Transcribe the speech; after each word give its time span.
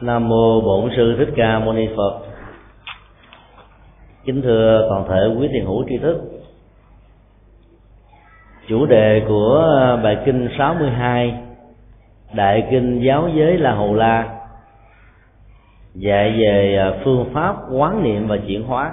Nam 0.00 0.28
mô 0.28 0.60
Bổn 0.60 0.90
sư 0.96 1.14
Thích 1.18 1.28
Ca 1.36 1.58
Mâu 1.58 1.72
Ni 1.72 1.88
Phật. 1.96 2.20
Kính 4.24 4.42
thưa 4.42 4.86
toàn 4.88 5.04
thể 5.08 5.36
quý 5.38 5.48
thiền 5.52 5.64
hữu 5.64 5.84
tri 5.88 5.98
thức. 5.98 6.20
Chủ 8.68 8.86
đề 8.86 9.22
của 9.28 9.68
bài 10.02 10.16
kinh 10.24 10.48
62 10.58 11.34
Đại 12.32 12.66
kinh 12.70 13.00
giáo 13.04 13.28
giới 13.34 13.58
La 13.58 13.74
Hầu 13.74 13.94
La, 13.94 14.38
dạy 15.94 16.34
về 16.38 16.78
phương 17.04 17.30
pháp 17.34 17.56
quán 17.72 18.02
niệm 18.02 18.28
và 18.28 18.36
chuyển 18.46 18.62
hóa. 18.62 18.92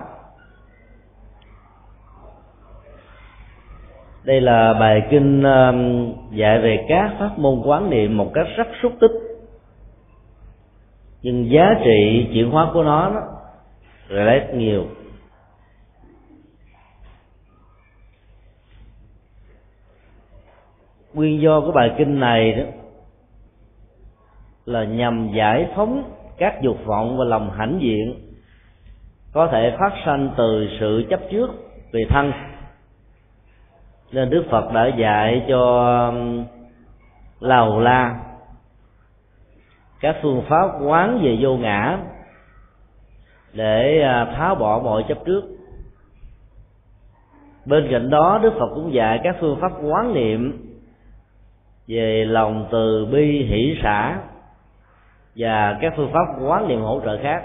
Đây 4.23 4.41
là 4.41 4.73
bài 4.73 5.01
kinh 5.09 5.43
um, 5.43 6.11
dạy 6.31 6.59
về 6.59 6.85
các 6.89 7.11
pháp 7.19 7.39
môn 7.39 7.61
quán 7.65 7.89
niệm 7.89 8.17
một 8.17 8.31
cách 8.33 8.47
rất 8.55 8.67
xúc 8.81 8.93
tích 8.99 9.30
nhưng 11.21 11.51
giá 11.51 11.75
trị 11.83 12.29
chuyển 12.33 12.51
hóa 12.51 12.69
của 12.73 12.83
nó 12.83 13.09
đó 13.09 13.21
rất 14.09 14.53
nhiều. 14.53 14.85
Nguyên 21.13 21.41
do 21.41 21.61
của 21.61 21.71
bài 21.71 21.91
kinh 21.97 22.19
này 22.19 22.51
đó 22.51 22.63
là 24.65 24.83
nhằm 24.83 25.29
giải 25.35 25.67
phóng 25.75 26.03
các 26.37 26.61
dục 26.61 26.77
vọng 26.85 27.17
và 27.17 27.25
lòng 27.25 27.51
hãnh 27.51 27.79
diện 27.81 28.31
có 29.33 29.47
thể 29.47 29.75
phát 29.79 29.93
sanh 30.05 30.29
từ 30.37 30.67
sự 30.79 31.05
chấp 31.09 31.19
trước 31.31 31.49
về 31.91 32.01
thân. 32.09 32.31
Nên 34.11 34.29
đức 34.29 34.45
phật 34.49 34.73
đã 34.73 34.87
dạy 34.87 35.45
cho 35.49 35.95
um, 36.09 36.45
lầu 37.39 37.79
la 37.79 38.30
các 40.01 40.15
phương 40.21 40.43
pháp 40.49 40.67
quán 40.81 41.19
về 41.23 41.37
vô 41.41 41.57
ngã 41.57 41.97
để 43.53 44.01
à, 44.01 44.25
tháo 44.25 44.55
bỏ 44.55 44.81
mọi 44.83 45.05
chấp 45.07 45.17
trước. 45.25 45.43
Bên 47.65 47.87
cạnh 47.91 48.09
đó, 48.09 48.39
đức 48.43 48.53
phật 48.59 48.69
cũng 48.75 48.93
dạy 48.93 49.19
các 49.23 49.35
phương 49.39 49.57
pháp 49.61 49.71
quán 49.83 50.13
niệm 50.13 50.67
về 51.87 52.25
lòng 52.25 52.67
từ 52.71 53.05
bi, 53.11 53.45
hỷ, 53.49 53.79
xã 53.83 54.19
và 55.35 55.77
các 55.81 55.93
phương 55.97 56.11
pháp 56.13 56.25
quán 56.41 56.67
niệm 56.67 56.81
hỗ 56.81 57.01
trợ 57.05 57.17
khác 57.23 57.43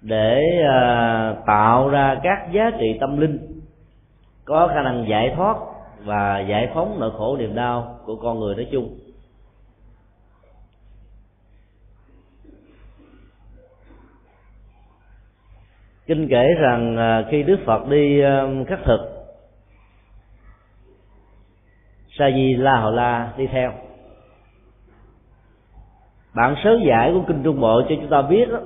để 0.00 0.40
à, 0.68 1.34
tạo 1.46 1.88
ra 1.88 2.20
các 2.22 2.52
giá 2.52 2.70
trị 2.78 2.96
tâm 3.00 3.20
linh 3.20 3.38
có 4.44 4.68
khả 4.74 4.82
năng 4.82 5.08
giải 5.08 5.32
thoát 5.36 5.56
và 6.04 6.40
giải 6.40 6.70
phóng 6.74 7.00
nỗi 7.00 7.10
khổ 7.18 7.36
niềm 7.36 7.54
đau 7.54 7.98
của 8.04 8.16
con 8.16 8.40
người 8.40 8.54
nói 8.54 8.68
chung. 8.72 9.05
Kinh 16.06 16.28
kể 16.28 16.54
rằng 16.54 16.96
à, 16.96 17.24
khi 17.30 17.42
đức 17.42 17.56
phật 17.66 17.88
đi 17.88 18.20
à, 18.20 18.46
khắc 18.68 18.78
thực 18.84 19.00
sa 22.18 22.30
di 22.34 22.54
la 22.54 22.80
hầu 22.80 22.92
la 22.92 23.32
đi 23.36 23.46
theo. 23.46 23.72
Bản 26.34 26.54
sớ 26.64 26.78
giải 26.86 27.12
của 27.12 27.22
kinh 27.28 27.42
trung 27.42 27.60
bộ 27.60 27.82
cho 27.88 27.94
chúng 28.00 28.08
ta 28.10 28.22
biết 28.22 28.48
đó, 28.48 28.58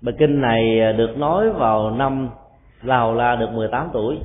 bài 0.00 0.14
kinh 0.18 0.40
này 0.40 0.80
à, 0.80 0.92
được 0.92 1.18
nói 1.18 1.50
vào 1.50 1.90
năm 1.90 2.28
la 2.82 2.98
hầu 2.98 3.14
la 3.14 3.36
được 3.36 3.50
18 3.50 3.90
tuổi. 3.92 4.18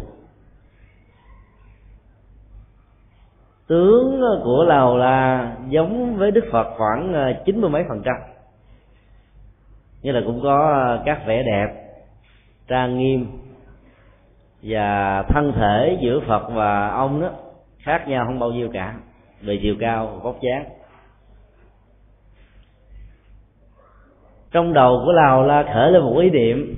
Tướng 3.68 4.22
của 4.44 4.64
la 4.64 4.80
hầu 4.80 4.98
la 4.98 5.52
giống 5.68 6.16
với 6.18 6.32
đức 6.32 6.44
phật 6.52 6.68
khoảng 6.78 7.34
chín 7.46 7.62
mươi 7.62 7.70
mấy 7.70 7.84
phần 7.90 8.02
trăm. 8.06 8.16
Như 10.02 10.12
là 10.12 10.22
cũng 10.26 10.40
có 10.44 10.98
các 11.06 11.22
vẻ 11.26 11.44
đẹp 11.44 11.91
trang 12.72 12.98
nghiêm 12.98 13.28
và 14.64 15.24
thân 15.24 15.54
thể 15.56 15.98
giữa 16.02 16.20
phật 16.28 16.50
và 16.54 16.88
ông 16.88 17.22
đó 17.22 17.30
khác 17.80 18.08
nhau 18.08 18.26
không 18.26 18.40
bao 18.40 18.52
nhiêu 18.52 18.70
cả 18.74 18.96
về 19.42 19.60
chiều 19.62 19.76
cao 19.80 20.20
vóc 20.24 20.36
dáng. 20.42 20.66
Trong 24.52 24.74
đầu 24.74 25.02
của 25.06 25.12
lào 25.12 25.44
la 25.44 25.64
khởi 25.74 25.92
lên 25.92 26.04
một 26.04 26.18
ý 26.20 26.30
niệm 26.30 26.76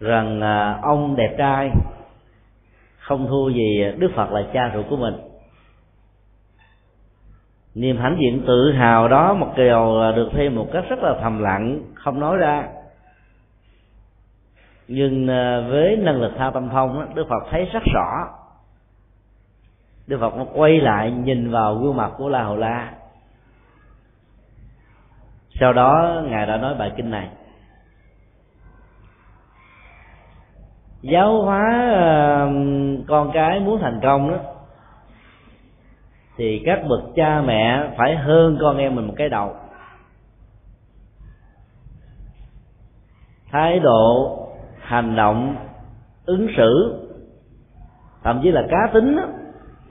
rằng 0.00 0.40
à, 0.40 0.78
ông 0.82 1.16
đẹp 1.16 1.34
trai, 1.38 1.70
không 2.98 3.26
thua 3.26 3.48
gì 3.48 3.84
đức 3.98 4.10
phật 4.14 4.32
là 4.32 4.42
cha 4.52 4.70
ruột 4.74 4.86
của 4.90 4.96
mình. 4.96 5.14
Niềm 7.74 7.96
hãnh 7.96 8.16
diện 8.20 8.42
tự 8.46 8.72
hào 8.72 9.08
đó 9.08 9.34
một 9.34 9.52
điều 9.56 10.12
được 10.16 10.28
thêm 10.32 10.54
một 10.56 10.68
cách 10.72 10.84
rất 10.88 10.98
là 11.02 11.14
thầm 11.20 11.42
lặng, 11.42 11.82
không 11.94 12.20
nói 12.20 12.36
ra 12.36 12.68
nhưng 14.94 15.28
à, 15.28 15.60
với 15.68 15.96
năng 15.96 16.20
lực 16.20 16.32
tha 16.38 16.50
tâm 16.50 16.68
thông 16.68 17.14
đức 17.14 17.26
phật 17.28 17.50
thấy 17.50 17.64
rất 17.64 17.82
rõ. 17.94 18.28
Đức 20.06 20.18
phật 20.20 20.36
nó 20.36 20.44
quay 20.54 20.80
lại 20.80 21.10
nhìn 21.10 21.50
vào 21.50 21.74
gương 21.74 21.96
mặt 21.96 22.12
của 22.16 22.28
la 22.28 22.42
hầu 22.42 22.56
la 22.56 22.92
sau 25.60 25.72
đó, 25.72 26.22
ngài 26.28 26.46
đã 26.46 26.56
nói 26.56 26.74
bài 26.74 26.92
kinh 26.96 27.10
này. 27.10 27.28
Giáo 31.02 31.42
hóa 31.42 31.90
à, 31.94 32.46
con 33.08 33.30
cái 33.34 33.60
muốn 33.60 33.80
thành 33.80 34.00
công 34.02 34.30
đó, 34.30 34.38
thì 36.36 36.62
các 36.66 36.80
bậc 36.88 37.00
cha 37.16 37.40
mẹ 37.40 37.90
phải 37.96 38.16
hơn 38.16 38.58
con 38.60 38.78
em 38.78 38.94
mình 38.94 39.06
một 39.06 39.14
cái 39.16 39.28
đầu. 39.28 39.56
Thái 43.50 43.78
độ 43.78 44.41
hành 44.92 45.16
động 45.16 45.56
ứng 46.26 46.48
xử 46.56 46.98
thậm 48.22 48.40
chí 48.42 48.50
là 48.50 48.62
cá 48.70 48.90
tính 48.92 49.16
đó, 49.16 49.22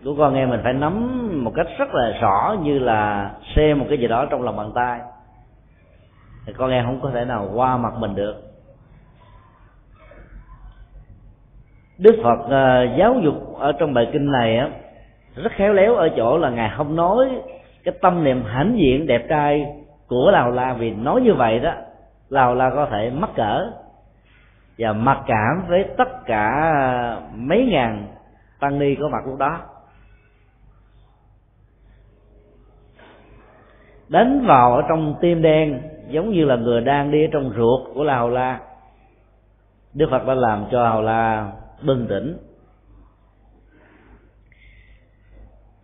của 0.04 0.16
con 0.18 0.36
em 0.36 0.50
mình 0.50 0.60
phải 0.64 0.74
nắm 0.74 1.20
một 1.44 1.52
cách 1.56 1.68
rất 1.78 1.90
là 1.94 2.20
rõ 2.22 2.56
như 2.64 2.80
là 2.80 3.32
xem 3.56 3.80
một 3.80 3.86
cái 3.90 3.98
gì 3.98 4.08
đó 4.08 4.26
trong 4.26 4.42
lòng 4.42 4.58
bàn 4.58 4.72
tay. 4.76 5.00
Thì 6.46 6.54
con 6.54 6.72
em 6.72 6.86
không 6.86 7.00
có 7.02 7.12
thể 7.14 7.26
nào 7.26 7.50
qua 7.54 7.78
mặt 7.78 7.94
mình 7.98 8.16
được. 8.16 8.36
Đức 11.98 12.16
phật 12.24 12.40
uh, 12.46 12.98
giáo 12.98 13.16
dục 13.24 13.56
ở 13.60 13.72
trong 13.72 13.94
bài 13.94 14.10
kinh 14.14 14.32
này 14.32 14.58
á 14.58 14.70
rất 15.36 15.52
khéo 15.52 15.74
léo 15.74 15.96
ở 15.96 16.10
chỗ 16.18 16.38
là 16.38 16.50
ngài 16.50 16.72
không 16.78 16.96
nói 16.96 17.30
cái 17.84 17.94
tâm 18.02 18.24
niệm 18.24 18.44
hãnh 18.44 18.78
diện 18.78 19.08
đẹp 19.08 19.26
trai 19.30 19.66
của 20.08 20.32
lào 20.32 20.52
la 20.52 20.74
vì 20.74 20.92
nói 20.92 21.22
như 21.22 21.34
vậy 21.34 21.60
đó 21.60 21.72
lào 22.30 22.56
la 22.56 22.70
có 22.70 22.88
thể 22.92 23.10
mắc 23.10 23.30
cỡ 23.36 23.72
và 24.82 24.94
mặc 24.94 25.18
cảm 25.28 25.64
với 25.68 25.86
tất 25.98 26.26
cả 26.26 26.76
mấy 27.36 27.66
ngàn 27.72 28.08
tăng 28.60 28.80
ni 28.80 28.96
có 28.96 29.10
mặt 29.10 29.24
lúc 29.26 29.38
đó. 29.38 29.60
Đánh 34.10 34.46
vào 34.46 34.74
ở 34.74 34.82
trong 34.90 35.16
tim 35.22 35.42
đen, 35.42 35.82
giống 36.08 36.30
như 36.30 36.46
là 36.46 36.56
người 36.56 36.82
đang 36.82 37.12
đi 37.12 37.26
ở 37.26 37.30
trong 37.32 37.54
ruột 37.56 37.96
của 37.96 38.04
là 38.04 38.18
hầu 38.18 38.30
la. 38.30 38.60
Đức 39.94 40.08
phật 40.12 40.28
đã 40.28 40.34
làm 40.34 40.66
cho 40.72 40.90
hầu 40.90 41.02
la 41.02 41.52
bình 41.82 42.08
tĩnh 42.10 42.38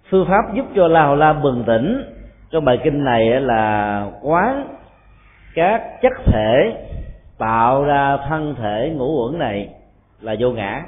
phương 0.09 0.27
pháp 0.27 0.53
giúp 0.53 0.65
cho 0.75 0.87
la 0.87 1.05
hầu 1.05 1.15
la 1.15 1.33
bình 1.33 1.63
tĩnh 1.67 2.03
trong 2.51 2.65
bài 2.65 2.79
kinh 2.83 3.03
này 3.03 3.41
là 3.41 4.05
quán 4.21 4.67
các 5.55 5.81
chất 6.01 6.13
thể 6.25 6.73
tạo 7.37 7.83
ra 7.83 8.17
thân 8.17 8.55
thể 8.55 8.93
ngũ 8.95 9.25
uẩn 9.25 9.39
này 9.39 9.69
là 10.21 10.35
vô 10.39 10.51
ngã. 10.51 10.83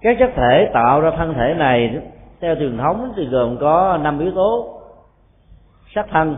Các 0.00 0.16
chất 0.18 0.30
thể 0.36 0.70
tạo 0.74 1.00
ra 1.00 1.10
thân 1.16 1.34
thể 1.34 1.54
này 1.54 2.00
theo 2.40 2.54
truyền 2.54 2.78
thống 2.78 3.12
thì 3.16 3.26
gồm 3.26 3.56
có 3.60 3.98
năm 4.02 4.18
yếu 4.18 4.32
tố. 4.34 4.80
Sắc 5.94 6.06
thân, 6.10 6.36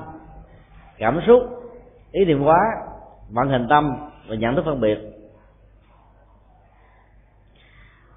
cảm 0.98 1.20
xúc, 1.26 1.42
ý 2.12 2.24
niệm 2.24 2.42
hóa 2.42 2.58
vận 3.30 3.48
hình 3.48 3.66
tâm 3.68 3.96
và 4.28 4.34
nhận 4.34 4.56
thức 4.56 4.64
phân 4.64 4.80
biệt. 4.80 4.98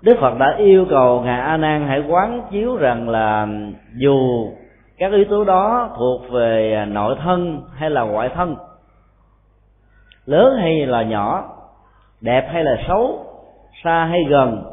Đức 0.01 0.17
phật 0.21 0.37
đã 0.39 0.55
yêu 0.57 0.85
cầu 0.89 1.21
ngài 1.21 1.41
a 1.41 1.57
nan 1.57 1.87
hãy 1.87 2.03
quán 2.07 2.41
chiếu 2.51 2.77
rằng 2.77 3.09
là 3.09 3.47
dù 3.95 4.51
các 4.97 5.11
yếu 5.11 5.25
tố 5.29 5.43
đó 5.43 5.95
thuộc 5.97 6.21
về 6.31 6.73
à, 6.73 6.85
nội 6.85 7.15
thân 7.23 7.61
hay 7.75 7.89
là 7.89 8.01
ngoại 8.01 8.29
thân? 8.35 8.55
Lớn 10.25 10.57
hay 10.59 10.85
là 10.85 11.03
nhỏ? 11.03 11.53
Đẹp 12.21 12.49
hay 12.53 12.63
là 12.63 12.77
xấu? 12.87 13.25
Xa 13.83 14.05
hay 14.05 14.23
gần? 14.29 14.63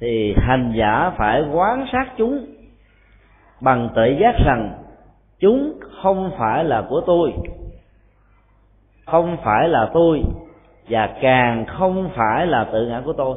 Thì 0.00 0.34
hành 0.38 0.72
giả 0.76 1.12
phải 1.16 1.42
quán 1.52 1.86
sát 1.92 2.06
chúng 2.16 2.46
bằng 3.60 3.88
tự 3.94 4.04
giác 4.20 4.34
rằng 4.46 4.72
chúng 5.40 5.72
không 6.02 6.30
phải 6.38 6.64
là 6.64 6.82
của 6.88 7.00
tôi, 7.06 7.32
không 9.06 9.36
phải 9.44 9.68
là 9.68 9.90
tôi 9.94 10.22
và 10.88 11.08
càng 11.20 11.66
không 11.66 12.10
phải 12.16 12.46
là 12.46 12.64
tự 12.72 12.86
ngã 12.86 13.02
của 13.04 13.12
tôi. 13.12 13.36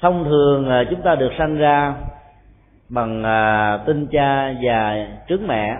Thông 0.00 0.24
thường 0.24 0.68
à, 0.68 0.84
chúng 0.90 1.02
ta 1.02 1.14
được 1.14 1.32
sanh 1.38 1.56
ra 1.56 1.94
bằng 2.88 3.24
à, 3.24 3.80
tinh 3.86 4.06
cha 4.12 4.54
và 4.62 5.06
trứng 5.28 5.46
mẹ. 5.46 5.76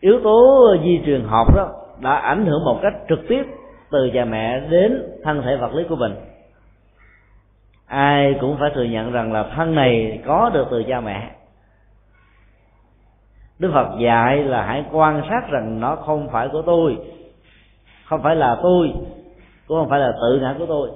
Yếu 0.00 0.20
tố 0.24 0.76
di 0.84 1.00
truyền 1.06 1.24
học 1.24 1.56
đó 1.56 1.68
đã 2.00 2.14
ảnh 2.14 2.46
hưởng 2.46 2.64
một 2.64 2.78
cách 2.82 2.94
trực 3.08 3.20
tiếp 3.28 3.42
từ 3.90 4.10
cha 4.14 4.24
mẹ 4.24 4.60
đến 4.60 5.02
thân 5.22 5.42
thể 5.42 5.56
vật 5.56 5.74
lý 5.74 5.84
của 5.88 5.96
mình. 5.96 6.14
Ai 7.86 8.34
cũng 8.40 8.56
phải 8.60 8.70
thừa 8.74 8.84
nhận 8.84 9.12
rằng 9.12 9.32
là 9.32 9.44
thân 9.56 9.74
này 9.74 10.20
có 10.26 10.50
được 10.54 10.66
từ 10.70 10.84
cha 10.88 11.00
mẹ. 11.00 11.30
Đức 13.58 13.70
phật 13.74 13.88
dạy 14.00 14.44
là 14.44 14.62
hãy 14.62 14.84
quan 14.92 15.22
sát 15.28 15.50
rằng 15.50 15.80
nó 15.80 15.96
không 15.96 16.28
phải 16.32 16.48
của 16.52 16.62
tôi, 16.62 16.96
không 18.04 18.22
phải 18.22 18.36
là 18.36 18.56
tôi, 18.62 18.92
cũng 19.66 19.78
không 19.78 19.88
phải 19.88 20.00
là 20.00 20.12
tự 20.22 20.38
ngã 20.40 20.54
của 20.58 20.66
tôi 20.66 20.90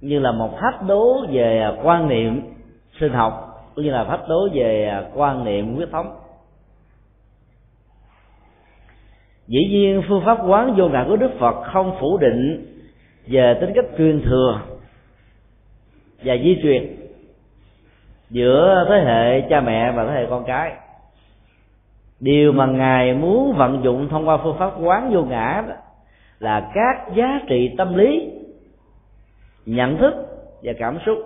như 0.00 0.18
là 0.18 0.32
một 0.32 0.58
thách 0.60 0.82
đố 0.86 1.26
về 1.30 1.70
quan 1.82 2.08
niệm 2.08 2.42
sinh 3.00 3.12
học, 3.12 3.62
cũng 3.74 3.84
như 3.84 3.90
là 3.90 4.04
thách 4.04 4.28
đố 4.28 4.48
về 4.52 5.02
quan 5.14 5.44
niệm 5.44 5.74
huyết 5.74 5.90
thống. 5.90 6.16
Dĩ 9.46 9.58
nhiên, 9.70 10.02
phương 10.08 10.22
pháp 10.24 10.38
quán 10.46 10.74
vô 10.76 10.88
ngã 10.88 11.04
của 11.08 11.16
đức 11.16 11.30
phật 11.38 11.62
không 11.72 11.96
phủ 12.00 12.18
định 12.18 12.66
về 13.26 13.58
tính 13.60 13.72
cách 13.74 13.84
truyền 13.98 14.22
thừa 14.22 14.60
và 16.24 16.36
di 16.36 16.58
truyền 16.62 16.96
giữa 18.30 18.86
thế 18.88 19.04
hệ 19.04 19.40
cha 19.50 19.60
mẹ 19.60 19.92
và 19.92 20.06
thế 20.06 20.12
hệ 20.12 20.26
con 20.30 20.44
cái. 20.44 20.72
Điều 22.20 22.52
mà 22.52 22.66
ngài 22.66 23.14
muốn 23.14 23.52
vận 23.52 23.84
dụng 23.84 24.08
thông 24.08 24.28
qua 24.28 24.36
phương 24.36 24.56
pháp 24.58 24.72
quán 24.80 25.10
vô 25.14 25.22
ngã 25.22 25.64
đó 25.68 25.74
là 26.38 26.70
các 26.74 27.14
giá 27.14 27.40
trị 27.48 27.74
tâm 27.78 27.94
lý 27.94 28.37
nhận 29.68 29.98
thức 29.98 30.14
và 30.62 30.72
cảm 30.78 30.98
xúc. 31.06 31.18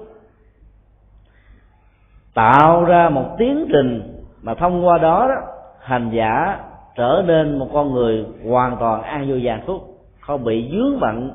Tạo 2.35 2.85
ra 2.85 3.09
một 3.09 3.35
tiến 3.39 3.69
trình 3.73 4.23
mà 4.43 4.55
thông 4.55 4.87
qua 4.87 4.99
đó, 4.99 5.27
đó 5.29 5.35
hành 5.81 6.11
giả 6.11 6.59
trở 6.97 7.23
nên 7.27 7.59
một 7.59 7.69
con 7.73 7.93
người 7.93 8.27
hoàn 8.51 8.77
toàn 8.81 9.03
an 9.03 9.29
vui 9.29 9.41
và 9.45 9.53
hạnh 9.53 9.65
phúc 9.67 9.83
không 10.21 10.45
bị 10.45 10.71
dướng 10.73 11.01
bận 11.01 11.31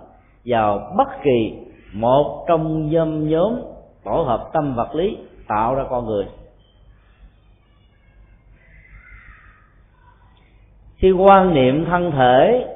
vào 0.45 0.93
bất 0.97 1.07
kỳ 1.23 1.53
một 1.93 2.45
trong 2.47 2.89
nhóm 2.89 3.29
nhóm 3.29 3.61
tổ 4.03 4.11
hợp 4.11 4.49
tâm 4.53 4.75
vật 4.75 4.95
lý 4.95 5.17
tạo 5.47 5.75
ra 5.75 5.83
con 5.89 6.05
người. 6.05 6.25
Khi 10.97 11.11
quan 11.11 11.53
niệm 11.53 11.85
thân 11.85 12.11
thể 12.11 12.67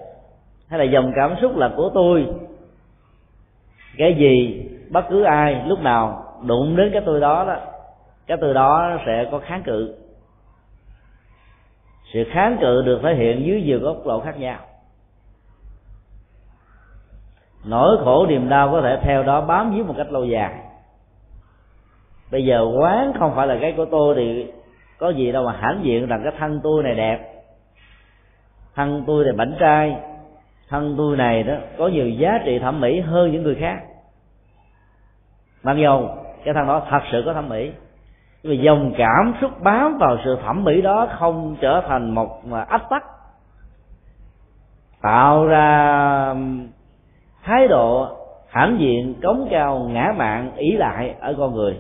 hay 0.67 0.79
là 0.79 0.85
dòng 0.85 1.11
cảm 1.15 1.35
xúc 1.41 1.57
là 1.57 1.71
của 1.75 1.91
tôi 1.93 2.27
cái 3.97 4.15
gì? 4.15 4.65
Bất 4.89 5.05
cứ 5.09 5.23
ai, 5.23 5.63
lúc 5.67 5.79
nào 5.79 6.23
đụng 6.47 6.75
đến 6.75 6.89
cái 6.93 7.01
tôi 7.05 7.19
đó 7.19 7.45
đó, 7.47 7.55
cái 8.27 8.37
từ 8.41 8.53
đó 8.53 8.97
sẽ 9.05 9.27
có 9.31 9.39
kháng 9.39 9.63
cự. 9.63 9.95
Sự 12.13 12.23
kháng 12.31 12.57
cự 12.61 12.81
được 12.81 12.99
thể 13.03 13.15
hiện 13.15 13.45
dưới 13.45 13.61
nhiều 13.61 13.79
góc 13.79 13.97
độ 14.05 14.19
khác 14.19 14.39
nhau. 14.39 14.59
Nỗi 17.65 17.97
khổ 18.03 18.25
niềm 18.29 18.49
đau 18.49 18.71
có 18.71 18.81
thể 18.81 18.97
theo 19.01 19.23
đó 19.23 19.41
bám 19.41 19.71
víu 19.75 19.83
một 19.83 19.93
cách 19.97 20.11
lâu 20.11 20.25
dài. 20.25 20.55
Bây 22.31 22.45
giờ 22.45 22.65
quán 22.79 23.13
không 23.19 23.35
phải 23.35 23.47
là 23.47 23.57
cái 23.61 23.73
của 23.77 23.85
tôi 23.85 24.15
thì 24.15 24.51
có 24.97 25.09
gì 25.09 25.31
đâu 25.31 25.45
mà 25.45 25.57
hãnh 25.59 25.79
diện 25.83 26.07
rằng 26.07 26.21
cái 26.23 26.33
thân 26.39 26.59
tôi 26.63 26.83
này 26.83 26.95
đẹp. 26.95 27.43
Thân 28.75 29.03
tôi 29.07 29.25
này 29.25 29.33
bảnh 29.33 29.55
trai 29.59 29.97
thân 30.71 30.95
tôi 30.97 31.17
này 31.17 31.43
đó, 31.43 31.53
có 31.77 31.87
nhiều 31.87 32.09
giá 32.09 32.39
trị 32.45 32.59
thẩm 32.59 32.81
mỹ 32.81 32.99
hơn 32.99 33.31
những 33.31 33.43
người 33.43 33.55
khác. 33.55 33.81
Mặc 35.63 35.77
dù 35.77 36.07
cái 36.43 36.53
thân 36.53 36.67
đó 36.67 36.81
thật 36.89 37.01
sự 37.11 37.23
có 37.25 37.33
thẩm 37.33 37.49
mỹ 37.49 37.71
vì 38.43 38.57
dòng 38.57 38.93
cảm 38.97 39.33
xúc 39.41 39.51
bám 39.63 39.97
vào 39.97 40.17
sự 40.25 40.37
thẩm 40.43 40.63
mỹ 40.63 40.81
đó 40.81 41.07
không 41.19 41.55
trở 41.61 41.81
thành 41.87 42.15
một 42.15 42.41
ách 42.67 42.89
tắc. 42.89 43.03
Tạo 45.01 45.47
ra 45.47 46.35
thái 47.43 47.67
độ 47.67 48.17
hãnh 48.49 48.77
diện, 48.79 49.15
cống 49.23 49.47
cao, 49.51 49.79
ngã 49.79 50.13
mạn 50.17 50.51
ý 50.55 50.71
lại 50.71 51.15
ở 51.19 51.35
con 51.37 51.55
người. 51.55 51.79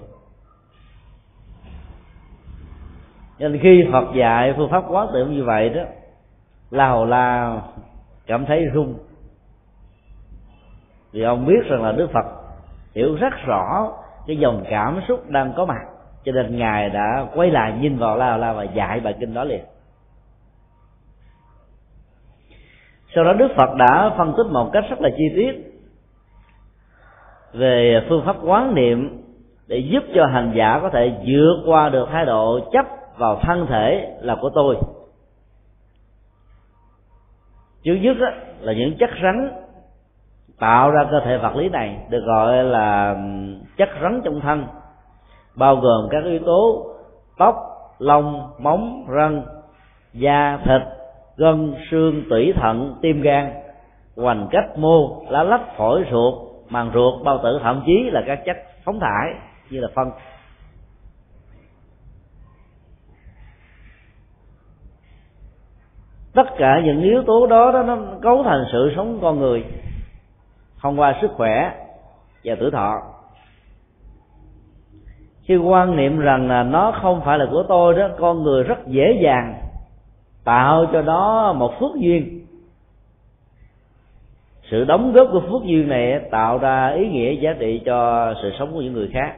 Nên 3.39 3.59
khi 3.61 3.87
phật 3.91 4.05
dạy 4.15 4.53
phương 4.57 4.69
pháp 4.69 4.83
quán 4.89 5.07
tưởng 5.13 5.33
như 5.33 5.43
vậy 5.43 5.69
đó, 5.69 5.81
là 6.71 6.89
hầu 6.89 7.05
cảm 8.31 8.45
thấy 8.45 8.65
run 8.65 8.95
vì 11.11 11.21
ông 11.21 11.45
biết 11.45 11.65
rằng 11.69 11.83
là 11.83 11.91
đức 11.91 12.09
phật 12.13 12.25
hiểu 12.95 13.15
rất 13.15 13.33
rõ 13.45 13.91
cái 14.27 14.37
dòng 14.37 14.63
cảm 14.69 15.01
xúc 15.07 15.29
đang 15.29 15.53
có 15.57 15.65
mặt. 15.65 15.81
Cho 16.23 16.31
nên 16.31 16.57
ngài 16.57 16.89
đã 16.89 17.27
quay 17.35 17.51
lại 17.51 17.73
nhìn 17.79 17.97
vào 17.97 18.17
la 18.17 18.37
la 18.37 18.53
và 18.53 18.63
dạy 18.63 18.99
bài 18.99 19.15
kinh 19.19 19.33
đó 19.33 19.43
liền. 19.43 19.63
Sau 23.15 23.23
đó 23.23 23.33
đức 23.33 23.47
phật 23.55 23.75
đã 23.75 24.13
phân 24.17 24.33
tích 24.37 24.47
một 24.51 24.69
cách 24.73 24.83
rất 24.89 25.01
là 25.01 25.09
chi 25.17 25.23
tiết 25.35 25.81
về 27.53 28.05
phương 28.09 28.25
pháp 28.25 28.35
quán 28.43 28.75
niệm 28.75 29.23
để 29.67 29.77
giúp 29.77 30.03
cho 30.15 30.25
hành 30.25 30.53
giả 30.55 30.79
có 30.81 30.89
thể 30.89 31.11
vượt 31.27 31.63
qua 31.65 31.89
được 31.89 32.07
thái 32.11 32.25
độ 32.25 32.59
chấp 32.71 32.85
vào 33.17 33.39
thân 33.41 33.67
thể 33.67 34.17
là 34.21 34.35
của 34.41 34.49
tôi 34.55 34.75
trước 37.83 37.95
nhất 37.95 38.17
á, 38.21 38.33
là 38.59 38.73
những 38.73 38.97
chất 38.99 39.09
rắn 39.23 39.51
tạo 40.59 40.91
ra 40.91 41.05
cơ 41.11 41.19
thể 41.25 41.37
vật 41.37 41.55
lý 41.55 41.69
này 41.69 41.97
được 42.09 42.23
gọi 42.25 42.63
là 42.63 43.17
chất 43.77 43.89
rắn 44.01 44.21
trong 44.23 44.41
thân 44.41 44.65
bao 45.55 45.75
gồm 45.75 46.07
các 46.11 46.23
yếu 46.23 46.39
tố 46.45 46.85
tóc 47.37 47.55
lông 47.99 48.49
móng 48.59 49.05
răng 49.09 49.43
da 50.13 50.59
thịt 50.65 50.81
gân 51.37 51.75
xương 51.91 52.23
tủy 52.29 52.53
thận 52.55 52.95
tim 53.01 53.21
gan. 53.21 53.51
Hoành 54.15 54.47
cách 54.51 54.77
mô 54.77 55.23
lá 55.29 55.43
lách 55.43 55.77
phổi 55.77 56.05
ruột 56.11 56.33
màng 56.69 56.91
ruột 56.93 57.23
bao 57.23 57.39
tử 57.43 57.59
thậm 57.63 57.83
chí 57.85 58.09
là 58.11 58.23
các 58.27 58.39
chất 58.45 58.57
phóng 58.85 58.99
thải 58.99 59.33
như 59.69 59.79
là 59.79 59.87
phân. 59.95 60.11
Tất 66.33 66.47
cả 66.57 66.81
những 66.85 67.01
yếu 67.01 67.23
tố 67.23 67.47
đó, 67.47 67.71
đó 67.71 67.83
nó 67.83 67.97
cấu 68.21 68.43
thành 68.43 68.65
sự 68.71 68.93
sống 68.95 69.19
con 69.21 69.39
người 69.39 69.63
thông 70.81 70.99
qua 70.99 71.17
sức 71.21 71.31
khỏe 71.33 71.71
và 72.43 72.55
tuổi 72.59 72.71
thọ. 72.71 73.01
Khi 75.43 75.57
quan 75.57 75.95
niệm 75.95 76.19
rằng 76.19 76.47
là 76.47 76.63
nó 76.63 76.93
không 77.01 77.21
phải 77.25 77.37
là 77.37 77.45
của 77.51 77.63
tôi 77.67 77.93
đó 77.93 78.09
con 78.19 78.43
người 78.43 78.63
rất 78.63 78.87
dễ 78.87 79.19
dàng 79.23 79.61
tạo 80.43 80.85
cho 80.93 81.01
nó 81.01 81.53
một 81.53 81.79
phước 81.79 81.95
duyên. 81.95 82.45
Sự 84.71 84.83
đóng 84.83 85.13
góp 85.13 85.27
của 85.31 85.39
phước 85.39 85.63
duyên 85.63 85.87
này 85.87 86.19
tạo 86.31 86.57
ra 86.57 86.87
ý 86.87 87.07
nghĩa 87.09 87.31
giá 87.31 87.53
trị 87.59 87.81
cho 87.85 88.33
sự 88.41 88.51
sống 88.59 88.73
của 88.73 88.81
những 88.81 88.93
người 88.93 89.09
khác. 89.13 89.35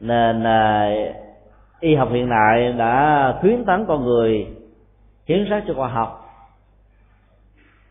Nên 0.00 0.44
à, 0.44 0.94
y 1.80 1.94
học 1.94 2.08
hiện 2.12 2.28
đại 2.30 2.72
đã 2.72 3.34
khuyến 3.40 3.64
tấn 3.64 3.86
con 3.86 4.04
người 4.04 4.46
hiến 5.26 5.46
sát 5.50 5.64
cho 5.68 5.74
khoa 5.74 5.88
học. 5.88 6.26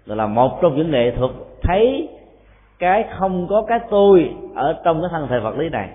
Là 0.06 0.28
một 0.28 0.60
trong 0.62 0.76
những 0.76 0.92
nghệ 0.92 1.12
thuật 1.18 1.32
thấy 1.62 2.10
cái 2.80 3.06
không 3.18 3.48
có 3.50 3.66
cái 3.68 3.80
tôi 3.90 4.36
ở 4.56 4.82
trong 4.84 5.02
cái 5.02 5.10
thân 5.12 5.28
thể 5.28 5.40
vật 5.40 5.58
lý 5.58 5.70
này. 5.70 5.90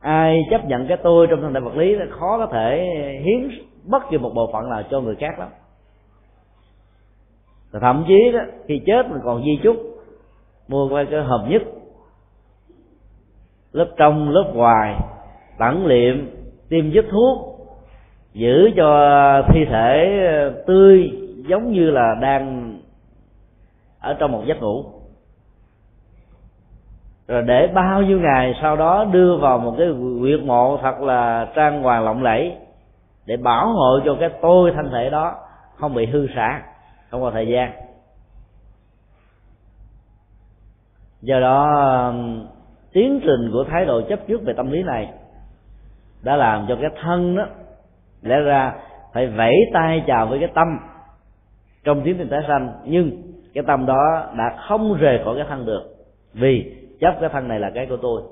Ai 0.00 0.42
chấp 0.50 0.64
nhận 0.64 0.86
cái 0.86 0.96
tôi 1.02 1.26
trong 1.30 1.40
thân 1.42 1.54
thể 1.54 1.60
vật 1.60 1.76
lý 1.76 1.94
là 1.94 2.06
khó 2.10 2.38
có 2.38 2.46
thể 2.46 2.86
hiến 3.24 3.50
bất 3.84 4.02
kỳ 4.10 4.18
một 4.18 4.30
bộ 4.34 4.50
phận 4.52 4.70
nào 4.70 4.82
cho 4.90 5.00
người 5.00 5.14
khác 5.14 5.38
lắm. 5.38 5.48
Và 7.70 7.80
thậm 7.80 8.04
chí 8.08 8.32
đó 8.32 8.40
khi 8.66 8.80
chết 8.86 9.06
mình 9.10 9.20
còn 9.24 9.42
di 9.44 9.60
chúc 9.62 9.76
mua 10.68 10.88
cái, 10.88 11.06
cái 11.10 11.22
hợp 11.22 11.46
nhất 11.48 11.62
lớp 13.72 13.88
trong 13.96 14.30
lớp 14.30 14.52
ngoài 14.54 14.96
tẩn 15.58 15.86
liệm 15.86 16.30
tiêm 16.68 16.90
dứt 16.90 17.04
thuốc 17.10 17.51
giữ 18.32 18.70
cho 18.76 19.42
thi 19.48 19.64
thể 19.64 20.20
ờ, 20.26 20.62
tươi 20.66 21.10
giống 21.48 21.72
như 21.72 21.90
là 21.90 22.14
đang 22.20 22.74
ở 24.00 24.14
trong 24.14 24.32
một 24.32 24.42
giấc 24.46 24.60
ngủ. 24.60 24.84
Rồi 27.28 27.42
để 27.42 27.66
bao 27.66 28.02
nhiêu 28.02 28.20
ngày 28.20 28.54
sau 28.62 28.76
đó 28.76 29.04
đưa 29.04 29.36
vào 29.36 29.58
một 29.58 29.74
cái 29.78 29.88
quyệt 30.20 30.40
mộ 30.40 30.78
thật 30.82 31.00
là 31.00 31.48
trang 31.54 31.82
hoàng 31.82 32.04
lộng 32.04 32.22
lẫy 32.22 32.56
để 33.26 33.36
bảo 33.36 33.68
hộ 33.68 34.00
cho 34.04 34.16
cái 34.20 34.30
tôi 34.42 34.72
thân 34.76 34.90
thể 34.92 35.10
đó 35.10 35.34
không 35.76 35.94
bị 35.94 36.06
hư 36.06 36.26
xả, 36.34 36.62
không 37.10 37.20
có 37.20 37.30
thời 37.30 37.48
gian. 37.48 37.72
Do 41.22 41.40
đó 41.40 42.12
tiến 42.92 43.20
trình 43.22 43.50
của 43.52 43.64
thái 43.64 43.84
độ 43.84 44.00
chấp 44.00 44.18
trước 44.28 44.42
về 44.44 44.52
tâm 44.56 44.70
lý 44.70 44.82
này 44.82 45.08
đã 46.22 46.36
làm 46.36 46.66
cho 46.68 46.76
cái 46.80 46.90
thân 47.02 47.36
đó 47.36 47.46
lẽ 48.22 48.40
ra 48.40 48.72
phải 49.12 49.26
vẫy 49.26 49.54
tay 49.72 50.04
chào 50.06 50.26
với 50.26 50.38
cái 50.38 50.48
tâm 50.54 50.78
trong 51.84 52.02
tiến 52.04 52.14
trình 52.18 52.28
tái 52.28 52.40
sanh, 52.48 52.72
nhưng 52.84 53.10
cái 53.54 53.64
tâm 53.66 53.86
đó 53.86 54.26
đã 54.36 54.56
không 54.68 54.94
rời 54.94 55.20
khỏi 55.24 55.36
cái 55.36 55.46
thân 55.48 55.66
được, 55.66 55.82
vì 56.34 56.74
chấp 57.00 57.14
cái 57.20 57.28
thân 57.32 57.48
này 57.48 57.60
là 57.60 57.70
cái 57.74 57.86
của 57.86 57.96
tôi. 57.96 58.22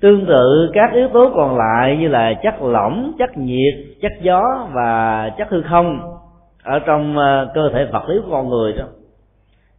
Tương 0.00 0.26
tự, 0.26 0.70
các 0.72 0.92
yếu 0.92 1.08
tố 1.08 1.32
còn 1.34 1.56
lại 1.56 1.96
như 2.00 2.08
là 2.08 2.34
chất 2.42 2.62
lỏng, 2.62 3.12
chất 3.18 3.36
nhiệt, 3.36 3.74
chất 4.02 4.12
gió 4.20 4.68
và 4.72 5.30
chất 5.38 5.48
hư 5.50 5.62
không 5.62 6.18
ở 6.62 6.78
trong 6.78 7.16
ờ, 7.18 7.50
cơ 7.54 7.70
thể 7.72 7.84
vật 7.84 8.08
lý 8.08 8.20
của 8.24 8.30
con 8.30 8.48
người 8.48 8.72
đó, 8.72 8.84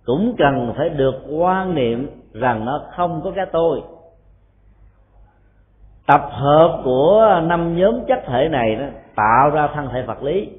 cũng 0.05 0.35
cần 0.37 0.73
phải 0.77 0.89
được 0.89 1.15
quan 1.29 1.75
niệm 1.75 2.09
rằng 2.33 2.65
nó 2.65 2.81
không 2.95 3.21
có 3.23 3.31
cái 3.35 3.45
tôi 3.51 3.81
tập 6.07 6.29
hợp 6.31 6.81
của 6.83 7.41
năm 7.43 7.77
nhóm 7.77 8.05
chất 8.07 8.19
thể 8.25 8.49
này 8.49 8.75
đó, 8.75 8.85
tạo 9.15 9.49
ra 9.49 9.67
thân 9.67 9.89
thể 9.93 10.01
vật 10.01 10.23
lý. 10.23 10.49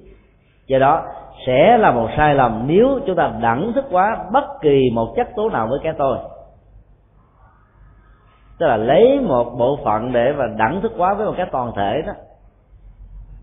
Do 0.67 0.79
đó, 0.79 1.05
sẽ 1.47 1.79
là 1.79 1.91
một 1.93 2.09
sai 2.17 2.35
lầm 2.35 2.65
nếu 2.67 3.01
chúng 3.07 3.17
ta 3.17 3.33
đẳng 3.41 3.73
thức 3.73 3.85
quá 3.91 4.25
bất 4.33 4.45
kỳ 4.61 4.91
một 4.93 5.13
chất 5.17 5.29
tố 5.37 5.49
nào 5.49 5.67
với 5.67 5.79
cái 5.83 5.93
tôi. 5.99 6.19
Tức 8.59 8.67
là 8.67 8.77
lấy 8.77 9.21
một 9.21 9.45
bộ 9.59 9.79
phận 9.85 10.13
để 10.13 10.33
mà 10.33 10.45
đẳng 10.57 10.81
thức 10.81 10.93
quá 10.97 11.15
với 11.15 11.27
một 11.27 11.35
cái 11.37 11.47
toàn 11.53 11.73
thể 11.77 12.03
đó, 12.07 12.13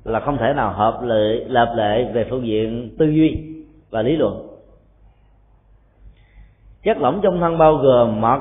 là 0.03 0.19
không 0.19 0.37
thể 0.37 0.53
nào 0.53 0.71
hợp 0.71 1.01
lệ 1.01 1.43
lập 1.47 1.73
lệ 1.75 2.11
về 2.13 2.27
phương 2.29 2.47
diện 2.47 2.95
tư 2.99 3.05
duy 3.05 3.55
và 3.91 4.01
lý 4.01 4.15
luận. 4.15 4.47
Chất 6.83 6.97
lỏng 6.97 7.19
trong 7.23 7.39
thân 7.39 7.57
bao 7.57 7.75
gồm 7.75 8.21
mật, 8.21 8.39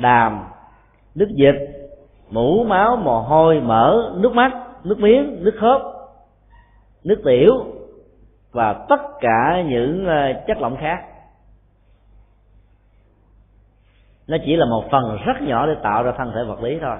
đàm, 0.00 0.44
nước 1.14 1.28
dịch 1.28 1.73
mũ 2.30 2.64
máu, 2.64 2.96
mồ 2.96 3.20
hôi, 3.20 3.60
mỡ, 3.60 4.12
nước 4.16 4.32
mắt, 4.32 4.52
nước 4.84 4.98
miếng, 4.98 5.44
nước 5.44 5.54
khớp, 5.60 5.82
nước 7.04 7.22
tiểu 7.24 7.52
và 8.52 8.72
tất 8.88 9.00
cả 9.20 9.62
những 9.66 10.06
ờ, 10.06 10.32
chất 10.46 10.58
lỏng 10.60 10.76
khác. 10.76 11.04
Nó 14.26 14.36
chỉ 14.46 14.56
là 14.56 14.66
một 14.66 14.84
phần 14.90 15.18
rất 15.24 15.42
nhỏ 15.42 15.66
để 15.66 15.74
tạo 15.82 16.02
ra 16.02 16.12
thân 16.18 16.32
thể 16.34 16.44
vật 16.44 16.62
lý 16.62 16.78
thôi. 16.80 16.96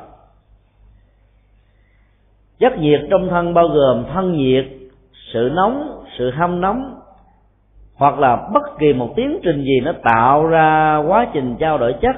Chất 2.58 2.78
nhiệt 2.78 3.00
trong 3.10 3.28
thân 3.28 3.54
bao 3.54 3.68
gồm 3.68 4.04
thân 4.14 4.32
nhiệt, 4.32 4.66
sự 5.32 5.50
nóng, 5.54 6.04
sự 6.18 6.30
hâm 6.30 6.60
nóng, 6.60 7.00
hoặc 7.94 8.18
là 8.18 8.48
bất 8.54 8.78
kỳ 8.78 8.92
một 8.92 9.12
tiến 9.16 9.40
trình 9.42 9.64
gì 9.64 9.80
nó 9.80 9.92
tạo 10.02 10.46
ra 10.46 10.96
quá 10.96 11.26
trình 11.32 11.56
trao 11.58 11.78
đổi 11.78 11.94
chất. 12.00 12.16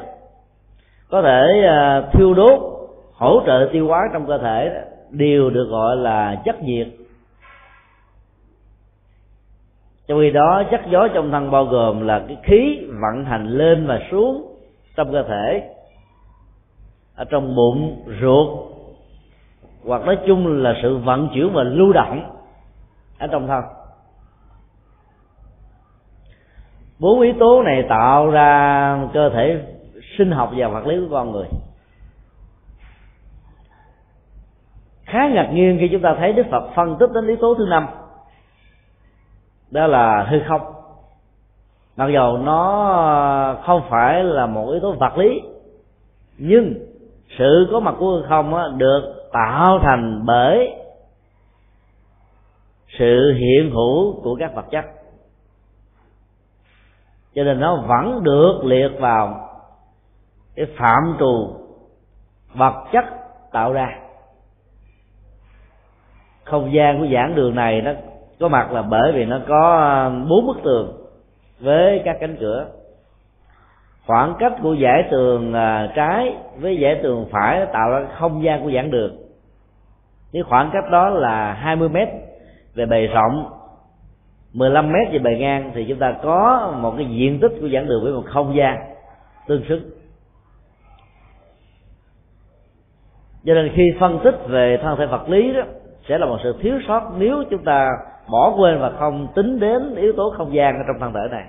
Có 1.11 1.23
thể 1.23 1.63
ờ, 1.67 2.11
thiêu 2.13 2.35
đốt 2.35 2.75
hỗ 3.16 3.42
trợ 3.46 3.68
tiêu 3.73 3.87
hóa 3.87 4.08
trong 4.12 4.26
cơ 4.26 4.38
thể 4.38 4.68
đó, 4.68 4.80
đều 5.11 5.50
được 5.50 5.66
gọi 5.70 5.96
là 5.96 6.42
chất 6.44 6.62
nhiệt. 6.62 6.88
Trong 10.06 10.20
khi 10.20 10.30
đó 10.30 10.62
chất 10.70 10.80
gió 10.90 11.08
trong 11.14 11.30
thân 11.30 11.50
bao 11.50 11.64
gồm 11.64 12.06
là 12.06 12.25
cái 12.28 12.37
khí 12.42 12.88
vận 12.88 13.25
hành 13.25 13.46
lên 13.49 13.87
và 13.87 14.00
xuống 14.11 14.56
trong 14.96 15.12
cơ 15.12 15.23
thể 15.23 15.70
ở 17.16 17.25
trong 17.25 17.54
bụng 17.56 18.04
ruột 18.20 18.49
hoặc 19.85 20.04
nói 20.04 20.18
chung 20.26 20.62
là 20.62 20.75
sự 20.82 20.96
vận 20.96 21.28
chuyển 21.35 21.52
và 21.52 21.62
lưu 21.62 21.92
động 21.92 22.37
ở 23.18 23.26
trong 23.26 23.46
thân. 23.46 23.64
Bốn 26.99 27.20
yếu 27.20 27.35
tố 27.38 27.62
này 27.62 27.85
tạo 27.88 28.30
ra 28.30 29.08
cơ 29.12 29.30
thể 29.30 29.62
sinh 30.18 30.30
học 30.30 30.52
và 30.56 30.68
vật 30.68 30.87
lý 30.87 31.00
của 31.00 31.08
con 31.11 31.32
người. 31.32 31.46
Khá 35.07 35.29
ngạc 35.29 35.51
nhiên 35.53 35.77
khi 35.81 35.89
chúng 35.93 36.03
ta 36.03 36.15
thấy 36.19 36.33
đức 36.33 36.47
phật 36.51 36.71
phân 36.75 36.97
tích 36.99 37.11
đến 37.15 37.27
yếu 37.27 37.37
tố 37.37 37.55
thứ 37.55 37.67
năm. 37.67 37.87
Đó 39.71 39.87
là 39.87 40.27
hư 40.29 40.41
không. 40.49 40.61
Mặc 41.97 42.09
dầu 42.15 42.39
nó 42.39 43.57
không 43.65 43.83
phải 43.91 44.25
là 44.25 44.47
một 44.47 44.71
yếu 44.71 44.81
tố 44.81 44.93
vật 44.93 45.19
lý 45.19 45.41
nhưng 46.39 46.75
sự 47.39 47.69
có 47.73 47.81
mặt 47.81 47.95
của 47.99 48.11
hư 48.11 48.23
không 48.29 48.55
á, 48.55 48.65
được 48.77 49.29
tạo 49.33 49.79
thành 49.83 50.23
bởi 50.27 50.75
sự 52.99 53.33
hiện 53.33 53.71
hữu 53.71 54.21
của 54.23 54.37
các 54.41 54.55
vật 54.55 54.65
chất. 54.71 54.85
Cho 57.35 57.45
nên 57.45 57.61
nó 57.61 57.77
vẫn 57.77 58.23
được 58.23 58.61
liệt 58.65 58.91
vào 59.01 59.49
cái 60.55 60.67
phạm 60.79 61.17
trù 61.19 61.57
vật 62.55 62.85
chất 62.93 63.05
tạo 63.53 63.73
ra 63.73 64.06
không 66.47 66.73
gian 66.73 67.00
của 67.00 67.07
giảng 67.15 67.35
đường 67.35 67.55
này 67.55 67.81
nó 67.81 67.93
có 68.41 68.49
mặt 68.49 68.73
là 68.73 68.83
bởi 68.83 69.12
vì 69.12 69.25
nó 69.25 69.41
có 69.49 69.76
ờ, 69.76 70.11
bốn 70.29 70.47
bức 70.47 70.57
tường 70.65 70.93
với 71.61 72.03
các 72.05 72.17
cánh 72.21 72.37
cửa. 72.41 72.67
Khoảng 74.07 74.35
cách 74.38 74.53
của 74.62 74.75
giải 74.75 75.05
tường 75.11 75.53
ờ, 75.53 75.88
trái 75.95 76.37
với 76.57 76.76
giải 76.76 77.00
tường 77.03 77.26
phải 77.31 77.67
tạo 77.73 77.91
ra 77.91 78.07
không 78.19 78.43
gian 78.43 78.62
của 78.62 78.71
giảng 78.71 78.91
đường. 78.91 79.17
Cái 80.33 80.43
khoảng 80.43 80.71
cách 80.73 80.85
đó 80.91 81.09
là 81.09 81.53
20 81.53 81.88
mét 81.88 82.09
về 82.75 82.87
bề 82.87 83.07
rộng. 83.07 83.53
15 84.53 84.93
mét 84.93 85.12
về 85.12 85.19
bề 85.19 85.37
ngang 85.38 85.71
thì 85.75 85.85
chúng 85.88 85.99
ta 85.99 86.15
có 86.23 86.73
một 86.81 86.95
cái 86.97 87.07
diện 87.07 87.41
tích 87.41 87.53
của 87.61 87.69
giảng 87.69 87.87
đường 87.87 88.05
với 88.05 88.12
một 88.12 88.25
không 88.26 88.57
gian 88.57 88.79
tương 89.47 89.65
xứng. 89.69 89.91
Cho 93.45 93.55
nên 93.55 93.73
khi 93.75 93.95
phân 94.00 94.19
tích 94.25 94.35
về 94.47 94.79
thân 94.83 94.97
thể 94.99 95.07
vật 95.07 95.29
lý 95.29 95.53
đó 95.53 95.62
sẽ 96.09 96.19
là 96.19 96.27
một 96.27 96.39
sự 96.43 96.55
thiếu 96.61 96.79
sót 96.89 97.13
nếu 97.19 97.45
chúng 97.51 97.65
ta 97.65 97.89
bỏ 98.31 98.55
quên 98.57 98.81
và 98.81 98.93
không 98.99 99.29
tính 99.35 99.61
đến 99.61 99.95
yếu 99.95 100.13
tố 100.17 100.35
không 100.37 100.55
gian 100.55 100.77
ở 100.77 100.83
trong 100.87 101.01
thân 101.01 101.13
thể 101.13 101.29
này. 101.31 101.45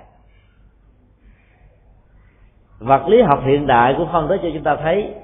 Vật 2.78 3.08
lý 3.08 3.22
học 3.22 3.40
hiện 3.44 3.66
đại 3.66 3.94
cũng 3.98 4.08
phân 4.12 4.28
tới 4.28 4.38
cho 4.42 4.48
chúng 4.54 4.62
ta 4.62 4.76
thấy 4.76 5.14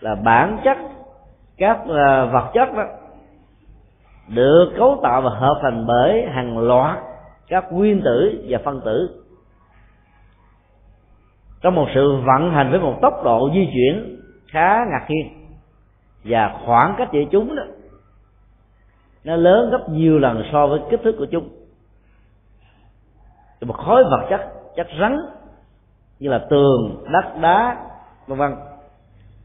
là 0.00 0.14
bản 0.14 0.58
chất 0.64 0.78
các 1.56 1.78
ờ, 1.88 2.26
vật 2.26 2.50
chất 2.54 2.74
đó 2.74 2.84
được 4.28 4.72
cấu 4.76 5.00
tạo 5.02 5.20
và 5.20 5.30
hợp 5.30 5.58
thành 5.62 5.86
bởi 5.86 6.26
hàng 6.30 6.58
loạt 6.58 6.98
các 7.48 7.72
nguyên 7.72 8.02
tử 8.04 8.44
và 8.48 8.58
phân 8.64 8.80
tử. 8.84 9.20
Trong 11.62 11.74
một 11.74 11.86
sự 11.94 12.16
vận 12.16 12.50
hành 12.50 12.70
với 12.70 12.80
một 12.80 12.98
tốc 13.02 13.24
độ 13.24 13.50
di 13.54 13.68
chuyển 13.72 14.20
khá 14.48 14.84
ngạc 14.90 15.06
nhiên 15.08 15.28
và 16.24 16.60
khoảng 16.66 16.94
cách 16.98 17.08
giữa 17.12 17.24
chúng 17.30 17.56
đó 17.56 17.62
nó 19.24 19.36
lớn 19.36 19.70
gấp 19.70 19.88
nhiều 19.88 20.18
lần 20.18 20.42
so 20.52 20.66
với 20.66 20.80
kích 20.90 21.00
thước 21.04 21.14
của 21.18 21.26
chúng. 21.30 21.48
Một 23.60 23.76
khối 23.76 24.04
vật 24.04 24.26
chất 24.30 24.40
chất 24.76 24.86
rắn 25.00 25.18
như 26.18 26.30
là 26.30 26.38
tường, 26.50 27.04
đất, 27.12 27.40
đá, 27.40 27.76
vân 28.26 28.38
vân, 28.38 28.54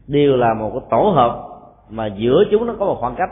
đều 0.06 0.36
là 0.36 0.54
một 0.54 0.70
cái 0.72 0.80
tổ 0.90 1.12
hợp 1.14 1.46
mà 1.88 2.06
giữa 2.06 2.44
chúng 2.50 2.66
nó 2.66 2.74
có 2.78 2.86
một 2.86 2.96
khoảng 3.00 3.14
cách. 3.16 3.30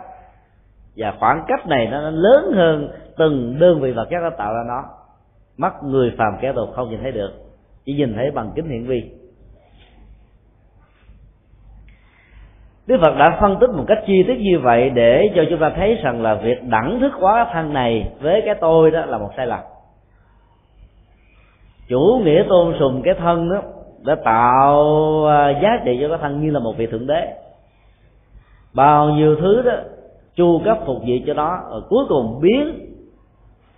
Và 0.97 1.15
khoảng 1.21 1.45
cách 1.49 1.67
này 1.67 1.87
nó 1.87 2.11
lớn 2.11 2.53
hơn 2.55 2.89
từng 3.17 3.59
đơn 3.59 3.81
vị 3.81 3.93
vật 3.93 4.07
chất 4.11 4.19
nó 4.23 4.31
tạo 4.31 4.55
ra 4.55 4.61
nó. 4.69 4.85
Mắt 5.57 5.75
người 5.83 6.15
phàm 6.19 6.33
kẻ 6.41 6.53
tục 6.53 6.69
không 6.75 6.91
nhìn 6.91 7.01
thấy 7.03 7.13
được, 7.13 7.31
chỉ 7.85 7.95
nhìn 7.95 8.15
thấy 8.15 8.31
bằng 8.31 8.53
kính 8.55 8.69
hiển 8.69 8.87
vi. 8.87 9.18
Đức 12.89 12.97
Phật 13.01 13.17
đã 13.19 13.39
phân 13.41 13.57
tích 13.61 13.71
một 13.71 13.85
cách 13.89 13.99
chi 14.07 14.23
tiết 14.23 14.39
như 14.41 14.59
vậy 14.59 14.91
để 14.91 15.31
cho 15.37 15.43
chúng 15.51 15.59
ta 15.59 15.71
thấy 15.77 15.95
rằng 15.95 16.23
là 16.23 16.35
việc 16.35 16.65
đẳng 16.69 17.01
thức 17.01 17.13
hóa 17.13 17.51
thân 17.53 17.73
này 17.73 18.11
với 18.21 18.43
cái 18.47 18.55
tôi 18.55 18.91
đó 18.91 19.05
là 19.07 19.19
một 19.19 19.31
sai 19.37 19.47
lầm. 19.47 19.61
Chủ 21.89 22.21
nghĩa 22.25 22.45
tôn 22.49 22.75
sùng 22.79 23.03
cái 23.05 23.15
thân 23.15 23.51
đó 23.51 23.63
đã 24.05 24.15
tạo 24.25 25.27
à, 25.27 25.61
giá 25.63 25.81
trị 25.85 25.99
cho 26.01 26.09
cái 26.09 26.19
thân 26.21 26.41
như 26.41 26.51
là 26.51 26.61
một 26.61 26.77
vị 26.77 26.87
thượng 26.87 27.07
đế. 27.07 27.35
Bao 28.75 29.09
nhiêu 29.09 29.37
thứ 29.37 29.63
đó 29.63 29.73
chu 30.37 30.61
cấp 30.65 30.79
phục 30.87 30.97
vụ 30.97 31.15
cho 31.27 31.35
nó, 31.35 31.59
rồi 31.71 31.83
cuối 31.89 32.05
cùng 32.09 32.41
biến 32.41 32.89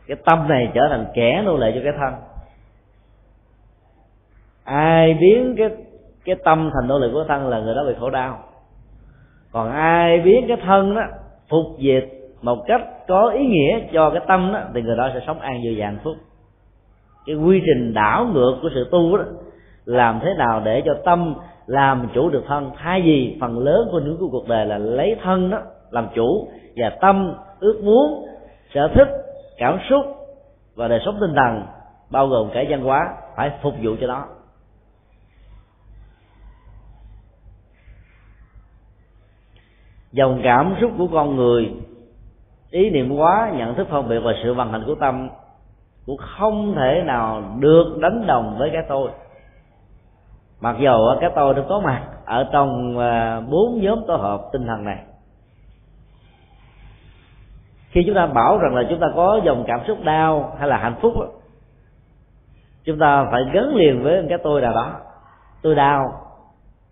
cái 0.07 0.17
tâm 0.25 0.49
này 0.49 0.69
trở 0.75 0.89
thành 0.91 1.07
kẻ 1.15 1.43
nô 1.47 1.57
lệ 1.57 1.73
cho 1.75 1.81
cái 1.85 1.93
thân 1.99 2.15
ai 4.65 5.15
biến 5.15 5.55
cái 5.59 5.71
cái 6.25 6.37
tâm 6.45 6.71
thành 6.75 6.89
nô 6.89 6.99
lệ 6.99 7.09
của 7.13 7.25
thân 7.29 7.49
là 7.49 7.61
người 7.61 7.75
đó 7.75 7.85
bị 7.87 7.95
khổ 8.01 8.11
đau 8.11 8.39
còn 9.53 9.73
ai 9.73 10.21
biến 10.21 10.45
cái 10.49 10.57
thân 10.67 10.95
đó, 10.95 11.03
phục 11.49 11.67
diệt 11.79 12.05
một 12.43 12.59
cách 12.67 12.81
có 13.09 13.29
ý 13.29 13.47
nghĩa 13.47 13.81
cho 13.93 14.11
cái 14.11 14.23
tâm 14.29 14.53
đó, 14.53 14.61
thì 14.75 14.83
người 14.83 14.97
đó 14.97 15.11
sẽ 15.15 15.21
sống 15.27 15.41
an 15.41 15.61
vui 15.65 15.75
và 15.79 15.87
hạnh 15.87 15.99
phúc. 16.05 16.15
Cái 17.27 17.37
quy 17.37 17.63
trình 17.67 17.95
đảo 17.95 18.27
ngược 18.33 18.59
của 18.63 18.69
sự 18.75 18.89
tu 18.91 19.17
đó, 19.17 19.25
làm 19.85 20.21
thế 20.23 20.35
nào 20.39 20.61
để 20.65 20.83
cho 20.85 20.95
tâm 21.05 21.35
làm 21.67 22.09
chủ 22.15 22.31
được 22.31 22.45
thân? 22.47 22.71
Thay 22.77 23.03
vì 23.03 23.37
phần 23.41 23.59
lớn 23.59 23.89
của 23.93 24.01
những 24.01 24.17
của 24.21 24.29
cuộc 24.33 24.49
đời 24.49 24.67
là 24.67 24.79
lấy 24.79 25.17
thân 25.23 25.51
đó 25.51 25.59
làm 25.91 26.09
chủ, 26.15 26.49
và 26.77 26.91
tâm 27.01 27.35
ước 27.61 27.81
muốn, 27.85 28.27
sở 28.75 28.89
thích, 28.95 29.09
cảm 29.59 29.79
xúc 29.91 30.07
và 30.75 30.89
đời 30.89 31.01
sống 31.05 31.17
tinh 31.21 31.35
thần, 31.37 31.63
bao 32.11 32.27
gồm 32.27 32.51
cả 32.55 32.65
văn 32.69 32.81
hóa, 32.81 33.15
phải 33.37 33.51
phục 33.63 33.75
vụ 33.83 33.91
cho 34.01 34.07
nó. 34.07 34.25
Dòng 40.13 40.41
cảm 40.45 40.75
xúc 40.81 40.91
của 40.99 41.07
con 41.13 41.37
người, 41.37 41.71
ý 42.71 42.91
niệm 42.91 43.17
quá 43.17 43.53
nhận 43.57 43.75
thức 43.75 43.87
phân 43.91 44.09
biệt 44.09 44.19
và 44.19 44.33
sự 44.43 44.55
vận 44.55 44.73
hành 44.73 44.83
của 44.87 44.95
tâm 44.95 45.29
cũng 46.07 46.17
không 46.17 46.75
thể 46.77 47.03
nào 47.07 47.43
được 47.59 47.99
đánh 48.01 48.27
đồng 48.27 48.57
với 48.59 48.71
cái 48.73 48.83
tôi. 48.89 49.11
Mặc 50.61 50.77
dù 50.81 51.15
cái 51.21 51.31
tôi 51.37 51.55
nó 51.55 51.63
có 51.69 51.81
mặt 51.81 52.03
ở 52.25 52.49
trong 52.53 52.99
à, 52.99 53.41
bốn 53.41 53.81
nhóm 53.81 53.99
tổ 54.07 54.17
hợp 54.17 54.41
tinh 54.53 54.67
thần 54.67 54.85
này. 54.85 54.99
Khi 57.91 58.03
chúng 58.07 58.15
ta 58.15 58.27
bảo 58.27 58.59
rằng 58.59 58.75
là 58.75 58.83
chúng 58.91 59.01
ta 59.01 59.07
có 59.15 59.41
dòng 59.45 59.65
cảm 59.67 59.81
xúc 59.87 59.99
đau 60.05 60.57
hay 60.59 60.69
là 60.69 60.77
hạnh 60.77 60.97
phúc 61.03 61.15
chúng 62.85 62.99
ta 62.99 63.29
phải 63.31 63.43
gắn 63.53 63.75
liền 63.75 64.03
với 64.03 64.27
cái 64.29 64.39
tôi 64.43 64.61
nào 64.61 64.73
đó. 64.73 64.93
Tôi 65.63 65.75
đau, 65.75 66.13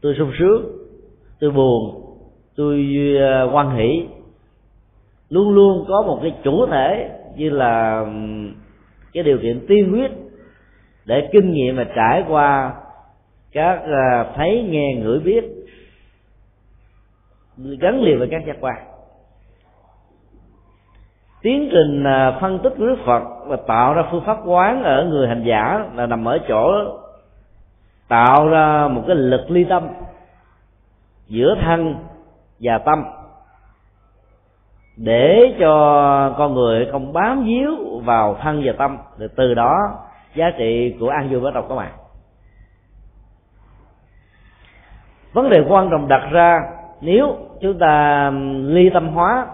tôi 0.02 0.14
sung 0.18 0.32
sướng, 0.38 0.66
tôi 1.40 1.50
buồn 1.50 2.07
tôi 2.58 2.86
ờ, 3.20 3.50
quan 3.52 3.70
hỷ. 3.70 4.06
Luôn 5.30 5.50
luôn 5.50 5.84
có 5.88 6.02
một 6.02 6.18
cái 6.22 6.34
chủ 6.44 6.66
thể 6.66 7.10
như 7.36 7.50
là 7.50 8.04
cái 9.12 9.22
điều 9.22 9.38
kiện 9.38 9.66
tiên 9.68 9.92
quyết 9.92 10.10
để 11.04 11.28
kinh 11.32 11.52
nghiệm 11.52 11.76
và 11.76 11.84
trải 11.84 12.24
qua 12.28 12.74
các 13.52 13.82
ờ, 13.82 14.32
thấy, 14.36 14.66
nghe, 14.68 14.94
ngửi, 14.94 15.18
biết, 15.18 15.44
gắn 17.56 18.00
liền 18.00 18.18
với 18.18 18.28
các 18.30 18.42
giác 18.46 18.56
quan. 18.60 18.76
Tiến 21.42 21.68
trình 21.72 22.04
ờ, 22.04 22.38
phân 22.40 22.58
tích 22.58 22.72
của 22.78 22.86
đức 22.86 22.98
phật 23.04 23.22
và 23.46 23.56
tạo 23.56 23.94
ra 23.94 24.02
phương 24.10 24.24
pháp 24.26 24.38
quán 24.44 24.82
ở 24.82 25.04
người 25.04 25.28
hành 25.28 25.44
giả 25.44 25.86
là 25.94 26.06
nằm 26.06 26.28
ở 26.28 26.38
chỗ 26.48 26.72
tạo 28.08 28.48
ra 28.48 28.88
một 28.88 29.04
cái 29.06 29.16
lực 29.16 29.50
ly 29.50 29.64
tâm 29.64 29.88
giữa 31.28 31.54
thân 31.60 31.94
và 32.60 32.78
tâm. 32.78 33.04
Để 34.96 35.54
cho 35.60 36.34
con 36.38 36.54
người 36.54 36.88
không 36.92 37.12
bám 37.12 37.44
víu 37.44 38.00
vào 38.04 38.36
thân 38.42 38.62
và 38.64 38.72
tâm, 38.78 38.98
thì 39.18 39.26
từ 39.36 39.54
đó 39.54 39.74
giá 40.34 40.50
trị 40.58 40.96
của 41.00 41.08
an 41.08 41.28
vui 41.30 41.40
bắt 41.40 41.54
đầu 41.54 41.64
có 41.68 41.74
mặt. 41.74 41.90
Vấn 45.32 45.50
đề 45.50 45.64
quan 45.68 45.90
trọng 45.90 46.08
đặt 46.08 46.28
ra, 46.32 46.60
nếu 47.00 47.36
chúng 47.60 47.78
ta 47.78 48.30
ly 48.64 48.90
tâm 48.90 49.08
hóa, 49.08 49.46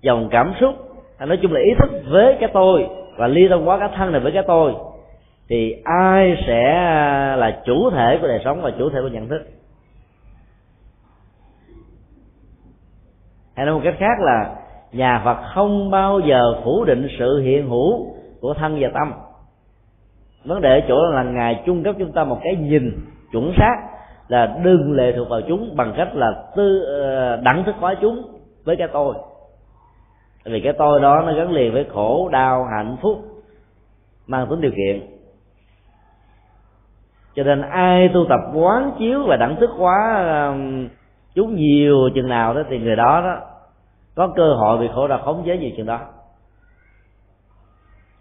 dòng 0.00 0.28
cảm 0.30 0.54
xúc, 0.60 0.74
hay 1.18 1.28
nói 1.28 1.38
chung 1.42 1.52
là 1.52 1.60
ý 1.60 1.70
thức 1.78 2.02
với 2.10 2.36
cái 2.40 2.50
tôi 2.52 2.88
và 3.16 3.26
ly 3.26 3.48
tâm 3.48 3.64
hóa 3.64 3.78
cái 3.78 3.88
thân 3.96 4.12
này 4.12 4.20
với 4.20 4.32
cái 4.32 4.42
tôi, 4.46 4.74
thì 5.48 5.82
ai 5.84 6.42
sẽ 6.46 6.72
à, 6.72 7.36
là 7.36 7.62
chủ 7.64 7.90
thể 7.90 8.18
của 8.20 8.26
đời 8.26 8.40
sống 8.44 8.62
và 8.62 8.70
chủ 8.78 8.90
thể 8.90 8.98
của 9.02 9.08
nhận 9.08 9.28
thức? 9.28 9.42
Hay 13.56 13.66
nói 13.66 13.74
một 13.74 13.80
cách 13.84 13.94
khác 13.98 14.20
là, 14.20 14.54
nhà 14.92 15.22
phật 15.24 15.36
không 15.54 15.90
bao 15.90 16.20
giờ 16.20 16.60
phủ 16.64 16.84
định 16.84 17.08
sự 17.18 17.40
hiện 17.40 17.68
hữu 17.68 18.14
của 18.40 18.54
thân 18.54 18.78
và 18.80 18.88
tâm. 18.94 19.12
Vấn 20.44 20.60
đề 20.60 20.80
ở 20.80 20.86
chỗ 20.88 21.06
là 21.10 21.22
ngài 21.22 21.62
chung 21.66 21.82
cấp 21.82 21.94
chúng 21.98 22.12
ta 22.12 22.24
một 22.24 22.38
cái 22.44 22.56
nhìn 22.56 22.92
chuẩn 23.32 23.52
xác 23.56 23.76
là 24.28 24.58
đừng 24.64 24.92
lệ 24.92 25.12
thuộc 25.16 25.28
vào 25.28 25.40
chúng 25.48 25.76
bằng 25.76 25.92
cách 25.96 26.08
là 26.14 26.44
tư 26.56 26.84
ờ, 26.84 27.36
đẳng 27.36 27.64
thức 27.64 27.74
hóa 27.78 27.94
chúng 28.00 28.22
với 28.64 28.76
cái 28.76 28.88
tôi. 28.92 29.14
Vì 30.44 30.60
cái 30.60 30.72
tôi 30.72 31.00
đó 31.00 31.22
nó 31.26 31.32
gắn 31.34 31.52
liền 31.52 31.72
với 31.72 31.86
khổ, 31.92 32.28
đau, 32.32 32.64
hạnh 32.64 32.96
phúc, 33.02 33.18
mang 34.26 34.46
tính 34.50 34.60
điều 34.60 34.70
kiện. 34.70 35.00
Cho 37.36 37.42
nên 37.42 37.62
ai 37.62 38.10
tu 38.14 38.24
tập 38.28 38.40
quán 38.54 38.92
chiếu 38.98 39.22
và 39.26 39.36
đẳng 39.36 39.56
thức 39.56 39.70
hóa 39.76 40.24
chúng 41.34 41.54
nhiều 41.56 42.08
chừng 42.14 42.28
nào 42.28 42.54
đó 42.54 42.62
thì 42.70 42.78
người 42.78 42.96
đó 42.96 43.20
đó 43.20 43.40
có 44.14 44.28
cơ 44.36 44.54
hội 44.54 44.78
bị 44.78 44.88
khổ 44.94 45.08
đau 45.08 45.18
khống 45.18 45.42
chế 45.46 45.56
nhiều 45.56 45.70
chừng 45.76 45.86
đó. 45.86 46.00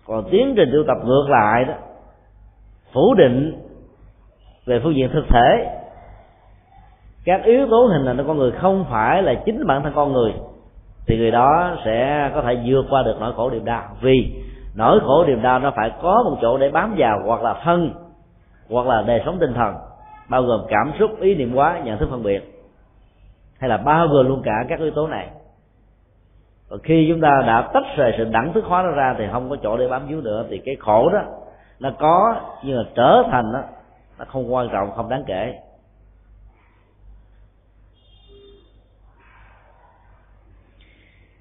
Còn 0.08 0.24
tiến 0.32 0.54
trình 0.58 0.70
tu 0.74 0.84
tập 0.88 0.98
ngược 1.06 1.26
lại 1.30 1.66
đó, 1.66 1.74
phủ 2.94 3.14
định 3.14 3.60
về 4.66 4.80
phương 4.84 4.96
diện 4.96 5.10
thực 5.14 5.26
thể, 5.30 5.80
các 7.26 7.44
yếu 7.44 7.68
tố 7.70 7.86
hình 7.86 8.06
thành 8.06 8.18
của 8.18 8.24
con 8.28 8.38
người 8.38 8.52
không 8.52 8.86
phải 8.90 9.24
là 9.24 9.34
chính 9.46 9.68
bản 9.68 9.84
thân 9.84 9.94
con 9.96 10.14
người, 10.14 10.34
thì 11.08 11.18
người 11.18 11.32
đó 11.32 11.78
sẽ 11.86 12.32
có 12.36 12.42
thể 12.42 12.60
vượt 12.66 12.86
qua 12.90 13.04
được 13.04 13.16
nỗi 13.20 13.34
khổ 13.36 13.50
niềm 13.50 13.66
đau. 13.66 13.84
Vì 14.02 14.44
nỗi 14.76 15.00
khổ 15.00 15.26
niềm 15.28 15.42
đau 15.42 15.60
nó 15.60 15.72
phải 15.76 15.92
có 16.02 16.24
một 16.24 16.38
chỗ 16.42 16.58
để 16.58 16.70
bám 16.70 16.96
vào, 16.98 17.20
hoặc 17.26 17.42
là 17.42 17.54
thân, 17.64 17.94
hoặc 18.70 18.88
là 18.88 19.02
đời 19.02 19.22
sống 19.26 19.38
tinh 19.40 19.54
thần, 19.54 19.76
bao 20.30 20.44
gồm 20.44 20.62
cảm 20.68 20.92
xúc, 21.00 21.12
ý 21.20 21.36
niệm 21.36 21.56
quá 21.56 21.80
nhận 21.84 21.98
thức 21.98 22.10
phân 22.12 22.24
biệt 22.24 22.53
hay 23.64 23.70
là 23.70 23.78
bao 23.78 24.08
gồm 24.08 24.28
luôn 24.28 24.42
cả 24.44 24.66
các 24.70 24.80
yếu 24.80 24.92
tố 24.92 25.08
này. 25.08 25.28
Và 26.70 26.78
khi 26.84 27.06
chúng 27.10 27.22
ta 27.22 27.44
đã 27.48 27.70
tách 27.74 27.84
rời 27.96 28.14
sự 28.18 28.24
đẳng 28.24 28.54
thức 28.54 28.66
hóa 28.66 28.84
nó 28.84 28.90
ra 28.90 29.16
thì 29.18 29.26
không 29.32 29.50
có 29.50 29.56
chỗ 29.64 29.78
để 29.78 29.88
bám 29.88 30.08
víu 30.08 30.22
nữa 30.22 30.46
thì 30.50 30.62
cái 30.66 30.76
khổ 30.80 31.10
đó 31.10 31.22
nó 31.80 31.92
có 32.00 32.36
nhưng 32.64 32.78
mà 32.78 32.84
trở 32.96 33.24
thành 33.32 33.54
đó, 33.54 33.60
nó 34.20 34.26
không 34.26 34.54
quan 34.54 34.70
trọng 34.72 34.92
không 34.92 35.10
đáng 35.10 35.24
kể. 35.28 35.60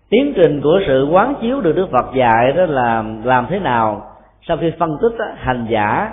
Tiến 0.09 0.33
trình 0.37 0.61
của 0.63 0.81
sự 0.87 1.09
quán 1.13 1.35
chiếu 1.41 1.61
được 1.61 1.73
đức 1.73 1.89
phật 1.93 2.15
dạy 2.17 2.53
đó 2.53 2.67
là 2.67 3.05
làm 3.25 3.47
thế 3.51 3.59
nào 3.59 4.17
sau 4.43 4.57
khi 4.57 4.73
phân 4.79 4.99
tích 5.03 5.19
đó, 5.19 5.27
hành 5.37 5.67
giả 5.71 6.13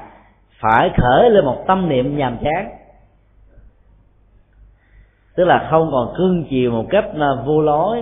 phải 0.59 0.89
khởi 0.97 1.29
lên 1.29 1.45
một 1.45 1.63
tâm 1.67 1.89
niệm 1.89 2.17
nhàm 2.17 2.37
chán 2.43 2.78
tức 5.35 5.45
là 5.45 5.67
không 5.71 5.89
còn 5.91 6.13
cương 6.17 6.45
chiều 6.49 6.71
một 6.71 6.85
cách 6.89 7.05
à, 7.19 7.27
vô 7.45 7.61
lối 7.61 7.99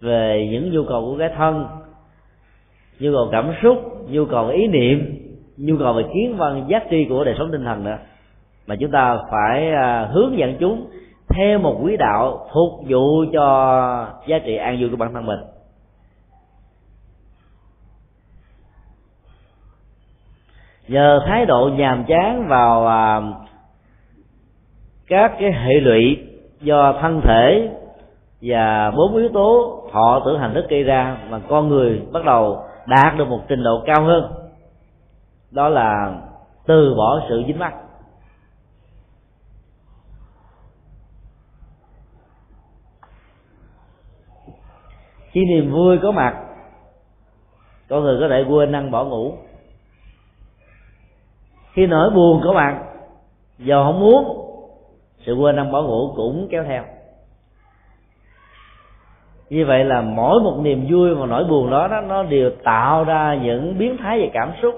về 0.00 0.48
những 0.50 0.72
nhu 0.72 0.84
cầu 0.88 1.04
của 1.04 1.16
cái 1.18 1.30
thân. 1.36 1.66
Nhu 2.98 3.12
cầu 3.12 3.28
cảm 3.32 3.52
xúc, 3.62 3.78
nhu 4.08 4.24
cầu 4.24 4.48
ý 4.48 4.66
niệm, 4.66 5.18
nhu 5.56 5.76
cầu 5.78 5.92
về 5.92 6.02
kiến 6.14 6.36
văn, 6.36 6.64
giác 6.68 6.84
tri 6.90 7.04
của 7.08 7.24
đời 7.24 7.34
sống 7.38 7.48
tinh 7.52 7.64
thần 7.64 7.84
nữa. 7.84 7.98
Mà 8.66 8.76
chúng 8.80 8.90
ta 8.90 9.18
phải 9.30 9.70
à, 9.72 10.08
hướng 10.12 10.38
dẫn 10.38 10.56
chúng 10.60 10.86
theo 11.28 11.58
một 11.58 11.80
quý 11.82 11.96
đạo 11.96 12.46
phục 12.54 12.88
vụ 12.88 13.24
cho 13.32 14.06
giá 14.26 14.38
trị 14.38 14.56
an 14.56 14.76
vui 14.80 14.90
của 14.90 14.96
bản 14.96 15.14
thân 15.14 15.26
mình. 15.26 15.40
Nhờ 20.88 21.20
thái 21.26 21.46
độ 21.46 21.70
nhàm 21.76 22.04
chán 22.04 22.48
vào 22.48 22.86
à, 22.86 23.20
các 25.06 25.32
cái 25.40 25.52
hệ 25.52 25.74
lụy 25.80 26.29
do 26.60 26.94
thân 27.00 27.20
thể 27.24 27.70
và 28.42 28.90
bốn 28.90 29.16
yếu 29.16 29.28
tố 29.32 29.82
thọ 29.92 30.22
tưởng 30.24 30.38
hành 30.38 30.54
thức 30.54 30.66
gây 30.68 30.82
ra 30.82 31.16
mà 31.30 31.40
con 31.48 31.68
người 31.68 32.02
bắt 32.12 32.24
đầu 32.24 32.64
đạt 32.86 33.16
được 33.16 33.28
một 33.28 33.40
trình 33.48 33.62
độ 33.62 33.82
cao 33.86 34.04
hơn. 34.04 34.32
Đó 35.50 35.68
là 35.68 36.20
từ 36.66 36.94
bỏ 36.96 37.20
sự 37.28 37.42
dính 37.46 37.58
mắc. 37.58 37.74
Khi 45.30 45.44
niềm 45.44 45.72
vui 45.72 45.98
có 46.02 46.12
mặt, 46.12 46.36
con 47.88 48.02
người 48.02 48.20
có 48.20 48.28
thể 48.28 48.44
quên 48.48 48.72
ăn 48.72 48.90
bỏ 48.90 49.04
ngủ. 49.04 49.34
Khi 51.72 51.86
nỗi 51.86 52.10
buồn 52.10 52.40
có 52.44 52.52
mặt 52.52 52.82
giờ 53.58 53.84
không 53.84 54.00
muốn 54.00 54.39
sự 55.26 55.34
quên 55.34 55.56
ăn 55.56 55.72
bỏ 55.72 55.82
ngủ 55.82 56.12
cũng 56.16 56.48
kéo 56.50 56.64
theo. 56.64 56.84
Như 59.50 59.66
vậy 59.66 59.84
là 59.84 60.00
mỗi 60.00 60.40
một 60.42 60.58
niềm 60.62 60.86
vui 60.90 61.14
và 61.14 61.26
nỗi 61.26 61.44
buồn 61.44 61.70
đó, 61.70 61.88
đó 61.88 62.00
nó 62.00 62.22
đều 62.22 62.50
tạo 62.64 63.04
ra 63.04 63.34
những 63.34 63.78
biến 63.78 63.96
thái 63.96 64.20
về 64.20 64.30
cảm 64.32 64.52
xúc 64.62 64.74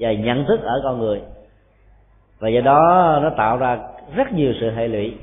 và 0.00 0.12
nhận 0.12 0.44
thức 0.44 0.60
ở 0.62 0.80
con 0.84 0.98
người. 0.98 1.22
Và 2.38 2.48
do 2.48 2.60
đó 2.60 3.18
nó 3.22 3.30
tạo 3.36 3.56
ra 3.56 3.78
rất 4.14 4.32
nhiều 4.32 4.52
sự 4.60 4.70
hệ 4.70 4.88
lụy. 4.88 5.14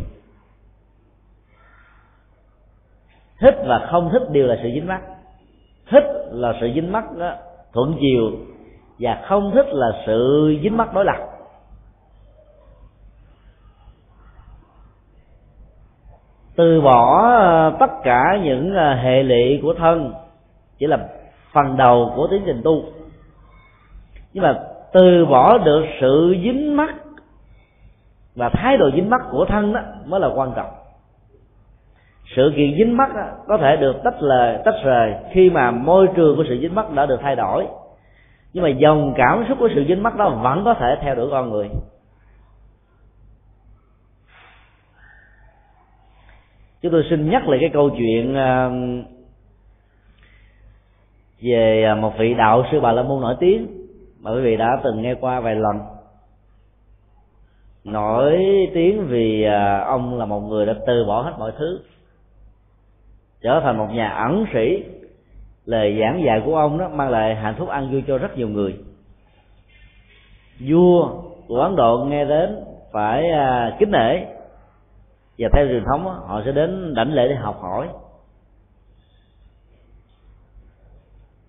Thích 3.39 3.56
và 3.67 3.88
không 3.91 4.10
thích 4.12 4.32
đều 4.32 4.48
là 4.48 4.58
sự 4.63 4.70
dính 4.74 4.88
mắc. 4.88 5.02
Thích 5.91 6.04
là 6.32 6.54
sự 6.62 6.72
dính 6.76 6.91
mắc 6.91 7.17
đó, 7.17 7.36
thuận 7.74 7.96
chiều 8.00 8.32
và 9.00 9.24
không 9.28 9.52
thích 9.54 9.67
là 9.70 9.88
sự 10.06 10.50
dính 10.63 10.78
mắc 10.78 10.93
đối 10.93 11.06
lập. 11.06 11.37
Từ 16.58 16.82
bỏ 16.82 17.22
ờ, 17.22 17.76
tất 17.80 17.91
cả 18.04 18.39
những 18.43 18.74
ờ, 18.74 18.93
hệ 18.93 19.24
lụy 19.24 19.60
của 19.63 19.74
thân 19.74 20.13
chỉ 20.78 20.88
là 20.88 20.98
phần 21.54 21.78
đầu 21.78 22.13
của 22.15 22.28
tiến 22.32 22.41
trình 22.46 22.62
tu. 22.63 22.84
Nhưng 24.34 24.43
mà 24.43 24.60
từ 24.93 25.26
bỏ 25.26 25.58
được 25.58 25.86
sự 26.02 26.36
dính 26.43 26.78
mắc 26.78 26.96
và 28.36 28.50
thái 28.50 28.78
độ 28.78 28.89
dính 28.96 29.10
mắc 29.10 29.22
của 29.32 29.46
thân 29.46 29.74
đó 29.74 29.82
mới 30.06 30.20
là 30.20 30.30
quan 30.36 30.52
trọng. 30.56 30.70
Sự 32.36 32.54
kiện 32.56 32.76
dính 32.78 32.98
mắc 32.98 33.15
đó, 33.15 33.24
có 33.48 33.58
thể 33.58 33.76
được 33.76 33.96
tách 34.04 34.22
lời 34.22 34.60
tách 34.65 34.76
rời 34.84 35.13
khi 35.32 35.50
mà 35.50 35.72
môi 35.72 36.08
trường 36.15 36.38
của 36.38 36.43
sự 36.50 36.58
dính 36.62 36.76
mắc 36.76 36.91
đã 36.93 37.06
được 37.06 37.20
thay 37.22 37.36
đổi. 37.36 37.67
Nhưng 38.54 38.63
mà 38.63 38.70
dòng 38.70 39.13
cảm 39.17 39.46
xúc 39.50 39.58
của 39.60 39.70
sự 39.76 39.86
dính 39.88 40.04
mắc 40.04 40.15
đó 40.15 40.30
vẫn 40.30 40.65
có 40.65 40.74
thể 40.74 40.98
theo 41.02 41.15
đuổi 41.15 41.28
con 41.32 41.50
người. 41.50 41.70
Chúng 46.82 46.92
tôi 46.92 47.04
xin 47.10 47.30
nhắc 47.30 47.48
lại 47.48 47.58
cái 47.62 47.70
câu 47.74 47.90
chuyện 47.90 48.36
ờ, 48.36 48.72
về 51.42 51.84
ờ, 51.84 51.96
một 51.96 52.13
vị 52.18 52.34
đạo 52.34 52.63
sư 52.72 52.80
bà 52.80 52.92
la 52.92 53.04
môn 53.04 53.22
nổi 53.22 53.36
tiếng 53.40 53.68
mà 54.20 54.32
quý 54.32 54.42
vị 54.42 54.58
đã 54.58 54.80
từng 54.84 55.02
nghe 55.02 55.13
qua 55.13 55.40
vài 55.40 55.56
lần. 55.56 55.80
Nổi 57.84 58.40
tiếng 58.74 59.08
vì 59.08 59.44
ờ, 59.44 59.80
ông 59.80 60.18
là 60.18 60.26
một 60.26 60.40
người 60.40 60.66
đã 60.66 60.74
từ 60.88 61.06
bỏ 61.06 61.22
hết 61.22 61.34
mọi 61.40 61.52
thứ, 61.58 61.80
trở 63.42 63.60
thành 63.63 63.78
một 63.78 63.88
nhà 63.92 64.10
ẩn 64.10 64.46
sĩ. 64.54 64.84
Lời 65.66 65.98
giảng 66.00 66.24
dạy 66.26 66.42
của 66.46 66.56
ông 66.56 66.78
đó 66.78 66.90
mang 66.90 67.10
lại 67.10 67.36
hạnh 67.36 67.56
phúc 67.58 67.70
an 67.70 67.92
vui 67.92 68.04
cho 68.08 68.18
rất 68.18 68.38
nhiều 68.38 68.50
người. 68.50 68.76
Vua 70.60 71.10
của 71.48 71.60
ấn 71.60 71.76
độ 71.76 72.06
nghe 72.10 72.26
đến 72.26 72.63
phải 72.92 73.24
kính 73.80 73.92
nể 73.92 74.37
và 75.38 75.50
theo 75.54 75.67
truyền 75.67 75.84
thống 75.86 76.06
họ 76.06 76.41
sẽ 76.45 76.52
đến 76.52 76.93
đảnh 76.93 77.13
lễ 77.13 77.28
để 77.28 77.36
học 77.36 77.60
hỏi. 77.62 77.88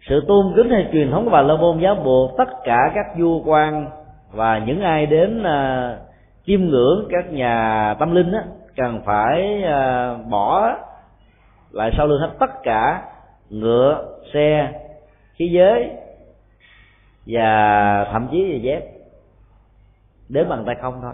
Sự 0.09 0.24
tôn 0.29 0.53
kính 0.57 0.70
hay 0.70 0.88
truyền 0.92 1.11
thống 1.11 1.24
của 1.24 1.31
bà 1.31 1.42
la 1.42 1.57
môn 1.57 1.79
giáo 1.79 1.94
buộc 1.94 2.37
tất 2.38 2.48
cả 2.64 2.92
các 2.94 3.07
vua 3.18 3.42
quan 3.44 3.90
và 4.33 4.59
những 4.59 4.81
ai 4.81 5.07
đến 5.07 5.42
uh, 5.42 5.98
chiêm 6.46 6.61
ngưỡng 6.61 7.09
các 7.11 7.33
nhà 7.33 7.94
tâm 7.98 8.14
linh 8.14 8.33
á 8.33 8.44
cần 8.77 9.03
phải 9.05 9.62
uh, 9.62 10.27
bỏ 10.27 10.77
lại 11.70 11.90
sau 11.96 12.07
lưng 12.07 12.20
hết 12.20 12.31
tất 12.38 12.62
cả 12.62 13.03
ngựa 13.51 14.18
xe 14.35 14.72
khí 15.35 15.51
giới 15.53 15.90
và 17.27 18.05
thậm 18.12 18.29
chí 18.31 18.53
là 18.53 18.59
dép 18.59 18.83
đến 20.29 20.48
bằng 20.48 20.64
tay 20.66 20.74
không 20.81 20.98
thôi 21.03 21.12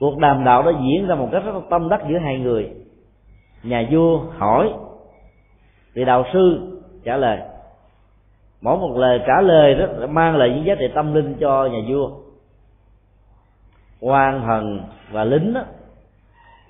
cuộc 0.00 0.18
đàm 0.18 0.44
đạo 0.44 0.62
đã 0.62 0.72
diễn 0.82 1.06
ra 1.06 1.14
một 1.14 1.28
cách 1.32 1.42
rất 1.44 1.52
tâm 1.70 1.88
đắc 1.88 2.00
giữa 2.08 2.18
hai 2.18 2.38
người. 2.38 2.70
Nhà 3.62 3.88
vua 3.90 4.18
hỏi 4.38 4.72
thì 5.94 6.04
đạo 6.04 6.24
sư? 6.32 6.70
Trả 7.04 7.16
lời 7.16 7.38
mỗi 8.60 8.78
một 8.78 8.96
lời 8.96 9.20
trả 9.26 9.40
lời 9.40 9.74
đó 9.74 9.86
mang 10.06 10.36
lại 10.36 10.48
những 10.48 10.64
giá 10.66 10.74
trị 10.78 10.84
tâm 10.94 11.14
linh 11.14 11.36
cho 11.40 11.66
nhà 11.66 11.78
vua. 11.88 12.10
Quan 14.00 14.42
thần 14.46 14.80
và 15.10 15.24
lính 15.24 15.54
đó, 15.54 15.60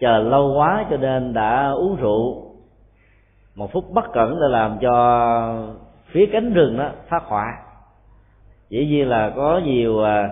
chờ 0.01 0.19
lâu 0.19 0.55
quá 0.57 0.87
cho 0.91 0.97
nên 0.97 1.33
đã 1.33 1.71
uống 1.71 1.97
rượu. 1.97 2.45
Một 3.55 3.73
phút 3.73 3.85
bất 3.91 4.05
cẩn 4.13 4.41
đã 4.41 4.47
làm 4.49 4.79
cho 4.81 4.95
phía 6.07 6.27
cánh 6.33 6.53
rừng 6.53 6.79
đó 6.79 6.91
phát 7.09 7.23
hỏa 7.27 7.65
dĩ 8.71 8.87
nhiên 8.87 9.09
là 9.09 9.33
có 9.37 9.61
nhiều 9.65 10.05
à, 10.05 10.29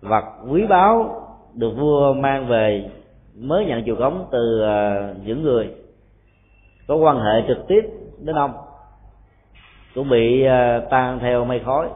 vật 0.00 0.24
quý 0.50 0.66
báu 0.66 1.23
được 1.56 1.70
vua 1.76 2.14
mang 2.14 2.46
về 2.46 2.90
mới 3.38 3.64
nhận 3.64 3.84
chùa 3.86 3.96
cống 3.96 4.26
từ 4.30 4.62
à, 4.62 5.08
những 5.24 5.42
người 5.42 5.70
có 6.86 6.96
quan 6.96 7.20
hệ 7.20 7.42
trực 7.48 7.68
tiếp 7.68 7.82
đến 8.18 8.36
ông, 8.36 8.52
cũng 9.94 10.08
bị 10.08 10.44
à, 10.44 10.80
tan 10.90 11.18
theo 11.18 11.44
mây 11.44 11.60
khói. 11.64 11.88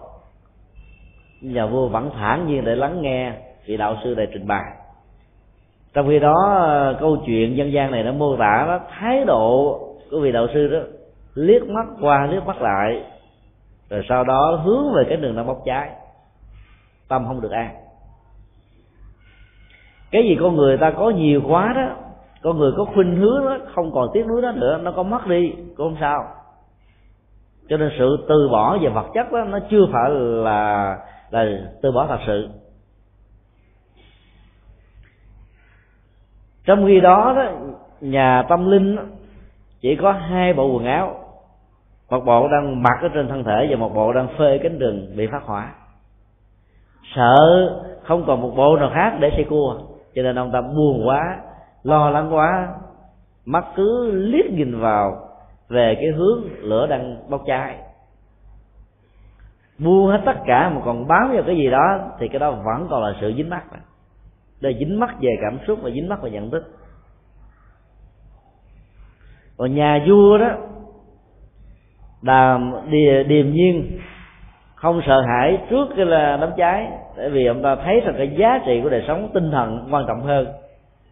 Nhà 1.41 1.67
vua 1.67 1.89
vẫn 1.89 2.11
thản 2.15 2.47
nhiên 2.47 2.65
để 2.65 2.77
lắng 2.77 3.03
nghe 3.03 3.33
vị 3.67 3.77
đạo 3.77 3.97
sư 4.05 4.15
này 4.17 4.27
trình 4.33 4.47
bày. 4.47 4.65
Trong 5.95 6.09
khi 6.09 6.19
đó 6.19 6.35
à, 6.69 6.99
câu 7.01 7.17
chuyện 7.27 7.57
dân 7.57 7.73
gian 7.73 7.91
này 7.91 8.03
nó 8.03 8.13
mô 8.13 8.37
tả 8.37 8.65
đó 8.69 8.81
thái 8.89 9.25
độ 9.25 9.79
của 10.11 10.21
vị 10.21 10.33
đạo 10.33 10.47
sư 10.55 10.69
đó, 10.69 10.79
liếc 11.35 11.63
mắt 11.69 11.87
qua 12.01 12.27
liếc 12.27 12.47
mắt 12.47 12.63
lại, 12.63 13.03
rồi 13.91 14.03
sau 14.09 14.25
đó 14.25 14.61
hướng 14.65 14.93
về 14.95 15.05
cái 15.09 15.17
đường 15.17 15.37
đang 15.37 15.47
bốc 15.47 15.63
cháy, 15.65 15.91
tâm 17.09 17.25
không 17.27 17.41
được 17.41 17.51
an 17.51 17.88
cái 20.11 20.23
gì 20.23 20.37
con 20.41 20.57
người 20.57 20.77
ta 20.77 20.91
có 20.91 21.11
nhiều 21.11 21.43
quá 21.49 21.73
đó 21.77 21.89
con 22.43 22.59
người 22.59 22.73
có 22.77 22.85
khuynh 22.85 23.17
hướng 23.17 23.45
đó 23.45 23.59
không 23.75 23.93
còn 23.93 24.09
tiếc 24.15 24.27
nuối 24.27 24.43
đó 24.43 24.53
nữa 24.53 24.79
nó 24.83 24.93
có 24.93 25.03
mất 25.03 25.27
đi 25.27 25.53
cũng 25.77 25.77
không 25.77 25.97
sao. 26.01 26.25
Cho 27.69 27.77
nên 27.77 27.91
sự 27.99 28.27
từ 28.29 28.49
bỏ 28.49 28.79
về 28.79 28.89
vật 28.89 29.07
chất 29.15 29.33
đó 29.33 29.45
nó 29.45 29.59
chưa 29.71 29.87
phải 29.93 30.11
là 30.11 30.97
là 31.31 31.47
từ 31.83 31.93
bỏ 31.93 32.07
thật 32.07 32.19
sự. 32.27 32.49
Trong 36.65 36.87
khi 36.87 37.01
đó 37.01 37.35
đó 37.37 37.51
nhà 38.01 38.43
tâm 38.49 38.71
linh 38.71 38.97
đó, 38.97 39.03
chỉ 39.81 39.97
có 39.97 40.13
hai 40.13 40.53
bộ 40.53 40.67
quần 40.67 40.85
áo 40.85 41.25
một 42.11 42.21
bộ 42.25 42.49
đang 42.49 42.83
mặc 42.83 42.99
ở 43.03 43.09
trên 43.15 43.29
thân 43.29 43.45
thể 43.45 43.67
và 43.71 43.77
một 43.77 43.95
bộ 43.95 44.13
đang 44.13 44.29
phơi 44.39 44.61
cánh 44.63 44.79
rừng 44.79 45.13
bị 45.17 45.27
phát 45.27 45.43
hỏa 45.45 45.75
sợ 47.15 47.37
không 48.03 48.25
còn 48.27 48.43
một 48.43 48.53
bộ 48.57 48.77
nào 48.77 48.91
khác 48.95 49.17
để 49.21 49.31
xây 49.37 49.45
cua 49.45 49.81
cho 50.19 50.23
nên 50.23 50.39
ông 50.39 50.53
ta 50.53 50.61
buồn 50.61 51.07
quá 51.07 51.39
lo 51.83 52.11
lắng 52.11 52.35
quá. 52.35 52.69
Mắt 53.45 53.65
cứ 53.77 54.11
liếc 54.13 54.53
nhìn 54.53 54.81
vào 54.81 55.29
về 55.69 55.95
cái 55.95 56.11
hướng 56.17 56.45
lửa 56.61 56.87
đang 56.87 57.31
bốc 57.31 57.43
cháy. 57.47 57.77
Buông 59.79 60.11
hết 60.11 60.23
tất 60.27 60.37
cả 60.47 60.71
mà 60.75 60.81
còn 60.85 61.09
bám 61.09 61.31
vào 61.33 61.43
cái 61.47 61.57
gì 61.57 61.71
đó 61.71 61.99
thì 62.19 62.29
cái 62.29 62.39
đó 62.39 62.51
vẫn 62.51 62.87
còn 62.91 63.03
là 63.03 63.15
sự 63.21 63.33
dính 63.37 63.51
mắt, 63.51 63.63
đây 64.61 64.77
dính 64.79 65.01
mắt 65.01 65.17
về 65.21 65.31
cảm 65.43 65.59
xúc 65.67 65.79
và 65.83 65.91
dính 65.91 66.09
mắt 66.09 66.23
về 66.23 66.31
nhận 66.31 66.51
thức. 66.51 66.65
Còn 69.57 69.75
nhà 69.75 70.05
vua 70.09 70.39
đó 70.39 70.49
đàm 72.23 72.75
điềm 73.29 73.53
nhiên 73.53 73.99
không 74.81 75.01
sợ 75.07 75.21
hãi 75.21 75.59
trước 75.71 75.89
cái 75.97 76.07
là 76.07 76.37
đám 76.41 76.51
cháy. 76.57 76.89
Tại 77.17 77.31
vì 77.31 77.47
ông 77.47 77.63
ta 77.63 77.77
thấy 77.77 78.01
rằng 78.01 78.15
cái 78.19 78.37
giá 78.39 78.61
trị 78.67 78.81
của 78.83 78.89
đời 78.89 79.05
sống 79.09 79.31
tinh 79.35 79.51
thần 79.51 79.89
quan 79.91 80.05
trọng 80.07 80.23
hơn. 80.23 80.47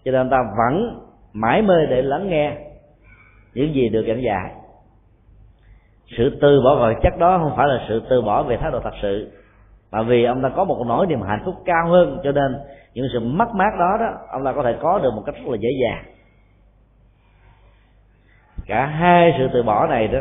Cho 0.05 0.13
nên 0.13 0.21
ông 0.21 0.31
ta 0.31 0.39
vẫn 0.59 1.01
mãi 1.33 1.63
mê 1.63 1.87
để 1.89 2.03
lắng 2.03 2.29
nghe 2.29 2.53
những 3.55 3.75
gì 3.75 3.89
được 3.89 4.05
giảng 4.09 4.23
dạy. 4.23 4.51
Sự 6.17 6.39
từ 6.41 6.61
bỏ 6.65 6.75
vật 6.75 6.95
chất 7.03 7.19
đó 7.19 7.39
không 7.39 7.57
phải 7.57 7.69
là 7.69 7.85
sự 7.89 8.03
từ 8.11 8.23
bỏ 8.23 8.43
về 8.43 8.57
thái 8.57 8.71
độ 8.71 8.81
thật 8.81 8.95
sự, 9.03 9.33
mà 9.91 10.03
vì 10.03 10.25
ông 10.25 10.43
ta 10.43 10.49
có 10.49 10.65
một 10.65 10.85
nỗi 10.87 11.07
niềm 11.07 11.23
hạnh 11.23 11.43
phúc 11.45 11.55
cao 11.65 11.89
hơn, 11.89 12.21
cho 12.25 12.33
nên 12.33 12.57
những 12.95 13.07
sự 13.13 13.21
mất 13.21 13.55
mát 13.55 13.71
đó 13.79 13.97
đó, 14.01 14.13
ông 14.29 14.45
ta 14.45 14.53
có 14.53 14.63
thể 14.63 14.75
có 14.81 14.99
được 14.99 15.11
một 15.15 15.23
cách 15.27 15.35
rất 15.35 15.51
là 15.51 15.57
dễ 15.61 15.69
dàng. 15.83 16.05
Cả 18.67 18.87
hai 18.87 19.35
sự 19.39 19.49
từ 19.53 19.63
bỏ 19.63 19.87
này 19.87 20.09
đó 20.09 20.19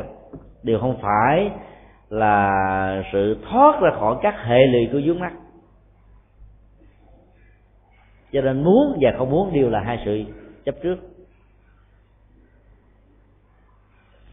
đều 0.63 0.79
không 0.79 0.97
phải 1.01 1.51
là 2.09 3.03
sự 3.13 3.37
thoát 3.49 3.81
ra 3.81 3.91
khỏi 3.99 4.15
các 4.21 4.35
hệ 4.43 4.67
lụy 4.67 4.89
của 4.91 5.01
vướng 5.05 5.19
mắt 5.19 5.33
cho 8.35 8.41
nên 8.41 8.63
muốn 8.63 8.97
và 9.01 9.11
không 9.17 9.31
muốn 9.31 9.53
đều 9.53 9.69
là 9.69 9.79
hai 9.79 10.01
sự 10.05 10.23
chấp 10.65 10.75
trước. 10.83 10.95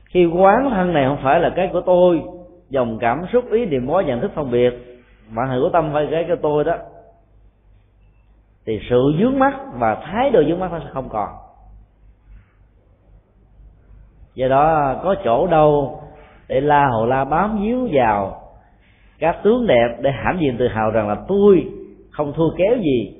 Khi 0.05 0.27
quán 0.27 0.71
thân 0.71 0.93
này 0.93 1.05
không 1.09 1.19
phải 1.23 1.41
là 1.41 1.53
cái 1.57 1.71
của 1.73 1.81
tôi, 1.81 2.23
dòng 2.71 2.99
cảm 3.01 3.27
xúc, 3.33 3.45
ý 3.51 3.67
niệm, 3.67 3.87
mối 3.87 4.05
nhận 4.05 4.21
thức 4.21 4.31
phân 4.35 4.51
biệt, 4.51 5.03
mà 5.31 5.45
hữu 5.45 5.71
tâm 5.73 5.91
phải 5.93 6.09
cái 6.11 6.25
của 6.29 6.37
tôi 6.43 6.65
đó, 6.65 6.77
thì 8.67 8.81
sự 8.91 9.13
dướng 9.19 9.39
mắt 9.39 9.55
và 9.73 9.95
thái 9.95 10.31
độ 10.31 10.43
dướng 10.49 10.61
mắt 10.61 10.73
nó 10.73 10.79
sẽ 10.79 10.91
không 10.93 11.09
còn. 11.09 11.29
Do 14.35 14.49
đó 14.49 14.95
có 15.03 15.15
chỗ 15.25 15.47
đâu 15.47 16.02
để 16.53 16.61
la 16.61 16.87
hồ 16.87 17.07
la 17.07 17.25
bám 17.25 17.63
víu 17.63 17.89
vào 17.93 18.43
các 19.19 19.37
tướng 19.43 19.67
đẹp 19.67 19.89
để 20.01 20.11
hãm 20.11 20.39
diện 20.41 20.57
tự 20.59 20.69
hào 20.69 20.91
rằng 20.91 21.09
là 21.09 21.17
tôi 21.29 21.67
không 22.11 22.33
thua 22.33 22.51
kéo 22.57 22.77
gì 22.77 23.15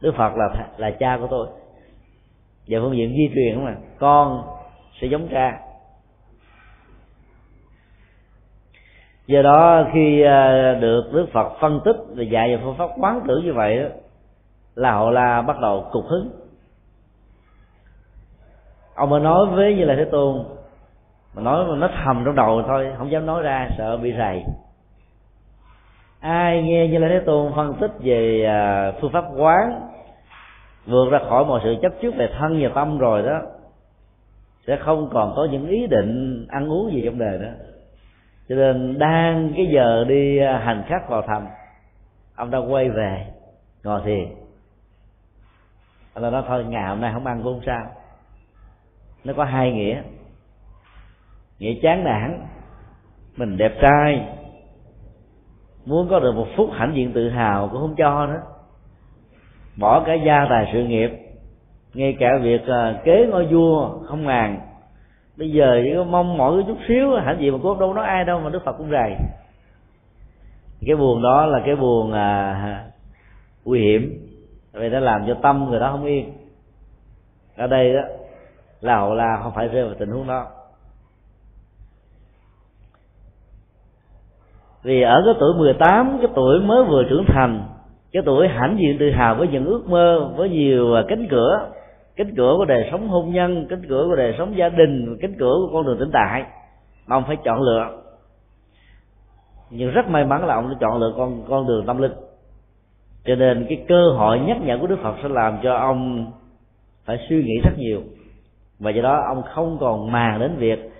đức 0.00 0.14
phật 0.16 0.36
là 0.36 0.68
là 0.76 0.90
cha 0.90 1.18
của 1.20 1.26
tôi. 1.30 1.46
Về 2.66 2.78
phương 2.80 2.96
diện 2.96 3.14
di 3.16 3.30
truyền 3.34 3.64
mà, 3.64 3.76
con 3.98 4.42
sẽ 5.00 5.06
giống 5.06 5.28
cha. 5.28 5.60
Do 9.26 9.42
đó 9.42 9.84
khi 9.92 10.22
à, 10.22 10.74
được 10.80 11.10
đức 11.12 11.26
phật 11.32 11.52
phân 11.60 11.80
tích 11.84 11.96
và 12.16 12.22
dạy 12.22 12.56
về 12.56 12.62
phương 12.64 12.76
pháp 12.78 12.90
quán 12.98 13.20
tưởng 13.28 13.44
như 13.44 13.52
vậy 13.52 13.90
là 14.74 14.92
họ 14.92 15.10
la 15.10 15.42
bắt 15.42 15.60
đầu 15.60 15.88
cục 15.92 16.04
hứng. 16.06 16.30
Ông 18.94 19.10
mới 19.10 19.20
nói 19.20 19.46
với 19.46 19.74
như 19.74 19.84
là 19.84 19.94
thế 19.96 20.04
tôn 20.04 20.44
mà 21.34 21.42
nói 21.42 21.66
mà 21.66 21.76
nó 21.76 21.88
thầm 22.04 22.22
trong 22.24 22.34
đầu 22.34 22.62
thôi, 22.66 22.92
không 22.98 23.10
dám 23.10 23.26
nói 23.26 23.42
ra, 23.42 23.68
sợ 23.78 23.96
bị 23.96 24.14
rầy. 24.18 24.44
Ai 26.20 26.62
nghe 26.62 26.88
như 26.88 26.98
là 26.98 27.08
thế 27.08 27.20
tôn 27.26 27.52
phân 27.56 27.74
tích 27.80 27.92
về 28.00 28.44
à, 28.44 28.92
phương 29.00 29.12
pháp 29.12 29.24
quán, 29.36 29.88
vượt 30.86 31.10
ra 31.10 31.18
khỏi 31.28 31.44
mọi 31.44 31.60
sự 31.64 31.76
chấp 31.82 31.92
trước 32.02 32.14
về 32.16 32.28
thân 32.38 32.58
và 32.62 32.68
tâm 32.74 32.98
rồi 32.98 33.22
đó, 33.22 33.40
sẽ 34.66 34.76
không 34.76 35.10
còn 35.12 35.32
có 35.36 35.48
những 35.50 35.68
ý 35.68 35.86
định 35.86 36.46
ăn 36.48 36.68
uống 36.68 36.92
gì 36.92 37.02
trong 37.04 37.18
đời 37.18 37.38
đó. 37.38 37.48
Cho 38.48 38.54
nên 38.54 38.98
đang 38.98 39.52
cái 39.56 39.66
giờ 39.66 40.04
đi 40.08 40.38
à, 40.38 40.58
hành 40.58 40.84
khách 40.88 41.08
vào 41.08 41.22
thành 41.26 41.46
ông 42.36 42.50
đã 42.50 42.58
quay 42.58 42.90
về, 42.90 43.26
ngồi 43.84 44.00
thiền. 44.04 44.28
Ông 46.14 46.22
ta 46.22 46.30
nói 46.30 46.42
thôi, 46.48 46.64
ngày 46.68 46.88
hôm 46.88 47.00
nay 47.00 47.10
không 47.14 47.26
ăn 47.26 47.42
cũng 47.42 47.54
không 47.54 47.66
sao. 47.66 47.86
Nó 49.24 49.32
có 49.36 49.44
hai 49.44 49.72
nghĩa 49.72 50.02
nghĩa 51.62 51.74
chán 51.82 52.04
nản. 52.04 52.40
Mình 53.36 53.56
đẹp 53.56 53.72
trai. 53.80 54.26
Muốn 55.86 56.08
có 56.10 56.20
được 56.20 56.32
một 56.34 56.46
phút 56.56 56.70
hãnh 56.72 56.94
diện 56.94 57.12
tự 57.12 57.28
hào 57.28 57.68
cũng 57.68 57.80
không 57.80 57.94
cho 57.98 58.26
nữa. 58.26 58.42
Bỏ 59.80 60.02
cả 60.06 60.14
gia 60.14 60.46
tài 60.50 60.70
sự 60.72 60.84
nghiệp. 60.84 61.10
Ngay 61.94 62.16
cả 62.20 62.28
việc 62.42 62.66
à, 62.66 63.00
kế 63.04 63.26
ngôi 63.30 63.46
vua 63.46 63.98
không 64.04 64.24
ngàn, 64.24 64.60
bây 65.36 65.50
giờ 65.50 65.80
chỉ 65.84 65.92
có 65.96 66.04
mong 66.04 66.36
mỏi 66.36 66.64
chút 66.66 66.78
xíu 66.88 67.16
hãnh 67.16 67.40
diện 67.40 67.52
mà 67.52 67.58
cô 67.62 67.74
đâu 67.80 67.94
nói 67.94 68.06
ai 68.06 68.24
đâu 68.24 68.40
mà 68.40 68.50
đức 68.50 68.64
phật 68.64 68.72
cũng 68.72 68.90
rầy. 68.90 69.14
Cái 70.86 70.96
buồn 70.96 71.22
đó 71.22 71.46
là 71.46 71.62
cái 71.66 71.76
buồn 71.76 72.12
à, 72.12 72.84
nguy 73.64 73.80
hiểm. 73.80 74.28
Vì 74.72 74.88
nó 74.88 75.00
làm 75.00 75.24
cho 75.26 75.34
tâm 75.42 75.70
người 75.70 75.80
đó 75.80 75.88
không 75.90 76.04
yên. 76.04 76.32
Ở 77.56 77.66
đây 77.66 77.94
đó 77.94 78.00
là 78.80 78.96
hậu 78.96 79.14
la 79.14 79.40
không 79.42 79.52
phải 79.54 79.68
rơi 79.68 79.84
vào 79.84 79.94
tình 79.98 80.10
huống 80.10 80.26
đó. 80.26 80.46
Vì 84.82 85.02
ở 85.02 85.22
cái 85.24 85.34
tuổi 85.40 85.54
18 85.58 86.18
cái 86.18 86.30
tuổi 86.34 86.60
mới 86.60 86.84
vừa 86.84 87.04
trưởng 87.10 87.24
thành, 87.26 87.62
cái 88.12 88.22
tuổi 88.26 88.48
hãnh 88.48 88.76
diện 88.78 88.96
tự 88.98 89.10
hào 89.10 89.34
với 89.34 89.48
những 89.48 89.64
ước 89.64 89.88
mơ, 89.88 90.32
với 90.36 90.48
nhiều 90.48 90.94
à, 90.94 91.02
cánh 91.08 91.26
cửa 91.30 91.72
cánh 92.16 92.34
cửa 92.36 92.54
của 92.58 92.64
đời 92.64 92.88
sống 92.90 93.08
hôn 93.08 93.32
nhân, 93.32 93.66
cánh 93.70 93.82
cửa 93.88 94.04
của 94.08 94.16
đời 94.16 94.34
sống 94.38 94.56
gia 94.56 94.68
đình, 94.68 95.16
cánh 95.20 95.34
cửa 95.38 95.54
của 95.60 95.70
con 95.72 95.86
đường 95.86 95.98
tỉnh 95.98 96.10
tại. 96.12 96.44
Mà 97.06 97.16
ông 97.16 97.24
phải 97.26 97.36
chọn 97.44 97.62
lựa. 97.62 98.02
Nhưng 99.70 99.90
rất 99.90 100.08
may 100.08 100.24
mắn 100.24 100.46
là 100.46 100.54
ông 100.54 100.68
đã 100.68 100.76
chọn 100.80 101.00
lựa 101.00 101.12
con 101.16 101.44
con 101.48 101.66
đường 101.66 101.86
tâm 101.86 101.98
linh. 101.98 102.12
Cho 103.24 103.34
nên 103.34 103.66
cái 103.68 103.84
cơ 103.88 104.10
hội 104.10 104.38
nhắc 104.38 104.56
nhở 104.62 104.78
của 104.80 104.86
đức 104.86 104.98
phật 105.02 105.14
sẽ 105.22 105.28
làm 105.28 105.58
cho 105.62 105.74
ông 105.74 106.32
phải 107.04 107.18
suy 107.28 107.44
nghĩ 107.44 107.60
rất 107.64 107.72
nhiều. 107.78 108.00
Và 108.78 108.90
do 108.90 109.02
đó 109.02 109.22
ông 109.28 109.42
không 109.54 109.78
còn 109.80 110.12
màng 110.12 110.40
đến 110.40 110.56
việc 110.56 110.90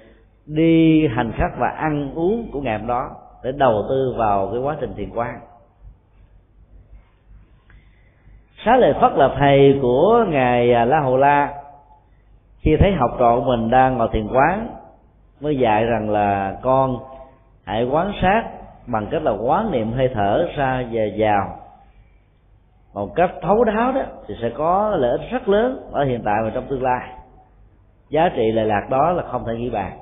đi 0.46 1.06
hành 1.06 1.32
khách 1.36 1.52
và 1.58 1.68
ăn 1.68 2.14
uống 2.14 2.50
của 2.52 2.60
ngày 2.60 2.78
hôm 2.78 2.86
đó 2.86 3.10
để 3.42 3.52
đầu 3.52 3.84
tư 3.88 4.14
vào 4.16 4.48
cái 4.52 4.60
quá 4.60 4.76
trình 4.80 4.94
thiền 4.94 5.10
quan 5.14 5.40
xá 8.64 8.76
lợi 8.76 8.94
phất 9.00 9.12
là 9.12 9.28
thầy 9.38 9.78
của 9.82 10.24
ngài 10.28 10.72
à, 10.72 10.84
la 10.84 11.00
hầu 11.00 11.16
la 11.16 11.54
khi 12.58 12.76
thấy 12.80 12.92
học 12.92 13.10
trò 13.18 13.36
của 13.36 13.44
mình 13.44 13.70
đang 13.70 13.98
ngồi 13.98 14.08
thiền 14.12 14.28
quán 14.28 14.68
mới 15.42 15.58
dạy 15.58 15.84
rằng 15.84 16.10
là, 16.10 16.56
con, 16.62 16.98
hãy 17.64 17.84
quán 17.84 18.12
sát 18.22 18.44
bằng 18.86 19.06
cách 19.10 19.22
là 19.22 19.30
quán 19.30 19.70
niệm 19.70 19.92
hơi 19.92 20.10
thở 20.14 20.48
ra 20.56 20.84
và 20.92 21.02
vào. 21.16 21.58
Một 22.94 23.14
cách 23.14 23.30
thấu 23.42 23.64
đáo 23.64 23.92
đó 23.92 24.02
thì 24.26 24.34
sẽ 24.42 24.50
có 24.50 24.96
lợi 24.98 25.10
ích 25.10 25.30
rất 25.30 25.48
lớn 25.48 25.88
ở 25.92 26.04
hiện 26.04 26.22
tại 26.24 26.34
và 26.44 26.50
trong 26.50 26.66
tương 26.68 26.82
lai. 26.82 27.08
Giá 28.08 28.28
trị 28.36 28.52
lệ 28.52 28.64
lạc 28.64 28.86
đó 28.90 29.12
là 29.12 29.22
không 29.22 29.44
thể 29.46 29.54
nghĩ 29.54 29.70
bàn. 29.70 29.98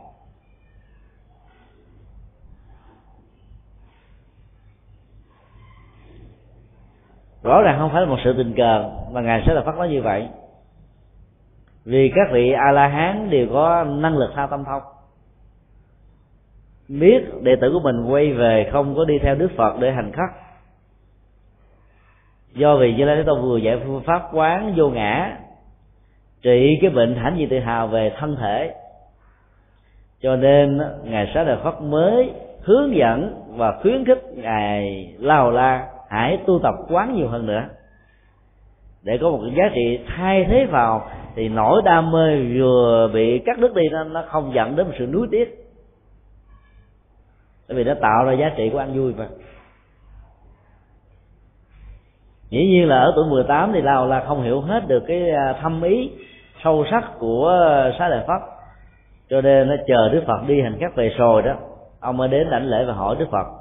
Rõ 7.43 7.63
ràng 7.63 7.79
không 7.79 7.91
phải 7.93 8.01
là 8.01 8.07
một 8.09 8.19
sự 8.25 8.35
tình 8.37 8.55
cờ, 8.57 8.91
mà 9.13 9.21
ngài 9.21 9.43
sẽ 9.47 9.55
là 9.55 9.63
phát 9.63 9.77
nói 9.77 9.89
như 9.89 10.03
vậy. 10.03 10.29
Vì 11.85 12.13
các 12.15 12.29
vị 12.33 12.53
a 12.53 12.73
la 12.73 12.87
hán 12.87 13.31
đều 13.31 13.47
có 13.53 13.85
năng 13.85 14.17
lực 14.17 14.31
tha 14.35 14.47
tâm 14.47 14.65
thông. 14.65 14.83
Biết 16.89 17.25
đệ 17.43 17.57
tử 17.61 17.71
của 17.73 17.81
mình 17.81 18.05
quay 18.05 18.33
về 18.33 18.71
không 18.73 18.95
có 18.97 19.05
đi 19.05 19.19
theo 19.19 19.35
đức 19.35 19.51
phật 19.57 19.77
để 19.81 19.93
hành 19.93 20.13
khắc. 20.13 20.31
Do 22.55 22.77
vì 22.77 22.95
như 22.95 23.05
lai 23.05 23.17
thế 23.17 23.23
tôn 23.23 23.43
vừa 23.43 23.57
dạy 23.57 23.81
phương 23.85 24.03
pháp 24.07 24.23
quán 24.33 24.75
vô 24.77 24.89
ngã, 24.89 25.39
trị 26.43 26.79
cái 26.81 26.91
bệnh 26.91 27.17
hãnh 27.17 27.37
gì 27.39 27.47
tự 27.47 27.59
hào 27.59 27.87
về 27.87 28.13
thân 28.19 28.37
thể. 28.37 28.75
Cho 30.21 30.37
nên 30.37 30.81
ngài 31.05 31.31
xá 31.35 31.43
lợi 31.43 31.57
phất 31.65 31.75
mới 31.83 32.33
hướng 32.63 32.97
dẫn 32.97 33.43
và 33.57 33.79
khuyến 33.83 34.05
khích 34.05 34.23
ngài 34.35 35.13
lao 35.19 35.51
la 35.51 35.89
hãy 36.11 36.39
tu 36.47 36.61
tập 36.63 36.75
quán 36.89 37.15
nhiều 37.15 37.29
hơn 37.29 37.47
nữa. 37.47 37.63
Để 39.03 39.19
có 39.21 39.31
một 39.31 39.41
cái 39.43 39.55
giá 39.57 39.65
trị 39.75 40.01
thay 40.17 40.47
thế 40.49 40.67
vào, 40.71 41.11
thì 41.35 41.49
nỗi 41.49 41.83
đam 41.85 42.11
mê 42.11 42.43
vừa 42.55 43.11
bị 43.15 43.39
cắt 43.39 43.59
đứt 43.59 43.75
đi, 43.75 43.89
nó 43.89 44.05
nó 44.05 44.25
không 44.29 44.55
dẫn 44.55 44.77
đến 44.77 44.87
một 44.87 44.93
sự 44.99 45.07
nuối 45.07 45.29
tiếc. 45.31 45.67
Bởi 47.69 47.77
vì 47.77 47.85
nó 47.85 47.95
tạo 47.95 48.25
ra 48.25 48.33
giá 48.33 48.51
trị 48.57 48.71
của 48.73 48.79
ăn 48.79 48.95
vui 48.95 49.15
mà. 49.15 49.27
Dĩ 52.51 52.67
nhiên 52.67 52.89
là 52.89 52.99
ở 52.99 53.13
tuổi 53.17 53.27
18 53.31 53.73
thì 53.73 53.81
Lào 53.83 54.07
là 54.07 54.25
không 54.27 54.43
hiểu 54.43 54.61
hết 54.61 54.89
được 54.89 55.03
cái 55.07 55.31
à, 55.31 55.59
thâm 55.63 55.83
ý 55.83 56.11
sâu 56.65 56.85
sắc 56.91 57.05
của 57.19 57.49
à, 57.49 57.93
xá 57.99 58.09
lợi 58.09 58.25
phất. 58.27 58.41
Cho 59.31 59.41
nên 59.41 59.69
nó 59.69 59.75
chờ 59.87 60.09
đức 60.13 60.23
phật 60.27 60.41
đi 60.47 60.63
hành 60.63 60.77
khắc 60.81 60.97
về 60.97 61.09
rồi 61.09 61.43
đó. 61.43 61.55
Ông 62.01 62.17
mới 62.17 62.29
đến 62.29 62.51
đảnh 62.51 62.67
lễ 62.67 62.85
và 62.85 62.93
hỏi 62.93 63.17
đức 63.19 63.27
phật 63.31 63.60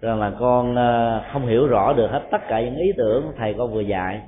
rằng 0.00 0.20
là 0.20 0.32
con 0.38 0.76
ờ, 0.76 1.22
không 1.32 1.46
hiểu 1.46 1.66
rõ 1.66 1.92
được 1.92 2.10
hết 2.10 2.22
tất 2.30 2.38
cả 2.48 2.60
những 2.60 2.76
ý 2.76 2.92
tưởng 2.96 3.32
thầy 3.36 3.54
con 3.58 3.74
vừa 3.74 3.80
dạy. 3.80 4.20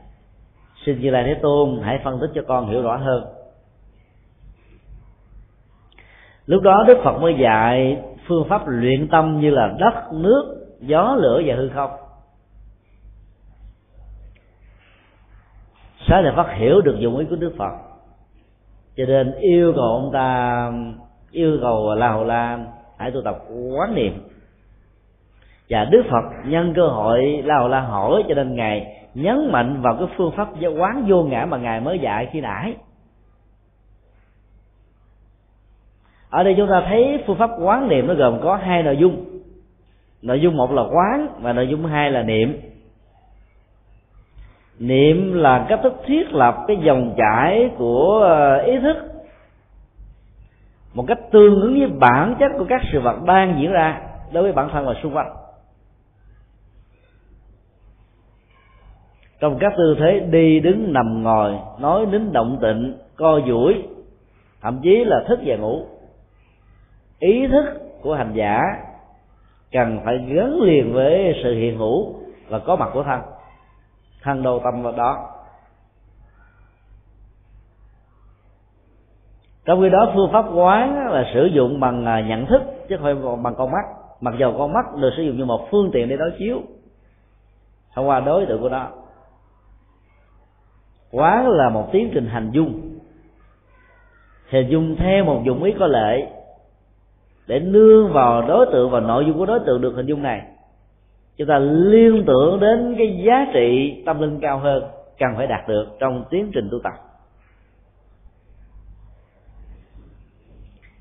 Xin 0.86 1.00
như 1.00 1.10
lai 1.10 1.24
thế 1.26 1.34
tôn 1.42 1.80
hãy 1.82 2.00
phân 2.04 2.18
tích 2.20 2.30
cho 2.34 2.42
con 2.48 2.68
hiểu 2.68 2.82
rõ 2.82 2.96
hơn. 2.96 3.24
Lúc 6.46 6.62
đó 6.62 6.84
đức 6.86 6.98
phật 7.04 7.18
mới 7.18 7.34
dạy 7.34 8.02
phương 8.28 8.48
pháp 8.48 8.68
luyện 8.68 9.08
tâm 9.08 9.40
như 9.40 9.50
là 9.50 9.74
đất, 9.78 10.12
nước, 10.12 10.66
gió, 10.80 11.16
lửa 11.20 11.42
và 11.46 11.54
hư 11.54 11.68
không. 11.68 11.90
Sáng 16.08 16.24
là 16.24 16.32
phát 16.36 16.54
hiểu 16.58 16.80
được 16.80 16.96
dụng 16.98 17.18
ý 17.18 17.26
của 17.30 17.36
đức 17.36 17.54
phật. 17.58 17.72
Cho 18.96 19.04
nên 19.04 19.34
yêu 19.40 19.72
cầu 19.76 19.84
ông 19.84 20.10
ta, 20.12 20.72
yêu 21.30 21.58
cầu 21.60 21.94
la 21.94 22.12
hầu 22.12 22.24
la 22.24 22.58
hãy 22.98 23.10
tu 23.10 23.22
tập 23.24 23.36
quán 23.48 23.94
niệm 23.94 24.28
và 25.68 25.84
đức 25.84 26.02
phật 26.10 26.24
nhân 26.44 26.72
cơ 26.76 26.86
hội 26.88 27.42
la 27.44 27.58
hầu 27.58 27.68
la 27.68 27.80
hỏi 27.80 28.24
cho 28.28 28.34
nên 28.34 28.54
ngài 28.54 28.96
nhấn 29.14 29.52
mạnh 29.52 29.82
vào 29.82 29.96
cái 29.98 30.08
phương 30.16 30.32
pháp 30.36 30.48
quán 30.78 31.04
vô 31.08 31.22
ngã 31.22 31.46
mà 31.46 31.56
ngài 31.56 31.80
mới 31.80 31.98
dạy 31.98 32.28
khi 32.32 32.40
nãy. 32.40 32.74
Ở 36.30 36.42
đây 36.42 36.54
chúng 36.56 36.68
ta 36.70 36.82
thấy 36.88 37.22
phương 37.26 37.38
pháp 37.38 37.50
quán 37.60 37.88
niệm 37.88 38.06
nó 38.06 38.14
gồm 38.14 38.40
có 38.42 38.56
hai 38.56 38.82
nội 38.82 38.96
dung. 38.96 39.24
Nội 40.22 40.40
dung 40.40 40.56
một 40.56 40.72
là 40.72 40.82
quán 40.82 41.28
và 41.40 41.52
nội 41.52 41.68
dung 41.68 41.86
hai 41.86 42.10
là 42.10 42.22
niệm. 42.22 42.60
Niệm 44.78 45.34
là 45.34 45.66
cách 45.68 45.80
thức 45.82 45.94
thiết 46.06 46.32
lập 46.32 46.64
cái 46.68 46.76
dòng 46.82 47.14
chảy 47.16 47.70
của 47.78 48.20
ờ, 48.22 48.56
ý 48.56 48.78
thức. 48.78 48.96
Một 50.94 51.04
cách 51.08 51.18
tương 51.30 51.60
ứng 51.60 51.78
với 51.78 51.88
bản 51.88 52.34
chất 52.38 52.52
của 52.58 52.66
các 52.68 52.82
sự 52.92 53.00
vật 53.00 53.16
đang 53.26 53.58
diễn 53.60 53.72
ra 53.72 54.00
đối 54.32 54.42
với 54.42 54.52
bản 54.52 54.68
thân 54.72 54.86
và 54.86 54.94
xung 55.02 55.16
quanh. 55.16 55.45
Trong 59.40 59.58
các 59.58 59.72
tư 59.76 59.96
thế 59.98 60.20
đi 60.20 60.60
đứng 60.60 60.92
nằm 60.92 61.22
ngồi, 61.22 61.58
nói 61.78 62.06
nín 62.06 62.32
động 62.32 62.58
tịnh, 62.62 62.98
co 63.16 63.40
duỗi, 63.46 63.82
thậm 64.62 64.80
chí 64.82 65.04
là 65.04 65.24
thức 65.28 65.38
và 65.44 65.56
ngủ. 65.56 65.86
Ý 67.18 67.46
thức 67.46 67.64
của 68.02 68.14
hành 68.14 68.32
giả 68.34 68.60
cần 69.72 70.00
phải 70.04 70.18
gắn 70.18 70.60
liền 70.60 70.92
với 70.92 71.40
sự 71.42 71.54
hiện 71.54 71.78
hữu 71.78 72.14
và 72.48 72.58
có 72.58 72.76
mặt 72.76 72.90
của 72.92 73.02
thân 73.02 73.20
thân 74.22 74.42
đầu 74.42 74.60
tâm 74.64 74.82
vào 74.82 74.92
đó. 74.92 75.28
Trong 79.64 79.80
khi 79.80 79.90
đó, 79.90 80.12
phương 80.14 80.32
pháp 80.32 80.44
quán 80.54 81.08
là 81.10 81.24
sử 81.34 81.46
dụng 81.46 81.80
bằng 81.80 82.06
à, 82.06 82.20
nhận 82.20 82.46
thức, 82.46 82.62
chứ 82.88 82.96
không 82.96 83.04
phải 83.04 83.36
bằng 83.42 83.54
con 83.58 83.70
mắt. 83.70 83.84
Mặc 84.20 84.34
dù 84.38 84.52
con 84.58 84.72
mắt 84.72 84.86
được 84.96 85.10
sử 85.16 85.22
dụng 85.22 85.36
như 85.38 85.44
một 85.44 85.68
phương 85.70 85.90
tiện 85.92 86.08
để 86.08 86.16
đối 86.16 86.30
chiếu, 86.38 86.62
thông 87.94 88.08
qua 88.08 88.20
đối 88.20 88.46
tượng 88.46 88.60
của 88.60 88.68
nó 88.68 88.88
quán 91.12 91.48
là 91.48 91.68
một 91.68 91.88
tiến 91.92 92.10
trình 92.14 92.26
hành 92.26 92.50
dung. 92.52 92.98
Hình 94.50 94.68
dung 94.68 94.96
theo 94.98 95.24
một 95.24 95.42
dụng 95.44 95.62
ý 95.62 95.74
có 95.78 95.86
lệ 95.86 96.26
để 97.46 97.60
nương 97.60 98.12
vào 98.12 98.42
đối 98.48 98.66
tượng 98.72 98.90
và 98.90 99.00
nội 99.00 99.24
dung 99.26 99.38
của 99.38 99.46
đối 99.46 99.60
tượng 99.60 99.80
được 99.80 99.94
hình 99.96 100.06
dung 100.06 100.22
này. 100.22 100.42
Chúng 101.36 101.48
ta 101.48 101.58
liên 101.58 102.24
tưởng 102.26 102.60
đến 102.60 102.94
cái 102.98 103.22
giá 103.24 103.46
trị 103.52 104.02
tâm 104.06 104.20
linh 104.20 104.40
cao 104.40 104.58
hơn 104.58 104.84
cần 105.18 105.30
phải 105.36 105.46
đạt 105.46 105.68
được 105.68 105.86
trong 105.98 106.24
tiến 106.30 106.50
trình 106.54 106.68
tu 106.72 106.78
tập. 106.84 106.92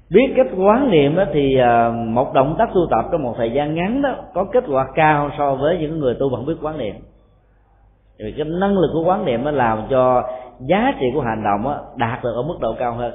Biết 0.09 0.33
cách 0.35 0.47
quán 0.57 0.91
niệm 0.91 1.15
đó 1.15 1.23
thì 1.33 1.57
à, 1.57 1.89
một 1.89 2.33
động 2.33 2.55
tác 2.57 2.69
tu 2.73 2.87
tập 2.89 3.05
trong 3.11 3.23
một 3.23 3.33
thời 3.37 3.51
gian 3.51 3.75
ngắn 3.75 4.01
đó 4.01 4.15
có 4.33 4.45
kết 4.53 4.63
quả 4.67 4.87
cao 4.95 5.31
so 5.37 5.55
với 5.55 5.77
những 5.77 5.99
người 5.99 6.15
tu 6.19 6.29
vẫn 6.29 6.45
biết 6.45 6.55
quán 6.61 6.77
niệm 6.77 6.95
vì 8.17 8.33
cái 8.37 8.45
năng 8.45 8.77
lực 8.77 8.89
của 8.93 9.03
quán 9.03 9.25
niệm 9.25 9.43
nó 9.43 9.51
làm 9.51 9.87
cho 9.89 10.29
giá 10.59 10.93
trị 10.99 11.05
của 11.13 11.21
hành 11.21 11.43
động 11.43 11.77
đạt 11.95 12.23
được 12.23 12.33
ở 12.35 12.41
mức 12.41 12.57
độ 12.59 12.75
cao 12.79 12.93
hơn. 12.93 13.13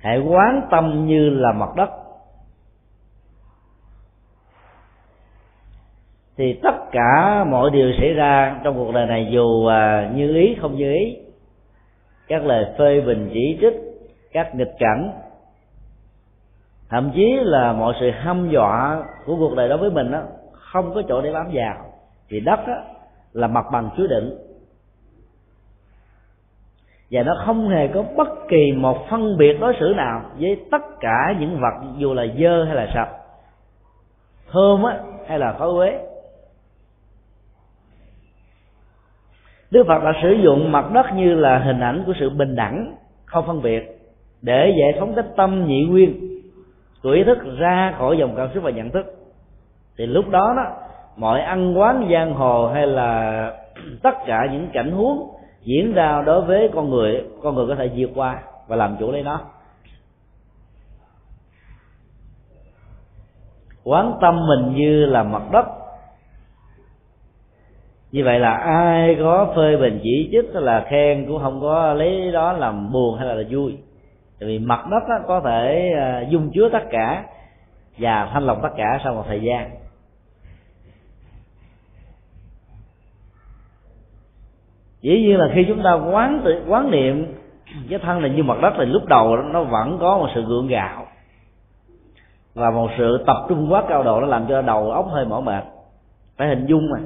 Hãy 0.00 0.18
quán 0.20 0.68
tâm 0.70 1.06
như 1.06 1.30
là 1.30 1.52
mặt 1.52 1.68
đất. 1.76 1.90
Thì 6.36 6.60
tất 6.62 6.74
cả 6.92 7.44
mọi 7.44 7.70
điều 7.70 7.92
xảy 8.00 8.12
ra 8.12 8.60
trong 8.64 8.74
cuộc 8.74 8.92
đời 8.94 9.06
này, 9.06 9.28
dù 9.32 9.66
à, 9.66 10.10
như 10.14 10.34
ý, 10.34 10.56
không 10.60 10.76
như 10.76 10.92
ý, 10.92 11.16
các 12.28 12.44
lời 12.44 12.66
phê 12.78 13.00
bình 13.00 13.30
chỉ 13.32 13.58
trích, 13.60 13.74
các 14.32 14.54
nghịch 14.54 14.74
cảnh 14.78 15.12
thậm 16.90 17.10
chí 17.14 17.36
là 17.42 17.72
mọi 17.72 17.94
sự 18.00 18.10
hăm 18.10 18.50
dọa 18.50 19.02
của 19.26 19.36
cuộc 19.36 19.56
đời 19.56 19.68
đối 19.68 19.78
với 19.78 19.90
mình 19.90 20.10
đó 20.10 20.22
không 20.52 20.94
có 20.94 21.02
chỗ 21.08 21.20
để 21.20 21.32
bám 21.32 21.46
vào. 21.52 21.76
Vì 22.28 22.40
đất 22.40 22.60
đó 22.66 22.74
là 23.32 23.46
mặt 23.46 23.66
bằng 23.72 23.90
chứa 23.96 24.06
đựng. 24.06 24.38
Và 27.10 27.22
nó 27.22 27.42
không 27.46 27.68
hề 27.68 27.88
có 27.88 28.04
bất 28.16 28.28
kỳ 28.48 28.72
một 28.72 29.06
phân 29.10 29.36
biệt 29.38 29.60
đối 29.60 29.74
xử 29.80 29.94
nào 29.96 30.22
với 30.38 30.64
tất 30.70 30.82
cả 31.00 31.34
những 31.40 31.60
vật, 31.60 31.88
dù 31.96 32.14
là 32.14 32.26
dơ 32.38 32.64
hay 32.64 32.74
là 32.74 32.88
sạch 32.94 33.08
thơm 34.52 34.82
á 34.82 35.00
hay 35.28 35.38
là 35.38 35.54
khói 35.58 35.72
quế 35.72 35.98
Đức 39.70 39.84
Phật 39.88 40.04
đã 40.04 40.12
sử 40.22 40.32
dụng 40.32 40.72
mặt 40.72 40.92
đất 40.92 41.06
như 41.14 41.34
là 41.34 41.58
hình 41.58 41.80
ảnh 41.80 42.02
của 42.06 42.12
sự 42.20 42.30
bình 42.30 42.56
đẳng, 42.56 42.94
không 43.24 43.46
phân 43.46 43.62
biệt, 43.62 43.98
để 44.42 44.74
giải 44.80 45.00
phóng 45.00 45.14
cái 45.14 45.24
tâm 45.36 45.66
nhị 45.66 45.84
nguyên 45.84 46.37
của 47.08 47.14
ý 47.14 47.24
thức 47.24 47.38
ra 47.58 47.94
khỏi 47.98 48.18
dòng 48.18 48.34
cảm 48.36 48.48
xúc 48.54 48.62
và 48.62 48.70
nhận 48.70 48.90
thức. 48.90 49.06
Thì 49.98 50.06
lúc 50.06 50.28
đó 50.28 50.54
đó 50.56 50.76
mọi 51.16 51.40
ăn 51.40 51.78
quán 51.78 52.08
giang 52.12 52.34
hồ 52.34 52.68
hay 52.68 52.86
là 52.86 53.52
tất 54.02 54.14
cả 54.26 54.48
những 54.52 54.68
cảnh 54.72 54.92
huống 54.92 55.28
diễn 55.62 55.92
ra 55.92 56.22
đối 56.26 56.42
với 56.42 56.70
con 56.74 56.90
người 56.90 57.24
con 57.42 57.54
người 57.54 57.66
có 57.68 57.74
thể 57.74 57.90
vượt 57.96 58.10
qua 58.14 58.42
và 58.66 58.76
làm 58.76 58.96
chủ 59.00 59.12
lấy 59.12 59.22
nó. 59.22 59.40
Quán 63.84 64.18
tâm 64.20 64.46
mình 64.46 64.74
như 64.74 65.06
là 65.06 65.22
mặt 65.22 65.42
đất. 65.52 65.66
Như 68.12 68.24
vậy 68.24 68.38
là 68.38 68.52
ai 68.52 69.16
có 69.20 69.52
phê 69.56 69.76
bình 69.76 70.00
chỉ 70.02 70.28
trích 70.32 70.54
là 70.54 70.86
khen 70.88 71.26
cũng 71.26 71.42
không 71.42 71.60
có 71.60 71.94
lấy 71.94 72.32
đó 72.32 72.52
làm 72.52 72.92
buồn 72.92 73.18
hay 73.18 73.26
là, 73.26 73.34
là 73.34 73.42
vui 73.50 73.78
tại 74.40 74.48
vì 74.48 74.58
mặt 74.58 74.86
đất 74.90 75.08
đó 75.08 75.18
có 75.26 75.40
thể 75.40 75.92
à, 75.96 76.26
dung 76.28 76.50
chứa 76.54 76.68
tất 76.72 76.82
cả 76.90 77.24
và 77.98 78.30
thanh 78.32 78.46
lọc 78.46 78.62
tất 78.62 78.70
cả 78.76 79.00
sau 79.04 79.14
một 79.14 79.24
thời 79.28 79.40
gian. 79.42 79.70
Dĩ 85.00 85.22
nhiên 85.22 85.38
là 85.38 85.48
khi 85.54 85.64
chúng 85.68 85.82
ta 85.82 85.92
quán 85.92 86.40
tự 86.44 86.64
quán 86.68 86.90
niệm 86.90 87.34
cái 87.88 87.98
thân 87.98 88.22
này 88.22 88.30
như 88.30 88.42
mặt 88.42 88.58
đất 88.62 88.74
thì 88.78 88.84
lúc 88.84 89.06
đầu 89.06 89.36
nó 89.36 89.62
vẫn 89.62 89.98
có 90.00 90.18
một 90.18 90.28
sự 90.34 90.44
gượng 90.44 90.68
gạo 90.68 91.06
và 92.54 92.70
một 92.70 92.90
sự 92.98 93.24
tập 93.26 93.36
trung 93.48 93.72
quá 93.72 93.84
cao 93.88 94.02
độ 94.02 94.20
nó 94.20 94.26
làm 94.26 94.46
cho 94.48 94.62
đầu 94.62 94.90
óc 94.90 95.06
hơi 95.10 95.24
mỏi 95.24 95.42
mệt. 95.42 95.64
Phải 96.36 96.48
hình 96.48 96.66
dung 96.66 96.90
mà. 96.90 96.98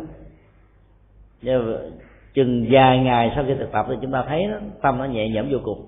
Nhưng 1.43 1.91
chừng 2.35 2.67
vài 2.71 2.99
ngày 2.99 3.33
sau 3.35 3.45
khi 3.47 3.55
thực 3.55 3.73
tập 3.73 3.87
thì 3.89 3.95
chúng 4.03 4.13
ta 4.13 4.25
thấy 4.29 4.47
nó, 4.47 4.57
tâm 4.83 4.99
nó 4.99 5.05
nhẹ 5.05 5.29
nhõm 5.29 5.51
vô 5.51 5.59
cùng. 5.65 5.87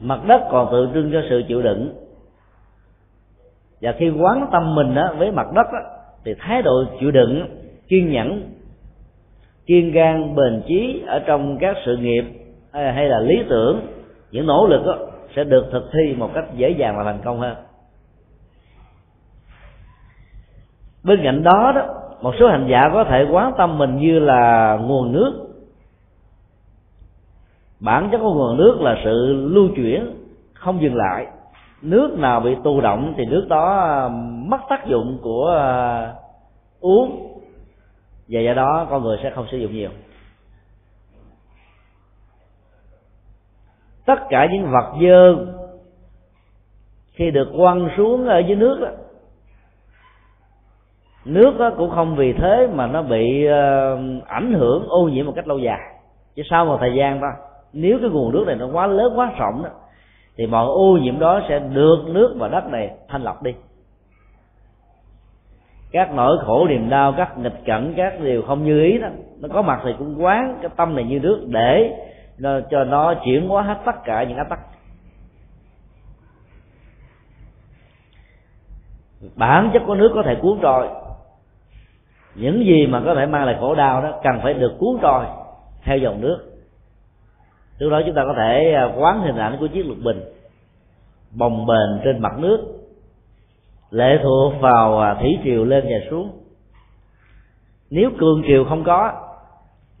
Mặt 0.00 0.20
đất 0.26 0.42
còn 0.50 0.68
tượng 0.70 0.90
trưng 0.94 1.12
cho 1.12 1.22
sự 1.30 1.42
chịu 1.48 1.62
đựng. 1.62 1.94
Và 3.80 3.92
khi 3.98 4.10
quán 4.10 4.46
tâm 4.52 4.74
mình 4.74 4.94
đó, 4.94 5.14
với 5.18 5.30
mặt 5.30 5.46
đất 5.54 5.66
đó, 5.72 5.78
thì 6.24 6.34
thái 6.38 6.62
độ 6.62 6.84
chịu 7.00 7.10
đựng 7.10 7.48
kiên 7.88 8.12
nhẫn 8.12 8.42
kiên 9.66 9.92
gan 9.92 10.34
bền 10.34 10.62
chí 10.66 11.02
ở 11.06 11.18
trong 11.18 11.58
các 11.58 11.76
sự 11.86 11.96
nghiệp 11.96 12.24
hay 12.72 13.08
là 13.08 13.20
lý 13.20 13.44
tưởng 13.48 13.80
những 14.30 14.46
nỗ 14.46 14.66
lực 14.66 14.86
đó, 14.86 14.98
sẽ 15.36 15.44
được 15.44 15.66
thực 15.72 15.90
thi 15.92 16.14
một 16.14 16.30
cách 16.34 16.44
dễ 16.56 16.70
dàng 16.70 16.96
và 16.96 17.04
thành 17.04 17.18
công 17.24 17.40
hơn. 17.40 17.56
Bên 21.04 21.20
cạnh 21.24 21.42
đó 21.42 21.72
đó 21.74 21.94
một 22.22 22.34
số 22.40 22.48
hành 22.48 22.66
giả 22.70 22.90
có 22.92 23.04
thể 23.04 23.26
quán 23.30 23.52
tâm 23.58 23.78
mình 23.78 23.96
như 23.96 24.18
là 24.18 24.76
nguồn 24.82 25.12
nước 25.12 25.47
bản 27.80 28.08
chất 28.12 28.18
của 28.18 28.34
nguồn 28.34 28.56
nước 28.56 28.80
là 28.80 28.96
sự 29.04 29.32
lưu 29.32 29.68
chuyển, 29.76 30.14
không 30.54 30.82
dừng 30.82 30.96
lại. 30.96 31.26
Nước 31.82 32.18
nào 32.18 32.40
bị 32.40 32.56
tù 32.64 32.80
động 32.80 33.14
thì 33.16 33.24
nước 33.24 33.46
đó 33.48 33.76
à, 33.76 34.08
mất 34.48 34.58
tác 34.68 34.86
dụng 34.86 35.18
của 35.22 35.56
à, 35.58 36.12
uống. 36.80 37.40
Và 38.28 38.40
do 38.40 38.54
đó 38.54 38.86
con 38.90 39.02
người 39.02 39.18
sẽ 39.22 39.30
không 39.30 39.46
sử 39.50 39.58
dụng 39.58 39.72
nhiều. 39.72 39.90
Tất 44.06 44.20
cả 44.28 44.46
những 44.52 44.70
vật 44.70 44.94
dơ 45.02 45.46
khi 47.12 47.30
được 47.30 47.48
quăng 47.56 47.88
xuống 47.96 48.26
ở 48.26 48.38
dưới 48.38 48.56
nước 48.56 48.78
đó 48.80 48.88
nước 51.24 51.58
đó 51.58 51.70
cũng 51.76 51.90
không 51.90 52.16
vì 52.16 52.32
thế 52.32 52.68
mà 52.74 52.86
nó 52.86 53.02
bị 53.02 53.46
à, 53.46 53.96
ảnh 54.26 54.52
hưởng, 54.52 54.86
ô 54.88 55.08
nhiễm 55.08 55.26
một 55.26 55.32
cách 55.36 55.48
lâu 55.48 55.58
dài. 55.58 55.80
Chỉ 56.34 56.42
sau 56.50 56.64
một 56.64 56.76
thời 56.80 56.94
gian 56.94 57.20
thôi 57.20 57.47
nếu 57.72 57.98
cái 58.00 58.10
nguồn 58.10 58.32
nước 58.32 58.44
này 58.46 58.56
nó 58.56 58.66
quá 58.72 58.86
lớn 58.86 59.12
quá 59.16 59.32
rộng 59.38 59.62
đó 59.62 59.70
thì 60.36 60.46
mọi 60.46 60.66
ô 60.66 60.98
nhiễm 61.02 61.18
đó 61.18 61.40
sẽ 61.48 61.58
được 61.58 62.04
nước 62.06 62.34
và 62.38 62.48
đất 62.48 62.66
này 62.66 62.90
thanh 63.08 63.22
lọc 63.22 63.42
đi. 63.42 63.54
Các 65.92 66.12
nỗi 66.14 66.38
khổ 66.46 66.66
niềm 66.68 66.90
đau 66.90 67.14
các 67.16 67.38
nghịch 67.38 67.64
cảnh 67.64 67.94
các 67.96 68.20
điều 68.20 68.42
không 68.42 68.64
như 68.64 68.82
ý 68.82 68.98
đó 68.98 69.08
nó 69.40 69.48
có 69.54 69.62
mặt 69.62 69.80
thì 69.84 69.90
cũng 69.98 70.24
quán 70.24 70.58
cái 70.62 70.70
tâm 70.76 70.96
này 70.96 71.04
như 71.04 71.20
nước 71.20 71.44
để 71.46 71.92
nó, 72.38 72.60
cho 72.70 72.84
nó 72.84 73.14
chuyển 73.24 73.48
hóa 73.48 73.62
hết 73.62 73.78
tất 73.84 74.04
cả 74.04 74.22
những 74.22 74.36
áp 74.36 74.48
tắc. 74.48 74.58
Bản 79.36 79.70
chất 79.72 79.82
của 79.86 79.94
nước 79.94 80.10
có 80.14 80.22
thể 80.22 80.34
cuốn 80.34 80.58
trôi 80.62 80.88
những 82.34 82.64
gì 82.64 82.86
mà 82.86 83.02
có 83.04 83.14
thể 83.14 83.26
mang 83.26 83.44
lại 83.44 83.56
khổ 83.60 83.74
đau 83.74 84.02
đó 84.02 84.20
cần 84.22 84.40
phải 84.42 84.54
được 84.54 84.72
cuốn 84.78 84.98
trôi 85.02 85.24
theo 85.82 85.98
dòng 85.98 86.20
nước 86.20 86.57
lúc 87.78 87.92
đó 87.92 88.02
chúng 88.06 88.14
ta 88.14 88.22
có 88.24 88.34
thể 88.36 88.72
à, 88.72 88.92
quán 88.96 89.20
hình 89.20 89.36
ảnh 89.36 89.56
của 89.60 89.66
chiếc 89.66 89.86
lục 89.86 89.96
bình 90.04 90.20
bồng 91.32 91.66
bềnh 91.66 92.00
trên 92.04 92.22
mặt 92.22 92.38
nước, 92.38 92.58
lệ 93.90 94.18
thuộc 94.22 94.52
vào 94.60 95.00
à, 95.00 95.14
thủy 95.14 95.38
triều 95.44 95.64
lên 95.64 95.84
và 95.84 96.10
xuống. 96.10 96.30
Nếu 97.90 98.10
cường 98.18 98.42
triều 98.46 98.64
không 98.64 98.84
có, 98.84 99.12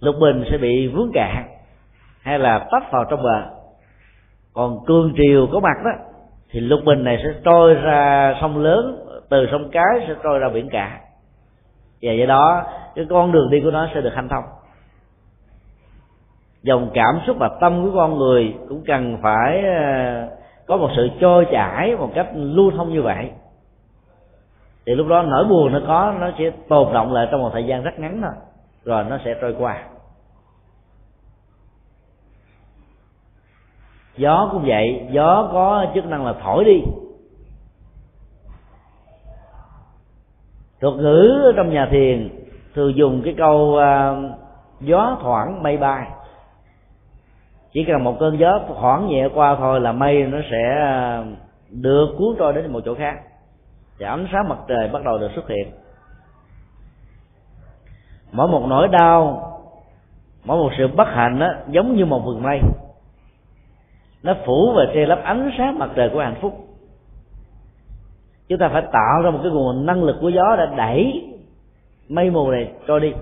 lục 0.00 0.16
bình 0.20 0.44
sẽ 0.50 0.58
bị 0.58 0.86
vướng 0.86 1.10
cạn 1.14 1.48
hay 2.22 2.38
là 2.38 2.58
tấp 2.58 2.82
vào 2.92 3.04
trong 3.10 3.22
bờ. 3.22 3.42
Còn 4.52 4.84
cương 4.86 5.12
triều 5.16 5.46
có 5.52 5.60
mặt 5.60 5.76
đó, 5.84 5.90
thì 6.50 6.60
lục 6.60 6.80
bình 6.84 7.04
này 7.04 7.18
sẽ 7.22 7.40
trôi 7.44 7.74
ra 7.74 8.34
sông 8.40 8.58
lớn, 8.58 9.04
từ 9.28 9.46
sông 9.50 9.70
cái 9.72 10.04
sẽ 10.08 10.14
trôi 10.22 10.38
ra 10.38 10.48
biển 10.48 10.68
cả. 10.68 11.00
Và 12.02 12.12
do 12.12 12.26
đó, 12.26 12.62
cái 12.94 13.06
con 13.10 13.32
đường 13.32 13.50
đi 13.50 13.60
của 13.60 13.70
nó 13.70 13.88
sẽ 13.94 14.00
được 14.00 14.14
hanh 14.14 14.28
thông 14.28 14.44
dòng 16.62 16.90
cảm 16.94 17.20
xúc 17.26 17.36
và 17.40 17.50
tâm 17.60 17.84
của 17.84 17.90
con 17.94 18.18
người 18.18 18.54
cũng 18.68 18.82
cần 18.86 19.18
phải 19.22 19.62
ờ, 19.62 20.28
có 20.66 20.76
một 20.76 20.90
sự 20.96 21.08
trôi 21.20 21.46
chảy 21.52 21.96
một 21.96 22.10
cách 22.14 22.28
lưu 22.34 22.70
thông 22.70 22.92
như 22.92 23.02
vậy. 23.02 23.30
Thì 24.86 24.94
lúc 24.94 25.06
đó 25.08 25.22
nỗi 25.22 25.44
buồn 25.44 25.72
nó 25.72 25.80
có 25.86 26.14
nó 26.20 26.30
sẽ 26.38 26.50
tồn 26.68 26.92
động 26.92 27.12
lại 27.12 27.28
trong 27.30 27.40
một 27.40 27.50
thời 27.52 27.66
gian 27.66 27.82
rất 27.82 27.98
ngắn 27.98 28.20
thôi 28.22 28.32
rồi 28.84 29.04
nó 29.04 29.18
sẽ 29.24 29.34
trôi 29.40 29.54
qua. 29.58 29.82
Gió 34.16 34.48
cũng 34.52 34.64
vậy 34.66 35.06
gió 35.10 35.48
có 35.52 35.86
chức 35.94 36.06
năng 36.06 36.26
là 36.26 36.34
thổi 36.42 36.64
đi. 36.64 36.82
Thuật 40.80 40.94
ngữ 40.94 41.52
trong 41.56 41.70
nhà 41.70 41.88
thiền 41.90 42.28
thường 42.74 42.96
dùng 42.96 43.22
cái 43.24 43.34
câu 43.38 43.56
uh, 43.56 44.38
gió 44.80 45.18
thoảng 45.22 45.62
mây 45.62 45.76
bay 45.76 46.06
chỉ 47.72 47.84
cần 47.84 48.04
một 48.04 48.16
cơn 48.20 48.38
gió 48.38 48.60
thoảng 48.68 49.08
nhẹ 49.08 49.28
qua 49.34 49.56
thôi 49.56 49.80
là 49.80 49.92
mây 49.92 50.22
nó 50.22 50.38
sẽ 50.50 50.62
à, 50.80 51.24
đưa 51.70 52.06
được 52.06 52.14
cuốn 52.18 52.36
trôi 52.38 52.52
đến 52.52 52.72
một 52.72 52.80
chỗ 52.84 52.94
khác. 52.94 53.14
Và 53.98 54.08
ánh 54.08 54.26
sáng 54.32 54.48
mặt 54.48 54.58
trời 54.68 54.88
bắt 54.88 55.04
đầu 55.04 55.18
được 55.18 55.30
xuất 55.34 55.48
hiện. 55.48 55.70
Mỗi 58.32 58.48
một 58.48 58.66
nỗi 58.68 58.88
đau 58.88 59.44
mỗi 60.44 60.58
một 60.58 60.70
sự 60.78 60.88
bất 60.88 61.08
hạnh 61.08 61.38
đó, 61.38 61.52
giống 61.68 61.96
như 61.96 62.04
một 62.04 62.20
vườn 62.24 62.42
mây. 62.42 62.60
Nó 64.22 64.34
phủ 64.46 64.72
và 64.76 64.86
che 64.94 65.06
lấp 65.06 65.20
ánh 65.22 65.50
sáng 65.58 65.78
mặt 65.78 65.90
trời 65.94 66.10
của 66.12 66.20
hạnh 66.20 66.38
phúc. 66.40 66.54
Chúng 68.48 68.58
ta 68.58 68.68
phải 68.68 68.82
tạo 68.82 69.22
ra 69.24 69.30
một 69.30 69.38
cái 69.42 69.52
nguồn 69.52 69.86
năng 69.86 70.02
lực 70.02 70.16
của 70.20 70.28
gió 70.28 70.56
để 70.58 70.66
đẩy 70.76 71.24
mây 72.08 72.30
mù 72.30 72.50
này 72.50 72.72
trôi 72.86 73.00
đi 73.00 73.12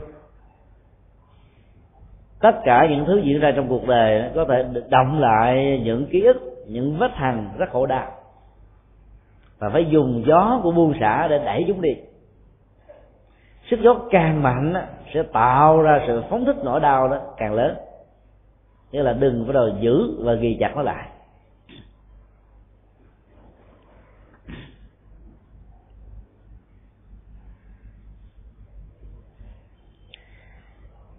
tất 2.41 2.61
cả 2.65 2.87
những 2.91 3.05
thứ 3.07 3.21
diễn 3.25 3.41
ra 3.41 3.53
trong 3.57 3.69
cuộc 3.69 3.87
đời 3.87 4.31
có 4.35 4.45
thể 4.49 4.65
động 4.89 5.21
lại 5.21 5.81
những 5.85 6.07
ký 6.07 6.21
ức, 6.25 6.65
những 6.69 6.97
vết 6.99 7.11
hằn 7.15 7.49
rất 7.59 7.71
khổ 7.71 7.87
đau. 7.87 8.13
Và 9.59 9.69
phải 9.69 9.87
dùng 9.91 10.25
gió 10.27 10.61
của 10.63 10.71
buông 10.71 10.95
xả 11.01 11.29
để 11.29 11.39
đẩy 11.45 11.65
chúng 11.69 11.81
đi. 11.81 11.97
Sức 13.71 13.81
gió 13.83 13.95
càng 14.11 14.43
mạnh 14.43 14.75
sẽ 15.15 15.23
tạo 15.23 15.83
ra 15.83 16.05
sự 16.07 16.23
phóng 16.31 16.45
thích 16.45 16.57
nỗi 16.65 16.81
đau 16.81 17.09
đó 17.09 17.21
càng 17.37 17.55
lớn. 17.55 17.77
Nghĩa 18.93 19.03
là 19.03 19.13
đừng 19.13 19.47
bắt 19.47 19.53
đầu 19.53 19.69
giữ 19.81 20.25
và 20.25 20.35
ghi 20.35 20.57
chặt 20.61 20.73
nó 20.77 20.83
lại. 20.83 21.09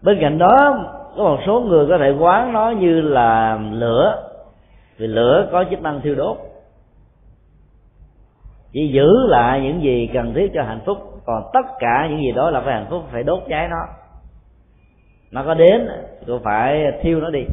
Bên 0.02 0.18
cạnh 0.22 0.38
đó 0.38 0.84
có 1.18 1.24
một 1.24 1.40
số 1.46 1.62
người 1.62 1.88
có 1.90 1.98
thể 1.98 2.12
quán 2.20 2.54
nó 2.54 2.70
như 2.70 3.02
là 3.02 3.60
lửa. 3.72 4.30
Vì 4.98 5.08
lửa 5.08 5.50
có 5.52 5.64
chức 5.70 5.82
năng 5.82 6.02
thiêu 6.02 6.16
đốt. 6.16 6.38
Chỉ 8.72 8.88
giữ 8.88 9.28
lại 9.28 9.62
những 9.62 9.82
gì 9.82 10.10
cần 10.14 10.34
thiết 10.34 10.52
cho 10.54 10.64
hạnh 10.64 10.82
phúc. 10.86 10.98
Còn 11.26 11.44
tất 11.54 11.66
cả 11.80 12.08
những 12.10 12.20
gì 12.20 12.32
đó 12.32 12.50
là 12.50 12.62
phải 12.62 12.74
hạnh 12.74 12.88
phúc, 12.90 13.04
phải 13.12 13.24
đốt 13.24 13.44
cháy 13.50 13.68
nó. 13.68 13.86
Nó 15.32 15.44
có 15.44 15.54
đến 15.54 15.88
cũng 16.28 16.44
phải 16.44 16.92
thiêu 17.02 17.20
nó 17.20 17.30
đi. 17.30 17.44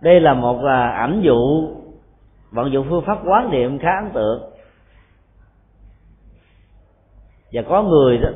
Đây 0.00 0.20
là 0.20 0.34
một 0.34 0.64
à, 0.64 0.88
ảnh 0.88 1.20
dụ, 1.22 1.68
vận 2.50 2.72
dụng 2.72 2.86
phương 2.90 3.04
pháp 3.06 3.18
quán 3.24 3.50
niệm 3.50 3.78
khá 3.78 3.90
ấn 4.04 4.10
tượng. 4.14 4.50
Và 7.52 7.62
có 7.68 7.82
người 7.82 8.18
đó 8.18 8.28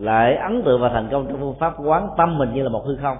lại 0.00 0.36
ấn 0.36 0.62
tượng 0.64 0.80
và 0.80 0.88
thành 0.88 1.08
công 1.10 1.26
trong 1.28 1.40
phương 1.40 1.58
pháp 1.58 1.74
quán 1.84 2.08
tâm 2.16 2.38
mình 2.38 2.52
như 2.54 2.62
là 2.62 2.68
một 2.68 2.84
hư 2.86 2.96
không. 2.96 3.16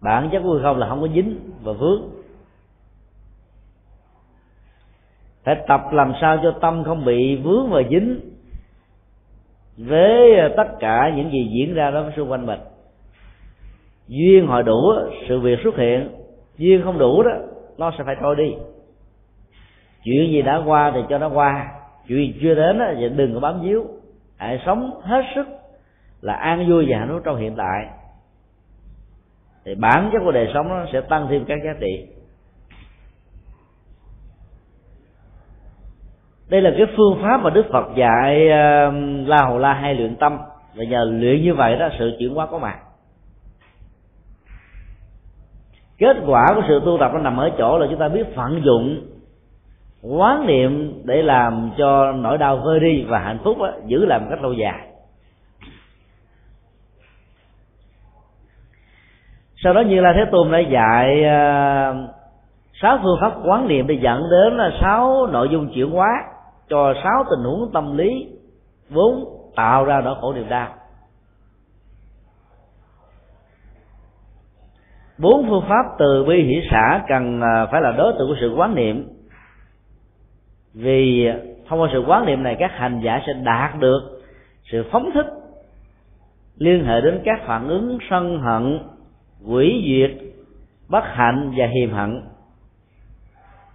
Bản 0.00 0.28
chất 0.32 0.40
của 0.42 0.52
hư 0.52 0.62
không 0.62 0.78
là 0.78 0.88
không 0.88 1.00
có 1.00 1.08
dính 1.14 1.40
và 1.62 1.72
vướng. 1.72 2.02
Phải 5.44 5.56
tập 5.68 5.80
làm 5.92 6.12
sao 6.20 6.38
cho 6.42 6.54
tâm 6.60 6.84
không 6.84 7.04
bị 7.04 7.36
vướng 7.36 7.70
và 7.70 7.82
dính 7.90 8.20
với 9.76 10.50
tất 10.56 10.66
cả 10.80 11.12
những 11.16 11.30
gì 11.30 11.50
diễn 11.52 11.74
ra 11.74 11.90
đó 11.90 12.04
xung 12.16 12.30
quanh 12.30 12.46
mình. 12.46 12.60
Duyên 14.08 14.46
họ 14.46 14.62
đủ, 14.62 14.92
sự 15.28 15.40
việc 15.40 15.58
xuất 15.64 15.76
hiện. 15.76 16.08
Duyên 16.58 16.82
không 16.84 16.98
đủ 16.98 17.22
đó, 17.22 17.30
nó 17.78 17.92
sẽ 17.98 18.04
phải 18.04 18.16
trôi 18.20 18.36
đi. 18.36 18.54
Chuyện 20.04 20.30
gì 20.30 20.42
đã 20.42 20.62
qua 20.66 20.92
thì 20.94 21.00
cho 21.08 21.18
nó 21.18 21.28
qua. 21.28 21.70
Chuyện 22.08 22.32
chưa 22.42 22.54
đến 22.54 22.78
thì 22.96 23.08
đừng 23.08 23.34
có 23.34 23.40
bám 23.40 23.60
víu 23.60 23.86
hãy 24.42 24.60
sống 24.66 25.00
hết 25.02 25.22
sức 25.34 25.46
là 26.20 26.34
an 26.34 26.70
vui 26.70 26.86
và 26.88 26.98
hạnh 26.98 27.08
phúc 27.08 27.22
trong 27.24 27.36
hiện 27.36 27.54
tại. 27.56 27.86
Thì 29.64 29.74
bản 29.74 30.10
chất 30.12 30.18
của 30.24 30.32
đời 30.32 30.50
sống 30.54 30.68
nó 30.68 30.86
sẽ 30.92 31.00
tăng 31.00 31.26
thêm 31.30 31.44
các 31.44 31.58
giá 31.64 31.70
trị. 31.80 32.06
Đây 36.48 36.62
là 36.62 36.70
cái 36.78 36.86
phương 36.96 37.18
pháp 37.22 37.40
mà 37.42 37.50
đức 37.50 37.66
phật 37.72 37.86
dạy 37.96 38.46
uh, 38.46 39.28
la 39.28 39.44
hầu 39.44 39.58
la 39.58 39.72
hay 39.72 39.94
luyện 39.94 40.16
tâm. 40.16 40.38
Và 40.74 40.84
nhờ 40.84 41.04
luyện 41.04 41.42
như 41.42 41.54
vậy 41.54 41.76
đó 41.78 41.88
sự 41.98 42.16
chuyển 42.18 42.34
hóa 42.34 42.46
có 42.46 42.58
mặt. 42.58 42.78
Kết 45.98 46.16
quả 46.26 46.46
của 46.54 46.62
sự 46.68 46.80
tu 46.84 46.96
tập 47.00 47.10
nó 47.14 47.18
nằm 47.18 47.36
ở 47.36 47.50
chỗ 47.58 47.78
là 47.78 47.86
chúng 47.90 47.98
ta 47.98 48.08
biết 48.08 48.26
vận 48.34 48.62
dụng 48.64 49.11
quán 50.02 50.46
niệm 50.46 51.02
để 51.04 51.22
làm 51.22 51.70
cho 51.78 52.12
nỗi 52.12 52.38
đau 52.38 52.56
vơi 52.56 52.80
đi 52.80 53.04
và 53.04 53.18
hạnh 53.18 53.38
phúc 53.44 53.58
đó, 53.58 53.70
giữ 53.86 54.04
làm 54.04 54.26
cách 54.30 54.42
lâu 54.42 54.52
dài. 54.52 54.88
Sau 59.64 59.74
đó 59.74 59.80
như 59.80 60.00
là 60.00 60.12
thế 60.16 60.24
tôn 60.32 60.52
đã 60.52 60.58
dạy 60.58 61.24
à, 61.24 61.94
sáu 62.82 62.98
phương 63.02 63.18
pháp 63.20 63.32
quán 63.44 63.68
niệm 63.68 63.86
để 63.86 63.98
dẫn 64.02 64.22
đến 64.30 64.56
là 64.56 64.70
sáu 64.80 65.26
nội 65.26 65.48
dung 65.48 65.72
chuyển 65.74 65.90
hóa 65.90 66.24
cho 66.68 66.94
sáu 67.04 67.24
tình 67.30 67.44
huống 67.44 67.72
tâm 67.72 67.96
lý 67.96 68.28
vốn 68.90 69.24
tạo 69.56 69.84
ra 69.84 70.00
nỗi 70.00 70.14
khổ 70.20 70.32
niềm 70.32 70.48
đau. 70.48 70.68
Bốn 75.18 75.48
phương 75.48 75.64
pháp 75.68 75.86
từ 75.98 76.24
bi 76.28 76.42
hỷ 76.42 76.68
xã 76.70 77.02
cần 77.08 77.40
à, 77.40 77.66
phải 77.72 77.80
là 77.80 77.92
đối 77.92 78.12
tượng 78.12 78.28
của 78.28 78.36
sự 78.40 78.54
quán 78.56 78.74
niệm 78.74 79.08
vì 80.74 81.28
thông 81.68 81.80
qua 81.80 81.88
sự 81.92 82.04
quán 82.06 82.26
niệm 82.26 82.42
này, 82.42 82.56
các 82.58 82.70
hành 82.74 83.00
giả 83.04 83.20
sẽ 83.26 83.32
đạt 83.32 83.78
được 83.78 84.22
sự 84.64 84.84
phóng 84.90 85.10
thích 85.14 85.26
liên 86.56 86.84
hệ 86.84 87.00
đến 87.00 87.20
các 87.24 87.40
phản 87.46 87.68
ứng 87.68 87.98
sân 88.10 88.40
hận, 88.40 88.78
quỷ 89.44 89.84
diệt, 89.86 90.32
bất 90.88 91.04
hạnh 91.04 91.52
và 91.56 91.66
hiềm 91.66 91.92
hận. 91.92 92.22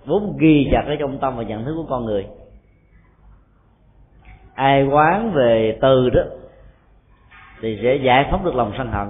Vốn 0.06 0.38
ghi 0.40 0.68
chặt 0.72 0.84
ở 0.88 0.96
trong 1.00 1.20
tâm 1.20 1.38
và 1.38 1.44
nhận 1.44 1.66
thức 1.66 1.74
của 1.76 1.86
con 1.90 2.06
người. 2.06 2.28
Ai 4.54 4.84
quán 4.84 5.32
về 5.32 5.78
từ 5.82 6.10
đó 6.10 6.22
thì 7.62 7.80
sẽ 7.82 7.96
giải 7.96 8.28
phóng 8.32 8.46
được 8.46 8.56
lòng 8.56 8.74
sân 8.78 8.92
hận. 8.92 9.08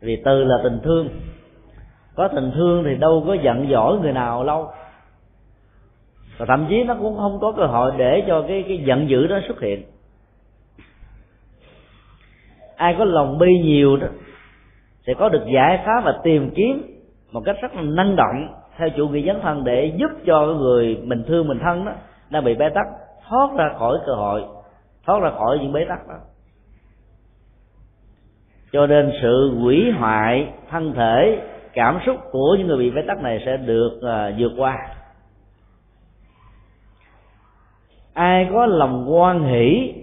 Vì 0.00 0.22
từ 0.24 0.44
là 0.44 0.56
tình 0.62 0.80
thương 0.84 1.08
có 2.16 2.28
tình 2.28 2.52
thương 2.54 2.84
thì 2.84 2.96
đâu 2.96 3.24
có 3.26 3.34
giận 3.34 3.66
dỗi 3.70 3.98
người 3.98 4.12
nào 4.12 4.44
lâu. 4.44 4.70
Và 6.38 6.46
thậm 6.46 6.66
chí 6.68 6.84
nó 6.84 6.96
cũng 7.00 7.16
không 7.16 7.38
có 7.40 7.52
cơ 7.56 7.66
hội 7.66 7.92
để 7.96 8.24
cho 8.26 8.44
cái 8.48 8.64
cái 8.68 8.82
giận 8.86 9.08
dữ 9.08 9.26
đó 9.26 9.38
xuất 9.46 9.60
hiện. 9.60 9.82
Ai 12.76 12.94
có 12.98 13.04
lòng 13.04 13.38
bi 13.38 13.48
nhiều 13.62 13.96
đó, 13.96 14.06
sẽ 15.06 15.14
có 15.14 15.28
được 15.28 15.42
giải 15.54 15.82
pháp 15.86 16.00
và 16.04 16.20
tìm 16.22 16.50
kiếm 16.54 16.82
một 17.32 17.42
cách 17.44 17.56
rất 17.62 17.74
là 17.74 17.82
năng 17.82 18.16
động 18.16 18.48
theo 18.76 18.88
chủ 18.96 19.08
nghĩa 19.08 19.26
dấn 19.26 19.40
thân 19.42 19.64
để 19.64 19.92
giúp 19.96 20.10
cho 20.26 20.46
người 20.46 21.00
mình 21.04 21.24
thương 21.26 21.48
mình 21.48 21.58
thân 21.62 21.84
đó 21.84 21.92
đang 22.30 22.44
bị 22.44 22.54
bế 22.54 22.68
tắc, 22.68 22.86
thoát 23.28 23.50
ra 23.56 23.70
khỏi 23.78 23.98
cơ 24.06 24.14
hội, 24.14 24.42
thoát 25.06 25.20
ra 25.20 25.30
khỏi 25.30 25.58
những 25.62 25.72
bế 25.72 25.84
tắc 25.88 26.08
đó. 26.08 26.14
Cho 28.72 28.86
nên 28.86 29.12
sự 29.22 29.58
hủy 29.60 29.92
hoại 29.98 30.48
thân 30.70 30.92
thể 30.92 31.40
cảm 31.76 32.00
xúc 32.06 32.16
của 32.30 32.56
những 32.58 32.66
người 32.66 32.78
bị 32.78 32.90
bế 32.90 33.02
tắc 33.02 33.22
này 33.22 33.42
sẽ 33.46 33.56
được 33.56 33.96
uh, 33.96 34.34
vượt 34.38 34.52
qua. 34.56 34.78
Ai 38.14 38.48
có 38.52 38.66
lòng 38.66 39.06
quan 39.08 39.42
hỷ 39.42 39.94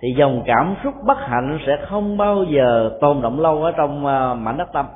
thì 0.00 0.14
dòng 0.18 0.42
cảm 0.46 0.76
xúc 0.84 0.94
bất 1.04 1.18
hạnh 1.18 1.58
sẽ 1.66 1.86
không 1.88 2.16
bao 2.16 2.44
giờ 2.44 2.98
tồn 3.00 3.22
động 3.22 3.40
lâu 3.40 3.62
ở 3.62 3.72
trong 3.76 3.96
uh, 3.98 4.38
mảnh 4.38 4.56
đất 4.56 4.68
tâm. 4.72 4.86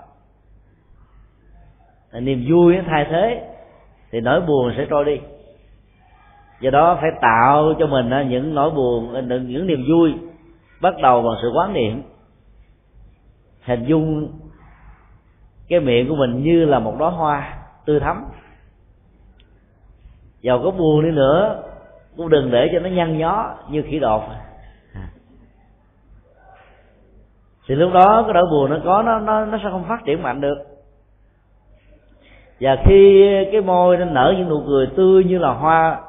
Niềm 2.13 2.45
vui 2.51 2.77
thay 2.87 3.07
thế 3.11 3.49
thì 4.11 4.21
nỗi 4.21 4.41
buồn 4.41 4.73
sẽ 4.77 4.87
trôi 4.91 5.05
đi. 5.05 5.21
Do 6.61 6.71
đó 6.71 6.99
phải 7.01 7.11
tạo 7.21 7.75
cho 7.79 7.87
mình 7.87 8.11
à, 8.11 8.23
những 8.23 8.55
nỗi 8.55 8.71
buồn 8.71 9.29
những 9.29 9.67
niềm 9.67 9.85
vui 9.91 10.15
bắt 10.81 10.95
đầu 11.03 11.23
bằng 11.23 11.35
sự 11.43 11.51
quán 11.55 11.73
niệm 11.73 12.03
hình 13.63 13.85
dung 13.85 14.29
cái 15.69 15.81
miệng 15.81 16.09
của 16.09 16.17
mình 16.17 16.43
như 16.43 16.65
là 16.65 16.79
một 16.79 16.97
đóa 16.99 17.11
hoa 17.11 17.59
tươi 17.85 18.01
thắm. 18.01 18.25
Giàu 20.41 20.61
có 20.65 20.71
buồn 20.71 21.05
đi 21.05 21.11
nữa 21.11 21.63
cũng 22.17 22.29
đừng 22.29 22.51
để 22.51 22.69
cho 22.73 22.79
nó 22.79 22.89
nhăn 22.89 23.19
nhó 23.19 23.55
như 23.71 23.83
khỉ 23.83 23.99
đột. 23.99 24.23
Thì 27.69 27.75
lúc 27.75 27.93
đó 27.93 28.23
cái 28.23 28.35
nỗi 28.35 28.45
buồn 28.51 28.71
nó 28.71 28.79
có 28.85 29.03
nó 29.03 29.19
nó 29.19 29.45
nó 29.45 29.59
sẽ 29.63 29.71
không 29.71 29.85
phát 29.89 30.05
triển 30.05 30.23
mạnh 30.23 30.41
được. 30.41 30.59
Và 32.61 32.77
khi 32.85 33.29
cái 33.53 33.61
môi 33.61 33.97
nó 33.97 34.05
nở 34.05 34.35
những 34.39 34.49
nụ 34.49 34.63
cười 34.67 34.87
tươi 34.97 35.25
như 35.25 35.39
là 35.39 35.53
hoa 35.53 36.01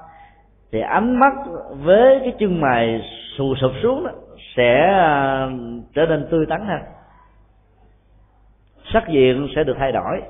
thì 0.71 0.81
ánh 0.81 1.19
mắt 1.19 1.33
với 1.71 2.19
cái 2.19 2.33
chân 2.39 2.61
mày 2.61 3.01
xù 3.37 3.55
sụp 3.61 3.71
xuống 3.83 4.03
đó 4.03 4.11
sẽ 4.55 4.81
à, 4.81 5.49
trở 5.95 6.05
nên 6.05 6.27
tươi 6.31 6.45
tắn 6.49 6.67
hơn 6.67 6.79
sắc 8.93 9.09
diện 9.09 9.47
sẽ 9.55 9.63
được 9.63 9.75
thay 9.79 9.91
đổi. 9.91 10.21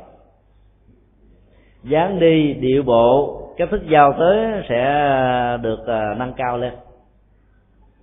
Dáng 1.84 2.20
đi, 2.20 2.54
điệu 2.54 2.84
bộ, 2.84 3.42
cách 3.58 3.70
thức 3.72 3.82
giao 3.90 4.14
tới 4.20 4.64
sẽ 4.70 4.84
được 5.62 5.88
à, 5.88 6.16
nâng 6.18 6.34
cao 6.34 6.58
lên. 6.58 6.74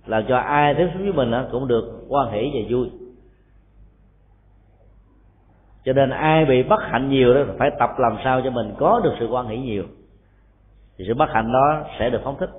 Làm 0.05 0.23
cho 0.27 0.37
ai 0.37 0.73
tiếp 0.73 0.89
xúc 0.93 1.01
với 1.03 1.13
mình 1.13 1.31
cũng 1.51 1.67
được 1.67 2.05
quan 2.09 2.31
hỷ 2.31 2.51
và 2.53 2.59
vui. 2.69 2.91
Cho 5.83 5.93
nên 5.93 6.09
ai 6.09 6.45
bị 6.45 6.63
bất 6.63 6.79
hạnh 6.81 7.09
nhiều 7.09 7.33
đó, 7.33 7.41
phải 7.59 7.71
tập 7.79 7.89
làm 7.97 8.17
sao 8.23 8.41
cho 8.43 8.49
mình 8.49 8.73
có 8.77 9.01
được 9.03 9.13
sự 9.19 9.27
quan 9.27 9.47
hỷ 9.47 9.57
nhiều. 9.57 9.83
Thì 10.97 11.05
sự 11.07 11.13
bất 11.13 11.29
hạnh 11.29 11.51
đó 11.51 11.83
sẽ 11.99 12.09
được 12.09 12.21
phóng 12.23 12.37
thích. 12.39 12.49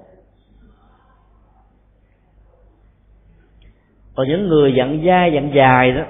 Còn 4.14 4.28
những 4.28 4.48
người 4.48 4.74
dặn 4.74 5.02
dai, 5.06 5.32
dặn 5.32 5.50
dài 5.54 5.92
đó 5.92 6.02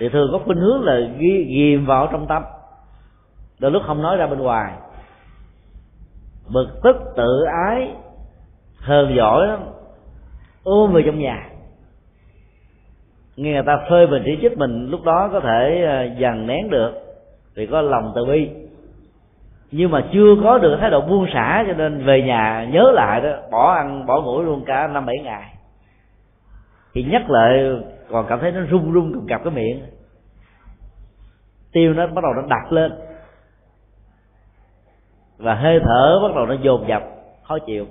thì 0.00 0.08
thường 0.08 0.28
có 0.32 0.38
khuynh 0.38 0.58
hướng 0.58 0.84
là 0.84 1.00
ghi, 1.18 1.44
ghiềm 1.44 1.86
vào 1.86 2.08
trong 2.12 2.26
tâm. 2.26 2.42
Đôi 3.58 3.70
lúc 3.70 3.82
không 3.86 4.02
nói 4.02 4.16
ra 4.16 4.26
bên 4.26 4.38
ngoài. 4.38 4.72
Bực 6.52 6.80
tức 6.82 6.96
tự 7.16 7.44
ái 7.68 7.90
hờn 8.78 9.16
giỏi 9.16 9.48
ôm 10.64 10.92
về 10.92 11.02
trong 11.06 11.18
nhà. 11.18 11.48
Nghe 13.36 13.52
người 13.52 13.62
ta 13.66 13.78
phơi 13.90 14.06
mình 14.06 14.22
chỉ 14.24 14.38
trích 14.42 14.58
mình 14.58 14.90
lúc 14.90 15.04
đó 15.04 15.28
có 15.32 15.40
thể 15.40 15.82
ờ, 15.86 16.04
dằn 16.18 16.46
nén 16.46 16.70
được. 16.70 16.92
Vì 17.54 17.66
có 17.66 17.80
lòng 17.80 18.12
từ 18.14 18.24
bi. 18.24 18.50
Nhưng 19.70 19.90
mà 19.90 20.04
chưa 20.12 20.36
có 20.42 20.58
được 20.58 20.76
thái 20.80 20.90
độ 20.90 21.00
buông 21.00 21.26
xả 21.34 21.64
cho 21.66 21.72
nên 21.72 22.04
về 22.04 22.22
nhà 22.22 22.68
nhớ 22.72 22.92
lại 22.94 23.20
đó 23.20 23.30
bỏ 23.50 23.72
ăn 23.72 24.06
bỏ 24.06 24.22
ngủ 24.22 24.42
luôn 24.42 24.64
cả 24.66 24.86
năm 24.86 25.06
bảy 25.06 25.18
ngày. 25.18 25.54
Thì 26.94 27.02
nhắc 27.02 27.30
lại 27.30 27.80
còn 28.10 28.26
cảm 28.28 28.40
thấy 28.40 28.52
nó 28.52 28.60
run 28.60 28.92
run 28.92 29.12
cầm 29.14 29.26
cặp 29.26 29.44
cái 29.44 29.52
miệng. 29.52 29.82
Tiêu 31.72 31.94
nó 31.94 32.06
bắt 32.06 32.22
đầu 32.22 32.32
nó 32.34 32.42
đặt 32.48 32.72
lên. 32.72 32.92
Và 35.38 35.54
hơi 35.54 35.80
thở 35.84 36.18
bắt 36.22 36.34
đầu 36.34 36.46
nó 36.46 36.54
dồn 36.62 36.88
dập, 36.88 37.02
khó 37.42 37.58
chịu. 37.58 37.86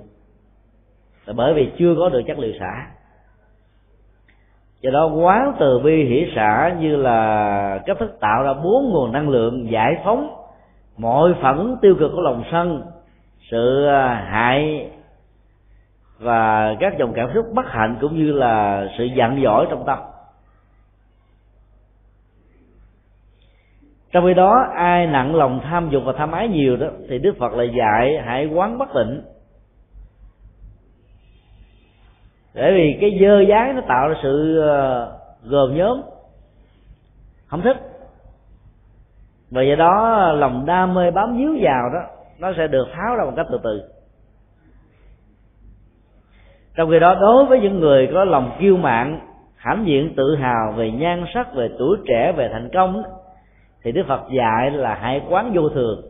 Là 1.26 1.32
bởi 1.36 1.54
vì 1.54 1.72
chưa 1.78 1.94
có 1.98 2.08
được 2.08 2.22
chất 2.26 2.38
liệu 2.38 2.52
xả. 2.60 2.86
Do 4.80 4.90
đó, 4.90 5.06
quán 5.06 5.56
từ 5.60 5.78
bi 5.78 6.04
hỷ 6.04 6.32
xả 6.36 6.76
như 6.80 6.96
là 6.96 7.82
cách 7.86 7.96
thức 8.00 8.16
tạo 8.20 8.42
ra 8.42 8.54
bốn 8.54 8.90
nguồn 8.90 9.12
năng 9.12 9.28
lượng 9.28 9.70
giải 9.70 9.96
phóng 10.04 10.40
mọi 10.98 11.34
phản 11.40 11.56
ứng 11.56 11.76
tiêu 11.82 11.94
cực 11.98 12.10
của 12.14 12.20
lòng 12.20 12.44
sân, 12.52 12.82
sự 13.50 13.86
à, 13.86 14.26
hại 14.30 14.90
và 16.20 16.74
các 16.80 16.98
dòng 16.98 17.12
cảm 17.12 17.30
xúc 17.34 17.46
bất 17.54 17.66
hạnh 17.66 17.98
cũng 18.00 18.16
như 18.16 18.32
là 18.32 18.86
sự 18.98 19.04
giận 19.04 19.42
dỗi 19.44 19.66
trong 19.70 19.84
tâm. 19.86 19.98
Trong 24.12 24.24
khi 24.26 24.34
đó, 24.34 24.66
ai 24.74 25.06
nặng 25.06 25.34
lòng 25.34 25.60
tham 25.64 25.90
dục 25.90 26.02
và 26.06 26.12
tham 26.18 26.32
ái 26.32 26.48
nhiều 26.48 26.76
đó, 26.76 26.86
thì 27.08 27.18
đức 27.18 27.36
phật 27.38 27.52
lại 27.52 27.70
dạy 27.78 28.22
hãy 28.24 28.46
quán 28.46 28.78
bất 28.78 28.88
tịnh. 28.94 29.22
Bởi 32.54 32.72
vì 32.72 32.98
cái 33.00 33.18
dơ 33.20 33.44
dái 33.48 33.72
nó 33.72 33.80
tạo 33.88 34.08
ra 34.08 34.14
sự 34.22 34.60
ờ, 34.60 35.12
gồm 35.42 35.76
nhóm 35.76 36.02
không 37.46 37.62
thích. 37.62 37.76
Và 39.50 39.62
do 39.62 39.74
đó, 39.74 40.32
lòng 40.32 40.66
đam 40.66 40.94
mê 40.94 41.10
bám 41.10 41.36
víu 41.36 41.58
vào 41.62 41.90
đó, 41.94 42.00
nó 42.38 42.52
sẽ 42.56 42.66
được 42.66 42.88
tháo 42.94 43.16
ra 43.16 43.24
một 43.24 43.32
cách 43.36 43.46
từ 43.50 43.60
từ 43.62 43.99
trong 46.80 46.90
khi 46.90 46.98
đó 46.98 47.14
đối 47.14 47.44
với 47.44 47.60
những 47.60 47.80
người 47.80 48.08
có 48.12 48.24
lòng 48.24 48.50
kiêu 48.60 48.76
mạn 48.76 49.20
hãnh 49.56 49.86
diện 49.86 50.14
tự 50.16 50.36
hào 50.36 50.72
về 50.76 50.90
nhan 50.90 51.24
sắc 51.34 51.54
về 51.54 51.68
tuổi 51.78 51.96
trẻ 52.08 52.32
về 52.36 52.48
thành 52.52 52.68
công 52.72 53.02
thì 53.82 53.92
đức 53.92 54.02
phật 54.08 54.20
dạy 54.30 54.70
là 54.70 54.94
hãy 54.94 55.22
quán 55.28 55.52
vô 55.54 55.68
thường. 55.68 56.02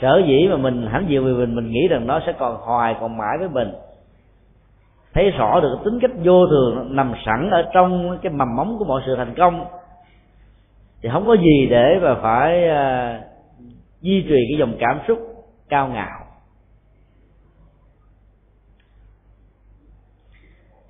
Sở 0.00 0.22
dĩ 0.26 0.48
mà 0.50 0.56
mình 0.56 0.86
hãnh 0.86 1.04
diện 1.08 1.24
vì 1.24 1.32
mình 1.32 1.54
mình 1.54 1.70
nghĩ 1.70 1.88
rằng 1.88 2.06
nó 2.06 2.20
sẽ 2.26 2.32
còn 2.32 2.56
hoài 2.56 2.96
còn 3.00 3.18
mãi 3.18 3.38
với 3.38 3.48
mình. 3.48 3.74
Thấy 5.14 5.30
rõ 5.30 5.60
được 5.60 5.78
tính 5.84 5.98
cách 6.00 6.12
vô 6.24 6.46
thường 6.46 6.96
nằm 6.96 7.12
sẵn 7.26 7.50
ở 7.50 7.64
trong 7.74 8.18
cái 8.22 8.32
mầm 8.32 8.56
móng 8.56 8.76
của 8.78 8.84
mọi 8.84 9.02
sự 9.06 9.16
thành 9.16 9.34
công 9.34 9.64
thì 11.02 11.08
không 11.12 11.26
có 11.26 11.36
gì 11.36 11.66
để 11.70 11.98
mà 12.02 12.14
phải 12.14 12.68
uh, 12.68 13.24
duy 14.00 14.22
trì 14.22 14.36
cái 14.50 14.58
dòng 14.58 14.72
cảm 14.78 15.00
xúc 15.08 15.18
cao 15.68 15.88
ngạo. 15.88 16.17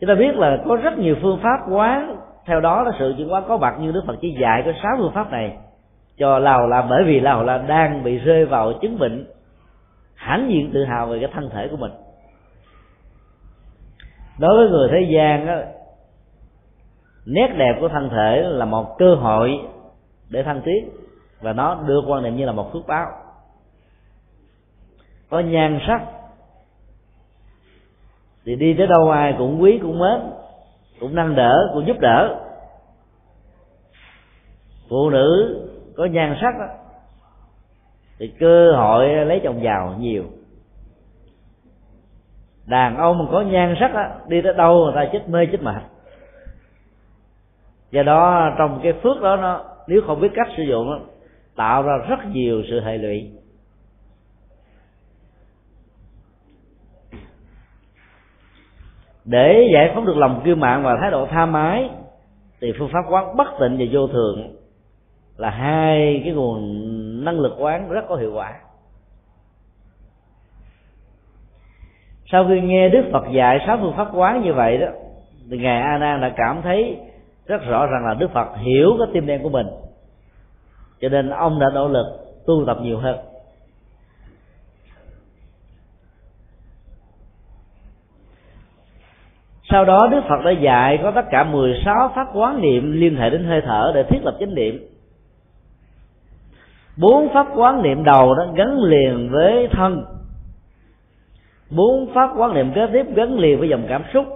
Chúng 0.01 0.09
ta 0.09 0.15
biết 0.15 0.37
là 0.37 0.59
có 0.69 0.77
rất 0.77 0.99
nhiều 0.99 1.17
phương 1.23 1.41
pháp 1.43 1.59
quán 1.71 2.17
theo 2.47 2.61
đó 2.61 2.83
là 2.83 2.93
sự 2.99 3.15
chuyển 3.17 3.29
hóa 3.29 3.41
có 3.49 3.57
mặt 3.57 3.77
như 3.81 3.93
đức 3.93 4.03
phật 4.07 4.17
chỉ 4.21 4.37
dạy 4.41 4.63
có 4.65 4.73
sáu 4.83 4.97
phương 4.99 5.13
pháp 5.15 5.31
này. 5.31 5.57
Cho 6.19 6.39
lào 6.39 6.67
là 6.69 6.83
bởi 6.83 7.05
vì 7.05 7.21
lào 7.21 7.45
là 7.45 7.59
đang 7.59 8.05
bị 8.05 8.19
rơi 8.19 8.45
vào 8.45 8.73
chứng 8.73 8.99
bệnh, 8.99 9.27
hãnh 10.15 10.51
diện 10.51 10.71
tự 10.75 10.85
hào 10.85 11.07
về 11.07 11.19
cái 11.21 11.31
thân 11.35 11.51
thể 11.51 11.69
của 11.71 11.77
mình. 11.77 11.93
Đối 14.39 14.57
với 14.57 14.69
người 14.69 14.89
thế 14.93 15.15
gian 15.15 15.47
á, 15.47 15.65
nét 17.27 17.49
đẹp 17.57 17.77
của 17.81 17.89
thân 17.89 18.11
thể 18.11 18.43
là 18.43 18.65
một 18.65 18.99
cơ 18.99 19.15
hội 19.15 19.59
để 20.31 20.43
thăng 20.43 20.61
tiến, 20.65 20.89
và 21.41 21.53
nó 21.53 21.75
đưa 21.87 22.01
quan 22.07 22.23
niệm 22.23 22.37
như 22.37 22.47
là 22.47 22.53
một 22.53 22.73
phước 22.73 22.87
báo. 22.87 23.07
Có 25.31 25.41
nhan 25.41 25.79
sắc 25.87 26.03
thì 28.49 28.57
đi 28.57 28.75
tới 28.79 28.87
đâu 28.87 29.11
ai 29.11 29.35
cũng 29.39 29.63
quý 29.63 29.79
cũng 29.83 29.99
mến 29.99 30.21
cũng 31.01 31.15
nâng 31.15 31.35
đỡ 31.35 31.71
cũng 31.75 31.87
giúp 31.87 31.97
đỡ. 32.01 32.37
Phụ 34.89 35.11
nữ 35.11 35.61
có 35.97 36.05
nhan 36.05 36.37
sắc 36.41 36.59
đó, 36.59 36.67
thì 38.19 38.29
cơ 38.41 38.73
hội 38.77 39.09
lấy 39.09 39.41
chồng 39.45 39.63
giàu 39.63 39.95
nhiều. 39.99 40.25
Đàn 42.67 42.97
ông 42.97 43.19
mà 43.19 43.25
có 43.33 43.41
nhan 43.41 43.75
sắc 43.81 43.95
đó, 43.95 44.05
đi 44.29 44.43
tới 44.43 44.55
đâu 44.55 44.85
người 44.85 44.93
ta 44.95 45.11
chết 45.13 45.29
mê 45.29 45.47
chết 45.53 45.63
mệt. 45.63 45.83
Do 47.91 48.03
đó 48.03 48.55
trong 48.59 48.81
cái 48.83 48.93
phước 48.93 49.23
đó 49.23 49.37
nó 49.37 49.65
nếu 49.87 50.01
không 50.07 50.21
biết 50.21 50.31
cách 50.35 50.49
sử 50.57 50.63
dụng 50.63 50.91
đó, 50.91 51.01
tạo 51.57 51.83
ra 51.83 51.97
rất 52.09 52.19
nhiều 52.33 52.63
sự 52.71 52.81
hệ 52.81 52.99
lụy. 52.99 53.31
Để 59.29 59.71
giải 59.75 59.91
phóng 59.95 60.07
được 60.07 60.17
lòng 60.17 60.41
kiêu 60.45 60.57
mạng 60.57 60.83
và 60.85 60.97
thái 61.01 61.11
độ 61.11 61.27
tha 61.27 61.47
mái, 61.47 61.91
thì 62.61 62.73
phương 62.79 62.89
pháp 62.93 63.05
quán 63.11 63.37
bất 63.37 63.49
tịnh 63.61 63.79
và 63.79 63.85
vô 63.93 64.07
thường 64.07 64.57
là 65.37 65.51
hai 65.51 66.21
cái 66.25 66.33
nguồn 66.33 66.61
năng 67.25 67.41
lực 67.41 67.57
quán 67.59 67.89
rất 67.89 68.05
có 68.09 68.17
hiệu 68.17 68.33
quả. 68.35 68.55
Sau 72.33 72.47
khi 72.49 72.61
nghe 72.61 72.89
đức 72.89 73.03
phật 73.13 73.25
dạy 73.33 73.59
sáu 73.67 73.79
phương 73.81 73.97
pháp 73.97 74.09
quán 74.15 74.43
như 74.43 74.53
vậy 74.53 74.79
đó 74.79 74.87
thì 75.51 75.59
ngài 75.59 75.81
a 75.81 75.99
nan 75.99 76.21
đã 76.21 76.33
cảm 76.37 76.63
thấy 76.63 76.99
rất 77.47 77.63
rõ 77.69 77.87
ràng 77.87 78.07
là 78.07 78.15
đức 78.15 78.31
phật 78.33 78.49
hiểu 78.57 78.97
cái 78.99 79.09
tim 79.13 79.27
đen 79.27 79.43
của 79.43 79.49
mình. 79.49 79.67
Cho 81.01 81.09
nên 81.09 81.31
ông 81.31 81.59
đã 81.61 81.67
nỗ 81.75 81.89
lực 81.89 82.07
tu 82.47 82.65
tập 82.67 82.79
nhiều 82.83 82.99
hơn. 82.99 83.17
Sau 89.71 89.85
đó 89.85 90.09
đức 90.11 90.21
phật 90.29 90.45
đã 90.45 90.51
dạy 90.51 90.99
có 91.03 91.11
tất 91.11 91.25
cả 91.31 91.45
16 91.45 92.13
pháp 92.15 92.29
quán 92.35 92.61
niệm 92.61 92.93
liên 92.93 93.17
hệ 93.17 93.31
đến 93.31 93.45
hơi 93.45 93.63
thở 93.65 93.93
để 93.95 94.03
thiết 94.03 94.19
lập 94.23 94.37
chánh 94.41 94.55
niệm. 94.55 94.87
Bốn 96.97 97.33
pháp 97.35 97.47
quán 97.55 97.83
niệm 97.83 98.05
đầu 98.05 98.35
đó 98.35 98.47
gắn 98.55 98.79
liền 98.79 99.29
với 99.31 99.69
thân. 99.73 100.05
Bốn 101.71 102.15
pháp 102.15 102.31
quán 102.37 102.55
niệm 102.55 102.73
kế 102.75 102.87
tiếp 102.93 103.07
gắn 103.15 103.39
liền 103.39 103.59
với 103.59 103.69
dòng 103.69 103.87
cảm 103.89 104.03
xúc. 104.13 104.27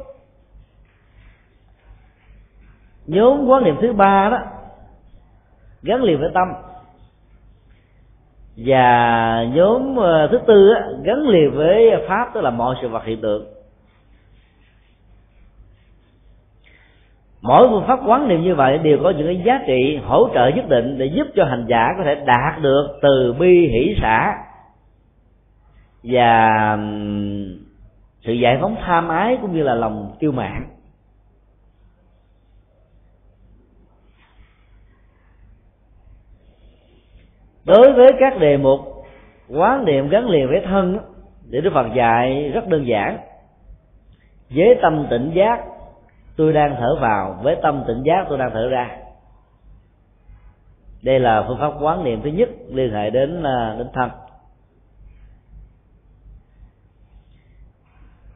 Nhóm 3.07 3.47
quán 3.47 3.65
niệm 3.65 3.77
thứ 3.81 3.93
ba 3.93 4.29
đó 4.31 4.39
gắn 5.83 6.03
liền 6.03 6.21
với 6.21 6.31
tâm. 6.35 6.49
Và 8.57 9.45
nhóm 9.55 9.97
ờ, 9.97 10.29
thứ 10.31 10.39
tư 10.47 10.75
đó, 10.75 10.81
gắn 11.03 11.29
liền 11.29 11.51
với 11.55 11.91
pháp 12.09 12.31
tức 12.35 12.41
là 12.41 12.51
mọi 12.51 12.77
sự 12.83 12.89
vật 12.89 13.05
hiện 13.05 13.21
tượng. 13.21 13.62
Mỗi 17.43 17.69
phương 17.69 17.85
pháp 17.87 18.01
quán 18.07 18.29
niệm 18.29 18.43
như 18.43 18.55
vậy 18.55 18.79
đều 18.79 18.99
có 19.03 19.11
những 19.11 19.27
cái 19.27 19.43
giá 19.45 19.61
trị 19.67 20.01
hỗ 20.05 20.29
trợ 20.35 20.49
nhất 20.49 20.69
định 20.69 20.99
để 20.99 21.07
giúp 21.07 21.27
cho 21.35 21.45
hành 21.45 21.67
giả 21.69 21.89
có 21.99 22.05
thể 22.05 22.15
đạt 22.15 22.63
được 22.63 22.99
từ 23.03 23.35
bi, 23.39 23.69
hỷ, 23.69 23.97
xã. 24.03 24.35
Và 26.03 26.79
sự 28.21 28.33
giải 28.33 28.59
phóng 28.61 28.77
tham 28.81 29.09
ái 29.09 29.39
cũng 29.41 29.57
như 29.57 29.63
là 29.63 29.75
lòng 29.75 30.17
tiêu 30.19 30.33
mạn 30.33 30.69
đối 37.65 37.93
với 37.93 38.09
các 38.21 38.39
đề 38.41 38.57
mục 38.57 38.81
quán 39.49 39.85
niệm 39.85 40.09
gắn 40.09 40.29
liền 40.29 40.49
với 40.49 40.61
thân 40.65 40.99
để 41.51 41.61
đức 41.61 41.71
phật 41.75 41.87
dạy 41.95 42.51
rất 42.55 42.69
đơn 42.69 42.87
giản. 42.87 43.19
Với 44.51 44.79
tâm 44.83 45.07
tỉnh 45.11 45.33
giác 45.35 45.72
tôi 46.37 46.53
đang 46.53 46.77
thở 46.79 46.97
vào 47.01 47.39
với 47.43 47.57
tâm 47.63 47.85
tỉnh 47.87 48.03
giác 48.03 48.27
tôi 48.29 48.39
đang 48.39 48.51
thở 48.53 48.69
ra. 48.69 48.97
Đây 51.03 51.21
là 51.21 51.45
phương 51.49 51.59
pháp 51.61 51.73
quán 51.81 52.05
niệm 52.05 52.23
thứ 52.23 52.31
nhất 52.31 52.49
liên 52.69 52.93
hệ 52.93 53.11
đến 53.11 53.43
à, 53.43 53.75
đến 53.79 53.89
thân. 53.93 54.11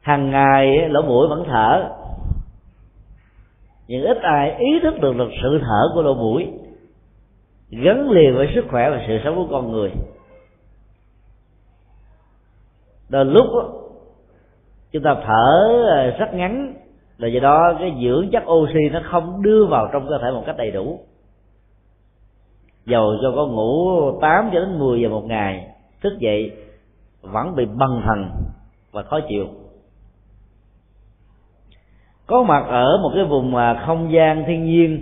Hàng 0.03 0.31
ngày 0.31 0.89
lỗ 0.89 1.03
mũi 1.03 1.29
vẫn 1.29 1.45
thở. 1.47 1.91
Nhưng 3.89 4.03
ít 4.03 4.19
ai 4.23 4.57
ý 4.59 4.81
thức 4.83 5.01
được 5.01 5.17
được 5.17 5.31
sự 5.43 5.61
thở 5.63 5.91
của 5.95 6.03
lỗ 6.03 6.15
mũi 6.15 6.53
gắn 7.71 8.11
liền 8.11 8.37
với 8.37 8.53
sức 8.55 8.65
khỏe 8.71 8.91
và 8.91 9.05
sự 9.09 9.19
sống 9.25 9.37
của 9.37 9.47
con 9.51 9.73
người. 9.73 9.93
Đôi 13.09 13.25
lúc 13.25 13.47
đó, 13.47 13.73
chúng 14.93 15.03
ta 15.03 15.15
thở 15.27 15.85
à, 15.97 16.17
rất 16.19 16.35
ngắn 16.35 16.75
là 17.19 17.29
do 17.29 17.41
đó 17.41 17.75
cái 17.79 17.95
dưỡng 18.03 18.31
chất 18.33 18.43
oxy 18.51 18.89
nó 18.93 19.01
không 19.05 19.43
đưa 19.43 19.67
vào 19.67 19.89
trong 19.93 20.09
cơ 20.09 20.19
thể 20.23 20.31
một 20.31 20.43
cách 20.47 20.57
đầy 20.57 20.71
đủ. 20.71 21.01
Dầu 22.87 23.14
cho 23.23 23.33
có 23.37 23.47
ngủ 23.47 24.01
8 24.21 24.51
cho 24.53 24.61
đến 24.61 24.79
10 24.79 25.01
giờ 25.01 25.09
một 25.09 25.25
ngày 25.25 25.69
thức 26.03 26.19
dậy 26.19 26.53
vẫn 27.23 27.57
bị 27.57 27.64
bần 27.64 28.03
thần 28.05 28.31
và 28.93 29.03
khó 29.03 29.21
chịu. 29.29 29.47
Có 32.27 32.43
mặt 32.43 32.64
ở 32.69 32.99
một 33.03 33.11
cái 33.14 33.25
vùng 33.25 33.53
mà 33.53 33.83
không 33.87 34.12
gian 34.12 34.45
thiên 34.47 34.64
nhiên 34.64 35.01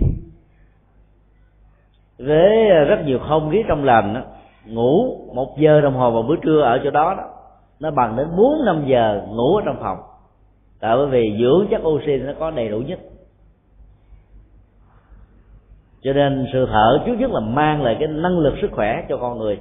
với 2.17 2.69
rất 2.85 3.05
nhiều 3.05 3.19
không 3.19 3.49
khí 3.51 3.63
trong 3.67 3.83
lành 3.83 4.13
đó, 4.13 4.21
ngủ 4.65 5.17
một 5.33 5.57
giờ 5.57 5.81
đồng 5.81 5.95
hồ 5.95 6.11
vào 6.11 6.23
bữa 6.23 6.35
trưa 6.35 6.61
ở 6.61 6.79
chỗ 6.83 6.89
đó, 6.89 7.15
đó 7.17 7.23
nó 7.79 7.91
bằng 7.91 8.15
đến 8.15 8.27
bốn 8.37 8.65
năm 8.65 8.83
giờ 8.87 9.21
ngủ 9.27 9.55
ở 9.55 9.61
trong 9.65 9.77
phòng 9.79 9.97
là 10.85 10.95
bởi 10.95 11.07
vì 11.07 11.37
dưỡng 11.39 11.67
chất 11.71 11.81
oxy 11.83 12.17
nó 12.17 12.33
có 12.39 12.51
đầy 12.51 12.69
đủ 12.69 12.79
nhất. 12.79 12.99
Cho 16.01 16.13
nên 16.13 16.45
sự 16.53 16.67
thở 16.71 16.99
trước 17.05 17.15
nhất 17.19 17.31
là 17.31 17.39
mang 17.39 17.83
lại 17.83 17.97
cái 17.99 18.07
năng 18.07 18.39
lực 18.39 18.53
sức 18.61 18.71
khỏe 18.71 19.05
cho 19.09 19.17
con 19.17 19.37
người. 19.37 19.59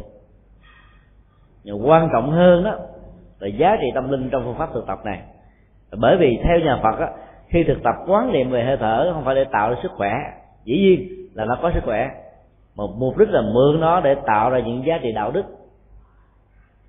Nhưng 1.64 1.88
quan 1.88 2.08
trọng 2.12 2.30
hơn 2.30 2.64
đó 2.64 2.76
là 3.38 3.48
giá 3.48 3.76
trị 3.80 3.86
tâm 3.94 4.10
linh 4.10 4.30
trong 4.30 4.44
phương 4.44 4.58
pháp 4.58 4.70
thực 4.74 4.86
tập 4.86 4.98
này. 5.04 5.22
Bởi 5.96 6.16
vì 6.16 6.38
theo 6.44 6.58
nhà 6.58 6.80
phật 6.82 6.98
á, 6.98 7.08
khi 7.48 7.64
thực 7.64 7.82
tập 7.82 7.94
quán 8.06 8.32
niệm 8.32 8.50
về 8.50 8.64
hơi 8.64 8.76
thở 8.76 9.10
không 9.14 9.24
phải 9.24 9.34
để 9.34 9.44
tạo 9.44 9.70
ra 9.70 9.76
sức 9.82 9.92
khỏe. 9.96 10.12
Dĩ 10.64 10.76
nhiên 10.78 11.08
là 11.34 11.44
nó 11.44 11.58
có 11.62 11.70
sức 11.74 11.84
khỏe. 11.84 12.08
Một 12.74 12.90
mục 12.98 13.18
đích 13.18 13.28
là 13.28 13.42
mượn 13.42 13.80
nó 13.80 14.00
để 14.00 14.14
tạo 14.26 14.50
ra 14.50 14.58
những 14.58 14.86
giá 14.86 14.98
trị 15.02 15.12
đạo 15.12 15.30
đức. 15.30 15.44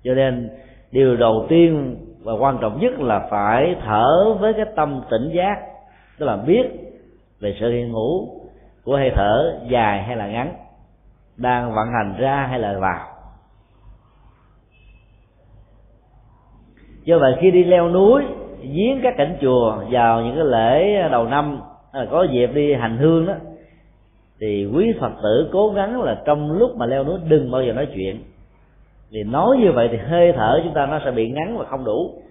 Cho 0.04 0.14
nên 0.14 0.50
điều 0.92 1.16
đầu 1.16 1.46
tiên 1.48 1.96
và 2.26 2.32
quan 2.32 2.58
trọng 2.60 2.80
nhất 2.80 3.00
là 3.00 3.26
phải 3.30 3.76
thở 3.86 4.34
với 4.40 4.52
cái 4.52 4.66
tâm 4.76 5.02
tỉnh 5.10 5.30
giác. 5.32 5.56
Tức 6.18 6.26
là 6.26 6.36
biết 6.36 6.66
về 7.40 7.56
sự 7.60 7.70
hiện 7.70 7.92
hữu 7.92 8.28
của 8.84 8.96
hơi 8.96 9.10
thở 9.14 9.60
dài 9.68 10.02
hay 10.02 10.16
là 10.16 10.26
ngắn, 10.26 10.54
đang 11.36 11.74
vận 11.74 11.88
hành 11.92 12.14
ra 12.18 12.46
hay 12.50 12.58
là 12.58 12.78
vào. 12.78 13.06
Do 17.04 17.18
vậy 17.18 17.36
khi 17.40 17.50
đi 17.50 17.64
leo 17.64 17.88
núi 17.88 18.22
giếng 18.60 19.00
các 19.02 19.14
cảnh 19.18 19.36
chùa 19.40 19.76
vào 19.90 20.22
những 20.22 20.34
cái 20.36 20.44
lễ 20.44 21.08
đầu 21.10 21.24
năm 21.24 21.60
là 21.92 22.06
có 22.10 22.22
dịp 22.22 22.50
đi 22.54 22.74
hành 22.74 22.96
hương 22.96 23.26
đó, 23.26 23.34
thì 24.40 24.70
quý 24.74 24.94
phật 25.00 25.12
tử 25.22 25.48
cố 25.52 25.70
gắng 25.70 26.02
là 26.02 26.22
trong 26.24 26.52
lúc 26.52 26.76
mà 26.76 26.86
leo 26.86 27.04
núi 27.04 27.18
đừng 27.28 27.50
bao 27.50 27.62
giờ 27.62 27.72
nói 27.72 27.88
chuyện 27.94 28.22
thì 29.10 29.22
nói 29.22 29.56
như 29.58 29.72
vậy 29.72 29.88
thì 29.92 29.96
hơi 29.96 30.32
thở 30.32 30.60
chúng 30.64 30.74
ta 30.74 30.86
nó 30.86 31.00
sẽ 31.04 31.10
bị 31.10 31.30
ngắn 31.30 31.58
và 31.58 31.64
không 31.64 31.84
đủ. 31.84 32.22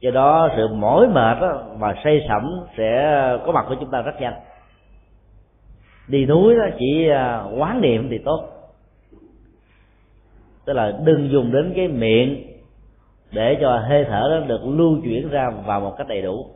Do 0.00 0.10
đó 0.10 0.48
sự 0.56 0.68
mỏi 0.68 1.08
mệt 1.08 1.40
đó, 1.40 1.62
và 1.78 1.94
say 2.04 2.26
sẩm 2.28 2.60
sẽ 2.76 3.12
có 3.46 3.52
mặt 3.52 3.64
của 3.68 3.74
chúng 3.80 3.90
ta 3.90 4.02
rất 4.02 4.20
nhanh. 4.20 4.34
Đi 6.08 6.26
núi 6.26 6.54
đó 6.54 6.64
chỉ 6.78 7.08
à, 7.08 7.44
quán 7.58 7.80
niệm 7.80 8.08
thì 8.10 8.18
tốt. 8.18 8.48
Tức 10.64 10.72
là 10.72 10.92
đừng 11.04 11.30
dùng 11.30 11.52
đến 11.52 11.72
cái 11.76 11.88
miệng 11.88 12.46
để 13.32 13.58
cho 13.60 13.78
hơi 13.78 14.04
thở 14.08 14.28
đó 14.30 14.46
được 14.46 14.60
lưu 14.64 14.96
chuyển 15.04 15.30
ra 15.30 15.50
vào 15.66 15.80
một 15.80 15.94
cách 15.98 16.08
đầy 16.08 16.22
đủ. 16.22 16.46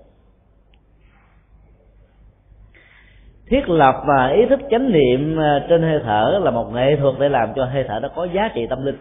Thiết 3.48 3.68
lập 3.68 3.94
và 4.06 4.28
ý 4.28 4.46
thức 4.46 4.60
chánh 4.70 4.92
niệm 4.92 5.40
à, 5.40 5.66
trên 5.68 5.82
hơi 5.82 6.00
thở 6.04 6.40
là 6.42 6.50
một 6.50 6.72
nghệ 6.72 6.96
thuật 6.96 7.14
để 7.18 7.28
làm 7.28 7.48
cho 7.56 7.64
hơi 7.64 7.84
thở 7.88 7.98
nó 8.02 8.08
có 8.08 8.24
giá 8.24 8.50
trị 8.54 8.66
tâm 8.70 8.84
linh 8.84 8.96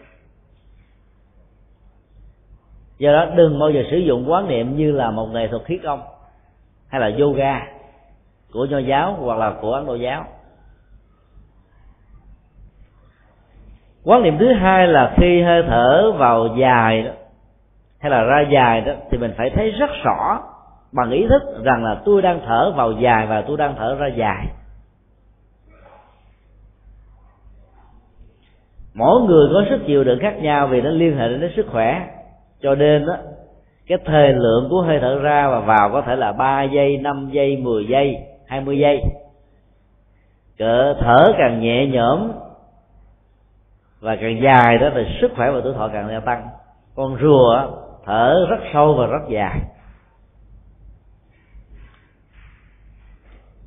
do 2.97 3.11
đó 3.11 3.25
đừng 3.35 3.59
bao 3.59 3.69
giờ 3.71 3.83
sử 3.91 3.97
dụng 3.97 4.31
quán 4.31 4.47
niệm 4.47 4.77
như 4.77 4.91
là 4.91 5.11
một 5.11 5.25
nghệ 5.25 5.47
thuật 5.47 5.65
khí 5.65 5.77
công 5.83 6.01
hay 6.87 7.01
là 7.01 7.11
yoga 7.19 7.61
của 8.53 8.65
nho 8.65 8.77
giáo 8.77 9.13
hoặc 9.13 9.37
là 9.37 9.53
của 9.61 9.73
ấn 9.73 9.85
độ 9.85 9.95
giáo. 9.95 10.25
Quán 14.03 14.23
niệm 14.23 14.37
thứ 14.39 14.53
hai 14.53 14.87
là 14.87 15.13
khi 15.17 15.41
hơi 15.41 15.63
thở 15.67 16.11
vào 16.11 16.47
dài 16.57 17.03
đó, 17.03 17.11
hay 17.99 18.11
là 18.11 18.23
ra 18.23 18.41
dài 18.51 18.81
đó, 18.81 18.93
thì 19.11 19.17
mình 19.17 19.33
phải 19.37 19.49
thấy 19.49 19.71
rất 19.71 19.89
rõ 20.03 20.43
bằng 20.91 21.11
ý 21.11 21.27
thức 21.27 21.63
rằng 21.63 21.83
là 21.83 22.01
tôi 22.05 22.21
đang 22.21 22.41
thở 22.45 22.73
vào 22.75 22.91
dài 22.91 23.27
và 23.27 23.41
tôi 23.41 23.57
đang 23.57 23.75
thở 23.77 23.95
ra 23.95 24.07
dài. 24.07 24.47
Mỗi 28.93 29.21
người 29.21 29.49
có 29.53 29.63
sức 29.69 29.85
chịu 29.87 30.03
đựng 30.03 30.19
khác 30.21 30.37
nhau 30.41 30.67
vì 30.67 30.81
nó 30.81 30.89
liên 30.89 31.17
hệ 31.17 31.29
đến 31.29 31.51
sức 31.55 31.65
khỏe 31.71 32.14
cho 32.65 32.75
nên 32.75 33.07
á, 33.07 33.17
cái 33.87 33.97
thời 34.05 34.33
lượng 34.33 34.67
của 34.69 34.81
hơi 34.81 34.99
thở 35.01 35.19
ra 35.19 35.47
và 35.47 35.59
vào 35.59 35.89
có 35.91 36.01
thể 36.01 36.15
là 36.15 36.31
3 36.31 36.63
giây 36.63 36.97
5 36.97 37.29
giây 37.31 37.57
10 37.57 37.87
giây 37.87 38.17
20 38.47 38.79
giây. 38.79 39.01
Cỡ 40.57 40.95
thở 40.99 41.33
càng 41.37 41.61
nhẹ 41.61 41.87
nhõm 41.87 42.31
và 43.99 44.15
càng 44.15 44.41
dài 44.43 44.77
đó 44.77 44.89
thì 44.95 45.01
sức 45.21 45.31
khỏe 45.35 45.51
và 45.51 45.61
tuổi 45.63 45.73
thọ 45.73 45.89
càng 45.93 46.07
gia 46.09 46.19
tăng. 46.19 46.47
Con 46.95 47.17
rùa 47.21 47.61
thở 48.05 48.45
rất 48.49 48.59
sâu 48.73 48.93
và 48.93 49.05
rất 49.05 49.29
dài. 49.29 49.59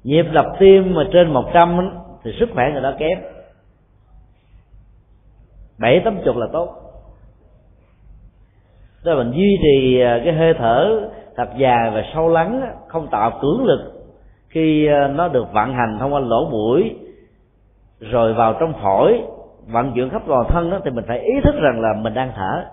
Nhịp 0.04 0.26
đập 0.32 0.46
tim 0.58 0.94
mà 0.94 1.02
trên 1.12 1.32
100 1.32 1.90
thì 2.24 2.30
sức 2.40 2.48
khỏe 2.54 2.64
người 2.72 2.82
đó 2.82 2.92
kém. 2.98 3.18
Bảy 5.78 6.00
tám 6.04 6.18
chục 6.24 6.36
là 6.36 6.46
tốt 6.52 6.87
tức 9.04 9.14
là 9.14 9.24
mình 9.24 9.32
duy 9.32 9.58
trì 9.62 10.00
à, 10.00 10.20
cái 10.24 10.34
hơi 10.34 10.54
thở 10.54 11.10
thật 11.36 11.48
dài 11.56 11.90
và 11.90 12.04
sâu 12.14 12.28
lắng 12.28 12.76
không 12.88 13.08
tạo 13.10 13.38
cưỡng 13.42 13.64
lực. 13.64 13.92
Khi 14.48 14.86
à, 14.86 15.08
nó 15.08 15.28
được 15.28 15.52
vận 15.52 15.74
hành 15.74 15.96
thông 16.00 16.14
qua 16.14 16.20
lỗ 16.20 16.50
mũi 16.50 16.96
rồi 18.00 18.34
vào 18.34 18.54
trong 18.60 18.72
phổi 18.82 19.22
vận 19.66 19.92
chuyển 19.94 20.10
khắp 20.10 20.22
toàn 20.26 20.46
thân 20.48 20.70
đó, 20.70 20.80
thì 20.84 20.90
mình 20.90 21.04
phải 21.08 21.20
ý 21.20 21.32
thức 21.44 21.54
rằng 21.60 21.80
là 21.80 21.88
mình 22.02 22.14
đang 22.14 22.32
thở. 22.36 22.64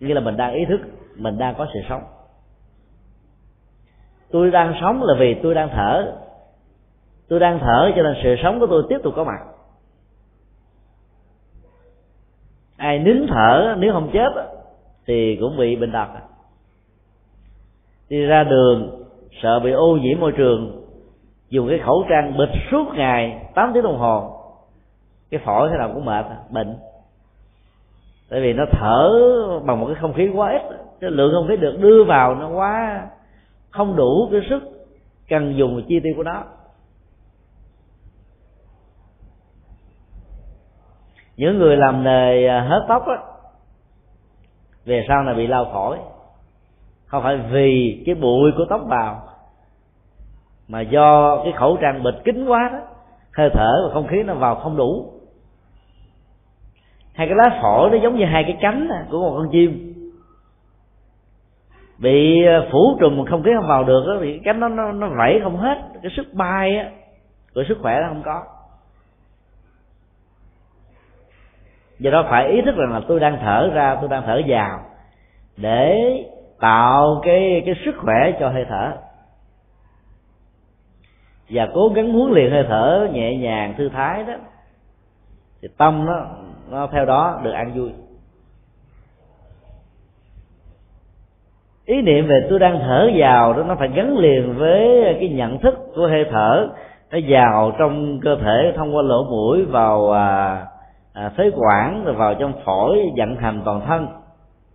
Như 0.00 0.14
là 0.14 0.20
mình 0.20 0.36
đang 0.36 0.54
ý 0.54 0.64
thức 0.64 0.80
mình 1.16 1.38
đang 1.38 1.54
có 1.54 1.66
sự 1.74 1.80
sống. 1.88 2.02
Tôi 4.30 4.50
đang 4.50 4.74
sống 4.80 5.02
là 5.02 5.14
vì 5.18 5.34
tôi 5.42 5.54
đang 5.54 5.68
thở. 5.72 6.12
Tôi 7.28 7.40
đang 7.40 7.58
thở 7.58 7.92
cho 7.96 8.02
nên 8.02 8.14
sự 8.22 8.36
sống 8.42 8.60
của 8.60 8.66
tôi 8.66 8.82
tiếp 8.88 8.98
tục 9.02 9.12
có 9.16 9.24
mặt. 9.24 9.40
Ai 12.76 12.98
nín 12.98 13.26
thở 13.28 13.74
nếu 13.78 13.92
không 13.92 14.10
chết 14.12 14.57
thì 15.08 15.36
cũng 15.40 15.56
bị 15.56 15.76
bệnh 15.76 15.92
tật. 15.92 16.06
Đi 18.08 18.26
ra 18.26 18.44
đường, 18.44 19.04
sợ 19.42 19.60
bị 19.60 19.70
ô 19.70 19.96
nhiễm 19.96 20.20
môi 20.20 20.32
trường, 20.32 20.84
dùng 21.48 21.68
cái 21.68 21.78
khẩu 21.78 22.04
trang 22.10 22.38
bịt 22.38 22.48
suốt 22.70 22.84
ngày 22.94 23.46
8 23.54 23.70
tiếng 23.74 23.82
đồng 23.82 23.98
hồ, 23.98 24.40
cái 25.30 25.40
phổi 25.44 25.68
thế 25.68 25.76
nào 25.78 25.90
cũng 25.94 26.04
mệt, 26.04 26.26
bệnh. 26.50 26.76
Tại 28.30 28.40
vì 28.40 28.52
nó 28.52 28.64
thở 28.70 29.10
bằng 29.66 29.80
một 29.80 29.86
cái 29.86 29.96
không 30.00 30.12
khí 30.12 30.28
quá 30.34 30.52
ít, 30.52 30.62
cái 31.00 31.10
lượng 31.10 31.32
không 31.34 31.48
khí 31.48 31.56
được 31.56 31.78
đưa 31.80 32.04
vào 32.04 32.34
nó 32.34 32.48
quá 32.48 33.06
không 33.70 33.96
đủ 33.96 34.28
cái 34.32 34.40
sức 34.50 34.62
cần 35.28 35.56
dùng 35.56 35.82
chi 35.88 36.00
tiêu 36.00 36.12
của 36.16 36.22
nó. 36.22 36.44
Những 41.36 41.58
người 41.58 41.76
làm 41.76 42.04
nghề 42.04 42.46
à, 42.46 42.60
hớt 42.60 42.82
tóc 42.88 43.06
á 43.06 43.37
về 44.88 45.04
sau 45.08 45.22
này 45.22 45.34
bị 45.34 45.46
lao 45.46 45.64
phổi 45.72 45.98
không 47.06 47.22
phải 47.22 47.36
vì 47.36 48.02
cái 48.06 48.14
bụi 48.14 48.50
của 48.56 48.64
tóc 48.70 48.80
vào 48.86 49.22
mà 50.68 50.80
do 50.80 51.36
cái 51.44 51.52
khẩu 51.52 51.76
trang 51.80 52.02
bịt 52.02 52.14
kín 52.24 52.46
quá 52.46 52.70
đó 52.72 52.78
hơi 53.38 53.50
thở 53.54 53.82
và 53.84 53.94
không 53.94 54.06
khí 54.06 54.22
nó 54.22 54.34
vào 54.34 54.54
không 54.54 54.76
đủ. 54.76 55.06
Hai 57.14 57.26
cái 57.26 57.36
lá 57.36 57.58
phổi 57.62 57.90
nó 57.90 57.96
giống 57.96 58.16
như 58.16 58.24
hai 58.24 58.44
cái 58.44 58.56
cánh 58.60 58.88
của 59.10 59.20
một 59.20 59.34
con 59.36 59.48
chim. 59.52 59.94
Bị 61.98 62.44
ờ, 62.44 62.68
phủ 62.72 62.96
trùm 63.00 63.24
không 63.24 63.42
khí 63.42 63.50
không 63.56 63.68
vào 63.68 63.84
được 63.84 64.04
đó, 64.06 64.16
thì 64.20 64.32
cái 64.32 64.40
cánh 64.44 64.60
nó 64.60 64.68
nó, 64.68 64.92
nó 64.92 65.08
vẫy 65.08 65.40
không 65.42 65.56
hết. 65.56 65.78
Cái 66.02 66.12
sức 66.16 66.34
bay 66.34 66.76
á 66.76 66.90
của 67.54 67.64
sức 67.68 67.78
khỏe 67.82 68.00
nó 68.02 68.08
không 68.08 68.22
có. 68.24 68.42
Do 71.98 72.10
đó 72.10 72.26
phải 72.30 72.48
ý 72.48 72.62
thức 72.62 72.74
rằng 72.76 72.92
là 72.92 73.00
tôi 73.08 73.20
đang 73.20 73.38
thở 73.40 73.70
ra 73.74 73.96
tôi 74.00 74.08
đang 74.08 74.22
thở 74.26 74.40
vào 74.46 74.80
để 75.56 75.98
tạo 76.60 77.20
cái 77.22 77.62
cái 77.66 77.74
sức 77.84 77.94
khỏe 77.98 78.32
cho 78.40 78.48
hơi 78.48 78.64
thở. 78.68 78.92
Và 81.50 81.68
cố 81.74 81.88
gắng 81.88 82.12
huấn 82.12 82.32
luyện 82.32 82.50
hơi 82.50 82.64
thở 82.68 83.08
nhẹ 83.12 83.36
nhàng 83.36 83.74
thư 83.78 83.88
thái 83.88 84.24
đó 84.24 84.34
thì 85.62 85.68
tâm 85.78 86.06
nó 86.06 86.26
nó 86.70 86.86
theo 86.86 87.04
đó 87.04 87.40
được 87.44 87.50
an 87.50 87.72
vui. 87.74 87.90
Ý 91.86 92.02
niệm 92.02 92.26
về 92.26 92.46
tôi 92.50 92.58
đang 92.58 92.78
thở 92.78 93.10
vào 93.16 93.52
đó 93.52 93.62
nó 93.62 93.74
phải 93.74 93.88
gắn 93.88 94.18
liền 94.18 94.54
với 94.58 95.16
cái 95.20 95.28
nhận 95.28 95.58
thức 95.58 95.74
của 95.94 96.06
hơi 96.06 96.26
thở 96.30 96.68
nó 97.10 97.18
vào 97.28 97.72
trong 97.78 98.20
cơ 98.20 98.36
thể 98.36 98.72
thông 98.76 98.96
qua 98.96 99.02
lỗ 99.02 99.24
mũi 99.24 99.64
vào 99.64 100.12
à, 100.12 100.66
à, 101.18 101.28
phế 101.36 101.50
quản 101.56 102.04
rồi 102.04 102.14
vào 102.14 102.34
trong 102.34 102.52
phổi 102.64 102.98
vận 103.16 103.36
hành 103.36 103.62
toàn 103.64 103.80
thân. 103.86 104.06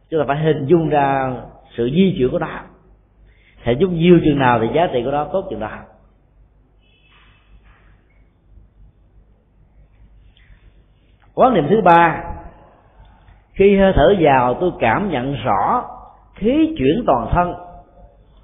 Chúng 0.10 0.20
ta 0.20 0.26
phải 0.28 0.38
hình 0.44 0.66
dung 0.66 0.90
ra 0.90 1.34
sự 1.78 1.90
di 1.94 2.16
chuyển 2.18 2.32
của 2.32 2.40
nó. 2.40 2.48
Hệ 3.64 3.74
giúp 3.74 3.90
nhiều 3.92 4.20
chừng 4.26 4.40
nào 4.40 4.60
thì 4.60 4.68
giá 4.74 4.88
trị 4.94 5.02
của 5.06 5.12
nó 5.12 5.26
tốt 5.26 5.46
chừng 5.50 5.60
đó. 5.60 5.70
Quán 11.36 11.54
niệm 11.54 11.68
thứ 11.70 11.82
ba 11.82 12.24
khi 13.54 13.78
hơi 13.78 13.94
thở 13.96 14.16
vào 14.20 14.54
tôi 14.54 14.72
cảm 14.80 15.12
nhận 15.12 15.36
rõ 15.36 15.86
khí 16.36 16.76
chuyển 16.78 17.04
toàn 17.08 17.30
thân. 17.32 17.54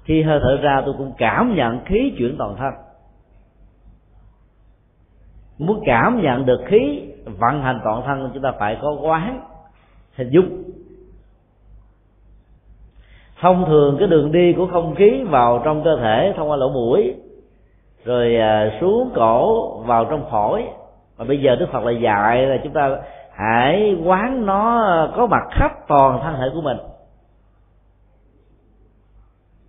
Khi 0.04 0.22
hơi 0.22 0.40
thở 0.42 0.58
ra 0.62 0.82
tôi 0.84 0.94
cũng 0.98 1.12
cảm 1.18 1.54
nhận 1.54 1.84
khí 1.84 2.14
chuyển 2.18 2.36
toàn 2.38 2.56
thân. 2.56 2.74
Muốn 5.58 5.82
cảm 5.86 6.20
nhận 6.22 6.46
được 6.46 6.60
khí 6.66 7.09
vận 7.38 7.62
hành 7.62 7.80
toàn 7.84 8.02
thân 8.06 8.30
chúng 8.34 8.42
ta 8.42 8.52
phải 8.58 8.78
có 8.82 8.96
quán, 9.02 9.40
hình 10.16 10.30
dung. 10.30 10.62
Thông 13.40 13.64
thường 13.66 13.96
cái 13.98 14.08
đường 14.08 14.32
đi 14.32 14.52
của 14.52 14.66
không 14.66 14.94
khí 14.94 15.22
vào 15.22 15.62
trong 15.64 15.84
cơ 15.84 15.96
thể 15.96 16.34
thông 16.36 16.50
qua 16.50 16.56
lỗ 16.56 16.68
mũi, 16.68 17.14
rồi 18.04 18.36
à, 18.36 18.78
xuống 18.80 19.10
cổ 19.14 19.68
vào 19.78 20.04
trong 20.04 20.30
phổi. 20.30 20.64
Mà 21.18 21.24
bây 21.24 21.40
giờ 21.40 21.56
đức 21.56 21.66
phật 21.72 21.84
là 21.84 21.92
dạy 21.92 22.46
là 22.46 22.56
chúng 22.64 22.72
ta 22.72 22.96
hãy 23.32 23.96
quán 24.04 24.46
nó 24.46 24.82
có 25.16 25.26
mặt 25.26 25.48
khắp 25.50 25.72
toàn 25.88 26.20
thân 26.22 26.34
thể 26.38 26.46
của 26.54 26.60
mình. 26.60 26.76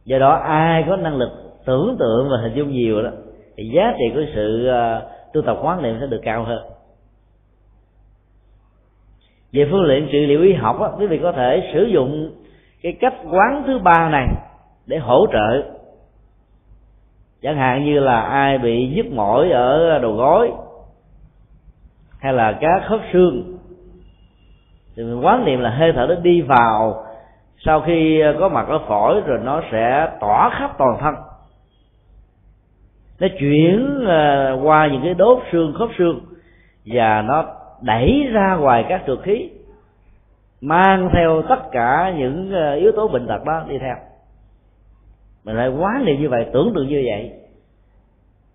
Do 0.05 0.19
đó 0.19 0.33
ai 0.33 0.85
có 0.87 0.95
năng 0.95 1.15
lực 1.15 1.29
tưởng 1.65 1.95
tượng 1.99 2.29
và 2.31 2.37
hình 2.43 2.53
dung 2.55 2.71
nhiều 2.71 3.03
đó, 3.03 3.09
thì 3.57 3.69
giá 3.75 3.93
trị 3.97 4.05
của 4.15 4.21
sự 4.35 4.67
à, 4.67 5.01
tu 5.33 5.41
tập 5.41 5.57
quán 5.61 5.81
niệm 5.81 5.97
sẽ 5.99 6.07
được 6.07 6.21
cao 6.23 6.43
hơn 6.43 6.70
về 9.53 9.67
phương 9.71 9.87
diện 9.87 10.07
trị 10.11 10.25
liệu 10.25 10.41
y 10.41 10.53
học 10.53 10.81
á, 10.81 10.89
quý 10.99 11.07
vị 11.07 11.19
có 11.23 11.31
thể 11.31 11.69
sử 11.73 11.83
dụng 11.83 12.31
cái 12.81 12.97
cách 12.99 13.13
quán 13.31 13.63
thứ 13.67 13.79
ba 13.79 14.09
này 14.09 14.27
để 14.87 14.97
hỗ 14.97 15.25
trợ. 15.31 15.63
Chẳng 17.41 17.57
hạn 17.57 17.85
như 17.85 17.99
là 17.99 18.21
ai 18.21 18.57
bị 18.57 18.87
nhức 18.95 19.05
mỏi 19.05 19.51
ở 19.51 19.99
đầu 19.99 20.13
gối 20.13 20.51
hay 22.19 22.33
là 22.33 22.51
cá 22.51 22.81
khớp 22.87 22.99
xương. 23.13 23.57
Thì 24.95 25.03
mình 25.03 25.25
quán 25.25 25.45
niệm 25.45 25.59
là 25.59 25.69
hơi 25.69 25.91
thở 25.95 26.05
nó 26.09 26.15
đi 26.15 26.41
vào 26.41 27.05
sau 27.65 27.81
khi 27.81 28.23
có 28.39 28.49
mặt 28.49 28.67
ở 28.67 28.79
phổi 28.87 29.21
rồi 29.21 29.39
nó 29.43 29.61
sẽ 29.71 30.09
tỏa 30.19 30.49
khắp 30.49 30.75
toàn 30.77 30.97
thân. 30.99 31.15
Nó 33.19 33.27
chuyển 33.39 34.05
ờ, 34.07 34.59
qua 34.63 34.87
những 34.87 35.01
cái 35.03 35.13
đốt 35.13 35.39
xương 35.51 35.73
khớp 35.73 35.89
xương 35.97 36.19
và 36.85 37.21
nó 37.21 37.45
đẩy 37.81 38.27
ra 38.31 38.55
ngoài 38.55 38.85
các 38.89 39.03
trượt 39.07 39.19
khí, 39.23 39.49
mang 40.61 41.09
theo 41.13 41.41
tất 41.49 41.71
cả 41.71 42.13
những 42.17 42.51
ờ, 42.51 42.73
yếu 42.75 42.91
tố 42.91 43.07
bệnh 43.07 43.27
tật 43.27 43.43
đó 43.45 43.63
đi 43.67 43.77
theo. 43.77 43.95
Mình 45.43 45.55
lại 45.55 45.69
quá 45.69 46.01
niệm 46.05 46.21
như 46.21 46.29
vậy, 46.29 46.45
tưởng 46.53 46.71
tượng 46.75 46.87
như 46.87 47.03
vậy, 47.05 47.31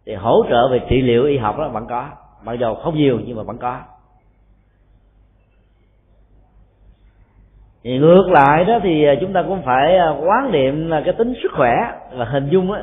thì 0.06 0.14
hỗ 0.14 0.44
trợ 0.48 0.68
về 0.68 0.80
trị 0.88 1.02
liệu 1.02 1.24
y 1.24 1.38
học 1.38 1.58
đó 1.58 1.68
vẫn 1.68 1.86
có, 1.86 2.08
mặc 2.44 2.52
dù 2.52 2.74
không 2.74 2.96
nhiều 2.96 3.20
nhưng 3.26 3.36
mà 3.36 3.42
vẫn 3.42 3.58
có. 3.58 3.80
Thì 7.84 7.98
ngược 7.98 8.28
lại 8.28 8.64
đó 8.64 8.78
thì 8.82 9.04
ờ, 9.04 9.14
chúng 9.20 9.32
ta 9.32 9.42
cũng 9.42 9.62
phải 9.62 9.96
ờ, 9.96 10.16
quán 10.26 10.52
niệm 10.52 10.90
là 10.90 11.02
cái 11.04 11.14
tính 11.14 11.34
sức 11.42 11.52
khỏe 11.56 11.72
và 12.12 12.24
hình 12.24 12.48
dung 12.50 12.72
á, 12.72 12.82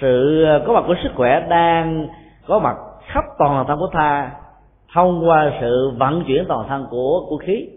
sự 0.00 0.44
có 0.66 0.72
mặt 0.72 0.84
của 0.86 0.94
sức 1.02 1.12
khỏe 1.16 1.46
đang 1.48 2.08
có 2.46 2.58
mặt 2.58 2.76
khắp 3.06 3.24
toàn 3.38 3.64
tam 3.68 3.78
của 3.78 3.90
ta 3.92 4.30
thông 4.94 5.28
qua 5.28 5.52
sự 5.60 5.90
vận 5.90 6.24
chuyển 6.26 6.44
toàn 6.48 6.68
thân 6.68 6.86
của 6.90 7.26
của 7.28 7.36
khí. 7.36 7.68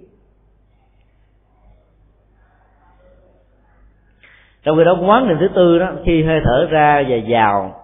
Trong 4.63 4.77
khi 4.77 4.83
đó, 4.83 4.97
quán 5.07 5.27
niệm 5.27 5.37
thứ 5.39 5.47
tư 5.55 5.79
đó, 5.79 5.91
khi 6.05 6.23
hơi 6.23 6.41
thở 6.45 6.67
ra 6.69 7.03
và 7.09 7.17
vào, 7.27 7.81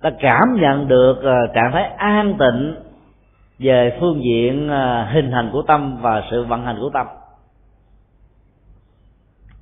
ta 0.00 0.10
cảm 0.20 0.56
nhận 0.60 0.88
được 0.88 1.22
ờ, 1.22 1.36
trạng 1.54 1.70
thái 1.72 1.84
an 1.84 2.36
tịnh 2.38 2.74
về 3.58 3.98
phương 4.00 4.22
diện 4.24 4.68
ờ, 4.68 5.04
hình 5.04 5.30
thành 5.30 5.50
của 5.52 5.62
tâm 5.62 5.98
và 6.02 6.22
sự 6.30 6.44
vận 6.44 6.64
hành 6.64 6.76
của 6.80 6.90
tâm. 6.94 7.06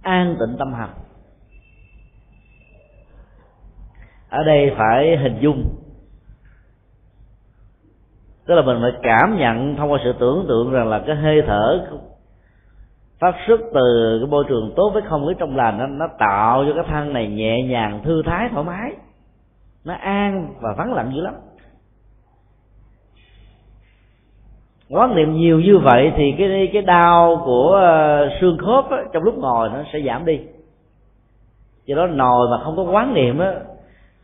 An 0.02 0.36
tịnh 0.40 0.56
tâm 0.58 0.72
hành. 0.74 0.94
Ở 4.28 4.44
đây 4.44 4.72
phải 4.78 5.16
hình 5.16 5.38
dung 5.40 5.85
tức 8.46 8.54
là 8.54 8.62
mình 8.62 8.78
phải 8.82 8.92
cảm 9.02 9.36
nhận 9.38 9.76
thông 9.76 9.92
qua 9.92 9.98
sự 10.04 10.12
tưởng 10.18 10.44
tượng 10.48 10.72
rằng 10.72 10.88
là 10.88 10.98
cái 11.06 11.16
hơi 11.16 11.42
thở 11.46 11.86
phát 13.18 13.34
xuất 13.46 13.60
từ 13.74 14.18
cái 14.20 14.30
môi 14.30 14.44
trường 14.48 14.72
tốt 14.76 14.90
với 14.94 15.02
không 15.02 15.26
khí 15.26 15.34
trong 15.38 15.56
lành 15.56 15.78
nó, 15.78 15.86
nó 15.86 16.08
tạo 16.18 16.64
cho 16.66 16.72
cái 16.74 16.84
thân 16.88 17.12
này 17.12 17.28
nhẹ 17.28 17.62
nhàng 17.62 18.00
thư 18.04 18.22
thái 18.26 18.48
thoải 18.52 18.64
mái. 18.64 18.92
Nó 19.84 19.94
an 19.94 20.54
và 20.60 20.74
vắng 20.78 20.94
lặng 20.94 21.12
dữ 21.14 21.20
lắm. 21.20 21.34
Quán 24.90 25.16
niệm 25.16 25.34
nhiều 25.34 25.60
như 25.60 25.78
vậy 25.78 26.12
thì 26.16 26.34
cái 26.38 26.70
cái 26.72 26.82
đau 26.82 27.42
của 27.44 27.74
ờ, 27.74 28.28
xương 28.40 28.58
khớp 28.58 28.90
á, 28.90 28.98
trong 29.12 29.22
lúc 29.22 29.38
ngồi 29.38 29.68
nó 29.68 29.82
sẽ 29.92 30.00
giảm 30.06 30.24
đi. 30.24 30.40
Do 31.86 31.96
đó 31.96 32.06
ngồi 32.06 32.48
mà 32.50 32.64
không 32.64 32.76
có 32.76 32.82
quán 32.82 33.14
niệm 33.14 33.38
á 33.38 33.54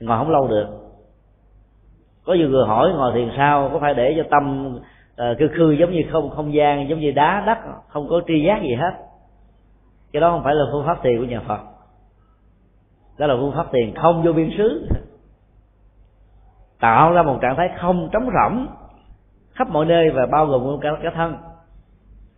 ngồi 0.01 0.19
không 0.19 0.31
lâu 0.31 0.49
được 0.49 0.82
có 2.25 2.35
nhiều 2.35 2.49
người 2.49 2.67
hỏi 2.67 2.93
ngồi 2.93 3.13
thiền 3.15 3.31
sao? 3.37 3.71
Có 3.73 3.79
phải 3.79 3.95
để 3.95 4.15
cho 4.17 4.23
tâm 4.31 4.75
ờ, 5.17 5.31
uh, 5.31 5.39
khư 5.39 5.49
khư 5.57 5.71
giống 5.71 5.93
như 5.93 6.03
không 6.13 6.31
không 6.31 6.55
gian 6.55 6.89
giống 6.89 7.01
như 7.01 7.13
đá 7.13 7.43
đất 7.47 7.59
không 7.89 8.09
có 8.09 8.21
tri 8.27 8.45
giác 8.47 8.63
gì 8.63 8.75
hết? 8.75 8.93
Cái 10.13 10.21
đó 10.21 10.31
không 10.31 10.45
phải 10.45 10.55
là 10.55 10.65
phương 10.73 10.87
pháp 10.87 11.03
thiền 11.03 11.19
của 11.19 11.25
nhà 11.25 11.41
phật. 11.41 11.61
Đó 13.19 13.27
là 13.27 13.35
phương 13.41 13.53
pháp 13.57 13.67
thiền 13.73 13.95
không 13.95 14.23
vô 14.23 14.33
biên 14.33 14.51
xứ. 14.59 14.89
Tạo 16.81 17.13
ra 17.13 17.23
một 17.23 17.39
trạng 17.43 17.57
thái 17.57 17.71
không 17.81 18.09
trống 18.13 18.31
rỗng 18.35 18.67
khắp 19.55 19.69
mọi 19.69 19.87
nơi 19.87 20.11
và 20.11 20.27
bao 20.27 20.47
gồm 20.47 20.65
luôn 20.65 20.81
cả, 20.81 20.89
cái 21.03 21.13
thân. 21.15 21.37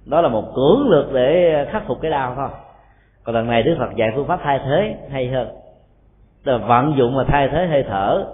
Đó 0.06 0.20
là 0.20 0.28
một 0.28 0.44
cưỡng 0.54 0.88
lược 0.88 1.12
để 1.12 1.66
khắc 1.72 1.82
phục 1.86 1.98
cái 2.02 2.10
đau 2.10 2.34
thôi. 2.36 2.48
Còn 3.24 3.34
lần 3.34 3.46
này 3.46 3.62
đức 3.62 3.76
phật 3.78 3.96
dạy 3.96 4.12
phương 4.14 4.26
pháp 4.26 4.40
thay 4.42 4.58
thế 4.58 4.96
hay 5.10 5.28
hơn. 5.28 5.48
Là 6.44 6.56
vận 6.56 6.96
dụng 6.96 7.16
và 7.16 7.24
thay 7.24 7.48
thế 7.48 7.66
hơi 7.66 7.84
thở 7.88 8.24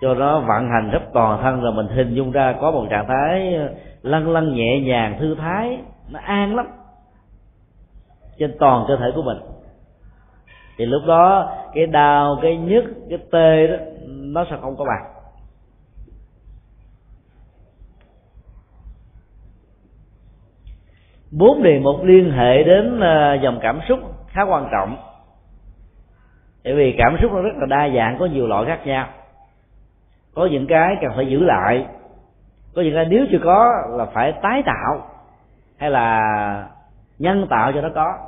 cho 0.00 0.14
nó 0.14 0.40
vận 0.40 0.68
hành 0.70 0.90
rất 0.90 1.02
toàn 1.12 1.42
thân 1.42 1.60
rồi 1.60 1.72
mình 1.72 1.86
hình 1.88 2.14
dung 2.14 2.32
ra 2.32 2.54
có 2.60 2.70
một 2.70 2.86
trạng 2.90 3.06
thái 3.08 3.54
ờ, 3.54 3.74
lăn 4.02 4.28
lăn 4.28 4.54
nhẹ 4.54 4.80
nhàng, 4.80 5.16
thư 5.20 5.34
thái. 5.34 5.78
Nó 6.10 6.20
an 6.22 6.56
lắm. 6.56 6.66
Trên 8.38 8.56
toàn 8.58 8.84
cơ 8.88 8.96
thể 8.96 9.06
của 9.14 9.22
mình. 9.22 9.38
Thì 10.78 10.86
lúc 10.86 11.02
đó, 11.06 11.52
cái 11.74 11.86
đau, 11.86 12.38
cái 12.42 12.56
nhức, 12.56 12.84
cái 13.10 13.18
tê 13.32 13.66
đó, 13.66 13.76
nó 14.06 14.44
sẽ 14.50 14.56
không 14.60 14.76
có 14.76 14.84
bằng. 14.84 15.12
Bốn 21.30 21.62
đề 21.62 21.78
mục 21.78 22.04
liên 22.04 22.30
hệ 22.30 22.62
đến 22.62 23.00
ờ, 23.00 23.34
dòng 23.34 23.58
cảm 23.62 23.80
xúc 23.88 23.98
khá 24.28 24.42
quan 24.42 24.68
trọng. 24.72 24.96
Bởi 26.64 26.74
vì 26.74 26.94
cảm 26.98 27.16
xúc 27.22 27.32
nó 27.32 27.40
rất 27.40 27.56
là 27.56 27.66
đa 27.66 27.88
dạng, 27.96 28.16
có 28.18 28.26
nhiều 28.26 28.46
loại 28.46 28.64
khác 28.66 28.86
nhau 28.86 29.08
có 30.36 30.46
những 30.46 30.66
cái 30.66 30.96
cần 31.00 31.12
phải 31.16 31.26
giữ 31.26 31.44
lại. 31.44 31.86
Có 32.74 32.82
những 32.82 32.94
cái 32.94 33.06
nếu 33.06 33.26
chưa 33.30 33.38
có 33.44 33.72
là 33.90 34.04
phải 34.04 34.32
tái 34.42 34.62
tạo 34.66 35.10
hay 35.78 35.90
là 35.90 36.68
nhân 37.18 37.46
tạo 37.50 37.72
cho 37.72 37.80
nó 37.80 37.88
có. 37.94 38.18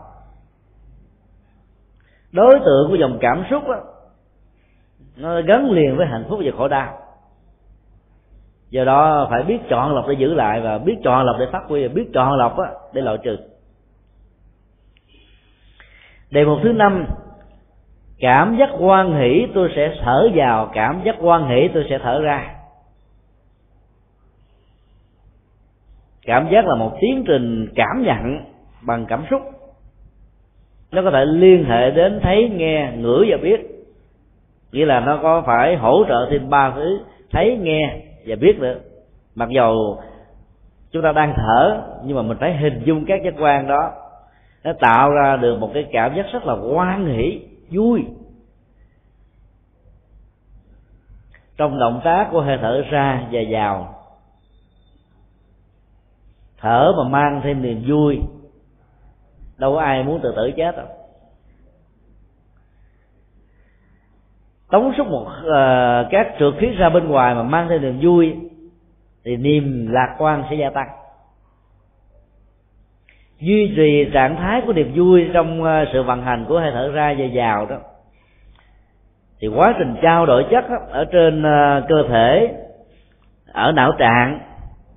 Đối 2.33 2.61
tượng 2.65 2.89
của 2.89 2.95
dòng 2.95 3.19
cảm 3.21 3.45
xúc 3.51 3.63
đó, 3.69 3.81
nó 5.17 5.41
gắn 5.41 5.71
liền 5.71 5.97
với 5.97 6.07
hạnh 6.07 6.25
phúc 6.29 6.41
và 6.45 6.51
khổ 6.59 6.69
đau. 6.69 6.99
Do 8.71 8.85
đó 8.85 9.27
phải 9.31 9.43
biết 9.43 9.59
chọn 9.71 9.95
lọc 9.95 10.05
để 10.09 10.15
giữ 10.19 10.35
lại 10.35 10.61
và 10.61 10.79
biết 10.79 10.97
chọn 11.05 11.27
lọc 11.27 11.37
để 11.39 11.47
phát 11.53 11.63
huy 11.69 11.89
và 11.89 11.95
biết 11.95 12.11
chọn 12.15 12.33
lọc 12.33 12.57
để 12.93 13.03
loại 13.03 13.19
trừ. 13.23 13.37
Đề 16.31 16.45
mục 16.45 16.59
thứ 16.63 16.73
năm 16.73 17.07
cảm 18.21 18.57
giác 18.59 18.71
quan 18.79 19.15
hỷ 19.15 19.47
tôi 19.55 19.73
sẽ 19.77 19.95
thở 20.01 20.29
vào, 20.35 20.71
cảm 20.75 21.01
giác 21.05 21.17
quan 21.21 21.49
hỷ 21.49 21.69
tôi 21.75 21.87
sẽ 21.91 21.99
thở 21.99 22.21
ra. 22.21 22.55
Cảm 26.27 26.49
giác 26.51 26.67
là 26.67 26.75
một 26.75 26.97
tiến 27.01 27.25
trình 27.27 27.69
cảm 27.75 28.03
nhận 28.03 28.41
bằng 28.83 29.07
cảm 29.07 29.25
xúc. 29.31 29.43
Nó 30.93 31.03
có 31.03 31.11
thể 31.11 31.25
liên 31.25 31.65
hệ 31.65 31.91
đến 31.91 32.21
thấy, 32.23 32.51
nghe, 32.57 32.93
ngửi 32.97 33.27
và 33.31 33.37
biết. 33.43 33.61
Nghĩa 34.73 34.87
là 34.87 35.01
nó 35.01 35.19
có 35.23 35.43
phải 35.47 35.77
hỗ 35.77 36.05
trợ 36.09 36.29
thêm 36.31 36.51
ba 36.51 36.71
thứ, 36.71 37.01
thấy, 37.31 37.57
nghe 37.57 38.01
và 38.27 38.37
biết 38.37 38.59
nữa. 38.59 38.79
Mặc 39.35 39.49
dầu 39.49 40.01
chúng 40.93 41.03
ta 41.03 41.13
đang 41.13 41.35
thở, 41.37 41.83
nhưng 42.05 42.17
mà 42.17 42.23
mình 42.23 42.37
phải 42.41 42.57
hình 42.57 42.83
dung 42.85 43.05
các 43.05 43.21
giác 43.25 43.35
quan 43.39 43.69
đó. 43.69 43.93
Nó 44.65 44.73
tạo 44.81 45.11
ra 45.11 45.37
được 45.37 45.61
một 45.61 45.71
cái 45.75 45.87
cảm 45.93 46.15
giác 46.17 46.27
rất 46.33 46.47
là 46.47 46.55
quan 46.75 47.07
hỷ 47.07 47.48
vui. 47.71 48.05
Trong 51.57 51.79
động 51.79 52.01
tác 52.05 52.29
của 52.33 52.41
hơi 52.41 52.59
thở 52.61 52.83
ra 52.91 53.27
và 53.33 53.41
vào 53.51 53.95
thở 56.59 56.93
mà 56.97 57.09
mang 57.09 57.41
thêm 57.45 57.63
niềm 57.63 57.85
vui 57.89 58.21
đâu 59.59 59.75
có 59.75 59.81
ai 59.81 60.03
muốn 60.03 60.21
tự 60.23 60.33
tử 60.37 60.51
chết 60.57 60.77
đâu. 60.77 60.87
Tống 64.71 64.93
xúc 64.97 65.07
một 65.07 65.27
uh, 65.27 66.07
các 66.11 66.27
trượt 66.39 66.55
khí 66.61 66.67
ra 66.67 66.89
bên 66.89 67.09
ngoài 67.09 67.35
mà 67.35 67.43
mang 67.43 67.69
thêm 67.69 67.83
niềm 67.83 68.01
vui 68.03 68.37
thì 69.25 69.37
niềm 69.37 69.87
lạc 69.91 70.17
quan 70.19 70.45
sẽ 70.51 70.57
gia 70.57 70.71
tăng 70.71 70.89
duy 73.41 73.73
trì 73.77 74.11
trạng 74.13 74.37
thái 74.37 74.63
của 74.67 74.73
niềm 74.73 74.93
vui 74.95 75.31
trong 75.33 75.65
ờ, 75.65 75.85
sự 75.93 76.03
vận 76.03 76.23
hành 76.23 76.45
của 76.49 76.61
hơi 76.61 76.71
thở 76.75 76.91
ra 76.93 77.15
và 77.19 77.25
vào 77.35 77.67
đó. 77.67 77.77
Thì 79.41 79.49
quá 79.49 79.75
trình 79.79 79.95
trao 80.03 80.27
đổi 80.27 80.45
chất 80.51 80.71
đó, 80.71 80.77
ở 80.91 81.05
trên 81.05 81.43
ờ, 81.43 81.83
cơ 81.89 82.03
thể 82.09 82.55
ở 83.53 83.73
não 83.73 83.93
trạng 83.99 84.41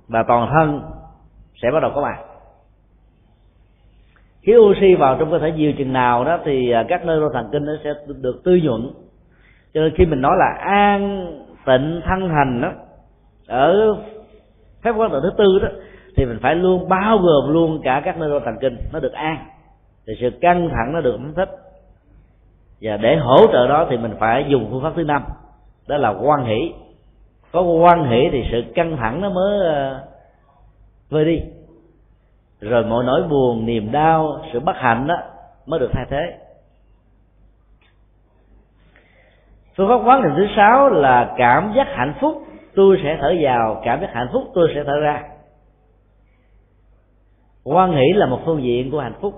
và 0.08 0.24
toàn 0.28 0.50
thân 0.52 0.82
sẽ 1.62 1.70
bắt 1.70 1.80
đầu 1.80 1.90
có 1.94 2.02
mặt 2.02 2.18
khi 4.42 4.56
oxy 4.56 4.94
vào 4.94 5.16
trong 5.18 5.30
cơ 5.30 5.38
thể 5.38 5.52
nhiều 5.52 5.72
chừng 5.78 5.92
nào 5.92 6.24
đó 6.24 6.38
thì 6.44 6.70
ờ, 6.70 6.84
các 6.88 7.04
nơi 7.04 7.20
thần 7.32 7.48
kinh 7.52 7.64
nó 7.64 7.72
sẽ 7.84 7.90
được 8.22 8.40
tư 8.44 8.60
nhuận. 8.62 8.90
Cho 9.74 9.80
nên 9.80 9.92
khi 9.96 10.06
mình 10.06 10.20
nói 10.20 10.36
là 10.38 10.54
an 10.58 11.26
tịnh 11.66 12.00
thân 12.04 12.28
hành 12.28 12.60
đó 12.60 12.72
ở 13.46 13.96
phép 14.84 14.92
quán 14.96 15.10
tự 15.12 15.20
thứ 15.22 15.30
tư 15.38 15.58
đó 15.62 15.68
thì 16.16 16.26
mình 16.26 16.38
phải 16.42 16.54
luôn 16.54 16.88
bao 16.88 17.18
gồm 17.18 17.52
luôn 17.52 17.80
cả 17.84 18.02
các 18.04 18.18
nơi 18.18 18.40
thần 18.44 18.58
kinh. 18.60 18.76
Nó 18.92 19.00
được 19.00 19.12
an. 19.12 19.46
Thì 20.06 20.12
sự 20.20 20.30
căng 20.40 20.68
thẳng 20.68 20.92
nó 20.92 21.00
được 21.00 21.16
phóng 21.16 21.34
thích 21.34 21.50
và 22.80 22.96
để 22.96 23.16
hỗ 23.16 23.46
trợ 23.52 23.68
đó 23.68 23.86
thì 23.90 23.96
mình 23.96 24.14
phải 24.18 24.44
dùng 24.48 24.68
phương 24.70 24.82
pháp 24.82 24.92
thứ 24.96 25.04
năm. 25.04 25.24
Đó 25.88 25.96
là 25.96 26.08
quan 26.08 26.44
hỷ. 26.44 26.72
Có 27.52 27.62
quan 27.62 28.04
hệ 28.04 28.30
thì 28.32 28.44
sự 28.52 28.62
căng 28.74 28.96
thẳng 28.96 29.20
nó 29.20 29.30
mới 29.30 29.66
ờ, 29.66 30.00
vơi 31.10 31.24
đi. 31.24 31.40
Rồi 32.60 32.84
mọi 32.84 33.04
nỗi 33.04 33.22
buồn, 33.22 33.66
niềm 33.66 33.92
đau, 33.92 34.44
sự 34.52 34.60
bất 34.60 34.76
hạnh 34.76 35.06
đó 35.06 35.16
mới 35.66 35.80
được 35.80 35.90
thay 35.92 36.06
thế. 36.10 36.38
Phương 39.76 39.88
pháp 39.88 40.08
quán 40.08 40.22
định 40.22 40.32
thứ 40.36 40.46
sáu 40.56 40.88
là 40.88 41.34
cảm 41.36 41.72
giác 41.76 41.86
hạnh 41.90 42.14
phúc. 42.20 42.42
Tôi 42.74 43.00
sẽ 43.02 43.18
thở 43.20 43.34
vào. 43.40 43.80
Cảm 43.84 44.00
giác 44.00 44.10
hạnh 44.12 44.28
phúc 44.32 44.42
tôi 44.54 44.72
sẽ 44.74 44.84
thở 44.84 45.00
ra 45.00 45.22
quan 47.64 47.94
nghĩ 47.94 48.12
là 48.14 48.26
một 48.26 48.40
phương 48.44 48.62
diện 48.62 48.90
của 48.90 49.00
hạnh 49.00 49.18
phúc. 49.20 49.34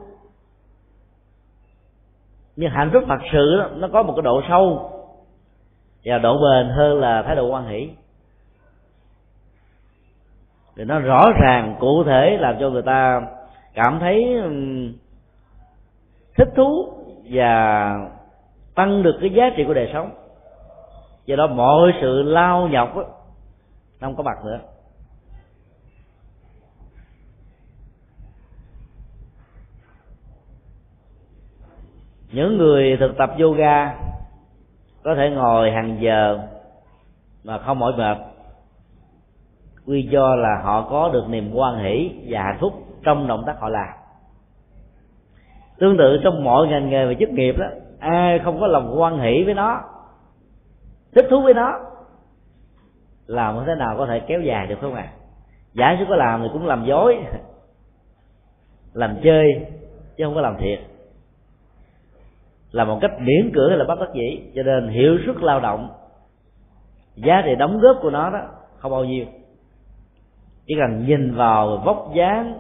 Nhưng 2.56 2.70
hạnh 2.70 2.90
phúc 2.92 3.04
thật 3.08 3.18
sự 3.32 3.56
đó, 3.58 3.68
nó 3.76 3.88
có 3.92 4.02
một 4.02 4.12
cái 4.16 4.22
độ 4.22 4.42
sâu 4.48 4.90
và 6.04 6.18
độ 6.18 6.38
bền 6.38 6.68
hơn 6.68 7.00
là 7.00 7.22
thái 7.22 7.36
độ 7.36 7.46
quan 7.46 7.68
hỷ. 7.68 7.90
Thì 10.76 10.84
nó 10.84 10.98
rõ 10.98 11.20
ràng 11.42 11.76
cụ 11.80 12.04
thể 12.04 12.36
làm 12.40 12.56
cho 12.60 12.70
người 12.70 12.82
ta 12.82 13.20
cảm 13.74 13.98
thấy 14.00 14.42
thích 16.36 16.48
thú 16.56 16.92
và 17.30 17.94
tăng 18.74 19.02
được 19.02 19.18
cái 19.20 19.30
giá 19.30 19.44
trị 19.56 19.64
của 19.66 19.74
đời 19.74 19.90
sống. 19.92 20.10
Do 21.26 21.36
đó 21.36 21.46
mọi 21.46 21.92
sự 22.00 22.22
lao 22.22 22.68
nhọc 22.68 22.96
đó, 22.96 23.04
không 24.00 24.16
có 24.16 24.22
mặt 24.22 24.44
nữa. 24.44 24.58
Những 32.34 32.58
người 32.58 32.96
thực 33.00 33.16
tập 33.16 33.30
yoga 33.40 33.94
có 35.02 35.14
thể 35.14 35.30
ngồi 35.30 35.70
hàng 35.70 35.96
giờ 36.00 36.38
mà 37.44 37.58
không 37.58 37.78
mỏi 37.78 37.92
mệt. 37.96 38.18
Quy 39.86 40.02
do 40.02 40.34
là 40.34 40.60
họ 40.62 40.88
có 40.90 41.10
được 41.12 41.24
niềm 41.28 41.50
quan 41.54 41.78
hỷ 41.78 42.10
và 42.28 42.42
hạnh 42.42 42.58
phúc 42.60 42.72
trong 43.02 43.26
động 43.26 43.42
tác 43.46 43.60
họ 43.60 43.68
làm. 43.68 43.88
Tương 45.78 45.96
tự 45.96 46.20
trong 46.24 46.44
mọi 46.44 46.66
ngành 46.66 46.90
nghề 46.90 47.06
và 47.06 47.14
chức 47.20 47.30
nghiệp 47.30 47.54
đó, 47.58 47.66
ai 47.98 48.38
không 48.38 48.60
có 48.60 48.66
lòng 48.66 48.94
quan 49.00 49.18
hỷ 49.18 49.44
với 49.44 49.54
nó, 49.54 49.80
thích 51.14 51.26
thú 51.30 51.40
với 51.42 51.54
nó, 51.54 51.80
làm 53.26 53.64
thế 53.66 53.74
nào 53.74 53.94
có 53.98 54.06
thể 54.06 54.20
kéo 54.20 54.40
dài 54.40 54.66
được 54.66 54.78
không 54.80 54.94
ạ 54.94 55.02
à? 55.02 55.12
giả 55.74 55.96
sử 55.98 56.04
có 56.08 56.16
làm 56.16 56.42
thì 56.42 56.48
cũng 56.52 56.66
làm 56.66 56.84
dối, 56.84 57.18
làm 58.92 59.16
chơi 59.24 59.66
chứ 60.16 60.24
không 60.24 60.34
có 60.34 60.40
làm 60.40 60.56
thiệt 60.60 60.93
là 62.74 62.84
một 62.84 62.98
cách 63.00 63.20
miễn 63.20 63.50
cưỡng 63.54 63.68
hay 63.68 63.78
là 63.78 63.84
bất 63.84 64.00
đắc 64.00 64.08
dĩ 64.14 64.40
cho 64.54 64.62
nên 64.62 64.88
hiệu 64.88 65.18
suất 65.26 65.36
lao 65.36 65.60
động, 65.60 65.88
giá 67.16 67.42
trị 67.44 67.54
đóng 67.54 67.78
góp 67.80 67.96
của 68.02 68.10
nó 68.10 68.30
đó 68.30 68.40
không 68.78 68.92
bao 68.92 69.04
nhiêu. 69.04 69.24
Chỉ 70.66 70.74
cần 70.78 71.06
nhìn 71.06 71.34
vào 71.34 71.82
vóc 71.84 72.10
dáng 72.14 72.58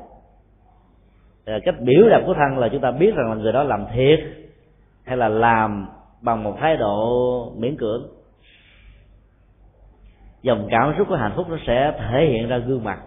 ờ, 1.44 1.58
cách 1.64 1.74
biểu 1.80 2.08
đạt 2.08 2.22
của 2.26 2.34
thân 2.34 2.58
là 2.58 2.68
chúng 2.68 2.80
ta 2.80 2.90
biết 2.90 3.14
rằng 3.14 3.30
là 3.30 3.34
người 3.34 3.52
đó 3.52 3.62
làm 3.62 3.86
thiệt 3.94 4.20
hay 5.04 5.16
là 5.16 5.28
làm 5.28 5.88
bằng 6.20 6.42
một 6.44 6.56
thái 6.60 6.76
độ 6.76 7.52
miễn 7.56 7.76
cưỡng. 7.76 8.06
Dòng 10.42 10.68
cảm 10.70 10.94
xúc 10.98 11.08
của 11.08 11.16
hạnh 11.16 11.32
phúc 11.36 11.46
nó 11.50 11.56
sẽ 11.66 11.92
thể 11.98 12.26
hiện 12.26 12.48
ra 12.48 12.58
gương 12.58 12.84
mặt. 12.84 13.00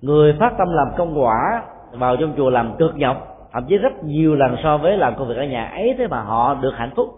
Người 0.00 0.36
phát 0.40 0.54
tâm 0.58 0.68
làm 0.72 0.88
công 0.96 1.22
quả, 1.22 1.62
vào 1.92 2.16
trong 2.16 2.34
chùa 2.36 2.50
làm 2.50 2.76
cực 2.78 2.96
nhọc 2.96 3.31
thậm 3.52 3.64
chí 3.68 3.76
rất 3.76 4.04
nhiều 4.04 4.34
lần 4.34 4.56
so 4.62 4.78
với 4.78 4.96
làm 4.96 5.14
công 5.16 5.28
việc 5.28 5.36
ở 5.36 5.44
nhà. 5.44 5.64
Ấy 5.64 5.94
thế 5.98 6.06
mà 6.06 6.22
họ 6.22 6.54
được 6.54 6.72
hạnh 6.76 6.90
phúc. 6.96 7.08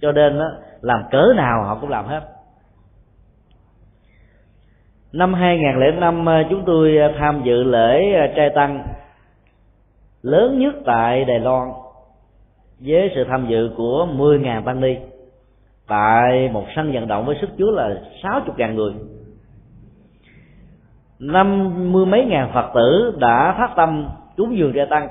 Cho 0.00 0.12
nên 0.12 0.38
đó, 0.38 0.50
làm 0.80 1.02
cỡ 1.10 1.32
nào 1.36 1.64
họ 1.64 1.78
cũng 1.80 1.90
làm 1.90 2.06
hết. 2.06 2.20
Năm 5.12 5.34
2005 5.34 6.26
ờ, 6.26 6.42
chúng 6.50 6.62
tôi 6.66 6.96
ờ, 6.96 7.12
tham 7.18 7.42
dự 7.44 7.62
lễ 7.62 8.12
ờ, 8.12 8.26
trai 8.36 8.50
tăng 8.50 8.86
lớn 10.22 10.58
nhất 10.58 10.74
tại 10.84 11.24
Đài 11.24 11.40
Loan 11.40 11.68
với 12.80 13.10
sự 13.14 13.24
tham 13.28 13.46
dự 13.48 13.70
của 13.76 14.06
10.000 14.16 14.62
tăng 14.62 14.80
ni. 14.80 14.96
Tại 15.88 16.48
một 16.52 16.64
sân 16.76 16.92
vận 16.92 17.08
động 17.08 17.26
với 17.26 17.36
sức 17.40 17.50
chứa 17.58 17.70
là 17.70 17.94
60.000 18.22 18.74
người. 18.74 18.92
Năm 21.18 21.72
mươi 21.92 22.06
mấy 22.06 22.24
ngàn 22.24 22.50
Phật 22.54 22.70
tử 22.74 23.16
đã 23.18 23.54
phát 23.58 23.70
tâm 23.76 24.08
cúng 24.36 24.56
dường 24.56 24.72
trai 24.72 24.86
tăng 24.90 25.08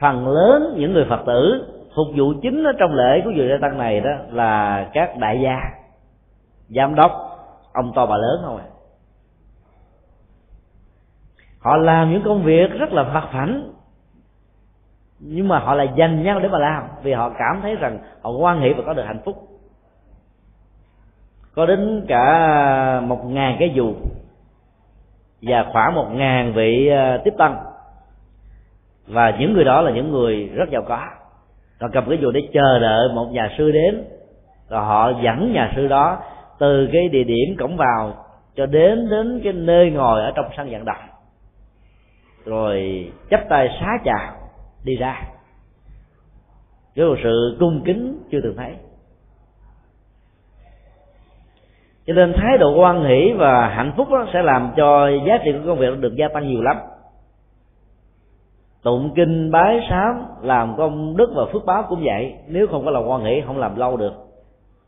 phần 0.00 0.28
lớn 0.28 0.74
những 0.76 0.92
người 0.92 1.06
phật 1.08 1.22
tử 1.26 1.66
phục 1.96 2.06
vụ 2.16 2.32
chính 2.42 2.64
ở 2.64 2.72
trong 2.78 2.94
lễ 2.94 3.20
của 3.24 3.30
vị 3.34 3.48
tăng 3.60 3.78
này 3.78 4.00
đó 4.00 4.10
là 4.30 4.84
các 4.92 5.16
đại 5.18 5.40
gia, 5.40 5.60
giám 6.68 6.94
đốc, 6.94 7.12
ông 7.72 7.92
to 7.94 8.06
bà 8.06 8.16
lớn 8.16 8.40
không 8.44 8.56
à. 8.56 8.64
Họ 11.58 11.76
làm 11.76 12.12
những 12.12 12.22
công 12.24 12.42
việc 12.42 12.70
rất 12.70 12.92
là 12.92 13.04
phật 13.04 13.28
phảnh 13.32 13.72
nhưng 15.18 15.48
mà 15.48 15.58
họ 15.58 15.74
là 15.74 15.84
dành 15.84 16.22
nhau 16.22 16.40
để 16.40 16.48
mà 16.48 16.58
làm, 16.58 16.84
vì 17.02 17.12
họ 17.12 17.30
cảm 17.38 17.58
thấy 17.62 17.76
rằng 17.76 17.98
họ 18.22 18.30
quan 18.30 18.60
hệ 18.60 18.72
và 18.72 18.82
có 18.86 18.92
được 18.92 19.04
hạnh 19.06 19.20
phúc. 19.24 19.48
Có 21.54 21.66
đến 21.66 22.04
cả 22.08 23.00
một 23.00 23.24
ngàn 23.24 23.56
cái 23.58 23.72
dù 23.74 23.94
và 25.42 25.66
khoảng 25.72 25.94
một 25.94 26.06
ngàn 26.12 26.52
vị 26.52 26.88
à, 26.88 27.18
tiếp 27.24 27.34
tân 27.38 27.52
và 29.10 29.36
những 29.38 29.52
người 29.52 29.64
đó 29.64 29.80
là 29.80 29.90
những 29.90 30.10
người 30.10 30.50
rất 30.54 30.70
giàu 30.70 30.82
có. 30.88 31.06
Họ 31.80 31.88
cầm 31.92 32.04
cái 32.08 32.18
dù 32.22 32.30
để 32.30 32.40
chờ 32.52 32.78
đợi 32.78 33.08
một 33.14 33.28
nhà 33.32 33.50
sư 33.58 33.70
đến. 33.70 34.04
Rồi 34.68 34.84
họ 34.84 35.12
dẫn 35.22 35.52
nhà 35.52 35.72
sư 35.76 35.88
đó 35.88 36.18
từ 36.58 36.88
cái 36.92 37.08
địa 37.08 37.24
điểm 37.24 37.56
cổng 37.58 37.76
vào 37.76 38.14
cho 38.56 38.66
đến 38.66 39.08
đến 39.10 39.40
cái 39.44 39.52
nơi 39.52 39.90
ngồi 39.90 40.20
ở 40.20 40.32
trong 40.36 40.44
sân 40.56 40.70
vận 40.70 40.84
động. 40.84 41.04
Rồi 42.44 43.06
chắp 43.30 43.48
tay 43.48 43.68
xá 43.80 43.98
chào, 44.04 44.32
đi 44.84 44.96
ra. 44.96 45.22
Với 46.96 47.06
một 47.08 47.16
sự 47.22 47.56
cung 47.60 47.82
kính 47.84 48.22
chưa 48.30 48.40
từng 48.42 48.56
thấy. 48.56 48.74
Cho 52.06 52.12
nên 52.12 52.32
thái 52.36 52.58
độ 52.58 52.80
quan 52.80 53.04
hỷ 53.04 53.32
và 53.32 53.68
hạnh 53.68 53.92
phúc 53.96 54.08
đó 54.10 54.26
sẽ 54.32 54.42
làm 54.42 54.72
cho 54.76 55.08
giá 55.08 55.38
trị 55.44 55.52
của 55.52 55.66
công 55.66 55.78
việc 55.78 56.00
được 56.00 56.14
gia 56.16 56.28
tăng 56.28 56.48
nhiều 56.48 56.62
lắm 56.62 56.76
tụng 58.82 59.12
kinh 59.16 59.50
bái 59.50 59.80
sám, 59.90 60.24
làm 60.42 60.76
công 60.76 61.16
đức 61.16 61.32
và 61.36 61.42
phước 61.52 61.64
báo 61.64 61.84
cũng 61.88 62.02
vậy. 62.04 62.34
Nếu 62.46 62.66
không 62.66 62.84
có 62.84 62.90
lòng 62.90 63.10
quan 63.10 63.22
hệ 63.22 63.40
không 63.40 63.58
làm 63.58 63.76
lâu 63.76 63.96
được. 63.96 64.12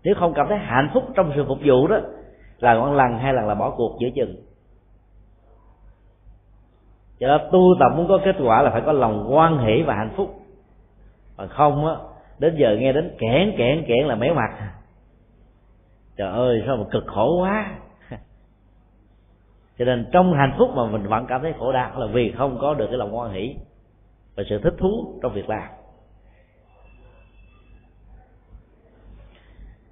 Nếu 0.05 0.15
không 0.19 0.35
cảm 0.35 0.49
thấy 0.49 0.59
hạnh 0.59 0.91
phúc 0.95 1.05
trong 1.15 1.33
sự 1.35 1.45
phục 1.49 1.59
vụ 1.65 1.87
đó, 1.87 2.01
là 2.59 2.75
con 2.75 2.97
lần 2.97 3.19
hay 3.19 3.35
lần 3.35 3.47
là 3.47 3.55
bỏ 3.55 3.71
cuộc, 3.71 3.97
giữa 4.01 4.09
chừng. 4.15 4.37
Cho 7.21 7.29
đó 7.29 7.39
tu 7.53 7.61
tập 7.81 7.93
muốn 7.97 8.09
có 8.09 8.19
kết 8.25 8.37
quả 8.45 8.63
là 8.63 8.71
phải 8.71 8.83
có 8.87 8.93
lòng 8.93 9.27
quan 9.31 9.59
hệ 9.59 9.83
và 9.83 9.95
hạnh 9.95 10.13
phúc. 10.17 10.35
Mà 11.37 11.47
không 11.47 11.87
á, 11.87 11.95
đến 12.39 12.55
giờ 12.57 12.77
nghe 12.81 12.93
đến 12.93 13.17
kẽn 13.19 13.55
kẽn 13.57 13.85
kẽn 13.89 14.07
là 14.07 14.15
méo 14.15 14.35
mặt. 14.35 14.73
Trời 16.17 16.33
ơi, 16.33 16.63
sao 16.67 16.77
mà 16.77 16.85
cực 16.91 17.05
khổ 17.07 17.41
quá. 17.41 17.75
Cho 19.79 19.85
nên 19.85 20.07
trong 20.13 20.35
hạnh 20.35 20.55
phúc 20.59 20.71
mà 20.75 20.87
mình 20.87 21.03
vẫn 21.03 21.27
cảm 21.29 21.43
thấy 21.43 21.55
khổ 21.59 21.73
đau 21.73 22.01
là 22.01 22.07
vì 22.07 22.33
không 22.33 22.59
có 22.61 22.75
được 22.75 22.87
cái 22.87 22.99
lòng 22.99 23.17
quan 23.17 23.33
hỷ 23.33 23.57
và 24.37 24.45
sự 24.49 24.59
thích 24.59 24.75
thú 24.79 25.19
trong 25.23 25.35
việc 25.35 25.49
làm. 25.49 25.69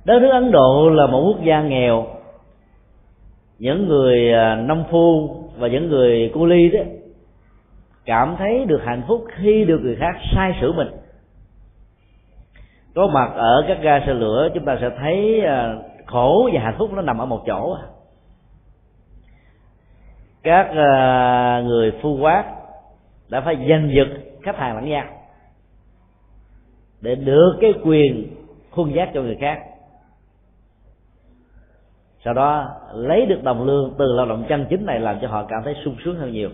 Đất 0.04 0.18
nước 0.22 0.30
ấn 0.32 0.50
độ 0.50 0.90
là 0.90 1.06
một 1.06 1.22
quốc 1.26 1.44
gia 1.44 1.62
nghèo. 1.62 2.06
Những 3.58 3.88
người 3.88 4.32
à, 4.32 4.54
nông 4.54 4.84
phu 4.90 5.36
và 5.58 5.68
những 5.68 5.88
người 5.88 6.30
cu 6.34 6.46
ly 6.46 6.68
đó 6.68 6.80
cảm 8.04 8.36
thấy 8.38 8.64
được 8.64 8.80
hạnh 8.84 9.02
phúc 9.08 9.24
khi 9.34 9.64
được 9.64 9.80
người 9.82 9.96
khác 9.96 10.16
sai 10.34 10.58
sửa 10.60 10.72
mình. 10.72 10.88
Có 12.94 13.06
mặt 13.06 13.30
ở 13.34 13.64
các 13.68 13.78
ga 13.82 14.00
xe 14.06 14.14
lửa, 14.14 14.48
chúng 14.54 14.64
ta 14.64 14.78
sẽ 14.80 14.90
thấy 14.98 15.40
à, 15.40 15.74
khổ 16.06 16.50
và 16.52 16.60
hạnh 16.60 16.74
phúc 16.78 16.92
nó 16.92 17.02
nằm 17.02 17.18
ở 17.18 17.26
một 17.26 17.42
chỗ. 17.46 17.76
Các 20.42 20.70
à, 20.76 21.62
người 21.66 21.92
phu 22.02 22.16
quát 22.16 22.44
đã 23.28 23.40
phải 23.40 23.56
giành 23.68 23.90
giật 23.94 24.08
khách 24.42 24.56
hàng 24.56 24.76
lẫn 24.76 24.88
nhau, 24.88 25.04
để 27.00 27.14
được 27.14 27.58
cái 27.60 27.74
quyền 27.84 28.36
khuôn 28.70 28.94
giác 28.94 29.10
cho 29.14 29.22
người 29.22 29.36
khác. 29.40 29.62
Sau 32.24 32.34
đó 32.34 32.70
lấy 32.94 33.26
được 33.26 33.42
đồng 33.42 33.62
lương 33.62 33.94
từ 33.98 34.04
lao 34.16 34.26
động 34.26 34.44
chân 34.48 34.66
chính 34.70 34.86
này 34.86 35.00
làm 35.00 35.18
cho 35.22 35.28
họ 35.28 35.44
cảm 35.48 35.62
thấy 35.64 35.74
sung 35.84 35.96
sướng 36.04 36.16
hơn 36.16 36.32
nhiều. 36.32 36.50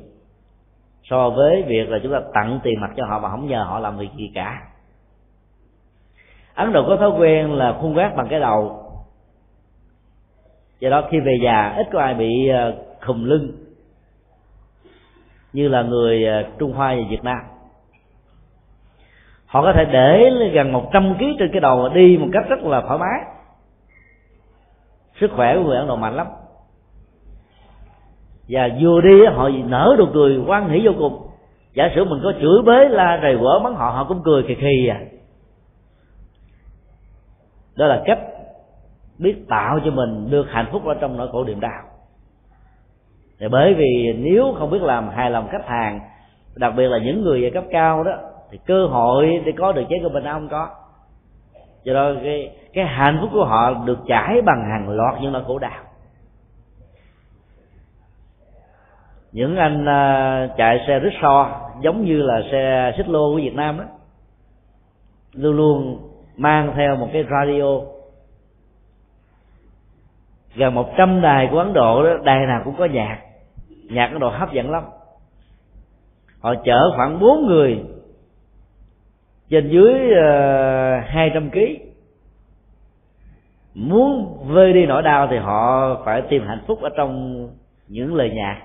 So 1.10 1.30
với 1.30 1.62
việc 1.66 1.88
là 1.88 1.98
chúng 2.02 2.12
ta 2.12 2.20
tặng 2.34 2.60
tiền 2.62 2.80
mặt 2.80 2.90
cho 2.96 3.06
họ 3.06 3.18
mà 3.18 3.30
không 3.30 3.48
nhờ 3.48 3.62
họ 3.62 3.78
làm 3.78 3.98
việc 3.98 4.10
gì 4.16 4.30
cả. 4.34 4.62
Ấn 6.54 6.72
độ 6.72 6.84
có 6.88 6.96
thói 6.96 7.10
quen 7.10 7.52
là 7.52 7.78
khuôn 7.80 7.94
vác 7.94 8.16
bằng 8.16 8.26
cái 8.30 8.40
đầu. 8.40 8.82
Do 10.80 10.90
đó 10.90 11.08
khi 11.10 11.20
về 11.20 11.32
già, 11.44 11.74
ít 11.76 11.86
có 11.92 12.00
ai 12.00 12.14
bị 12.14 12.48
ờ, 12.48 12.76
khùng 13.06 13.24
lưng 13.24 13.52
như 15.52 15.68
là 15.68 15.82
người 15.82 16.26
ờ, 16.26 16.44
trung 16.58 16.72
hoa 16.72 16.94
và 16.94 17.02
việt 17.10 17.24
nam 17.24 17.38
họ 19.46 19.62
có 19.62 19.72
thể 19.72 19.84
để 19.84 20.30
gần 20.52 20.72
100 20.72 21.14
kg 21.14 21.24
trên 21.38 21.50
cái 21.52 21.60
đầu 21.60 21.82
và 21.82 21.88
đi 21.94 22.18
một 22.20 22.28
cách 22.32 22.44
rất 22.48 22.62
là 22.62 22.80
thoải 22.80 22.98
mái. 22.98 23.20
Sức 25.20 25.30
khỏe 25.36 25.56
của 25.56 25.62
người 25.64 25.76
ấn 25.76 25.86
độ 25.86 25.96
mạnh 25.96 26.14
lắm. 26.14 26.26
Và 28.48 28.68
vừa 28.80 29.00
đi 29.00 29.26
họ 29.26 29.48
nở 29.48 29.96
nụ 29.98 30.06
cười 30.14 30.42
quan 30.46 30.68
hỷ 30.68 30.86
vô 30.86 30.92
cùng. 30.98 31.26
Giả 31.74 31.90
sử 31.94 32.04
mình 32.04 32.20
có 32.22 32.32
chửi 32.32 32.62
bới, 32.64 32.88
la, 32.88 33.18
rầy 33.22 33.38
quở 33.40 33.58
mắng 33.58 33.74
họ 33.74 33.90
họ 33.90 34.04
cũng 34.04 34.22
cười 34.24 34.42
khì 34.42 34.54
khì 34.54 34.88
à. 34.88 35.00
Đó 37.76 37.86
là 37.86 38.02
cách 38.06 38.18
biết 39.18 39.48
tạo 39.48 39.80
cho 39.84 39.90
mình 39.90 40.30
được 40.30 40.46
hạnh 40.50 40.68
phúc 40.72 40.84
ở 40.84 40.94
trong 41.00 41.16
nỗi 41.16 41.28
khổ 41.32 41.44
niềm 41.44 41.60
đau. 41.60 41.82
Thì 43.40 43.48
bởi 43.48 43.74
vì 43.74 44.12
nếu 44.18 44.54
không 44.58 44.70
biết 44.70 44.82
làm 44.82 45.08
hài 45.08 45.30
lòng 45.30 45.48
khách 45.48 45.66
hàng, 45.66 46.00
đặc 46.56 46.72
biệt 46.76 46.88
là 46.88 46.98
những 46.98 47.22
người 47.22 47.44
ở 47.44 47.50
cấp 47.54 47.64
cao 47.70 48.04
đó 48.04 48.12
thì 48.50 48.58
cơ 48.66 48.86
hội 48.86 49.42
để 49.44 49.52
có 49.58 49.72
được 49.72 49.82
chế 49.88 49.96
bình 50.02 50.12
mình 50.12 50.24
không 50.24 50.48
có. 50.48 50.68
Cho 51.84 51.94
đó 51.94 52.12
cái 52.22 52.56
cái 52.72 52.84
hạnh 52.84 53.18
phúc 53.20 53.30
của 53.32 53.44
họ 53.44 53.74
được 53.84 53.98
trải 54.06 54.42
bằng 54.42 54.64
hàng 54.70 54.88
loạt 54.88 55.14
những 55.20 55.32
nỗi 55.32 55.44
khổ 55.46 55.58
đau. 55.58 55.82
Những 59.32 59.56
anh 59.56 59.82
uh, 59.82 60.56
chạy 60.56 60.84
xe 60.86 61.00
rickshaw 61.00 61.48
giống 61.80 62.04
như 62.04 62.22
là 62.22 62.42
xe 62.52 62.92
xích 62.96 63.08
lô 63.08 63.30
của 63.30 63.36
Việt 63.36 63.54
Nam 63.54 63.78
đó 63.78 63.84
luôn 65.32 65.56
luôn 65.56 65.98
mang 66.36 66.72
theo 66.76 66.96
một 66.96 67.08
cái 67.12 67.24
radio. 67.30 67.80
Gần 70.54 70.74
một 70.74 70.88
trăm 70.96 71.20
đài 71.20 71.48
của 71.50 71.58
Ấn 71.58 71.72
Độ 71.72 72.04
đó 72.04 72.10
đài 72.24 72.46
nào 72.46 72.62
cũng 72.64 72.76
có 72.76 72.84
nhạc. 72.84 73.18
Nhạc 73.90 74.06
Ấn 74.06 74.20
Độ 74.20 74.28
hấp 74.28 74.52
dẫn 74.52 74.70
lắm. 74.70 74.84
Họ 76.40 76.54
chở 76.64 76.90
khoảng 76.96 77.20
bốn 77.20 77.46
người 77.46 77.84
trên 79.50 79.68
dưới 79.68 80.12
ờ, 80.12 81.00
hai 81.06 81.30
trăm 81.34 81.50
ký. 81.50 81.80
Muốn 83.74 84.38
vơi 84.48 84.72
đi 84.72 84.86
nỗi 84.86 85.02
đau 85.02 85.28
thì 85.30 85.36
họ 85.36 85.94
phải 86.04 86.22
tìm 86.22 86.46
hạnh 86.46 86.62
phúc 86.66 86.78
ở 86.82 86.88
trong 86.96 87.40
những 87.88 88.14
lời 88.14 88.30
nhạc. 88.34 88.62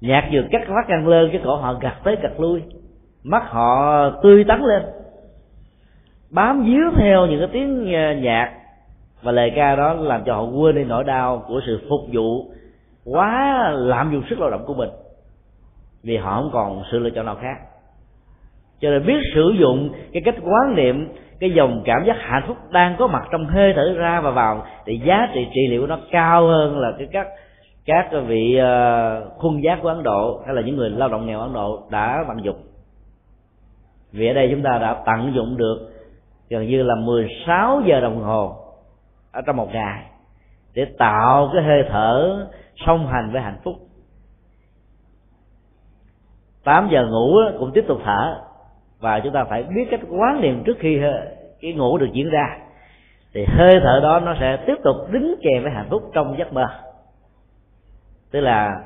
Nhạc 0.00 0.28
vừa 0.32 0.42
cắt 0.50 0.62
phát 0.68 0.88
ăn 0.88 1.08
lên, 1.08 1.28
cái 1.32 1.40
cổ 1.44 1.56
họ 1.56 1.74
gặt 1.80 1.94
tới 2.04 2.16
gặt 2.22 2.40
lui. 2.40 2.62
Mắt 3.24 3.42
họ 3.46 4.10
tươi 4.22 4.44
tắn 4.44 4.62
lên. 4.62 4.82
Bám 6.30 6.64
víu 6.64 6.90
theo 6.96 7.26
những 7.26 7.38
cái 7.40 7.48
tiếng 7.52 7.94
ờ, 7.94 8.12
nhạc. 8.12 8.52
Và 9.22 9.32
lời 9.32 9.52
ca 9.56 9.76
đó 9.76 9.94
làm 9.94 10.24
cho 10.24 10.34
họ 10.34 10.42
quên 10.42 10.74
đi 10.74 10.84
nỗi 10.84 11.04
đau 11.04 11.44
của 11.48 11.60
sự 11.66 11.86
phục 11.88 12.00
vụ 12.12 12.52
quá 13.04 13.70
lạm 13.70 14.12
dụng 14.12 14.22
sức 14.30 14.38
lao 14.38 14.50
động 14.50 14.64
của 14.66 14.74
mình. 14.74 14.90
Vì 16.02 16.16
họ 16.16 16.40
không 16.40 16.50
còn 16.52 16.82
sự 16.92 16.98
lựa 16.98 17.10
chọn 17.10 17.26
nào 17.26 17.36
khác 17.36 17.56
cho 18.84 18.90
nên 18.90 19.06
biết 19.06 19.20
sử 19.34 19.54
dụng 19.58 19.90
cái 20.12 20.22
cách 20.24 20.34
quán 20.42 20.76
niệm, 20.76 21.08
cái 21.40 21.50
dòng 21.50 21.82
cảm 21.84 22.04
giác 22.06 22.16
hạnh 22.20 22.42
phúc 22.46 22.56
đang 22.70 22.96
có 22.98 23.06
mặt 23.06 23.22
trong 23.32 23.46
hơi 23.46 23.72
thở 23.76 23.94
ra 23.96 24.20
và 24.20 24.30
vào, 24.30 24.66
thì 24.86 25.00
giá 25.04 25.28
trị 25.34 25.46
trị 25.54 25.60
liệu 25.70 25.86
nó 25.86 25.98
cao 26.10 26.46
hơn 26.46 26.78
là 26.78 26.92
cái 26.98 27.08
các 27.12 27.26
các 27.84 28.08
vị 28.26 28.56
ờ, 28.56 29.30
khuôn 29.38 29.62
giác 29.62 29.78
của 29.82 29.88
ấn 29.88 30.02
độ 30.02 30.42
hay 30.46 30.54
là 30.54 30.62
những 30.62 30.76
người 30.76 30.90
lao 30.90 31.08
động 31.08 31.26
nghèo 31.26 31.40
ấn 31.40 31.52
độ 31.52 31.86
đã 31.90 32.24
vận 32.28 32.44
dụng. 32.44 32.56
Vì 34.12 34.28
ở 34.28 34.34
đây 34.34 34.48
chúng 34.50 34.62
ta 34.62 34.78
đã 34.78 35.02
tận 35.06 35.32
dụng 35.34 35.56
được 35.56 35.90
gần 36.48 36.66
như 36.66 36.82
là 36.82 36.94
16 36.94 37.82
giờ 37.86 38.00
đồng 38.00 38.22
hồ 38.22 38.56
ở 39.32 39.40
trong 39.46 39.56
một 39.56 39.68
ngày 39.72 40.04
để 40.74 40.86
tạo 40.98 41.50
cái 41.54 41.62
hơi 41.62 41.84
thở 41.88 42.46
song 42.86 43.06
hành 43.06 43.32
với 43.32 43.42
hạnh 43.42 43.58
phúc. 43.64 43.74
8 46.64 46.88
giờ 46.92 47.06
ngủ 47.06 47.36
cũng 47.58 47.70
tiếp 47.74 47.84
tục 47.88 48.00
thở 48.04 48.40
và 49.04 49.20
chúng 49.20 49.32
ta 49.32 49.44
phải 49.44 49.62
biết 49.62 49.84
cách 49.90 50.00
quán 50.10 50.40
niệm 50.40 50.62
trước 50.64 50.76
khi 50.80 51.00
cái 51.60 51.72
ngủ 51.72 51.98
được 51.98 52.12
diễn 52.12 52.30
ra. 52.30 52.58
Thì 53.34 53.44
hơi 53.48 53.80
thở 53.84 54.00
đó 54.02 54.20
nó 54.20 54.34
sẽ 54.40 54.56
tiếp 54.66 54.74
tục 54.84 54.96
đính 55.12 55.34
kèm 55.42 55.62
với 55.62 55.72
hạnh 55.72 55.86
phúc 55.90 56.10
trong 56.14 56.38
giấc 56.38 56.52
mơ. 56.52 56.66
Tức 58.30 58.40
là 58.40 58.80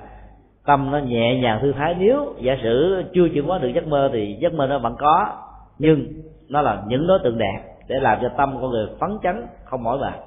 tâm 0.66 0.90
nó 0.90 0.98
nhẹ 0.98 1.40
nhàng 1.40 1.58
thư 1.62 1.72
thái. 1.72 1.94
Nếu 1.98 2.34
giả 2.40 2.56
sử 2.62 3.04
chưa 3.14 3.28
chuyển 3.28 3.44
hóa 3.44 3.58
được 3.58 3.68
giấc 3.68 3.86
mơ 3.86 4.10
thì 4.12 4.36
giấc 4.40 4.52
mơ 4.52 4.66
nó 4.66 4.78
vẫn 4.78 4.96
có, 4.98 5.36
nhưng 5.78 6.06
nó 6.48 6.62
là 6.62 6.82
những 6.86 7.06
đối 7.06 7.18
tượng 7.24 7.38
đẹp 7.38 7.62
để 7.88 7.96
làm 8.00 8.18
cho 8.22 8.28
tâm 8.36 8.58
con 8.60 8.70
người 8.70 8.86
phấn 9.00 9.18
chấn, 9.22 9.46
không 9.64 9.82
mỏi 9.82 9.98
mệt. 9.98 10.20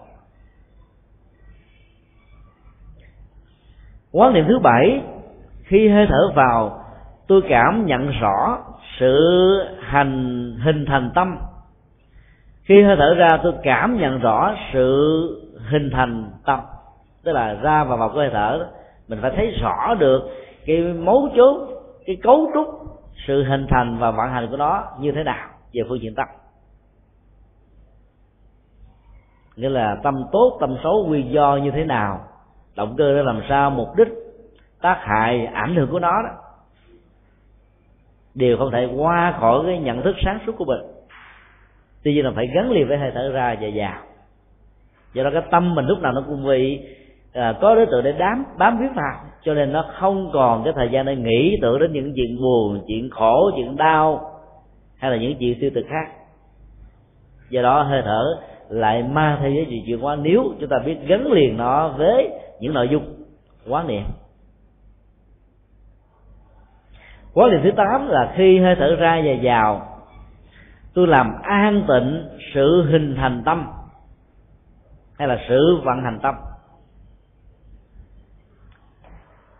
Quán 4.12 4.34
niệm 4.34 4.46
thứ 4.48 4.60
bảy, 4.60 5.02
khi 5.64 5.90
hơi 5.90 6.08
thở 6.10 6.32
vào 6.36 6.81
tôi 7.32 7.42
cảm 7.50 7.86
nhận 7.86 8.12
rõ 8.22 8.58
sự 9.00 9.18
hành, 9.80 10.56
hình 10.64 10.86
thành 10.86 11.12
tâm. 11.16 11.38
Khi 12.64 12.84
hơi 12.84 12.96
thở 12.96 13.14
ra, 13.14 13.28
tôi 13.44 13.54
cảm 13.64 13.98
nhận 13.98 14.20
rõ 14.20 14.56
sự 14.74 15.52
hình 15.70 15.90
thành 15.92 16.32
tâm. 16.46 16.60
Tức 17.24 17.32
là 17.32 17.54
ra 17.54 17.84
và 17.84 17.96
vào 17.96 18.10
cái 18.10 18.18
hơi 18.18 18.30
thở, 18.34 18.68
mình 19.08 19.20
phải 19.22 19.32
thấy 19.36 19.52
rõ 19.62 19.96
được 20.00 20.30
cái 20.66 20.78
mấu 20.78 21.30
chốt, 21.36 21.68
cái 22.06 22.18
cấu 22.24 22.52
trúc, 22.54 22.68
sự 23.28 23.44
hình 23.44 23.68
thành 23.70 23.98
và 23.98 24.12
vận 24.12 24.30
hành 24.30 24.48
của 24.52 24.58
nó 24.58 24.84
như 25.00 25.12
thế 25.12 25.24
nào 25.24 25.48
về 25.74 25.82
phương 25.90 26.02
diện 26.02 26.16
tâm. 26.16 26.28
Nghĩa 29.56 29.70
là 29.70 29.98
tâm 30.04 30.24
tốt, 30.32 30.58
tâm 30.62 30.78
xấu 30.84 31.06
nguyên 31.08 31.32
do 31.32 31.60
như 31.64 31.72
thế 31.72 31.86
nào, 31.86 32.20
động 32.76 32.96
cơ 32.98 33.16
để 33.16 33.24
làm 33.24 33.42
sao, 33.50 33.70
mục 33.70 33.96
đích, 33.98 34.10
tác 34.82 34.98
hại, 35.02 35.46
ảnh 35.46 35.76
hưởng 35.76 35.92
của 35.92 36.00
nó 36.00 36.22
đó 36.24 36.41
đều 38.36 38.58
không 38.58 38.72
thể 38.72 38.88
qua 38.98 39.38
khỏi 39.40 39.64
cái 39.66 39.78
nhận 39.78 40.02
thức 40.02 40.16
sáng 40.26 40.40
suốt 40.46 40.52
của 40.58 40.66
mình. 40.66 40.82
Tuy 42.04 42.14
nhiên 42.14 42.26
là 42.26 42.32
phải 42.36 42.48
gắn 42.48 42.72
liền 42.72 42.88
với 42.88 42.98
hơi 42.98 43.12
thở 43.14 43.32
ra 43.34 43.56
và 43.62 43.68
vào. 43.76 44.02
Do 45.14 45.24
đó 45.24 45.30
cái 45.34 45.42
tâm 45.52 45.76
mình 45.76 45.86
lúc 45.86 46.02
nào 46.02 46.12
nó 46.12 46.24
cũng 46.28 46.48
bị 46.48 46.80
à, 47.34 47.54
có 47.62 47.76
đối 47.76 47.86
tượng 47.86 48.04
để 48.04 48.12
đám 48.18 48.46
bám 48.58 48.78
víu 48.80 48.90
vào. 48.96 49.16
Cho 49.44 49.54
nên 49.54 49.72
nó 49.72 49.86
không 49.94 50.30
còn 50.34 50.64
cái 50.64 50.74
thời 50.76 50.90
gian 50.90 51.06
để 51.06 51.16
nghĩ 51.16 51.58
tưởng 51.62 51.80
đến 51.80 51.94
những 51.94 52.14
chuyện 52.16 52.38
buồn 52.42 52.82
chuyện 52.88 53.10
khổ 53.10 53.52
chuyện 53.56 53.78
đau 53.78 54.32
hay 54.98 55.12
là 55.12 55.18
những 55.18 55.36
chuyện 55.40 55.60
tiêu 55.60 55.70
cực 55.76 55.86
khác. 55.90 56.12
Do 57.50 57.62
đó 57.62 57.84
hơi 57.84 58.02
thở 58.06 58.24
lại 58.70 59.04
mang 59.04 59.38
theo 59.42 59.52
giá 59.52 59.62
trị 59.70 59.84
chuyển 59.86 60.00
hóa 60.00 60.16
nếu 60.16 60.54
chúng 60.60 60.70
ta 60.70 60.78
biết 60.86 60.96
gắn 61.08 61.32
liền 61.32 61.58
nó 61.58 61.88
với 61.88 62.30
những 62.60 62.74
nội 62.74 62.88
dung 62.92 63.04
quán 63.68 63.88
niệm. 63.88 64.04
Quán 67.34 67.52
niệm 67.52 67.60
thứ 67.64 67.72
tám 67.72 68.08
là 68.08 68.34
khi 68.36 68.60
hơi 68.60 68.76
thở 68.76 68.96
ra 68.96 69.22
và 69.26 69.32
vào, 69.44 69.82
tôi 70.94 71.08
làm 71.08 71.34
an 71.44 71.84
tịnh 71.88 72.30
sự 72.54 72.86
hình 72.92 73.16
thành 73.16 73.44
tâm, 73.46 73.68
hay 75.20 75.28
là 75.28 75.38
sự 75.50 75.80
vận 75.84 76.04
hành 76.04 76.20
tâm. 76.22 76.36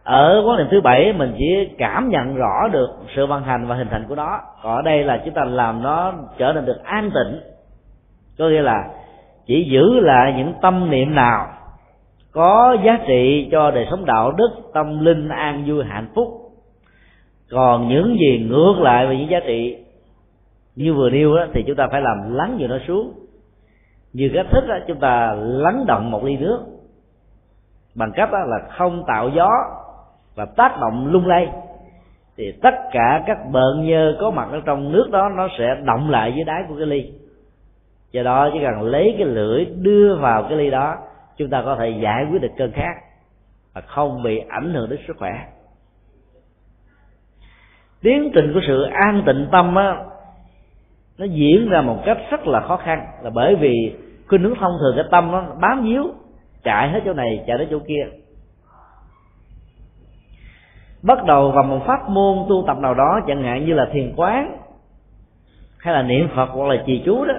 Ở 0.04 0.44
quán 0.46 0.58
niệm 0.58 0.68
thứ 0.72 0.82
bảy, 0.82 1.14
mình 1.14 1.36
chỉ 1.38 1.70
cảm 1.78 2.10
nhận 2.10 2.36
rõ 2.36 2.68
được 2.72 2.90
sự 3.16 3.26
vận 3.26 3.44
hành 3.44 3.68
và 3.68 3.76
hình 3.76 3.88
thành 3.92 4.06
của 4.08 4.16
nó. 4.16 4.40
Còn 4.64 4.76
ở 4.76 4.82
đây 4.82 5.04
là 5.04 5.22
chúng 5.26 5.34
ta 5.34 5.46
làm 5.46 5.84
nó 5.84 6.14
trở 6.38 6.54
nên 6.54 6.66
được 6.66 6.84
an 6.84 7.12
tịnh. 7.14 7.42
Có 8.38 8.50
nghĩa 8.50 8.62
là 8.62 8.88
chỉ 9.46 9.68
giữ 9.72 10.00
lại 10.00 10.34
những 10.38 10.54
tâm 10.62 10.90
niệm 10.90 11.16
nào 11.16 11.48
có 12.32 12.78
giá 12.84 13.00
trị 13.08 13.50
cho 13.52 13.72
đời 13.72 13.88
sống 13.92 14.06
đạo 14.06 14.32
đức, 14.32 14.50
tâm 14.74 15.06
linh 15.06 15.30
an 15.30 15.64
vui 15.68 15.84
hạnh 15.86 16.08
phúc 16.16 16.41
còn 17.52 17.88
những 17.88 18.18
gì 18.20 18.48
ngược 18.50 18.76
lại 18.80 19.08
về 19.08 19.18
những 19.18 19.30
giá 19.30 19.40
trị 19.46 19.78
như 20.76 20.94
vừa 20.94 21.10
nêu 21.10 21.36
đó, 21.36 21.46
thì 21.54 21.64
chúng 21.68 21.76
ta 21.76 21.88
phải 21.92 22.02
làm 22.02 22.34
lắng 22.34 22.56
dịu 22.60 22.68
nó 22.68 22.78
xuống. 22.88 23.14
Như 24.14 24.32
cách 24.34 24.46
thức 24.52 24.64
đó, 24.68 24.76
chúng 24.88 25.00
ta 25.00 25.34
lắng 25.38 25.86
động 25.88 26.12
một 26.12 26.24
ly 26.24 26.38
nước 26.38 26.60
bằng 27.96 28.12
cách 28.16 28.30
đó 28.32 28.38
là 28.48 28.58
không 28.70 29.04
tạo 29.08 29.30
gió 29.30 29.50
và 30.36 30.46
tác 30.46 30.78
động 30.82 31.08
lung 31.12 31.28
lay 31.28 31.50
thì 32.38 32.52
tất 32.62 32.74
cả 32.92 33.24
các 33.28 33.38
bợn 33.52 33.86
nhơ 33.86 34.18
có 34.20 34.32
mặt 34.32 34.48
ở 34.52 34.62
trong 34.66 34.92
nước 34.92 35.10
đó 35.12 35.30
nó 35.36 35.48
sẽ 35.58 35.76
động 35.84 36.10
lại 36.10 36.34
dưới 36.36 36.44
đáy 36.44 36.64
của 36.70 36.76
cái 36.78 36.86
ly. 36.86 37.12
Do 38.12 38.24
đó 38.24 38.50
chỉ 38.54 38.60
cần 38.62 38.82
lấy 38.82 39.16
cái 39.18 39.28
lưỡi 39.28 39.66
đưa 39.66 40.16
vào 40.16 40.44
cái 40.50 40.58
ly 40.58 40.70
đó 40.70 40.96
chúng 41.38 41.50
ta 41.50 41.62
có 41.66 41.76
thể 41.76 41.90
giải 41.90 42.26
quyết 42.32 42.42
được 42.42 42.52
cơn 42.58 42.72
khát 42.72 42.94
và 43.74 43.82
không 43.82 44.24
bị 44.24 44.42
ảnh 44.50 44.74
hưởng 44.74 44.90
đến 44.90 45.00
sức 45.08 45.18
khỏe 45.18 45.32
tiến 48.04 48.32
trình 48.34 48.54
của 48.54 48.60
sự 48.68 48.84
an 48.84 49.24
tịnh 49.26 49.48
tâm 49.52 49.76
á, 49.76 49.98
nó 51.18 51.26
diễn 51.26 51.70
ra 51.70 51.82
một 51.82 51.98
cách 52.06 52.18
rất 52.32 52.48
là 52.48 52.60
khó 52.60 52.78
khăn. 52.78 53.06
Là 53.24 53.30
bởi 53.30 53.56
vì 53.56 53.96
khuynh 54.28 54.42
hướng 54.44 54.56
thông 54.56 54.72
thường 54.80 54.94
cái 54.96 55.06
tâm 55.12 55.32
nó 55.32 55.44
bám 55.62 55.84
víu, 55.84 56.04
chạy 56.64 56.90
hết 56.90 57.02
chỗ 57.06 57.14
này, 57.14 57.44
chạy 57.48 57.58
đến 57.58 57.68
chỗ 57.72 57.80
kia. 57.88 58.08
Bắt 61.04 61.26
đầu 61.26 61.52
vào 61.52 61.64
một 61.64 61.80
pháp 61.86 62.10
môn 62.10 62.38
tu 62.50 62.64
tập 62.68 62.78
nào 62.78 62.94
đó, 62.94 63.20
chẳng 63.28 63.44
hạn 63.44 63.66
như 63.66 63.74
là 63.74 63.88
thiền 63.92 64.14
quán, 64.16 64.58
hay 65.78 65.94
là 65.94 66.02
niệm 66.02 66.28
phật 66.36 66.46
hoặc 66.46 66.68
là 66.68 66.84
trì 66.86 67.02
chú 67.06 67.26
đó, 67.26 67.34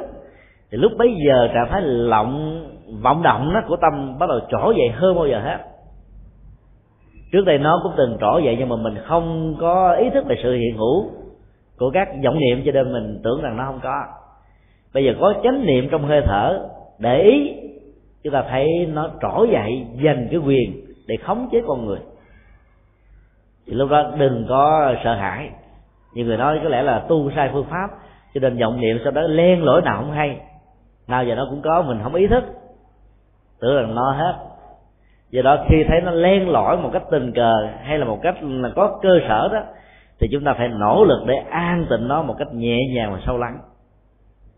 thì 0.71 0.79
lúc 0.79 0.93
bấy 0.99 1.15
giờ 1.27 1.49
trạng 1.55 1.69
thái 1.71 1.83
lộng, 1.83 2.65
vọng 3.03 3.23
động 3.23 3.55
đó 3.55 3.61
của 3.69 3.77
tâm 3.77 4.19
bắt 4.19 4.29
đầu 4.29 4.41
trỗi 4.51 4.75
dậy 4.77 4.89
hơn 4.95 5.15
bao 5.17 5.27
giờ 5.27 5.41
hết 5.41 5.59
trước 7.33 7.45
đây 7.45 7.59
nó 7.59 7.81
cũng 7.83 7.93
từng 7.97 8.17
trỗi 8.21 8.43
dậy 8.45 8.57
nhưng 8.59 8.69
mà 8.69 8.77
mình 8.77 8.95
không 9.05 9.57
có 9.61 9.93
ý 9.93 10.11
thức 10.11 10.25
về 10.27 10.37
sự 10.43 10.53
hiện 10.53 10.77
hữu 10.77 11.11
của 11.79 11.91
các 11.91 12.09
vọng 12.25 12.39
niệm, 12.39 12.63
cho 12.67 12.73
nên 12.73 12.93
mình 12.93 13.21
tưởng 13.25 13.43
rằng 13.43 13.57
nó 13.57 13.65
không 13.67 13.81
có. 13.83 14.05
Bây 14.95 15.05
giờ 15.05 15.13
có 15.21 15.35
chánh 15.43 15.67
niệm 15.67 15.89
trong 15.91 16.05
hơi 16.05 16.23
thở, 16.27 16.69
để 16.99 17.23
ý, 17.23 17.55
chúng 18.25 18.33
ta 18.33 18.45
thấy 18.51 18.67
nó 18.93 19.11
trỗi 19.23 19.49
dậy 19.53 19.87
giành 20.05 20.29
cái 20.31 20.41
quyền 20.41 20.73
để 21.07 21.17
khống 21.17 21.49
chế 21.53 21.63
con 21.67 21.87
người. 21.87 21.99
Thì 23.67 23.73
lúc 23.73 23.91
đó 23.91 24.13
đừng 24.19 24.47
có 24.49 24.95
sợ 25.05 25.15
hãi. 25.15 25.51
Như 26.15 26.25
người 26.25 26.37
nói 26.37 26.61
có 26.63 26.69
lẽ 26.69 26.83
là 26.83 26.99
tu 26.99 27.31
sai 27.37 27.51
phương 27.53 27.67
pháp, 27.71 27.89
cho 28.35 28.41
nên 28.41 28.59
vọng 28.59 28.81
niệm 28.81 28.99
sau 29.03 29.13
đó 29.13 29.23
len 29.23 29.63
lỗi 29.63 29.83
nào 29.83 30.03
không 30.03 30.13
hay. 30.13 30.41
Nào 31.09 31.25
giờ 31.25 31.35
nó 31.35 31.47
cũng 31.51 31.63
có, 31.63 31.83
mình 31.83 32.01
không 32.03 32.15
ý 32.15 32.27
thức, 32.27 32.45
tưởng 33.61 33.77
rằng 33.77 33.95
nó 33.95 34.13
hết 34.13 34.52
do 35.33 35.43
đó 35.43 35.65
khi 35.69 35.85
thấy 35.89 36.01
nó 36.01 36.11
len 36.11 36.49
lỏi 36.49 36.77
một 36.77 36.91
cách 36.93 37.03
tình 37.11 37.33
cờ 37.33 37.69
hay 37.83 37.99
là 37.99 38.05
một 38.05 38.19
cách 38.23 38.35
là 38.43 38.71
có 38.77 38.99
cơ 39.03 39.21
sở 39.29 39.49
đó, 39.53 39.63
thì 40.21 40.29
chúng 40.33 40.45
ta 40.45 40.55
phải 40.55 40.69
nỗ 40.69 41.05
lực 41.05 41.23
để 41.27 41.35
an 41.51 41.87
tịnh 41.91 42.09
nó 42.09 42.23
một 42.23 42.35
cách 42.39 42.49
nhẹ 42.55 42.79
nhàng 42.95 43.13
và 43.13 43.19
sâu 43.27 43.39
lắng. 43.39 43.59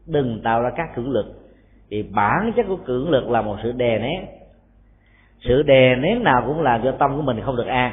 Đừng 0.07 0.41
tạo 0.45 0.63
ra 0.63 0.71
các 0.77 0.95
cưỡng 0.97 1.11
lực, 1.11 1.27
vì 1.89 2.03
bản 2.03 2.53
chất 2.57 2.67
của 2.69 2.77
cưỡng 2.77 3.11
lực 3.11 3.31
là 3.31 3.43
một 3.43 3.57
sự 3.63 3.73
đè 3.73 3.99
nén. 3.99 4.27
Sự 5.41 5.63
đè 5.63 5.97
nén 5.97 6.25
nào 6.25 6.43
cũng 6.47 6.63
làm 6.63 6.83
cho 6.85 6.93
tâm 6.93 7.17
của 7.17 7.23
mình 7.23 7.41
không 7.41 7.57
được 7.57 7.67
an. 7.67 7.93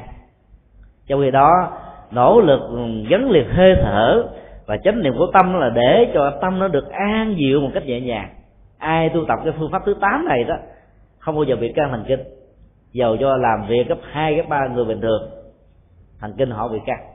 Trong 1.07 1.21
khi 1.21 1.31
đó, 1.31 1.71
nỗ 2.11 2.41
lực 2.41 2.61
gắn 3.09 3.31
liệt 3.31 3.47
hơi 3.51 3.75
thở 3.83 4.23
và 4.65 4.77
chánh 4.77 5.03
niệm 5.03 5.13
của 5.17 5.27
tâm 5.33 5.53
là 5.53 5.69
để 5.69 6.11
cho 6.13 6.31
tâm 6.41 6.59
nó 6.59 6.67
được 6.67 6.89
an 6.91 7.35
dịu 7.37 7.61
một 7.61 7.69
cách 7.73 7.85
nhẹ 7.85 8.01
nhàng. 8.01 8.29
Ai 8.77 9.09
tu 9.09 9.25
tập 9.25 9.39
cái 9.43 9.53
phương 9.59 9.71
pháp 9.71 9.81
thứ 9.85 9.95
8 10.01 10.25
này 10.27 10.43
đó, 10.43 10.55
không 11.19 11.35
bao 11.35 11.43
giờ 11.43 11.55
bị 11.55 11.71
căng 11.75 11.91
thần 11.91 12.03
kinh 12.07 12.19
dầu 12.91 13.17
cho 13.19 13.37
làm 13.37 13.67
việc 13.67 13.87
gấp 13.87 13.99
hai, 14.11 14.35
gấp 14.35 14.43
ba 14.49 14.67
người 14.67 14.85
bình 14.85 15.01
thường. 15.01 15.29
Thần 16.19 16.33
kinh 16.37 16.51
họ 16.51 16.67
bị 16.67 16.79
căng 16.85 17.11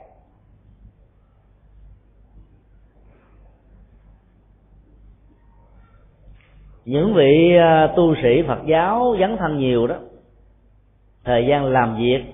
những 6.87 7.15
vị 7.15 7.57
à, 7.57 7.93
tu 7.97 8.15
sĩ 8.23 8.43
phật 8.49 8.59
giáo 8.67 9.17
dấn 9.21 9.37
thân 9.37 9.59
nhiều 9.59 9.87
đó, 9.87 9.97
thời 11.25 11.47
gian 11.47 11.65
làm 11.65 11.97
việc 11.97 12.25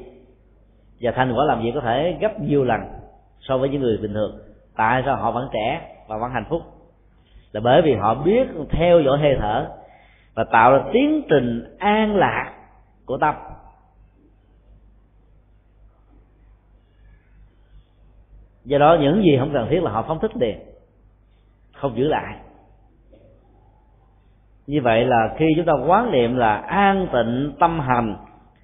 và 1.01 1.13
thành 1.13 1.33
quả 1.37 1.45
làm 1.45 1.63
việc 1.63 1.71
có 1.75 1.81
thể 1.81 2.17
gấp 2.21 2.41
nhiều 2.41 2.65
lần 2.65 2.81
so 3.41 3.59
với 3.59 3.69
những 3.69 3.81
người 3.83 3.97
bình 3.97 4.15
thường. 4.15 4.39
Tại 4.77 5.03
sao 5.07 5.17
họ 5.17 5.31
vẫn 5.31 5.49
trẻ 5.53 5.97
và 6.09 6.19
vẫn 6.19 6.31
hạnh 6.31 6.45
phúc? 6.49 6.63
Là 7.53 7.61
bởi 7.61 7.83
vì 7.83 7.95
họ 7.95 8.15
biết 8.15 8.49
theo 8.71 9.01
dõi 9.01 9.19
hơi 9.19 9.37
thở 9.39 9.69
và 10.35 10.45
tạo 10.45 10.73
ra 10.73 10.85
tiến 10.93 11.23
trình 11.31 11.77
an 11.79 12.17
lạc 12.17 12.55
của 13.07 13.19
tâm 13.19 13.35
do 18.65 18.79
đó 18.79 18.97
những 19.01 19.23
gì 19.23 19.37
không 19.39 19.51
cần 19.53 19.67
thiết 19.71 19.83
là 19.83 19.91
họ 19.91 20.05
phóng 20.09 20.19
thích 20.19 20.37
liền, 20.37 20.59
không 21.73 21.97
giữ 21.97 22.09
lại. 22.09 22.37
Như 24.67 24.81
vậy 24.83 25.05
là 25.05 25.35
khi 25.39 25.47
chúng 25.57 25.65
ta 25.65 25.73
quán 25.87 26.13
niệm 26.13 26.37
là 26.37 26.57
an 26.57 27.09
tịnh 27.13 27.53
tâm 27.61 27.81
hành 27.81 28.17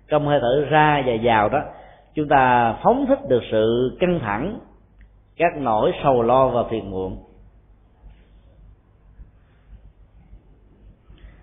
trong 0.08 0.26
hơi 0.26 0.40
thở 0.40 0.66
ra 0.70 1.02
và 1.06 1.12
vào 1.22 1.48
đó, 1.48 1.62
chúng 2.14 2.28
ta 2.28 2.72
phóng 2.82 3.06
thích 3.08 3.28
được 3.28 3.42
sự 3.50 3.96
căng 4.00 4.20
thẳng, 4.20 4.60
các 5.36 5.56
nỗi 5.56 5.92
sầu 6.02 6.22
lo 6.22 6.48
và 6.48 6.64
phiền 6.70 6.90
muộn. 6.90 7.24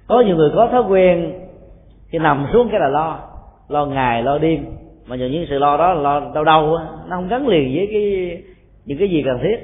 Có 0.07 0.21
nhiều 0.21 0.35
người 0.35 0.51
có 0.55 0.67
thói 0.71 0.81
quen 0.81 1.44
khi 2.15 2.19
nằm 2.19 2.47
xuống 2.53 2.69
cái 2.71 2.79
là 2.79 2.87
lo. 2.87 3.19
Lo 3.69 3.85
ngày, 3.85 4.23
lo 4.23 4.37
đêm. 4.37 4.65
Mà 5.07 5.15
nhiều 5.15 5.29
những 5.29 5.45
sự 5.49 5.59
lo 5.59 5.77
đó 5.77 5.93
là 5.93 6.01
lo 6.01 6.31
đau 6.33 6.43
đầu 6.43 6.77
nó 7.07 7.15
không 7.15 7.27
gắn 7.27 7.47
liền 7.47 7.75
với 7.75 7.87
cái, 7.91 8.37
những 8.85 8.97
cái 8.97 9.09
gì 9.09 9.23
cần 9.25 9.39
thiết. 9.43 9.57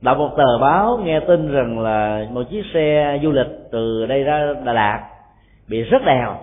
Đọc 0.00 0.18
một 0.18 0.30
tờ 0.36 0.58
báo 0.58 0.98
nghe 1.04 1.20
tin 1.20 1.52
rằng 1.52 1.78
là 1.78 2.26
một 2.30 2.42
chiếc 2.50 2.62
xe 2.74 3.18
du 3.22 3.30
lịch 3.30 3.46
từ 3.70 4.06
đây 4.06 4.22
ra 4.22 4.54
đà 4.64 4.72
lạt 4.72 5.08
bị 5.68 5.82
rất 5.82 6.02
đèo. 6.06 6.36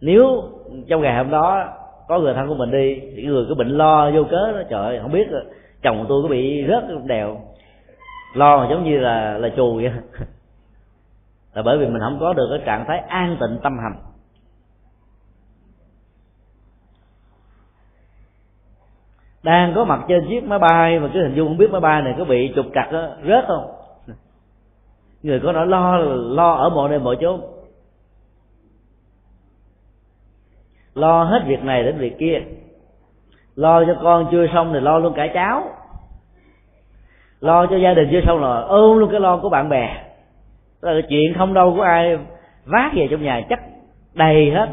Nếu 0.00 0.42
trong 0.88 1.02
ngày 1.02 1.16
hôm 1.16 1.30
đó 1.30 1.68
có 2.08 2.18
người 2.18 2.34
thân 2.34 2.48
của 2.48 2.54
mình 2.54 2.70
đi, 2.70 3.00
thì 3.16 3.22
người 3.22 3.44
cứ 3.48 3.54
bệnh 3.54 3.68
lo 3.68 4.10
vô 4.10 4.24
cớ 4.30 4.52
đó, 4.52 4.62
trời 4.70 4.86
ơi, 4.86 4.98
không 5.02 5.12
biết 5.12 5.28
chồng 5.82 6.06
tôi 6.08 6.22
có 6.22 6.28
bị 6.28 6.64
rớt 6.68 6.84
đèo. 7.04 7.40
Lo 8.34 8.66
giống 8.70 8.84
như 8.84 8.98
là 8.98 9.38
là 9.38 9.48
chù 9.56 9.74
vậy. 9.74 9.90
là 11.54 11.62
bởi 11.62 11.78
vì 11.78 11.86
mình 11.86 12.00
không 12.00 12.18
có 12.20 12.32
được 12.32 12.46
cái 12.50 12.66
trạng 12.66 12.84
thái 12.88 12.98
an 12.98 13.36
tịnh 13.40 13.58
tâm 13.62 13.78
hành. 13.78 13.96
Đang 19.42 19.72
có 19.74 19.84
mặt 19.84 20.04
trên 20.08 20.26
chiếc 20.28 20.44
máy 20.44 20.58
bay 20.58 21.00
mà 21.00 21.10
cứ 21.14 21.22
hình 21.22 21.34
dung 21.34 21.48
không 21.48 21.58
biết 21.58 21.70
máy 21.70 21.80
bay 21.80 22.02
này 22.02 22.14
có 22.18 22.24
bị 22.24 22.52
trục 22.56 22.66
trặc 22.74 22.92
đó, 22.92 23.08
rớt 23.28 23.44
không? 23.48 23.74
Người 25.22 25.40
có 25.40 25.52
nỗi 25.52 25.66
lo 25.66 25.98
lo 25.98 26.52
ở 26.52 26.68
mọi 26.68 26.88
nơi 26.90 26.98
mọi 26.98 27.16
chỗ 27.20 27.38
lo 30.94 31.24
hết 31.24 31.42
việc 31.46 31.64
này 31.64 31.84
đến 31.84 31.98
việc 31.98 32.18
kia. 32.18 32.40
Lo 33.54 33.84
cho 33.84 33.96
con 34.02 34.28
chưa 34.30 34.46
xong 34.54 34.72
thì 34.72 34.80
lo 34.80 34.98
luôn 34.98 35.12
cả 35.16 35.26
cháu. 35.34 35.62
Lo 37.40 37.66
cho 37.66 37.76
gia 37.76 37.94
đình 37.94 38.08
chưa 38.10 38.20
xong 38.26 38.40
rồi 38.40 38.62
ôm 38.62 38.98
luôn 38.98 39.10
cái 39.10 39.20
lo 39.20 39.36
của 39.36 39.48
bạn 39.48 39.68
bè 39.68 40.07
là 40.82 41.00
chuyện 41.08 41.34
không 41.38 41.54
đâu 41.54 41.74
của 41.76 41.82
ai 41.82 42.18
vác 42.64 42.92
về 42.94 43.08
trong 43.10 43.22
nhà, 43.22 43.46
chắc 43.48 43.60
đầy 44.14 44.50
hết. 44.50 44.68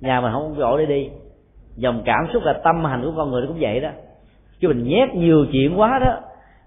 Nhà 0.00 0.20
mình 0.20 0.32
không 0.32 0.54
có 0.58 0.76
để 0.78 0.86
đi. 0.86 1.10
Dòng 1.76 2.02
cảm 2.04 2.26
xúc 2.32 2.42
là 2.42 2.52
tâm 2.52 2.84
hành 2.84 3.02
của 3.04 3.12
con 3.16 3.30
người 3.30 3.42
nó 3.42 3.48
cũng 3.48 3.56
vậy 3.60 3.80
đó. 3.80 3.88
Chứ 4.60 4.68
mình 4.68 4.84
nhét 4.84 5.14
nhiều 5.14 5.46
chuyện 5.52 5.80
quá 5.80 5.98
đó, 5.98 6.20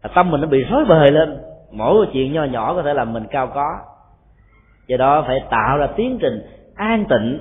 là 0.03 0.10
tâm 0.16 0.32
mình 0.32 0.41
nó 0.41 0.47
bị 0.47 0.64
rối 0.64 0.86
bời 0.86 1.12
lên. 1.12 1.38
Mỗi 1.72 1.93
một 1.93 2.12
chuyện 2.14 2.34
nho 2.34 2.43
nhỏ 2.43 2.74
có 2.74 2.82
thể 2.82 2.93
làm 2.93 3.14
mình 3.14 3.28
cao 3.32 3.47
có. 3.47 3.80
Do 4.88 4.97
đó 4.97 5.24
phải 5.28 5.43
tạo 5.49 5.78
ra 5.78 5.88
tiến 5.95 6.18
trình 6.22 6.41
an 6.76 7.05
tịnh 7.10 7.39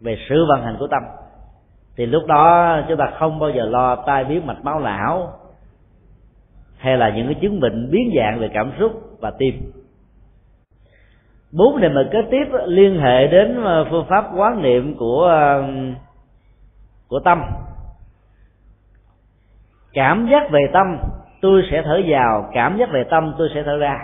về 0.00 0.18
sự 0.28 0.46
vận 0.48 0.62
hành 0.62 0.76
của 0.78 0.86
tâm. 0.86 1.02
Thì 1.96 2.06
lúc 2.06 2.26
đó 2.26 2.78
chúng 2.88 2.96
ta 2.96 3.12
không 3.18 3.38
bao 3.38 3.50
giờ 3.50 3.64
lo 3.64 3.96
tai 3.96 4.24
biến 4.24 4.46
mạch 4.46 4.64
máu 4.64 4.80
não, 4.80 5.32
hay 6.76 6.96
là 6.96 7.08
những 7.08 7.26
cái 7.26 7.34
chứng 7.34 7.60
bệnh 7.60 7.90
biến 7.90 8.12
dạng 8.16 8.38
về 8.40 8.50
cảm 8.54 8.72
xúc 8.78 8.92
và 9.24 9.32
tim. 9.38 9.72
Bốn 11.52 11.80
đề 11.80 11.88
mà 11.88 12.08
kế 12.12 12.18
tiếp 12.30 12.44
liên 12.66 13.00
hệ 13.00 13.26
đến 13.26 13.64
ờ, 13.64 13.86
phương 13.90 14.06
pháp 14.08 14.24
quán 14.36 14.62
niệm 14.62 14.96
của 14.98 15.24
ờ, 15.24 15.62
của 17.08 17.20
tâm. 17.20 17.42
Cảm 19.92 20.28
giác 20.30 20.50
về 20.50 20.60
tâm, 20.72 20.98
tôi 21.40 21.62
sẽ 21.70 21.82
thở 21.84 22.00
vào. 22.08 22.50
Cảm 22.52 22.76
giác 22.78 22.88
về 22.92 23.04
tâm, 23.10 23.34
tôi 23.38 23.48
sẽ 23.54 23.62
thở 23.62 23.76
ra. 23.76 23.98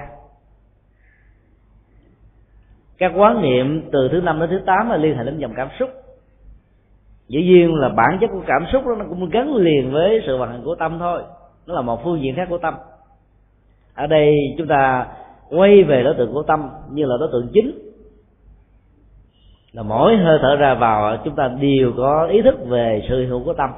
Các 2.99 3.13
quán 3.17 3.43
niệm 3.43 3.89
từ 3.93 4.09
thứ 4.13 4.21
năm 4.21 4.41
đến 4.41 4.51
thứ 4.51 4.61
tám 4.67 4.91
là 4.91 4.97
liên 4.97 5.17
hệ 5.17 5.25
đến 5.25 5.39
dòng 5.39 5.53
cảm 5.57 5.69
xúc. 5.79 5.91
Dĩ 7.29 7.43
nhiên 7.43 7.75
là 7.75 7.89
bản 7.89 8.19
chất 8.21 8.31
của 8.33 8.43
cảm 8.47 8.67
xúc 8.73 8.87
đó 8.87 8.95
nó 8.99 9.05
cũng 9.09 9.31
gắn 9.31 9.55
liền 9.55 9.93
với 9.93 10.23
sự 10.27 10.39
vận 10.39 10.51
hành 10.51 10.63
của 10.65 10.75
tâm 10.75 10.99
thôi. 10.99 11.23
Nó 11.67 11.75
là 11.75 11.83
một 11.83 12.05
phương 12.05 12.23
diện 12.23 12.35
khác 12.37 12.47
của 12.51 12.59
tâm 12.59 12.75
ở 14.01 14.07
đây 14.07 14.55
chúng 14.59 14.67
ta 14.67 15.07
quay 15.51 15.83
về 15.83 16.03
đối 16.03 16.15
tượng 16.15 16.33
của 16.33 16.43
tâm 16.43 16.71
như 16.91 17.05
là 17.05 17.17
đối 17.21 17.29
tượng 17.33 17.49
chính. 17.53 17.79
Là 19.73 19.83
mỗi 19.83 20.17
hơi 20.17 20.39
thở 20.43 20.57
ra 20.57 20.75
vào, 20.75 21.17
chúng 21.25 21.37
ta 21.37 21.49
đều 21.49 21.93
có 21.97 22.27
ý 22.27 22.43
thức 22.43 22.55
về 22.67 23.07
sự 23.09 23.27
hữu 23.27 23.45
của 23.45 23.55
tâm. 23.55 23.71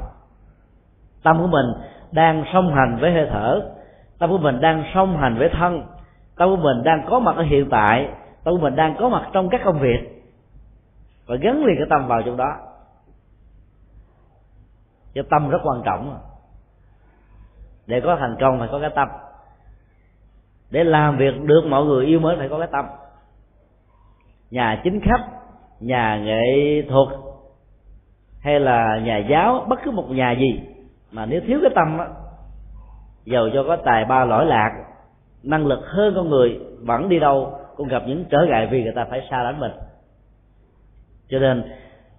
Tâm 1.22 1.38
của 1.38 1.46
mình 1.46 1.66
đang 2.12 2.44
song 2.52 2.74
hành 2.74 2.98
với 3.00 3.12
hơi 3.12 3.28
thở, 3.30 3.60
tâm 4.18 4.30
của 4.30 4.38
mình 4.38 4.60
đang 4.60 4.84
song 4.94 5.16
hành 5.16 5.38
với 5.38 5.48
thân, 5.48 5.82
tâm 6.36 6.48
của 6.48 6.62
mình 6.62 6.82
đang 6.82 7.06
có 7.10 7.18
mặt 7.18 7.36
ở 7.36 7.42
hiện 7.42 7.68
tại, 7.70 8.08
tâm 8.44 8.54
của 8.54 8.60
mình 8.60 8.76
đang 8.76 8.96
có 8.98 9.08
mặt 9.08 9.28
trong 9.32 9.48
các 9.48 9.60
công 9.64 9.80
việc 9.80 10.24
và 11.26 11.36
gắn 11.36 11.64
liền 11.64 11.76
cái 11.78 11.86
tâm 11.90 12.06
vào 12.08 12.22
trong 12.22 12.36
đó. 12.36 12.56
Cho 15.14 15.22
tâm 15.30 15.50
rất 15.50 15.58
quan 15.64 15.82
trọng. 15.84 16.18
Để 17.86 18.00
có 18.00 18.16
thành 18.16 18.36
công 18.40 18.58
phải 18.58 18.68
có 18.72 18.80
cái 18.80 18.90
tâm 18.94 19.08
để 20.72 20.84
làm 20.84 21.18
việc 21.18 21.34
được 21.42 21.64
mọi 21.68 21.84
người 21.84 22.06
yêu 22.06 22.20
mến 22.20 22.38
phải 22.38 22.48
có 22.48 22.58
cái 22.58 22.68
tâm. 22.72 22.84
Nhà 24.50 24.80
chính 24.84 25.00
khách, 25.00 25.24
nhà 25.80 26.20
nghệ 26.24 26.82
thuật, 26.88 27.08
hay 28.40 28.60
là 28.60 28.98
nhà 29.04 29.18
giáo, 29.18 29.66
bất 29.68 29.78
cứ 29.84 29.90
một 29.90 30.10
nhà 30.10 30.32
gì 30.32 30.60
mà 31.12 31.26
nếu 31.26 31.40
thiếu 31.46 31.58
cái 31.62 31.70
tâm 31.74 31.98
á, 31.98 32.06
giàu 33.24 33.48
cho 33.54 33.64
có 33.66 33.76
tài 33.76 34.04
ba 34.04 34.24
lỗi 34.24 34.46
lạc, 34.46 34.70
năng 35.42 35.66
lực 35.66 35.80
hơn 35.86 36.14
con 36.16 36.28
người, 36.30 36.60
vẫn 36.80 37.08
đi 37.08 37.18
đâu 37.18 37.58
cũng 37.76 37.88
gặp 37.88 38.02
những 38.06 38.24
trở 38.30 38.46
ngại 38.48 38.68
vì 38.70 38.82
người 38.82 38.92
ta 38.96 39.06
phải 39.10 39.26
xa 39.30 39.42
lánh 39.42 39.60
mình. 39.60 39.72
Cho 41.28 41.38
nên, 41.38 41.64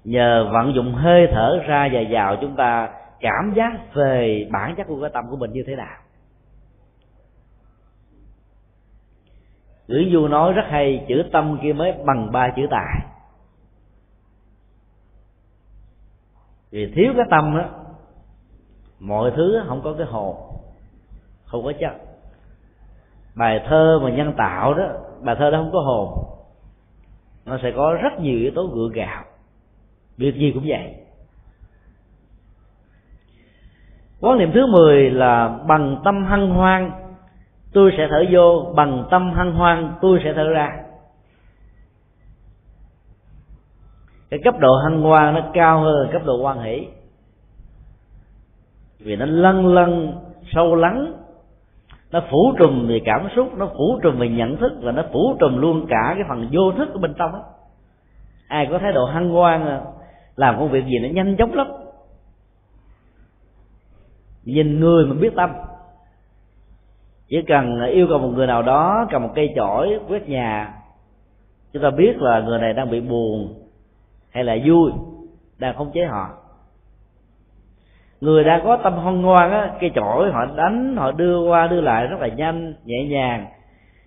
nhờ 0.03 0.49
vận 0.53 0.73
dụng 0.75 0.93
hơi 0.93 1.27
thở 1.31 1.59
ra 1.67 1.89
và 1.91 2.01
vào 2.09 2.35
chúng 2.41 2.55
ta 2.55 2.89
cảm 3.19 3.53
giác 3.55 3.93
về 3.93 4.47
bản 4.51 4.75
chất 4.77 4.87
của 4.87 5.01
cái 5.01 5.09
tâm 5.13 5.25
của 5.29 5.37
mình 5.37 5.51
như 5.51 5.63
thế 5.67 5.75
nào. 5.75 6.02
Nguyễn 9.93 10.11
Du 10.11 10.27
nói 10.27 10.53
rất 10.53 10.63
hay, 10.69 11.05
chữ 11.07 11.23
tâm 11.31 11.57
kia 11.63 11.73
mới 11.73 11.93
bằng 12.05 12.31
ba 12.31 12.49
chữ 12.55 12.61
tài. 12.71 12.99
Vì 16.71 16.91
thiếu 16.95 17.13
cái 17.15 17.25
tâm 17.29 17.57
đó 17.57 17.65
mọi 18.99 19.31
thứ 19.35 19.61
không 19.67 19.81
có 19.83 19.93
cái 19.97 20.07
hồn, 20.07 20.35
không 21.45 21.63
có 21.63 21.73
chất. 21.79 21.91
Bài 23.35 23.65
thơ 23.67 23.99
mà 24.03 24.09
nhân 24.09 24.33
tạo 24.37 24.73
đó, 24.73 24.87
bài 25.21 25.35
thơ 25.39 25.51
đó 25.51 25.57
không 25.57 25.71
có 25.71 25.79
hồn. 25.79 26.13
Nó 27.45 27.57
sẽ 27.61 27.71
có 27.75 27.93
rất 27.93 28.19
nhiều 28.19 28.39
yếu 28.39 28.51
tố 28.55 28.67
gượng 28.67 28.91
gạo. 28.91 29.23
Việc 30.17 30.35
gì 30.35 30.51
cũng 30.53 30.63
vậy. 30.67 30.95
Quán 34.21 34.37
niệm 34.37 34.51
thứ 34.53 34.65
10 34.65 35.11
là 35.11 35.59
bằng 35.67 36.01
tâm 36.03 36.25
hăng 36.25 36.49
hoan 36.49 37.02
tôi 37.73 37.93
sẽ 37.97 38.07
thở 38.09 38.25
vô, 38.31 38.73
bằng 38.75 39.07
tâm 39.11 39.33
hăng 39.33 39.51
hoan, 39.51 39.93
tôi 40.01 40.19
sẽ 40.23 40.33
thở 40.33 40.49
ra. 40.49 40.83
Cái 44.29 44.39
cấp 44.43 44.59
độ 44.59 44.75
hăng 44.83 45.01
hoan 45.01 45.33
nó 45.33 45.41
cao 45.53 45.79
hơn 45.79 46.09
cấp 46.11 46.21
độ 46.25 46.41
quan 46.41 46.59
hỷ. 46.59 46.87
Vì 48.99 49.15
nó 49.15 49.25
lân 49.25 49.67
lân 49.67 50.17
sâu 50.55 50.75
lắng, 50.75 51.13
nó 52.11 52.21
phủ 52.31 52.53
trùm 52.59 52.87
về 52.87 53.01
cảm 53.05 53.27
xúc, 53.35 53.57
nó 53.57 53.67
phủ 53.77 53.99
trùm 54.03 54.19
về 54.19 54.29
nhận 54.29 54.57
thức 54.57 54.73
và 54.81 54.91
nó 54.91 55.03
phủ 55.11 55.37
trùm 55.39 55.57
luôn 55.57 55.85
cả 55.89 56.13
cái 56.15 56.23
phần 56.29 56.47
vô 56.51 56.71
thức 56.71 56.93
ở 56.93 56.99
bên 56.99 57.13
trong. 57.17 57.31
Đó 57.31 57.43
ai 58.47 58.67
có 58.71 58.79
thái 58.79 58.93
độ 58.93 59.05
hăng 59.05 59.29
hoan 59.29 59.65
à, 59.65 59.81
làm 60.35 60.59
công 60.59 60.71
việc 60.71 60.85
gì 60.85 60.99
nó 60.99 61.09
nhanh 61.09 61.35
chóng 61.37 61.53
lắm. 61.53 61.67
Nhìn 64.43 64.79
người 64.79 65.05
mà 65.05 65.15
biết 65.19 65.33
tâm 65.35 65.49
chỉ 67.33 67.41
cần 67.41 67.81
yêu 67.81 68.07
cầu 68.09 68.19
một 68.19 68.27
người 68.27 68.47
nào 68.47 68.61
đó 68.61 69.07
cầm 69.11 69.23
một 69.23 69.29
cây 69.35 69.53
chổi, 69.55 69.99
quét 70.09 70.29
nhà, 70.29 70.73
chúng 71.73 71.83
ta 71.83 71.89
biết 71.89 72.21
là 72.21 72.39
người 72.39 72.59
này 72.59 72.73
đang 72.73 72.91
bị 72.91 73.01
buồn 73.01 73.53
hay 74.31 74.43
là 74.43 74.57
vui, 74.65 74.91
đang 75.59 75.75
khống 75.75 75.91
chế 75.93 76.05
họ. 76.05 76.29
Người 78.21 78.43
đang 78.43 78.61
có 78.63 78.77
tâm 78.77 78.97
hân 78.97 79.21
ngoan 79.21 79.51
á, 79.51 79.71
cây 79.81 79.91
chổi 79.95 80.31
họ 80.31 80.45
đánh, 80.55 80.95
họ 80.97 81.11
đưa 81.11 81.39
qua 81.39 81.67
đưa 81.67 81.81
lại 81.81 82.07
rất 82.07 82.19
là 82.19 82.27
nhanh, 82.27 82.73
nhẹ 82.85 83.05
nhàng. 83.05 83.45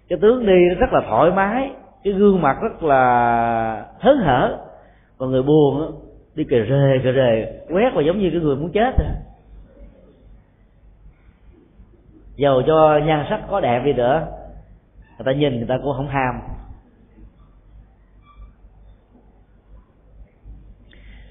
Cái 0.09 0.19
tướng 0.23 0.47
đi 0.47 0.69
rất 0.79 0.93
là 0.93 1.01
thoải 1.09 1.31
mái, 1.31 1.71
cái 2.05 2.13
gương 2.13 2.43
mặt 2.43 2.57
rất 2.63 2.83
là 2.83 3.87
hớn 4.01 4.19
hở. 4.19 4.59
Còn 5.19 5.31
người 5.31 5.43
buồn 5.43 5.81
á, 5.81 5.87
đi 6.35 6.45
kề 6.45 6.57
rề 6.69 6.99
kề 7.05 7.13
rề, 7.13 7.61
quét 7.75 7.91
và 7.95 8.03
giống 8.03 8.19
như 8.19 8.31
cái 8.31 8.41
người 8.41 8.57
muốn 8.57 8.73
chết 8.73 8.95
rồi 8.99 9.09
dầu 12.37 12.63
cho 12.67 13.01
nhan 13.05 13.27
sắc 13.31 13.41
có 13.51 13.61
đẹp 13.61 13.83
đi 13.85 13.93
nữa, 13.93 14.27
người 15.19 15.25
ta 15.25 15.33
nhìn 15.33 15.57
người 15.57 15.67
ta 15.69 15.79
cũng 15.83 15.97
không 15.97 16.09
ham. 16.09 16.41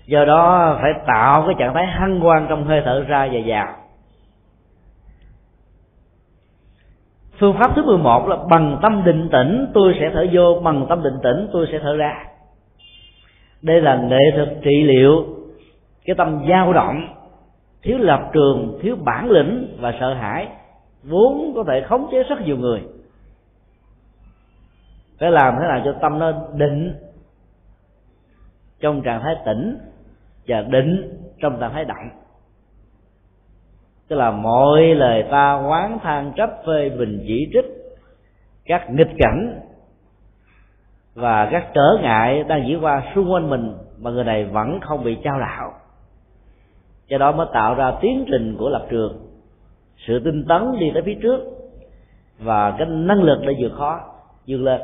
Do 0.06 0.26
đó 0.26 0.77
phải 0.82 0.91
tạo 1.07 1.44
cái 1.45 1.56
trạng 1.60 1.73
thái 1.73 1.86
hăng 1.86 2.26
quan 2.26 2.45
trong 2.49 2.65
hơi 2.65 2.82
thở 2.86 3.03
ra 3.07 3.30
và 3.32 3.40
vào. 3.45 3.76
Phương 7.40 7.56
pháp 7.60 7.72
thứ 7.76 7.84
11 7.86 8.27
là 8.27 8.38
bằng 8.49 8.80
tâm 8.82 9.03
định 9.06 9.30
tĩnh, 9.32 9.72
tôi 9.73 9.95
sẽ 9.99 10.11
thở 10.14 10.27
vô, 10.32 10.60
bằng 10.64 10.86
tâm 10.90 11.03
định 11.03 11.18
tĩnh, 11.23 11.49
tôi 11.53 11.68
sẽ 11.72 11.80
thở 11.80 11.95
ra. 11.95 12.26
Đây 13.61 13.82
là 13.82 13.95
nghệ 13.95 14.32
thuật 14.36 14.49
trị 14.64 14.84
liệu 14.84 15.26
cái 16.06 16.15
tâm 16.15 16.45
dao 16.49 16.73
động, 16.73 17.07
thiếu 17.82 17.98
lập 17.98 18.30
trường, 18.34 18.80
thiếu 18.82 18.95
bản 19.03 19.30
lĩnh 19.30 19.77
và 19.80 19.94
sợ 19.99 20.14
hãi 20.14 20.48
vốn 21.07 21.53
có 21.56 21.64
thể 21.68 21.86
khống 21.88 22.07
chế 22.11 22.23
rất 22.23 22.41
nhiều 22.41 22.57
người. 22.57 22.82
Phải 25.19 25.32
làm 25.32 25.56
thế 25.60 25.68
nào 25.68 25.82
cho 25.86 25.95
tâm 26.02 26.19
nó 26.19 26.32
định 26.53 26.95
trong 28.80 29.02
trạng 29.02 29.22
thái 29.22 29.36
tỉnh 29.45 29.77
và 30.48 30.61
định 30.61 31.19
trong 31.40 31.60
trạng 31.60 31.73
thái 31.73 31.86
động 31.86 32.10
tức 34.07 34.15
là 34.15 34.32
mọi 34.32 34.82
lời 34.95 35.23
ta 35.32 35.53
quán 35.68 35.99
than 36.03 36.34
trách 36.36 36.52
phê 36.65 36.90
bình 36.90 37.23
chỉ 37.27 37.49
trích, 37.53 37.65
các 38.65 38.90
nghịch 38.90 39.11
cảnh 39.18 39.60
và 41.15 41.49
các 41.52 41.68
trở 41.73 41.98
ngại 42.02 42.44
đang 42.44 42.68
diễn 42.68 42.84
qua 42.84 43.03
xung 43.15 43.32
quanh 43.32 43.49
mình 43.49 43.73
mà 43.99 44.11
người 44.11 44.23
này 44.23 44.45
vẫn 44.45 44.80
không 44.82 45.03
bị 45.03 45.18
trao 45.23 45.40
đảo. 45.40 45.73
Do 47.07 47.18
đó 47.18 47.32
mới 47.32 47.48
tạo 47.53 47.76
ra 47.76 47.94
tiến 48.02 48.26
trình 48.32 48.56
của 48.60 48.69
lập 48.69 48.86
trường 48.90 49.25
sự 49.98 50.20
tinh 50.20 50.46
tấn 50.48 50.80
đi 50.80 50.92
tới 50.94 51.04
phía 51.06 51.18
trước 51.22 51.40
và 52.40 52.76
cái 52.78 52.88
năng 52.88 53.24
lực 53.24 53.40
để 53.48 53.56
vượt 53.60 53.72
khó 53.78 54.00
vượt 54.48 54.58
lên. 54.58 54.82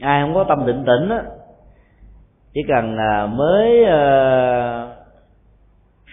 Ai 0.00 0.22
không 0.22 0.34
có 0.34 0.44
tâm 0.44 0.66
định 0.66 0.84
tĩnh 0.86 1.08
á 1.08 1.22
chỉ 2.54 2.60
cần 2.68 2.96
là 2.96 3.26
mới 3.26 3.82
uh, 3.82 4.92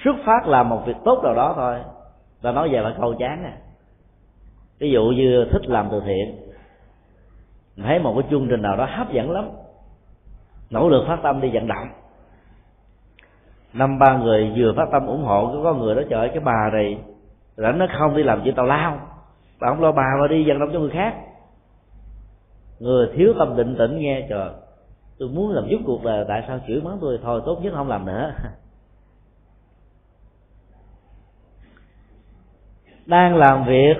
xuất 0.03 0.15
phát 0.25 0.47
làm 0.47 0.69
một 0.69 0.83
việc 0.85 0.95
tốt 1.05 1.21
nào 1.23 1.35
đó 1.35 1.53
thôi 1.55 1.79
và 2.41 2.51
nói 2.51 2.69
về 2.69 2.81
là 2.81 2.95
câu 3.01 3.15
chán 3.19 3.43
à. 3.43 3.53
Ví 4.79 4.91
dụ 4.91 5.05
như 5.05 5.45
thích 5.51 5.65
làm 5.65 5.87
từ 5.91 6.01
thiện 6.05 6.35
thấy 7.77 7.99
một 7.99 8.13
cái 8.15 8.23
chương 8.29 8.47
trình 8.49 8.61
nào 8.61 8.77
đó 8.77 8.87
hấp 8.91 9.11
dẫn 9.11 9.31
lắm 9.31 9.49
nỗ 10.69 10.89
lực 10.89 11.05
phát 11.07 11.19
tâm 11.23 11.41
đi 11.41 11.49
vận 11.53 11.67
động. 11.67 11.87
Năm 13.73 13.99
ba 13.99 14.17
người 14.17 14.51
vừa 14.55 14.73
phát 14.77 14.85
tâm 14.91 15.07
ủng 15.07 15.23
hộ 15.23 15.59
có 15.63 15.73
người 15.73 15.95
đó 15.95 16.01
trời 16.09 16.29
cái 16.29 16.39
bà 16.39 16.69
này 16.73 16.97
rảnh 17.59 17.77
nó 17.77 17.87
không 17.99 18.15
đi 18.15 18.23
làm 18.23 18.41
chuyện 18.43 18.55
tào 18.55 18.65
lao. 18.65 18.99
Bà 19.59 19.69
không 19.69 19.81
lo 19.81 19.91
bà 19.91 20.03
mà 20.21 20.27
đi 20.27 20.47
vận 20.47 20.59
động 20.59 20.69
cho 20.73 20.79
người 20.79 20.89
khác. 20.89 21.15
Người 22.79 23.09
thiếu 23.15 23.33
tâm 23.39 23.57
định 23.57 23.75
tĩnh 23.77 23.99
nghe, 23.99 24.27
trời, 24.29 24.49
tôi 25.19 25.29
muốn 25.29 25.51
làm 25.51 25.67
giúp 25.67 25.79
cuộc 25.85 26.03
đời, 26.03 26.25
tại 26.27 26.43
sao 26.47 26.59
chửi 26.67 26.81
mắng 26.81 26.97
tôi? 27.01 27.19
Thôi, 27.23 27.41
tốt 27.45 27.59
nhất 27.63 27.73
không 27.75 27.87
làm 27.87 28.05
nữa. 28.05 28.33
Đang 33.05 33.35
làm 33.35 33.65
việc, 33.65 33.95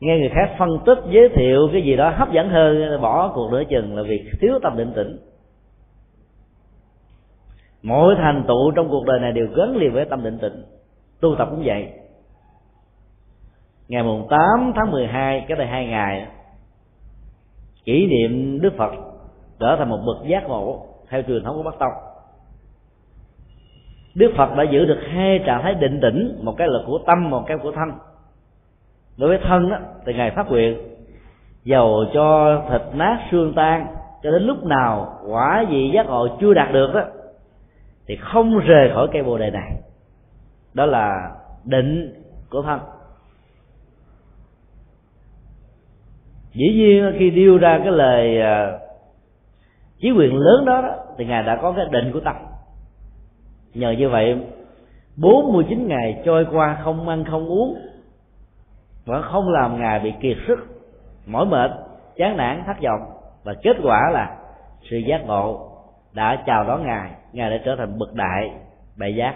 nghe 0.00 0.18
người 0.18 0.30
khác 0.34 0.54
phân 0.58 0.68
tích, 0.86 0.98
giới 1.10 1.28
thiệu 1.28 1.68
cái 1.72 1.82
gì 1.82 1.96
đó 1.96 2.10
hấp 2.16 2.32
dẫn 2.32 2.48
hơn, 2.48 3.00
bỏ 3.00 3.32
cuộc 3.34 3.52
nửa 3.52 3.62
chừng 3.70 3.96
là 3.96 4.02
việc 4.02 4.30
thiếu 4.40 4.58
tâm 4.62 4.76
định 4.76 4.92
tĩnh. 4.96 5.18
Mọi 7.82 8.14
thành 8.18 8.44
tựu 8.48 8.70
trong 8.76 8.88
cuộc 8.88 9.06
đời 9.06 9.20
này 9.20 9.32
đều 9.32 9.46
gắn 9.56 9.76
liền 9.76 9.92
với 9.92 10.04
tâm 10.04 10.24
định 10.24 10.38
tĩnh. 10.38 10.64
Tu 11.20 11.34
tập 11.38 11.48
cũng 11.50 11.62
vậy 11.64 12.01
ngày 13.92 14.02
mùng 14.02 14.28
8 14.28 14.72
tháng 14.76 14.90
12 14.90 15.44
cái 15.48 15.58
đây 15.58 15.66
hai 15.66 15.86
ngày 15.86 16.26
kỷ 17.84 18.06
niệm 18.06 18.60
Đức 18.60 18.72
Phật 18.76 18.92
trở 19.60 19.76
thành 19.78 19.88
một 19.88 19.98
bậc 20.06 20.26
giác 20.26 20.44
ngộ 20.48 20.86
theo 21.08 21.22
truyền 21.22 21.44
thống 21.44 21.56
của 21.56 21.62
Bắc 21.62 21.78
Tông. 21.78 21.92
Đức 24.14 24.32
Phật 24.36 24.56
đã 24.56 24.62
giữ 24.62 24.84
được 24.84 24.98
hai 25.12 25.38
trạng 25.46 25.62
thái 25.62 25.74
định 25.74 26.00
tĩnh 26.02 26.40
một 26.42 26.54
cái 26.58 26.68
là 26.68 26.78
của 26.86 26.98
tâm 27.06 27.30
một 27.30 27.44
cái 27.46 27.58
của 27.58 27.72
thân. 27.72 27.92
Đối 29.18 29.28
với 29.28 29.38
thân 29.42 29.70
đó, 29.70 29.78
thì 30.06 30.14
ngài 30.14 30.30
phát 30.30 30.50
nguyện 30.50 30.78
dầu 31.64 32.04
cho 32.14 32.60
thịt 32.70 32.82
nát 32.92 33.18
xương 33.30 33.52
tan 33.56 33.86
cho 34.22 34.30
đến 34.30 34.42
lúc 34.42 34.64
nào 34.64 35.18
quả 35.26 35.64
vị 35.70 35.90
giác 35.94 36.06
ngộ 36.06 36.28
chưa 36.40 36.54
đạt 36.54 36.72
được 36.72 36.90
đó 36.94 37.02
thì 38.06 38.16
không 38.16 38.58
rời 38.58 38.90
khỏi 38.94 39.08
cây 39.12 39.22
bồ 39.22 39.38
đề 39.38 39.50
này. 39.50 39.72
Đó 40.74 40.86
là 40.86 41.30
định 41.64 42.14
của 42.50 42.62
thân. 42.62 42.80
Dĩ 46.52 46.72
nhiên 46.74 47.14
khi 47.18 47.30
điêu 47.30 47.58
ra 47.58 47.78
cái 47.78 47.92
lời 47.92 48.40
à, 48.40 48.78
chí 49.98 50.10
quyền 50.10 50.36
lớn 50.36 50.64
đó, 50.64 50.82
đó 50.82 50.94
thì 51.18 51.24
ngài 51.24 51.42
đã 51.42 51.56
có 51.56 51.72
cái 51.72 51.84
định 51.90 52.12
của 52.12 52.20
tâm. 52.20 52.36
Nhờ 53.74 53.90
như 53.90 54.08
vậy 54.08 54.36
49 55.16 55.88
ngày 55.88 56.22
trôi 56.24 56.46
qua 56.52 56.78
không 56.84 57.08
ăn 57.08 57.24
không 57.24 57.48
uống 57.48 57.76
vẫn 59.04 59.22
không 59.22 59.48
làm 59.48 59.80
ngài 59.80 60.00
bị 60.00 60.12
kiệt 60.20 60.36
sức 60.46 60.58
mỏi 61.26 61.46
mệt 61.46 61.70
chán 62.16 62.36
nản 62.36 62.62
thất 62.66 62.76
vọng. 62.82 63.00
Và 63.44 63.54
kết 63.62 63.76
quả 63.82 64.10
là 64.10 64.36
sự 64.90 64.96
giác 64.96 65.26
ngộ 65.26 65.68
đã 66.12 66.42
chào 66.46 66.64
đón 66.64 66.86
ngài. 66.86 67.10
Ngài 67.32 67.50
đã 67.50 67.56
trở 67.64 67.76
thành 67.76 67.98
bậc 67.98 68.14
đại 68.14 68.50
đại 68.96 69.14
giác. 69.14 69.34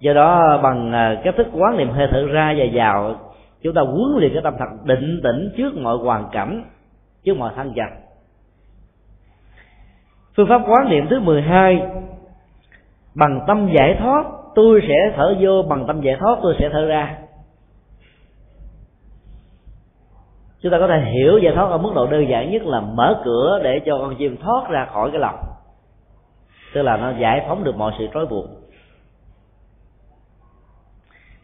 Do 0.00 0.12
đó 0.12 0.60
bằng 0.62 0.92
à, 0.92 1.20
cách 1.24 1.34
thức 1.36 1.46
quán 1.52 1.76
niệm 1.76 1.90
hơi 1.90 2.08
thở 2.10 2.26
ra 2.26 2.54
và 2.58 2.64
vào 2.72 3.14
chúng 3.64 3.74
ta 3.74 3.80
huấn 3.80 4.16
luyện 4.16 4.32
cái 4.32 4.42
tâm 4.42 4.54
thật 4.58 4.84
định 4.84 5.20
tĩnh 5.22 5.52
trước 5.56 5.76
mọi 5.76 5.96
hoàn 5.96 6.28
cảnh, 6.32 6.64
trước 7.24 7.36
mọi 7.36 7.52
thăng 7.56 7.72
trầm. 7.76 7.88
Phương 10.36 10.48
pháp 10.48 10.62
quán 10.66 10.90
niệm 10.90 11.06
thứ 11.10 11.20
12 11.20 11.82
bằng 13.14 13.40
tâm 13.46 13.68
giải 13.76 13.96
thoát, 14.00 14.24
tôi 14.54 14.80
sẽ 14.88 15.12
thở 15.16 15.36
vô, 15.40 15.62
bằng 15.62 15.86
tâm 15.86 16.00
giải 16.00 16.16
thoát 16.20 16.38
tôi 16.42 16.56
sẽ 16.58 16.68
thở 16.72 16.86
ra. 16.86 17.18
Chúng 20.60 20.72
ta 20.72 20.78
có 20.78 20.86
thể 20.86 21.00
hiểu 21.00 21.38
giải 21.38 21.54
thoát 21.54 21.70
ở 21.70 21.78
mức 21.78 21.92
độ 21.94 22.06
đơn 22.06 22.28
giản 22.28 22.50
nhất 22.50 22.62
là 22.62 22.80
mở 22.80 23.22
cửa 23.24 23.60
để 23.62 23.80
cho 23.86 23.98
con 23.98 24.16
chim 24.16 24.36
thoát 24.36 24.70
ra 24.70 24.86
khỏi 24.92 25.10
cái 25.10 25.20
lòng. 25.20 25.38
Tức 26.74 26.82
là 26.82 26.96
nó 26.96 27.12
giải 27.20 27.44
phóng 27.48 27.64
được 27.64 27.76
mọi 27.76 27.92
sự 27.98 28.06
trói 28.14 28.26
buộc 28.26 28.63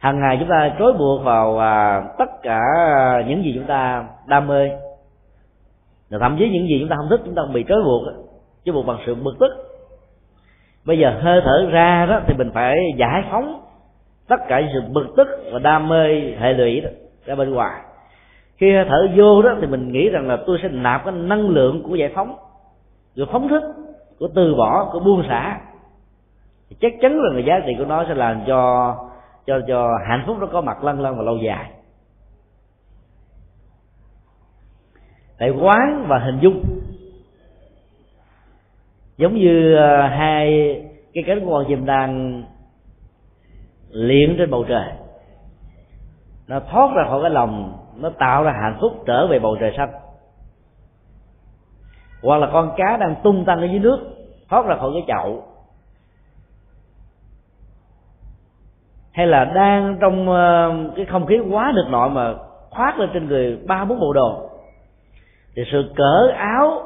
hàng 0.01 0.21
ngày 0.21 0.37
chúng 0.41 0.49
ta 0.49 0.71
trói 0.79 0.93
buộc 0.93 1.25
vào 1.25 1.59
à, 1.59 2.05
tất 2.19 2.43
cả 2.43 2.61
những 3.27 3.45
gì 3.45 3.53
chúng 3.55 3.67
ta 3.67 4.05
đam 4.27 4.47
mê. 4.47 4.71
Và 6.11 6.19
thậm 6.19 6.37
chí 6.39 6.49
những 6.51 6.69
gì 6.69 6.79
chúng 6.81 6.89
ta 6.89 6.97
không 6.97 7.09
thích 7.11 7.21
chúng 7.25 7.35
ta 7.35 7.43
bị 7.55 7.65
trói 7.69 7.83
buộc 7.85 8.03
chứ 8.65 8.73
buộc 8.73 8.87
bằng 8.87 8.99
sự 9.07 9.15
bực 9.15 9.37
tức. 9.41 9.51
Bây 10.85 10.99
giờ 10.99 11.19
hơi 11.21 11.41
thở 11.45 11.67
ra 11.73 12.07
đó 12.07 12.21
thì 12.27 12.35
mình 12.35 12.51
phải 12.55 12.77
giải 12.97 13.25
phóng 13.31 13.61
tất 14.29 14.41
cả 14.49 14.63
sự 14.73 14.83
bực 14.93 15.07
tức 15.17 15.29
và 15.53 15.59
đam 15.59 15.89
mê 15.89 16.07
hệ 16.39 16.53
lụy 16.53 16.81
đó 16.81 16.91
ra 17.27 17.35
bên 17.35 17.55
ngoài. 17.55 17.81
Khi 18.57 18.75
hơi 18.75 18.85
thở 18.89 19.09
vô 19.17 19.43
đó 19.43 19.51
thì 19.61 19.67
mình 19.67 19.93
nghĩ 19.93 20.09
rằng 20.09 20.29
là 20.29 20.39
tôi 20.47 20.59
sẽ 20.63 20.69
nạp 20.69 21.05
cái 21.05 21.15
năng 21.15 21.49
lượng 21.49 21.83
của 21.83 21.95
giải 21.95 22.13
phóng 22.15 22.37
của 23.17 23.27
phóng 23.33 23.49
thức 23.49 23.63
của 24.19 24.29
từ 24.35 24.55
bỏ 24.55 24.91
của 24.93 25.01
buông 25.01 25.23
xả. 25.29 25.61
Chắc 26.81 26.93
chắn 27.01 27.21
là 27.21 27.41
giá 27.41 27.61
trị 27.67 27.73
của 27.79 27.85
nó 27.85 28.05
sẽ 28.09 28.15
làm 28.15 28.41
cho 28.47 28.95
cho 29.47 29.61
cho 29.69 29.99
hạnh 30.09 30.25
phúc 30.27 30.37
nó 30.41 30.47
có 30.47 30.61
mặt 30.61 30.85
lân 30.85 31.01
lân 31.01 31.17
và 31.17 31.23
lâu 31.23 31.37
dài. 31.37 31.71
Tại 35.39 35.51
quán 35.51 36.05
và 36.09 36.19
hình 36.19 36.39
dung. 36.41 36.65
Giống 39.17 39.35
như 39.35 39.77
ờ, 39.77 40.07
hai 40.07 40.77
cái 41.13 41.25
cánh 41.27 41.47
con 41.47 41.65
chim 41.69 41.87
đang 41.87 42.43
luyện 43.91 44.35
trên 44.39 44.51
bầu 44.51 44.65
trời. 44.69 44.93
Nó 46.47 46.61
thoát 46.61 46.91
ra 46.97 47.05
khỏi 47.09 47.23
cái 47.23 47.31
lòng, 47.31 47.79
nó 47.97 48.11
tạo 48.11 48.43
ra 48.43 48.53
hạnh 48.53 48.79
phúc 48.81 48.93
trở 49.07 49.27
về 49.27 49.39
bầu 49.39 49.57
trời 49.61 49.75
xanh. 49.77 49.91
Hoặc 52.23 52.37
là 52.37 52.51
con 52.53 52.73
cá 52.77 52.97
đang 52.97 53.15
tung 53.23 53.45
tăng 53.45 53.61
ở 53.61 53.65
dưới 53.65 53.79
nước, 53.79 53.99
thoát 54.49 54.67
ra 54.67 54.77
khỏi 54.77 54.91
cái 54.95 55.05
chậu. 55.17 55.43
Hay 59.13 59.27
là 59.27 59.45
đang 59.45 59.97
trong 60.01 60.29
ờ, 60.29 60.73
cái 60.97 61.05
không 61.05 61.27
khí 61.27 61.39
quá 61.51 61.73
được 61.77 61.87
nội 61.91 62.11
mà 62.11 62.35
khoác 62.71 62.99
lên 62.99 63.11
trên 63.13 63.29
người 63.29 63.59
ba 63.67 63.85
bốn 63.85 64.01
bộ 64.01 64.13
đồ. 64.13 64.51
Thì 65.57 65.63
sự 65.73 65.93
cỡ 65.97 66.33
áo 66.37 66.83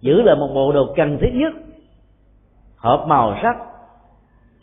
giữ 0.00 0.22
lại 0.22 0.36
một 0.36 0.48
bộ 0.54 0.72
đồ 0.72 0.94
cần 0.96 1.18
thiết 1.20 1.30
nhất. 1.34 1.52
Hợp 2.76 3.04
màu 3.06 3.36
sắc, 3.42 3.56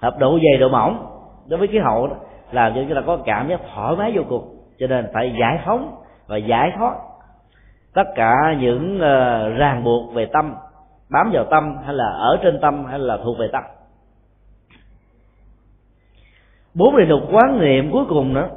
hợp 0.01 0.19
độ 0.19 0.39
dày 0.43 0.59
độ 0.59 0.69
mỏng. 0.69 1.07
Đối 1.47 1.59
với 1.59 1.67
khí 1.67 1.79
hậu 1.79 2.07
đó 2.07 2.15
làm 2.51 2.73
cho 2.75 2.81
chúng 2.87 2.95
ta 2.95 3.01
có 3.07 3.17
cảm 3.25 3.49
giác 3.49 3.61
thoải 3.75 3.95
mái 3.95 4.11
vô 4.15 4.21
cùng. 4.29 4.57
Cho 4.79 4.87
nên 4.87 5.07
phải 5.13 5.35
giải 5.39 5.59
phóng 5.65 5.95
và 6.27 6.37
giải 6.37 6.71
thoát 6.77 6.95
tất 7.93 8.03
cả 8.15 8.35
những 8.59 8.99
ờ, 8.99 9.49
ràng 9.49 9.83
buộc 9.83 10.13
về 10.13 10.25
tâm, 10.25 10.55
bám 11.09 11.31
vào 11.33 11.45
tâm 11.51 11.77
hay 11.85 11.93
là 11.93 12.09
ở 12.09 12.39
trên 12.43 12.59
tâm 12.61 12.85
hay 12.85 12.99
là 12.99 13.17
thuộc 13.23 13.37
về 13.39 13.47
tâm 13.51 13.63
bốn 16.73 16.97
đề 16.97 17.05
lục 17.05 17.21
quán 17.31 17.59
niệm 17.59 17.91
cuối 17.91 18.05
cùng 18.09 18.33
đó 18.33 18.49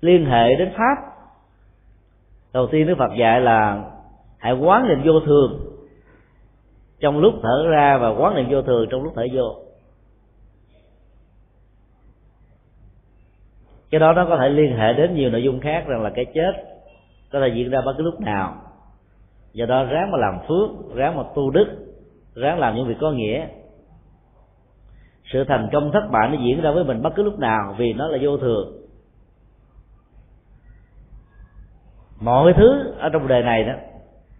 liên 0.00 0.26
hệ 0.26 0.54
đến 0.54 0.72
pháp. 0.76 0.96
Đầu 2.52 2.66
tiên 2.66 2.86
đức 2.86 2.94
phật 2.98 3.10
dạy 3.18 3.40
là 3.40 3.84
hãy 4.38 4.52
quán 4.52 4.88
niệm 4.88 5.02
vô 5.04 5.20
thường. 5.20 5.60
Trong 7.00 7.18
lúc 7.18 7.34
thở 7.42 7.66
ra 7.70 7.98
và 7.98 8.08
quán 8.08 8.34
niệm 8.34 8.46
vô 8.50 8.62
thường, 8.62 8.86
trong 8.90 9.02
lúc 9.02 9.12
thở 9.16 9.26
vô. 9.32 9.56
Cái 13.90 14.00
đó 14.00 14.12
nó 14.12 14.26
có 14.28 14.36
thể 14.36 14.48
liên 14.48 14.76
hệ 14.76 14.92
đến 14.92 15.14
nhiều 15.14 15.30
nội 15.30 15.42
dung 15.42 15.60
khác, 15.60 15.84
rằng 15.86 16.02
là 16.02 16.10
cái 16.10 16.24
chết 16.24 16.52
có 17.32 17.40
thể 17.40 17.48
diễn 17.54 17.70
ra 17.70 17.80
bất 17.80 17.94
cứ 17.98 18.02
lúc 18.02 18.20
nào. 18.20 18.56
Do 19.52 19.66
đó 19.66 19.84
ráng 19.84 20.10
mà 20.10 20.18
làm 20.18 20.38
phước, 20.48 20.94
ráng 20.94 21.16
mà 21.16 21.22
tu 21.34 21.50
đức, 21.50 21.66
ráng 22.34 22.58
làm 22.58 22.76
những 22.76 22.88
việc 22.88 22.96
có 23.00 23.10
nghĩa 23.10 23.46
sự 25.32 25.44
thành 25.44 25.68
công 25.72 25.92
thất 25.92 26.08
bại 26.10 26.28
nó 26.28 26.44
diễn 26.44 26.60
ra 26.60 26.70
với 26.70 26.84
mình 26.84 27.02
bất 27.02 27.14
cứ 27.14 27.22
lúc 27.22 27.38
nào 27.38 27.74
vì 27.78 27.92
nó 27.92 28.08
là 28.08 28.18
vô 28.22 28.36
thường. 28.36 28.76
Mọi 32.20 32.52
thứ 32.56 32.92
ở 32.98 33.08
trong 33.08 33.28
đời 33.28 33.42
này 33.42 33.64
đó, 33.64 33.72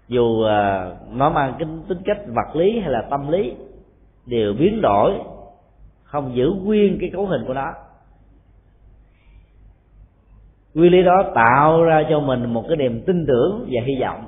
dù 0.09 0.43
à, 0.43 0.91
nó 1.12 1.31
mang 1.31 1.55
cái 1.59 1.69
tính 1.89 1.99
cách 2.05 2.19
vật 2.27 2.57
lý 2.57 2.81
hay 2.81 2.91
là 2.91 3.03
tâm 3.11 3.31
lý, 3.31 3.55
đều 4.27 4.55
biến 4.59 4.81
đổi, 4.83 5.12
không 6.05 6.37
giữ 6.37 6.53
nguyên 6.62 6.99
cái 7.01 7.11
cấu 7.12 7.27
hình 7.27 7.45
của 7.47 7.55
nó. 7.55 7.73
Nguyên 10.75 10.93
lý 10.93 11.03
đó 11.03 11.33
tạo 11.35 11.85
ra 11.85 12.03
cho 12.11 12.21
mình 12.21 12.55
một 12.55 12.65
cái 12.69 12.77
niềm 12.77 13.03
tin 13.07 13.27
tưởng 13.27 13.69
và 13.71 13.83
hy 13.85 14.01
vọng. 14.01 14.27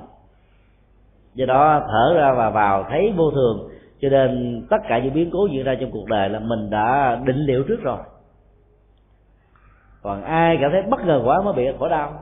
Do 1.33 1.45
đó 1.45 1.81
thở 1.87 2.13
ra 2.15 2.33
và 2.33 2.49
vào 2.49 2.85
thấy 2.89 3.13
vô 3.15 3.31
thường 3.31 3.69
cho 4.03 4.09
nên 4.09 4.61
tất 4.69 4.77
cả 4.87 4.99
những 4.99 5.13
biến 5.13 5.29
cố 5.33 5.47
diễn 5.51 5.63
ra 5.63 5.75
trong 5.79 5.91
cuộc 5.91 6.05
đời 6.07 6.29
là 6.29 6.39
mình 6.39 6.69
đã 6.69 7.19
định 7.25 7.37
liệu 7.37 7.63
trước 7.63 7.81
rồi. 7.83 7.97
Còn 10.01 10.23
ai 10.23 10.57
cảm 10.61 10.71
thấy 10.71 10.81
bất 10.81 11.05
ngờ 11.05 11.21
quá 11.25 11.41
mới 11.41 11.53
bị 11.53 11.67
khổ 11.79 11.89
đau. 11.89 12.13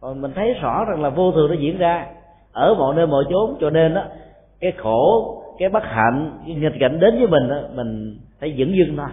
Còn 0.00 0.20
mình 0.20 0.32
thấy 0.34 0.54
rõ 0.54 0.84
rằng 0.84 1.02
là 1.02 1.10
vô 1.10 1.32
thường 1.32 1.50
nó 1.50 1.54
diễn 1.54 1.78
ra 1.78 2.06
ở 2.52 2.74
mọi 2.74 2.94
nơi 2.94 3.06
mọi 3.06 3.24
chốn 3.30 3.56
cho 3.60 3.70
nên 3.70 3.94
đó 3.94 4.02
cái 4.60 4.72
khổ 4.72 5.34
cái 5.58 5.68
bất 5.68 5.82
hạnh 5.84 6.38
cái 6.46 6.54
nghịch 6.54 6.74
cảnh 6.80 7.00
đến 7.00 7.18
với 7.18 7.26
mình 7.26 7.48
đó, 7.48 7.56
mình 7.74 8.18
thấy 8.40 8.54
dững 8.58 8.76
dưng 8.76 8.96
thôi. 8.96 9.08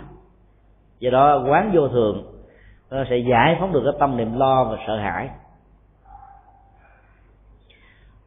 Do 0.99 1.10
đó 1.10 1.43
quán 1.49 1.72
vô 1.73 1.88
thường 1.88 2.23
nó 2.91 3.03
sẽ 3.10 3.18
giải 3.18 3.57
phóng 3.60 3.73
được 3.73 3.81
cái 3.84 3.93
tâm 3.99 4.18
niệm 4.18 4.38
lo 4.38 4.64
và 4.64 4.77
sợ 4.88 4.98
hãi 4.98 5.30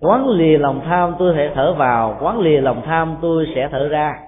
quán 0.00 0.28
lìa 0.28 0.58
lòng 0.58 0.80
tham 0.84 1.14
tôi 1.18 1.34
sẽ 1.36 1.52
thở 1.54 1.74
vào, 1.74 2.18
quán 2.20 2.40
lìa 2.40 2.60
lòng 2.60 2.82
tham 2.86 3.16
tôi 3.22 3.46
sẽ 3.54 3.68
thở 3.72 3.88
ra. 3.88 4.18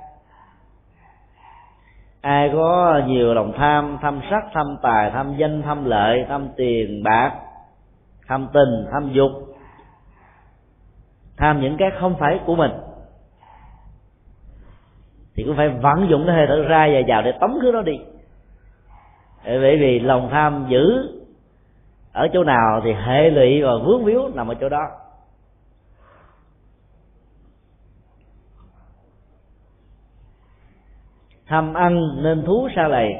Ai 2.21 2.51
có 2.53 3.01
nhiều 3.07 3.35
lòng 3.35 3.53
tham 3.57 3.99
tham 4.03 4.21
sắc, 4.31 4.45
tham 4.53 4.77
tài, 4.83 5.11
tham 5.11 5.35
danh, 5.37 5.63
tham 5.63 5.85
lợi, 5.85 6.25
tham 6.29 6.49
tiền, 6.57 7.03
bạc, 7.03 7.33
tham 8.29 8.49
tình, 8.53 8.87
tham 8.93 9.13
dục, 9.13 9.31
tham 11.37 11.61
những 11.61 11.77
cái 11.77 11.91
không 12.01 12.15
phải 12.19 12.41
của 12.47 12.57
mình, 12.57 12.71
thì 15.35 15.45
cũng 15.45 15.57
phải 15.57 15.69
vận 15.69 16.09
dụng 16.09 16.27
cái 16.27 16.37
hơi 16.37 16.47
thở 16.47 16.63
ra 16.63 16.89
và 16.93 17.01
vào 17.07 17.23
để 17.23 17.33
tống 17.41 17.59
thứ 17.63 17.73
đó 17.73 17.83
đi. 17.83 18.01
Bởi 19.45 19.77
vì 19.77 19.99
lòng 20.01 20.29
tham 20.33 20.67
giữ 20.69 21.11
ở 22.13 22.29
chỗ 22.33 22.45
nào 22.45 22.81
thì 22.85 22.93
hệ 22.93 23.31
lụy 23.31 23.63
và 23.63 23.71
vướng 23.85 24.05
víu 24.05 24.29
nằm 24.35 24.49
ở 24.49 24.55
chỗ 24.61 24.69
đó. 24.69 24.89
Tham 31.47 31.75
ăn 31.75 32.23
nên 32.23 32.43
thú 32.45 32.69
xa 32.77 32.89
lầy, 32.89 33.15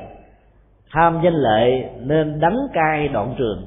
tham 0.91 1.21
danh 1.25 1.35
lợi 1.35 1.85
nên 2.01 2.41
đắng 2.41 2.59
cay 2.73 3.09
đoạn 3.09 3.35
trường. 3.39 3.67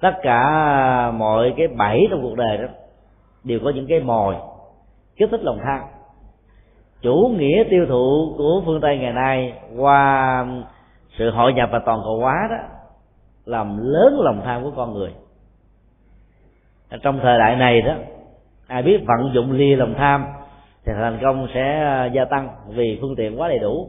Tất 0.00 0.12
cả 0.22 0.40
mọi 1.10 1.54
cái 1.56 1.68
bẫy 1.68 2.06
trong 2.10 2.22
cuộc 2.22 2.36
đời 2.36 2.58
đó 2.58 2.64
đều 3.44 3.60
có 3.64 3.70
những 3.70 3.86
cái 3.88 4.00
mồi, 4.00 4.34
kích 5.16 5.28
thích 5.30 5.40
lòng 5.42 5.58
tham. 5.64 5.80
Chủ 7.02 7.34
nghĩa 7.38 7.64
tiêu 7.70 7.86
thụ 7.88 8.34
của 8.36 8.62
phương 8.66 8.80
tây 8.80 8.98
ngày 8.98 9.12
nay 9.12 9.52
qua 9.76 10.46
sự 11.18 11.30
hội 11.30 11.52
nhập 11.52 11.68
và 11.72 11.78
toàn 11.86 12.00
cầu 12.04 12.18
hóa 12.18 12.48
đó 12.50 12.56
làm 13.44 13.78
lớn 13.78 14.20
lòng 14.20 14.42
tham 14.44 14.62
của 14.62 14.72
con 14.76 14.94
người. 14.94 15.12
Trong 17.02 17.20
thời 17.22 17.38
đại 17.38 17.56
này 17.56 17.82
đó, 17.82 17.94
ai 18.66 18.82
biết 18.82 19.04
vận 19.06 19.34
dụng 19.34 19.52
lia 19.52 19.76
lòng 19.76 19.94
tham 19.98 20.26
thì 20.86 20.92
thành 20.92 21.18
công 21.22 21.48
sẽ 21.54 21.80
à, 21.80 22.06
gia 22.06 22.24
tăng 22.24 22.48
vì 22.68 22.98
phương 23.00 23.16
tiện 23.16 23.40
quá 23.40 23.48
đầy 23.48 23.58
đủ. 23.58 23.88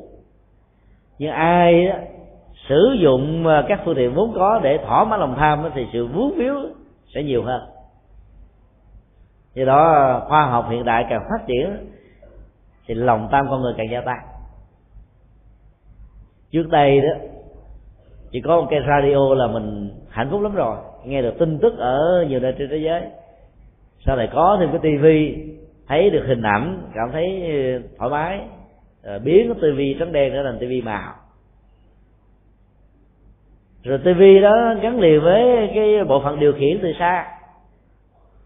Nhưng 1.20 1.32
ai 1.32 1.88
đó, 1.88 1.96
sử 2.70 2.96
dụng 3.00 3.48
à, 3.48 3.64
các 3.68 3.82
phương 3.86 3.96
tiện 3.96 4.14
vốn 4.14 4.34
có 4.36 4.60
để 4.64 4.78
thỏa 4.78 5.04
mãn 5.04 5.20
lòng 5.20 5.36
tham 5.38 5.64
đó, 5.64 5.70
thì 5.76 5.88
sự 5.94 6.08
vướng 6.08 6.36
víu 6.36 6.56
sẽ 7.14 7.24
nhiều 7.24 7.44
hơn. 7.44 7.62
Do 9.54 9.66
đó 9.66 9.92
à, 9.92 10.20
khoa 10.20 10.46
học 10.46 10.68
hiện 10.70 10.86
đại 10.86 11.06
càng 11.10 11.22
phát 11.30 11.48
triển 11.48 11.90
thì 12.88 12.94
lòng 12.94 13.28
tham 13.32 13.46
con 13.50 13.62
người 13.62 13.74
càng 13.78 13.90
gia 13.92 14.02
tăng. 14.02 14.20
Trước 16.52 16.70
đây 16.70 17.02
đó 17.02 17.10
chỉ 18.32 18.42
có 18.42 18.62
một 18.62 18.68
cái 18.70 18.80
radio 18.88 19.36
là 19.36 19.48
mình 19.48 19.92
hạnh 20.10 20.28
phúc 20.32 20.42
lắm 20.42 20.56
rồi 20.56 20.78
nghe 21.06 21.22
được 21.22 21.34
tin 21.40 21.60
tức 21.60 21.78
ở 21.78 22.26
nhiều 22.30 22.40
nơi 22.40 22.56
trên 22.58 22.70
thế 22.70 22.78
giới. 22.78 23.02
Sau 24.06 24.16
này 24.16 24.30
có 24.34 24.58
thêm 24.60 24.70
cái 24.72 24.80
tivi 24.84 25.53
thấy 25.88 26.10
được 26.10 26.24
hình 26.28 26.42
ảnh, 26.42 26.82
cảm 26.96 27.10
thấy 27.12 27.52
ờ, 27.52 27.88
thoải 27.98 28.12
mái 28.12 28.42
ờ, 29.04 29.20
biến 29.20 29.54
cái 29.54 29.62
tivi 29.62 29.96
trắng 30.00 30.12
đen 30.12 30.34
trở 30.34 30.44
thành 30.44 30.60
tivi 30.60 30.82
màu. 30.82 31.14
Rồi 33.84 34.00
tivi 34.04 34.40
đó 34.40 34.76
gắn 34.82 35.00
liền 35.00 35.22
với 35.22 35.72
cái 35.76 36.04
bộ 36.04 36.22
phận 36.24 36.40
điều 36.40 36.54
khiển 36.54 36.80
từ 36.82 36.94
xa. 37.00 37.26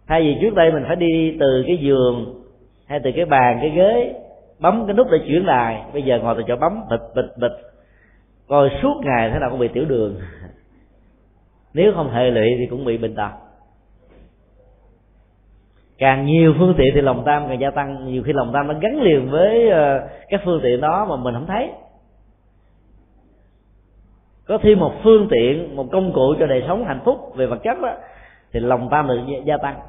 Thay 0.07 0.21
vì 0.21 0.37
trước 0.41 0.53
đây 0.55 0.71
mình 0.71 0.83
phải 0.87 0.95
đi 0.95 1.37
từ 1.39 1.63
cái 1.67 1.77
giường 1.77 2.43
hay 2.87 2.99
từ 3.03 3.11
cái 3.15 3.25
bàn, 3.25 3.57
cái 3.61 3.69
ghế, 3.69 4.13
bấm 4.59 4.85
cái 4.87 4.95
nút 4.95 5.07
để 5.11 5.17
chuyển 5.27 5.45
đài 5.45 5.83
bây 5.93 6.01
giờ 6.01 6.19
ngồi 6.19 6.35
từ 6.37 6.43
chỗ 6.47 6.55
bấm, 6.55 6.81
bịch 6.89 7.15
bịch 7.15 7.37
bịch. 7.37 7.57
Coi 8.47 8.69
suốt 8.81 9.01
ngày 9.03 9.29
thế 9.33 9.39
nào 9.39 9.49
cũng 9.49 9.59
bị 9.59 9.67
tiểu 9.67 9.85
đường. 9.85 10.15
Nếu 11.73 11.91
không 11.95 12.11
hệ 12.11 12.31
lụy 12.31 12.55
thì 12.57 12.65
cũng 12.65 12.85
bị 12.85 12.97
bệnh 12.97 13.15
tật 13.15 13.31
càng 15.97 16.25
nhiều 16.25 16.55
phương 16.59 16.73
tiện 16.77 16.93
thì 16.93 17.01
lòng 17.01 17.23
tham 17.25 17.45
càng 17.47 17.59
gia 17.59 17.69
tăng. 17.69 18.05
Nhiều 18.05 18.23
khi 18.23 18.33
lòng 18.33 18.51
tham 18.53 18.67
nó 18.67 18.73
gắn 18.81 19.01
liền 19.01 19.29
với 19.29 19.69
ờ, 19.69 20.07
các 20.29 20.41
phương 20.45 20.59
tiện 20.63 20.81
đó 20.81 21.05
mà 21.09 21.15
mình 21.15 21.33
không 21.33 21.47
thấy. 21.47 21.69
Có 24.45 24.57
thêm 24.61 24.79
một 24.79 24.93
phương 25.03 25.27
tiện, 25.31 25.75
một 25.75 25.87
công 25.91 26.13
cụ 26.13 26.35
cho 26.39 26.47
đời 26.47 26.63
sống 26.67 26.85
hạnh 26.85 26.99
phúc, 27.05 27.33
về 27.35 27.45
vật 27.45 27.59
chất 27.63 27.81
đó 27.81 27.93
thì 28.51 28.59
lòng 28.59 28.87
tham 28.91 29.07
được 29.07 29.19
gia 29.45 29.57
tăng. 29.57 29.79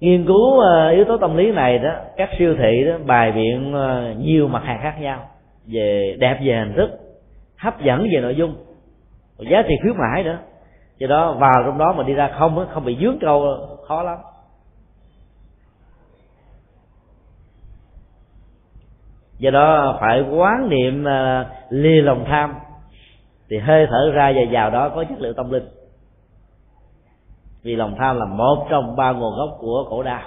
Nghiên 0.00 0.26
cứu 0.26 0.58
ờ, 0.60 0.90
yếu 0.90 1.04
tố 1.04 1.18
tâm 1.18 1.36
lý 1.36 1.52
này 1.52 1.78
đó, 1.78 1.94
các 2.16 2.30
siêu 2.38 2.54
thị 2.58 2.84
đó 2.84 2.92
bài 3.06 3.32
biện 3.32 3.72
ờ, 3.72 4.14
nhiều 4.18 4.48
mặt 4.48 4.62
hàng 4.64 4.80
khác 4.82 4.94
nhau. 5.00 5.28
Về 5.66 6.16
đẹp 6.18 6.38
về 6.44 6.56
hình 6.56 6.74
thức, 6.76 6.90
hấp 7.56 7.82
dẫn 7.82 8.08
về 8.12 8.20
nội 8.20 8.34
dung. 8.34 8.54
Giá 9.38 9.62
trị 9.62 9.74
khuyến 9.82 9.96
mãi 9.98 10.24
nữa 10.24 10.38
do 11.02 11.08
đó 11.08 11.32
vào 11.32 11.62
trong 11.66 11.78
đó 11.78 11.92
mà 11.92 12.02
đi 12.02 12.14
ra 12.14 12.30
không 12.38 12.66
không 12.70 12.84
bị 12.84 12.98
dướng 13.00 13.18
câu 13.20 13.58
khó 13.88 14.02
lắm. 14.02 14.18
Do 19.38 19.50
đó 19.50 19.96
phải 20.00 20.22
quán 20.30 20.68
niệm 20.68 21.04
à, 21.08 21.40
uh, 21.40 21.72
lìa 21.72 22.02
lòng 22.02 22.24
tham. 22.28 22.54
Thì 23.50 23.58
hơi 23.58 23.86
thở 23.90 24.10
ra 24.14 24.32
và 24.34 24.42
vào 24.50 24.70
đó 24.70 24.88
có 24.88 25.04
chất 25.04 25.20
liệu 25.20 25.32
tâm 25.32 25.50
linh. 25.50 25.68
Vì 27.62 27.76
lòng 27.76 27.94
tham 27.98 28.16
là 28.16 28.24
một 28.24 28.66
trong 28.70 28.96
ba 28.96 29.12
nguồn 29.12 29.36
gốc 29.36 29.56
của 29.60 29.84
khổ 29.88 30.02
đau. 30.02 30.22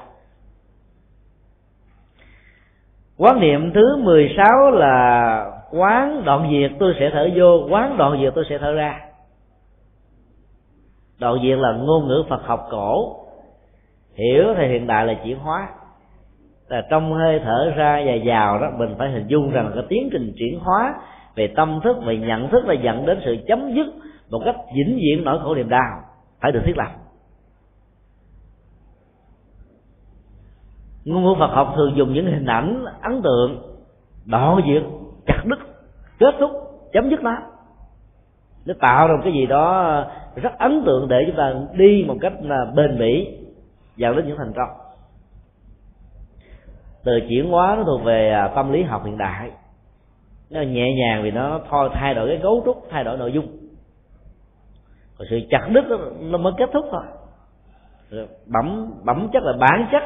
Quán 3.18 3.40
niệm 3.40 3.72
thứ 3.74 3.98
16 4.04 4.72
là 4.72 5.46
quán 5.72 6.24
đoạn 6.26 6.50
diệt 6.52 6.72
tôi 6.80 6.96
sẽ 7.00 7.10
thở 7.14 7.30
vô 7.36 7.68
quán 7.70 7.98
đoạn 7.98 8.22
diệt 8.22 8.34
tôi 8.36 8.46
sẽ 8.50 8.58
thở 8.58 8.72
ra 8.74 9.15
đoạn 11.20 11.40
diện 11.44 11.62
là 11.62 11.72
ngôn 11.74 12.08
ngữ 12.08 12.24
phật 12.30 12.42
học 12.44 12.68
cổ. 12.72 13.16
Hiểu 14.16 14.44
thì 14.58 14.68
hiện 14.68 14.88
đại 14.88 15.06
là 15.06 15.14
chuyển 15.24 15.40
hóa. 15.40 15.70
Là 16.68 16.82
trong 16.90 17.14
hơi 17.14 17.42
thở 17.44 17.72
ra 17.76 18.02
và 18.06 18.14
vào 18.26 18.60
đó, 18.60 18.68
mình 18.78 18.96
phải 18.98 19.12
hình 19.12 19.28
dung 19.28 19.52
rằng 19.52 19.72
cái 19.76 19.84
tiến 19.90 20.10
trình 20.12 20.34
chuyển 20.38 20.60
hóa 20.60 20.96
về 21.36 21.48
tâm 21.56 21.80
thức, 21.84 21.98
về 22.06 22.18
nhận 22.18 22.50
thức 22.50 22.66
là 22.66 22.74
dẫn 22.74 23.06
đến 23.06 23.20
sự 23.26 23.38
chấm 23.48 23.74
dứt 23.76 23.88
một 24.30 24.42
cách 24.46 24.56
vĩnh 24.76 24.96
viễn 24.96 25.24
nỗi 25.24 25.40
khổ 25.44 25.56
niềm 25.56 25.70
đau. 25.70 26.02
Phải 26.42 26.52
được 26.52 26.62
thiết 26.66 26.78
lập. 26.78 26.90
Ngôn 31.06 31.24
ngữ 31.24 31.36
Phật 31.40 31.52
học 31.52 31.74
thường 31.76 31.96
dùng 31.96 32.14
những 32.14 32.26
hình 32.26 32.46
ảnh, 32.46 32.86
ấn 33.02 33.22
tượng 33.22 33.62
đoạn 34.26 34.62
diệt 34.68 34.84
chặt 35.28 35.42
đứt, 35.46 35.60
kết 36.20 36.36
thúc, 36.40 36.52
chấm 36.94 37.10
dứt 37.10 37.24
nó 37.24 37.38
nó 38.66 38.74
tạo 38.80 39.08
ra 39.08 39.14
một 39.14 39.22
cái 39.24 39.34
gì 39.34 39.46
đó 39.46 40.04
rất 40.36 40.58
ấn 40.60 40.84
tượng 40.86 41.08
để 41.08 41.24
chúng 41.28 41.36
ta 41.36 41.54
đi 41.74 42.06
một 42.08 42.16
cách 42.22 42.34
là 42.42 42.66
bền 42.76 43.00
bỉ 43.00 43.38
dẫn 43.96 44.16
đến 44.16 44.28
những 44.28 44.38
thành 44.38 44.54
công. 44.56 44.70
Từ 47.04 47.20
chuyển 47.30 47.50
hóa 47.50 47.76
nó 47.78 47.84
thuộc 47.84 48.04
về 48.04 48.32
à, 48.32 48.48
tâm 48.56 48.72
lý 48.72 48.84
học 48.84 49.06
hiện 49.06 49.18
đại. 49.18 49.52
Nó 50.50 50.62
nhẹ 50.62 50.94
nhàng 50.94 51.24
vì 51.24 51.32
nó 51.32 51.60
thôi 51.70 51.90
thay 51.94 52.14
đổi 52.14 52.28
cái 52.28 52.40
cấu 52.44 52.62
trúc 52.66 52.88
thay 52.90 53.04
đổi 53.04 53.18
nội 53.18 53.32
dung. 53.32 53.48
Còn 55.18 55.28
sự 55.30 55.40
chặt 55.50 55.68
đứt 55.72 55.90
đó, 55.90 55.98
nó 56.20 56.38
mới 56.38 56.54
kết 56.58 56.70
thúc 56.74 56.86
thôi. 56.92 57.04
Bẩm 58.46 58.94
bẩm 59.04 59.30
chất 59.34 59.44
là 59.44 59.54
bản 59.60 59.88
chất. 59.92 60.04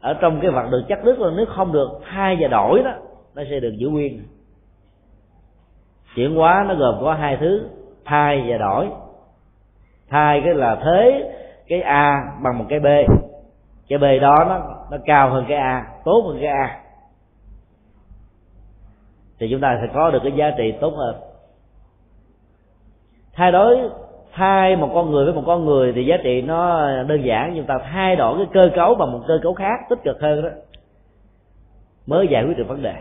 Ở 0.00 0.14
trong 0.14 0.40
cái 0.40 0.50
vật 0.50 0.68
được 0.70 0.82
chắc 0.88 1.04
đứt 1.04 1.20
là 1.20 1.30
nếu 1.36 1.46
không 1.46 1.72
được 1.72 1.88
thay 2.10 2.36
và 2.40 2.48
đổi 2.48 2.82
đó 2.82 2.92
nó 3.34 3.42
sẽ 3.50 3.60
được 3.60 3.72
giữ 3.76 3.88
nguyên 3.88 4.22
chuyển 6.14 6.34
hóa 6.34 6.64
nó 6.68 6.74
gồm 6.74 6.94
có 7.00 7.14
hai 7.14 7.36
thứ, 7.36 7.68
thay 8.04 8.44
và 8.48 8.58
đổi. 8.58 8.88
Thay 10.08 10.40
cái 10.44 10.54
là 10.54 10.76
thế, 10.84 11.32
cái 11.68 11.80
a 11.80 12.32
bằng 12.42 12.58
một 12.58 12.64
cái 12.68 12.80
b. 12.80 12.86
Cái 13.88 13.98
b 13.98 14.22
đó 14.22 14.44
nó 14.48 14.58
nó 14.90 14.98
cao 15.04 15.30
hơn 15.30 15.44
cái 15.48 15.56
a, 15.56 15.86
tốt 16.04 16.24
hơn 16.26 16.38
cái 16.40 16.48
a. 16.48 16.80
Thì 19.38 19.48
chúng 19.50 19.60
ta 19.60 19.78
sẽ 19.80 19.92
có 19.94 20.10
được 20.10 20.18
cái 20.22 20.32
giá 20.32 20.50
trị 20.58 20.74
tốt 20.80 20.94
hơn. 20.96 21.16
Thay 23.32 23.52
đổi, 23.52 23.78
thay 24.32 24.76
một 24.76 24.90
con 24.94 25.10
người 25.10 25.24
với 25.24 25.34
một 25.34 25.42
con 25.46 25.64
người 25.64 25.92
thì 25.92 26.04
giá 26.04 26.16
trị 26.22 26.42
nó 26.42 26.88
đơn 27.02 27.24
giản, 27.24 27.54
nhưng 27.54 27.66
ta 27.66 27.78
thay 27.92 28.16
đổi 28.16 28.38
cái 28.38 28.46
cơ 28.52 28.76
cấu 28.76 28.94
bằng 28.94 29.12
một 29.12 29.20
cơ 29.28 29.38
cấu 29.42 29.54
khác, 29.54 29.80
tích 29.88 29.98
cực 30.04 30.20
hơn 30.20 30.42
đó. 30.42 30.48
Mới 32.06 32.28
giải 32.28 32.44
quyết 32.44 32.56
được 32.56 32.68
vấn 32.68 32.82
đề 32.82 32.94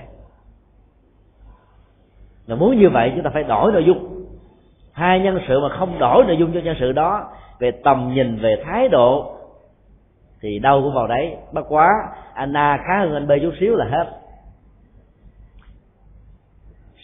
và 2.51 2.57
muốn 2.57 2.79
như 2.79 2.89
vậy 2.89 3.11
chúng 3.15 3.23
ta 3.23 3.29
phải 3.29 3.43
đổi 3.43 3.71
nội 3.71 3.85
dung. 3.85 4.25
Hai 4.93 5.19
nhân 5.19 5.39
sự 5.47 5.59
mà 5.59 5.69
không 5.69 5.99
đổi 5.99 6.23
nội 6.25 6.37
dung 6.37 6.51
cho 6.53 6.59
nhân 6.59 6.75
sự 6.79 6.91
đó, 6.91 7.29
về 7.59 7.71
tầm 7.71 8.11
nhìn, 8.13 8.39
về 8.39 8.63
thái 8.65 8.89
độ, 8.89 9.35
thì 10.41 10.59
đâu 10.59 10.81
cũng 10.81 10.93
vào 10.93 11.07
đấy. 11.07 11.35
Bất 11.51 11.65
quá, 11.69 11.89
anh 12.33 12.53
a 12.57 12.77
khá 12.77 12.99
hơn 12.99 13.13
anh 13.13 13.27
b 13.27 13.31
chút 13.41 13.53
xíu 13.59 13.75
là 13.75 13.85
hết. 13.85 14.05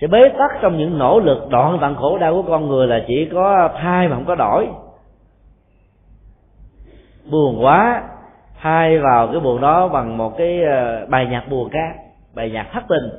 Sẽ 0.02 0.08
bế 0.08 0.30
tắc 0.30 0.52
trong 0.62 0.78
những 0.78 0.98
nỗ 0.98 1.20
lực 1.20 1.48
đoạn 1.50 1.78
tận 1.82 1.96
khổ 1.96 2.18
đau 2.18 2.34
của 2.34 2.50
con 2.50 2.68
người 2.68 2.88
là 2.88 3.04
chỉ 3.08 3.30
có 3.32 3.70
thai 3.82 4.08
mà 4.08 4.16
không 4.16 4.26
có 4.26 4.36
đổi. 4.36 4.68
Buồn 7.32 7.66
quá, 7.66 8.04
thay 8.62 9.00
vào 9.00 9.28
cái 9.28 9.40
buồn 9.40 9.62
đó 9.62 9.88
bằng 9.88 10.18
một 10.18 10.38
cái 10.38 10.64
ờ, 10.64 11.06
bài 11.10 11.28
nhạc 11.32 11.50
buồn 11.50 11.70
khác, 11.70 11.96
bài 12.36 12.50
nhạc 12.50 12.68
thất 12.74 12.84
tình 12.90 13.10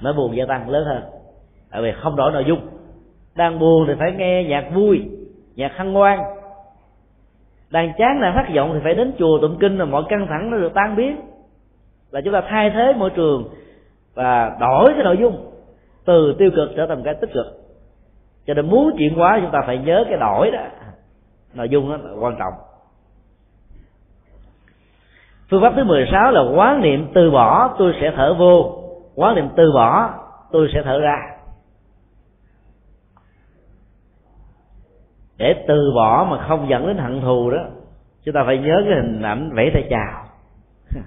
nó 0.00 0.12
buồn 0.12 0.36
gia 0.36 0.44
tăng 0.46 0.68
lớn 0.68 0.84
hơn 0.84 1.13
tại 1.74 1.82
vì 1.82 1.92
không 1.92 2.16
đổi 2.16 2.32
nội 2.32 2.44
dung. 2.46 2.60
Đang 3.36 3.58
buồn 3.58 3.84
thì 3.86 3.92
phải 3.98 4.12
nghe 4.12 4.44
nhạc 4.44 4.64
vui, 4.74 5.02
nhạc 5.56 5.72
hăng 5.76 5.92
ngoan 5.92 6.20
đang 7.70 7.92
chán 7.98 8.20
đang 8.20 8.34
thất 8.34 8.54
vọng 8.54 8.70
thì 8.74 8.80
phải 8.84 8.94
đến 8.94 9.12
chùa 9.18 9.38
tụng 9.38 9.56
kinh 9.60 9.78
là 9.78 9.84
mọi 9.84 10.02
căng 10.08 10.26
thẳng 10.26 10.50
nó 10.50 10.56
được 10.56 10.74
tan 10.74 10.96
biến. 10.96 11.20
Là 12.10 12.20
chúng 12.24 12.32
ta 12.32 12.42
thay 12.48 12.70
thế 12.70 12.92
môi 12.96 13.10
trường 13.10 13.48
và 14.14 14.56
đổi 14.60 14.92
cái 14.94 15.04
nội 15.04 15.16
dung, 15.20 15.50
từ 16.04 16.34
tiêu 16.38 16.50
cực 16.56 16.70
trở 16.76 16.86
thành 16.86 17.02
cái 17.02 17.14
tích 17.14 17.30
cực. 17.34 17.46
Cho 18.46 18.54
nên 18.54 18.70
muốn 18.70 18.96
chuyển 18.98 19.14
hóa 19.14 19.38
chúng 19.42 19.50
ta 19.50 19.62
phải 19.66 19.78
nhớ 19.78 20.04
cái 20.08 20.18
đổi 20.20 20.50
đó. 20.50 20.60
Nội 21.54 21.68
dung 21.68 21.90
đó 21.90 21.96
là 21.96 22.10
quan 22.20 22.36
trọng. 22.38 22.52
Phương 25.50 25.62
pháp 25.62 25.72
thứ 25.76 25.84
16 25.84 26.32
là 26.32 26.40
quán 26.56 26.80
niệm 26.80 27.06
từ 27.14 27.30
bỏ, 27.30 27.74
tôi 27.78 27.92
sẽ 28.00 28.12
thở 28.16 28.34
vô. 28.34 28.82
Quán 29.14 29.34
niệm 29.34 29.48
từ 29.56 29.72
bỏ, 29.74 30.10
tôi 30.52 30.68
sẽ 30.74 30.82
thở 30.84 31.00
ra. 31.00 31.33
Để 35.44 35.64
từ 35.68 35.92
bỏ 35.94 36.26
mà 36.30 36.46
không 36.48 36.68
dẫn 36.68 36.86
đến 36.86 36.98
hận 36.98 37.20
thù 37.20 37.50
đó, 37.50 37.58
chúng 38.24 38.34
ta 38.34 38.42
phải 38.46 38.58
nhớ 38.58 38.82
cái 38.84 38.94
hình 38.94 39.22
ảnh 39.22 39.50
vẫy 39.54 39.70
tay 39.74 39.86
chào. 39.90 40.24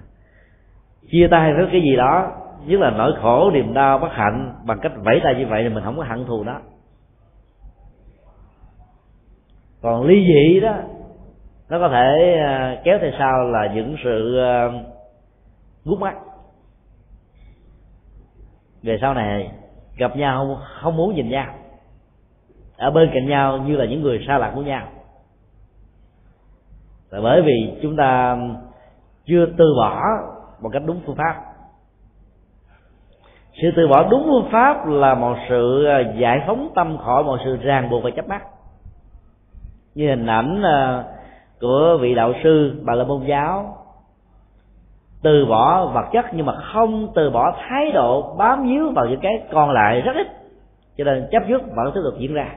Chia 1.10 1.28
tay 1.30 1.54
với 1.54 1.68
cái 1.72 1.80
gì 1.80 1.96
đó, 1.96 2.32
nhất 2.66 2.80
là 2.80 2.90
nỗi 2.90 3.12
khổ, 3.22 3.50
niềm 3.50 3.74
đau, 3.74 3.98
bất 3.98 4.12
hạnh, 4.12 4.54
bằng 4.64 4.78
cách 4.82 4.92
vẫy 4.96 5.20
tay 5.24 5.34
như 5.34 5.46
vậy 5.46 5.62
thì 5.62 5.68
mình 5.68 5.84
không 5.84 5.96
có 5.96 6.04
hận 6.04 6.24
thù 6.26 6.44
đó. 6.44 6.60
Còn 9.82 10.06
ly 10.06 10.26
dị 10.26 10.60
đó, 10.60 10.74
nó 11.68 11.78
có 11.78 11.88
thể 11.88 12.38
à, 12.46 12.80
kéo 12.84 12.98
theo 13.00 13.10
sau 13.18 13.44
là 13.44 13.72
những 13.74 13.96
sự 14.04 14.38
à, 14.38 14.68
gút 15.84 16.00
mắt. 16.00 16.14
Về 18.82 18.98
sau 19.00 19.14
này, 19.14 19.50
gặp 19.96 20.16
nhau 20.16 20.58
không 20.82 20.96
muốn 20.96 21.14
nhìn 21.14 21.28
nhau 21.28 21.54
ở 22.78 22.90
bên 22.90 23.10
cạnh 23.14 23.28
nhau 23.28 23.58
như 23.58 23.76
là 23.76 23.84
những 23.84 24.02
người 24.02 24.24
xa 24.26 24.38
lạ 24.38 24.52
của 24.54 24.62
nhau. 24.62 24.86
Là 27.10 27.20
bởi 27.20 27.42
vì 27.42 27.78
chúng 27.82 27.96
ta 27.96 28.38
chưa 29.26 29.46
từ 29.58 29.74
bỏ 29.76 30.02
một 30.62 30.70
cách 30.72 30.82
đúng 30.86 31.00
phương 31.06 31.16
pháp. 31.16 31.34
Sự 33.62 33.68
từ 33.76 33.88
bỏ 33.88 34.08
đúng 34.10 34.22
phương 34.26 34.48
pháp 34.52 34.86
là 34.86 35.14
một 35.14 35.36
sự 35.48 35.84
à, 35.84 35.98
giải 36.18 36.40
phóng 36.46 36.68
tâm 36.74 36.98
khỏi 36.98 37.24
một 37.24 37.38
sự 37.44 37.56
ràng 37.56 37.90
buộc 37.90 38.04
và 38.04 38.10
chấp 38.10 38.28
mắt. 38.28 38.42
Như 39.94 40.08
hình 40.08 40.26
ảnh 40.26 40.62
à, 40.62 41.04
của 41.60 41.98
vị 42.00 42.14
đạo 42.14 42.32
sư 42.44 42.82
bà 42.84 42.94
la 42.94 43.04
môn 43.04 43.24
giáo. 43.24 43.76
Từ 45.22 45.46
bỏ 45.46 45.86
vật 45.86 46.08
chất 46.12 46.24
nhưng 46.32 46.46
mà 46.46 46.52
không 46.72 47.12
từ 47.14 47.30
bỏ 47.30 47.56
thái 47.68 47.92
độ 47.92 48.34
bám 48.38 48.62
víu 48.62 48.92
vào 48.94 49.06
những 49.06 49.20
cái 49.20 49.42
còn 49.52 49.70
lại 49.70 50.00
rất 50.00 50.16
ít. 50.16 50.26
Cho 50.96 51.04
nên 51.04 51.28
chấp 51.30 51.42
trước 51.48 51.62
vẫn 51.76 51.92
tiếp 51.94 52.00
tục 52.04 52.14
diễn 52.18 52.34
ra 52.34 52.48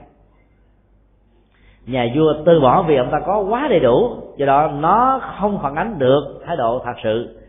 nhà 1.85 2.07
vua 2.15 2.33
từ 2.45 2.59
bỏ 2.59 2.83
vì 2.83 2.95
ông 2.95 3.11
ta 3.11 3.19
có 3.25 3.39
quá 3.39 3.67
đầy 3.69 3.79
đủ, 3.79 4.15
do 4.37 4.45
đó 4.45 4.67
nó 4.67 5.21
không 5.39 5.59
phản 5.61 5.75
ánh 5.75 5.99
được 5.99 6.41
thái 6.45 6.57
độ 6.57 6.81
thật 6.85 6.93
sự. 7.03 7.39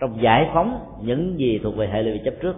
Trong 0.00 0.22
giải 0.22 0.50
phóng 0.54 0.78
những 1.02 1.38
gì 1.38 1.60
thuộc 1.62 1.76
về 1.76 1.88
hệ 1.88 2.02
lụy 2.02 2.20
chấp 2.24 2.34
trước. 2.42 2.56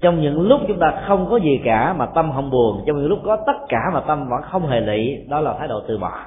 Trong 0.00 0.20
những 0.20 0.40
lúc 0.40 0.60
chúng 0.68 0.78
ta 0.78 1.02
không 1.06 1.26
có 1.30 1.36
gì 1.36 1.60
cả 1.64 1.92
mà 1.92 2.06
tâm 2.06 2.32
không 2.34 2.50
buồn, 2.50 2.84
trong 2.86 2.96
những 2.96 3.08
lúc 3.08 3.18
có 3.24 3.36
tất 3.46 3.56
cả 3.68 3.78
mà 3.94 4.00
tâm 4.00 4.28
vẫn 4.28 4.42
không 4.42 4.66
hề 4.66 4.80
lụy, 4.80 5.24
đó 5.28 5.40
là 5.40 5.54
thái 5.58 5.68
độ 5.68 5.82
từ 5.88 5.98
bỏ. 5.98 6.20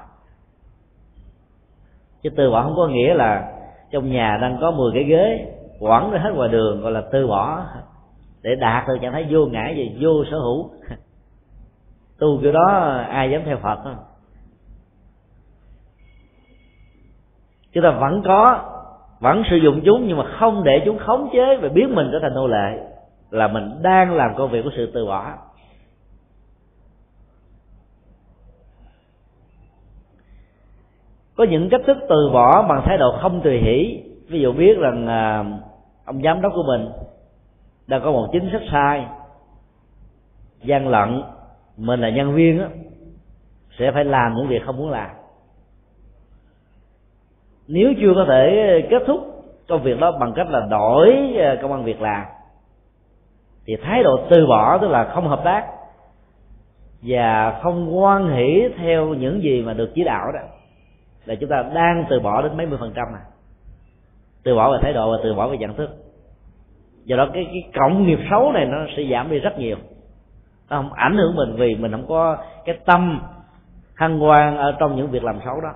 Chứ 2.23 2.29
từ 2.35 2.51
bỏ 2.51 2.63
không 2.63 2.75
có 2.75 2.87
nghĩa 2.87 3.13
là 3.13 3.51
trong 3.91 4.11
nhà 4.11 4.37
đang 4.41 4.57
có 4.61 4.71
10 4.71 4.91
cái 4.93 5.03
ghế, 5.03 5.53
quẳng 5.79 6.11
ra 6.11 6.19
hết 6.19 6.31
ngoài 6.35 6.49
đường, 6.49 6.81
gọi 6.81 6.91
là 6.91 7.03
từ 7.11 7.27
bỏ 7.27 7.63
để 8.41 8.55
đạt 8.55 8.87
được 8.87 8.97
trạng 9.01 9.13
thái 9.13 9.27
vô 9.29 9.45
ngã 9.45 9.73
và 9.77 9.83
vô 9.99 10.23
sở 10.31 10.37
hữu. 10.39 10.69
Tu 12.19 12.39
kiểu 12.41 12.51
đó 12.51 12.97
ai 13.09 13.31
dám 13.31 13.41
theo 13.45 13.57
phật 13.57 13.79
không? 13.83 13.97
Chúng 17.73 17.83
ta 17.83 17.91
vẫn 17.91 18.21
có 18.25 18.65
vẫn 19.19 19.43
sử 19.49 19.55
dụng 19.55 19.81
chúng 19.85 20.07
nhưng 20.07 20.17
mà 20.17 20.23
không 20.39 20.63
để 20.63 20.81
chúng 20.85 20.97
khống 20.97 21.29
chế 21.33 21.57
và 21.61 21.69
biến 21.69 21.95
mình 21.95 22.09
trở 22.11 22.19
thành 22.21 22.33
nô 22.33 22.47
lệ 22.47 22.79
là 23.29 23.47
mình 23.47 23.81
đang 23.81 24.15
làm 24.15 24.35
công 24.37 24.51
việc 24.51 24.61
của 24.63 24.71
sự 24.75 24.91
từ 24.93 25.05
bỏ. 25.05 25.33
Có 31.35 31.43
những 31.43 31.69
cách 31.69 31.81
thức 31.87 31.97
từ 32.09 32.29
bỏ 32.33 32.67
bằng 32.69 32.81
thái 32.85 32.97
độ 32.97 33.17
không 33.21 33.41
tùy 33.41 33.57
hỷ. 33.57 34.03
Ví 34.29 34.41
dụ 34.41 34.53
biết 34.53 34.77
rằng 34.77 35.07
à, 35.07 35.45
ông 36.05 36.21
giám 36.23 36.41
đốc 36.41 36.53
của 36.55 36.63
mình 36.67 36.89
đang 37.89 38.01
có 38.03 38.11
một 38.11 38.29
chính 38.31 38.49
sách 38.51 38.61
sai. 38.71 39.05
Gian 40.63 40.87
lận, 40.87 41.23
mình 41.77 41.99
là 41.99 42.09
nhân 42.09 42.33
viên 42.35 42.59
á, 42.59 42.69
sẽ 43.79 43.91
phải 43.91 44.05
làm 44.05 44.33
những 44.35 44.47
việc 44.47 44.63
không 44.65 44.77
muốn 44.77 44.89
làm. 44.89 45.09
Nếu 47.67 47.93
chưa 48.01 48.13
có 48.15 48.25
thể 48.29 48.87
kết 48.89 49.03
thúc 49.07 49.19
công 49.67 49.83
việc 49.83 49.99
đó 49.99 50.11
bằng 50.19 50.33
cách 50.35 50.47
là 50.49 50.67
đổi 50.69 51.33
ờ, 51.37 51.57
công 51.61 51.71
an 51.71 51.83
việc 51.83 52.01
làm, 52.01 52.25
thì 53.65 53.75
thái 53.83 54.03
độ 54.03 54.19
từ 54.29 54.47
bỏ 54.47 54.77
tức 54.77 54.87
là 54.87 55.11
không 55.13 55.27
hợp 55.27 55.41
tác 55.43 55.67
và 57.01 57.59
không 57.63 57.97
quan 57.99 58.29
hỷ 58.29 58.69
theo 58.77 59.05
những 59.05 59.41
gì 59.41 59.61
mà 59.61 59.73
được 59.73 59.91
chỉ 59.95 60.03
đạo 60.03 60.31
đó, 60.31 60.39
là 61.25 61.35
chúng 61.35 61.49
ta 61.49 61.63
đang 61.73 62.05
từ 62.09 62.19
bỏ 62.19 62.41
đến 62.41 62.57
mấy 62.57 62.65
mươi 62.65 62.77
phần 62.81 62.91
trăm 62.95 63.07
à. 63.13 63.23
Từ 64.43 64.55
bỏ 64.55 64.71
về 64.71 64.77
thái 64.81 64.93
độ 64.93 65.11
và 65.11 65.17
từ 65.23 65.33
bỏ 65.33 65.47
về 65.47 65.57
nhận 65.57 65.73
thức 65.73 66.08
do 67.09 67.17
đó 67.17 67.27
cái 67.33 67.47
cái 67.51 67.63
cộng 67.75 68.07
nghiệp 68.07 68.19
xấu 68.29 68.51
này 68.51 68.65
nó 68.65 68.77
sẽ 68.97 69.03
giảm 69.11 69.29
đi 69.29 69.39
rất 69.39 69.59
nhiều. 69.59 69.77
Nó 70.69 70.77
không 70.77 70.93
ảnh 70.93 71.17
hưởng 71.17 71.35
mình 71.35 71.55
vì 71.55 71.75
mình 71.75 71.91
không 71.91 72.05
có 72.07 72.37
cái 72.65 72.77
tâm 72.85 73.21
hăng 73.95 74.19
hoan 74.19 74.57
ở 74.57 74.75
trong 74.79 74.95
những 74.95 75.07
việc 75.07 75.23
làm 75.23 75.39
xấu 75.45 75.61
đó. 75.61 75.73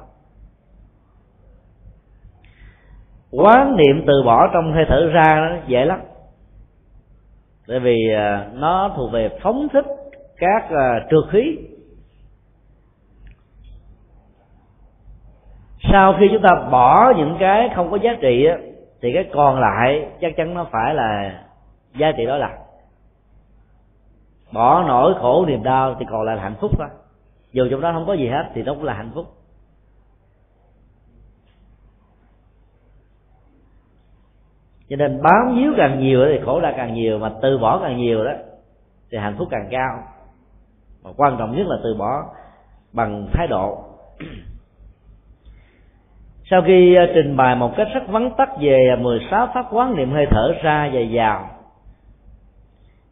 Quán 3.32 3.76
niệm 3.78 4.04
từ 4.08 4.24
bỏ 4.26 4.48
trong 4.54 4.74
hơi 4.74 4.86
thở 4.88 5.10
ra 5.14 5.24
nó 5.36 5.56
dễ 5.68 5.86
lắm. 5.86 6.00
Tại 7.68 7.80
vì 7.80 7.98
à, 8.16 8.48
nó 8.54 8.94
thuộc 8.96 9.12
về 9.12 9.30
phóng 9.42 9.68
thích 9.74 9.86
các 10.38 10.70
à, 10.70 11.06
trượt 11.10 11.24
khí. 11.32 11.58
Sau 15.92 16.16
khi 16.20 16.30
chúng 16.32 16.42
ta 16.42 16.70
bỏ 16.72 17.14
những 17.18 17.38
cái 17.40 17.70
không 17.76 17.92
có 17.92 17.98
giá 17.98 18.12
trị 18.22 18.48
thì 19.04 19.14
cái 19.14 19.30
còn 19.34 19.60
lại 19.60 20.10
chắc 20.22 20.34
chắn 20.38 20.54
nó 20.54 20.68
phải 20.72 20.96
là 20.96 21.42
giá 21.96 22.12
trị 22.18 22.26
đó 22.26 22.38
là 22.38 22.58
bỏ 24.52 24.84
nỗi 24.88 25.14
khổ 25.20 25.46
niềm 25.46 25.64
đau 25.64 25.96
thì 26.00 26.06
còn 26.10 26.22
lại 26.22 26.36
là 26.36 26.44
hạnh 26.44 26.56
phúc 26.62 26.72
thôi. 26.78 26.88
Dù 27.52 27.68
trong 27.72 27.82
đó 27.82 27.92
không 27.94 28.06
có 28.08 28.14
gì 28.14 28.28
hết 28.28 28.52
thì 28.54 28.64
nó 28.64 28.74
cũng 28.74 28.84
là 28.84 28.94
hạnh 28.94 29.12
phúc. 29.16 29.26
Cho 34.90 34.96
nên 34.96 35.22
bám 35.22 35.56
víu 35.56 35.74
càng 35.78 36.00
nhiều 36.00 36.26
thì 36.26 36.46
khổ 36.46 36.62
đau 36.62 36.74
càng 36.78 36.94
nhiều 36.94 37.20
mà 37.20 37.32
từ 37.42 37.58
bỏ 37.58 37.80
càng 37.84 37.98
nhiều 37.98 38.24
đó 38.24 38.32
thì 39.12 39.18
hạnh 39.18 39.36
phúc 39.38 39.48
càng 39.52 39.68
cao. 39.72 40.04
Mà 41.04 41.10
quan 41.18 41.36
trọng 41.40 41.58
nhất 41.58 41.68
là 41.68 41.76
từ 41.84 41.96
bỏ 42.00 42.26
bằng 42.94 43.28
thái 43.34 43.48
độ 43.48 43.84
sau 46.50 46.62
khi 46.62 46.96
à, 46.96 47.08
trình 47.16 47.38
bày 47.38 47.56
một 47.56 47.76
cách 47.78 47.88
rất 47.94 48.08
vắn 48.08 48.32
tắt 48.38 48.50
về 48.60 48.88
à, 48.90 48.96
16 49.02 49.48
pháp 49.54 49.66
quán, 49.72 49.96
niệm 49.96 50.12
hơi 50.12 50.26
thở 50.30 50.54
ra 50.64 50.90
và 50.94 51.02
vào. 51.12 51.50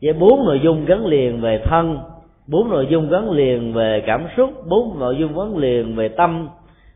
Với 0.02 0.14
bốn 0.14 0.46
nội 0.46 0.60
dung 0.64 0.86
gắn 0.86 1.06
liền 1.06 1.42
về 1.42 1.62
thân, 1.66 2.00
bốn 2.48 2.70
nội 2.70 2.88
dung 2.90 3.10
gắn 3.10 3.32
liền 3.32 3.74
về 3.74 4.04
cảm 4.06 4.28
xúc, 4.38 4.50
bốn 4.70 5.00
nội 5.00 5.16
dung 5.20 5.38
gắn 5.38 5.58
liền 5.58 5.96
về 5.96 6.10
tâm, 6.10 6.50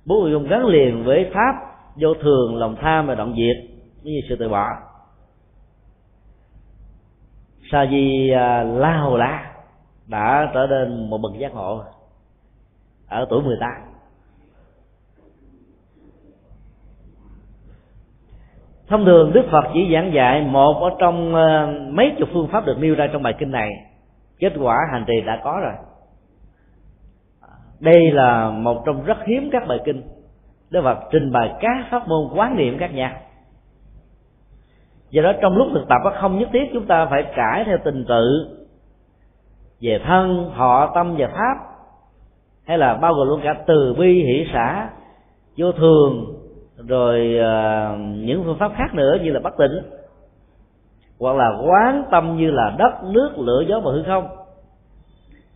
bốn 0.06 0.20
nội 0.22 0.32
dung 0.32 0.48
gắn 0.48 0.66
liền 0.66 1.04
với 1.04 1.32
pháp, 1.34 1.54
vô 1.96 2.14
thường, 2.14 2.56
lòng 2.56 2.76
tham 2.82 3.08
và 3.08 3.16
đoạn 3.16 3.36
diệt. 3.38 3.72
Như 4.04 4.22
sự 4.30 4.36
từ 4.40 4.50
bỏ. 4.50 4.68
Sa 7.72 7.86
di 7.92 8.30
lao 8.30 9.18
la 9.18 9.18
la 9.18 9.52
đã 10.08 10.52
trở 10.54 10.68
nên 10.70 11.10
một 11.10 11.18
bậc 11.18 11.32
giác 11.38 11.54
ngộ 11.54 11.84
ở 13.10 13.26
tuổi 13.30 13.42
18 13.42 13.95
thông 18.88 19.06
thường 19.06 19.34
đức 19.34 19.46
phật 19.52 19.66
chỉ 19.74 19.94
giảng 19.94 20.14
dạy 20.14 20.42
một 20.42 20.82
ở 20.82 20.90
trong 21.00 21.36
ờ, 21.36 21.74
mấy 21.90 22.12
chục 22.20 22.30
phương 22.34 22.48
pháp 22.48 22.66
được 22.66 22.78
nêu 22.80 22.96
ra 22.96 23.08
trong 23.14 23.24
bài 23.24 23.34
kinh 23.40 23.52
này. 23.52 23.70
Kết 24.40 24.54
quả 24.60 24.78
hành 24.92 25.06
trì 25.08 25.22
đã 25.26 25.42
có 25.44 25.60
rồi. 25.64 25.74
Đây 27.80 28.12
là 28.12 28.50
một 28.50 28.84
trong 28.86 29.06
rất 29.06 29.18
hiếm 29.26 29.50
các 29.52 29.68
bài 29.68 29.80
kinh. 29.86 30.02
Đức 30.70 30.82
phật 30.84 30.98
trình 31.12 31.32
bày 31.32 31.54
các 31.62 31.86
pháp 31.92 32.08
môn 32.08 32.30
quán 32.36 32.56
niệm 32.58 32.78
khác 32.78 32.94
nhau 32.94 33.12
do 35.16 35.22
đó 35.22 35.32
trong 35.42 35.58
lúc 35.58 35.68
thực 35.74 35.88
tập 35.88 36.02
không 36.22 36.40
nhất 36.40 36.50
thiết 36.54 36.70
chúng 36.74 36.86
ta 36.86 37.06
phải 37.06 37.24
cải 37.36 37.64
theo 37.66 37.78
tình 37.84 38.06
tự 38.08 38.56
về 39.82 40.00
thân, 40.06 40.52
họ, 40.54 40.92
tâm 40.96 41.16
và 41.18 41.28
pháp, 41.28 41.56
hay 42.66 42.78
là 42.78 42.94
bao 42.94 43.14
gồm 43.14 43.28
luôn 43.28 43.42
cả 43.44 43.56
từ 43.68 43.96
bi, 44.00 44.24
hỷ, 44.24 44.48
xã, 44.54 44.90
vô 45.58 45.72
thường 45.72 46.35
rồi 46.78 47.38
à, 47.40 47.96
những 48.00 48.44
phương 48.44 48.58
pháp 48.60 48.72
khác 48.76 48.94
nữa 48.94 49.18
như 49.24 49.32
là 49.32 49.40
bất 49.40 49.58
tịnh 49.58 49.82
hoặc 51.20 51.36
là 51.36 51.50
quán 51.62 52.04
tâm 52.12 52.38
như 52.38 52.52
là 52.52 52.76
đất 52.78 53.04
nước 53.04 53.30
lửa 53.38 53.64
gió 53.68 53.80
và 53.80 53.92
hư 53.92 54.04
không. 54.04 54.28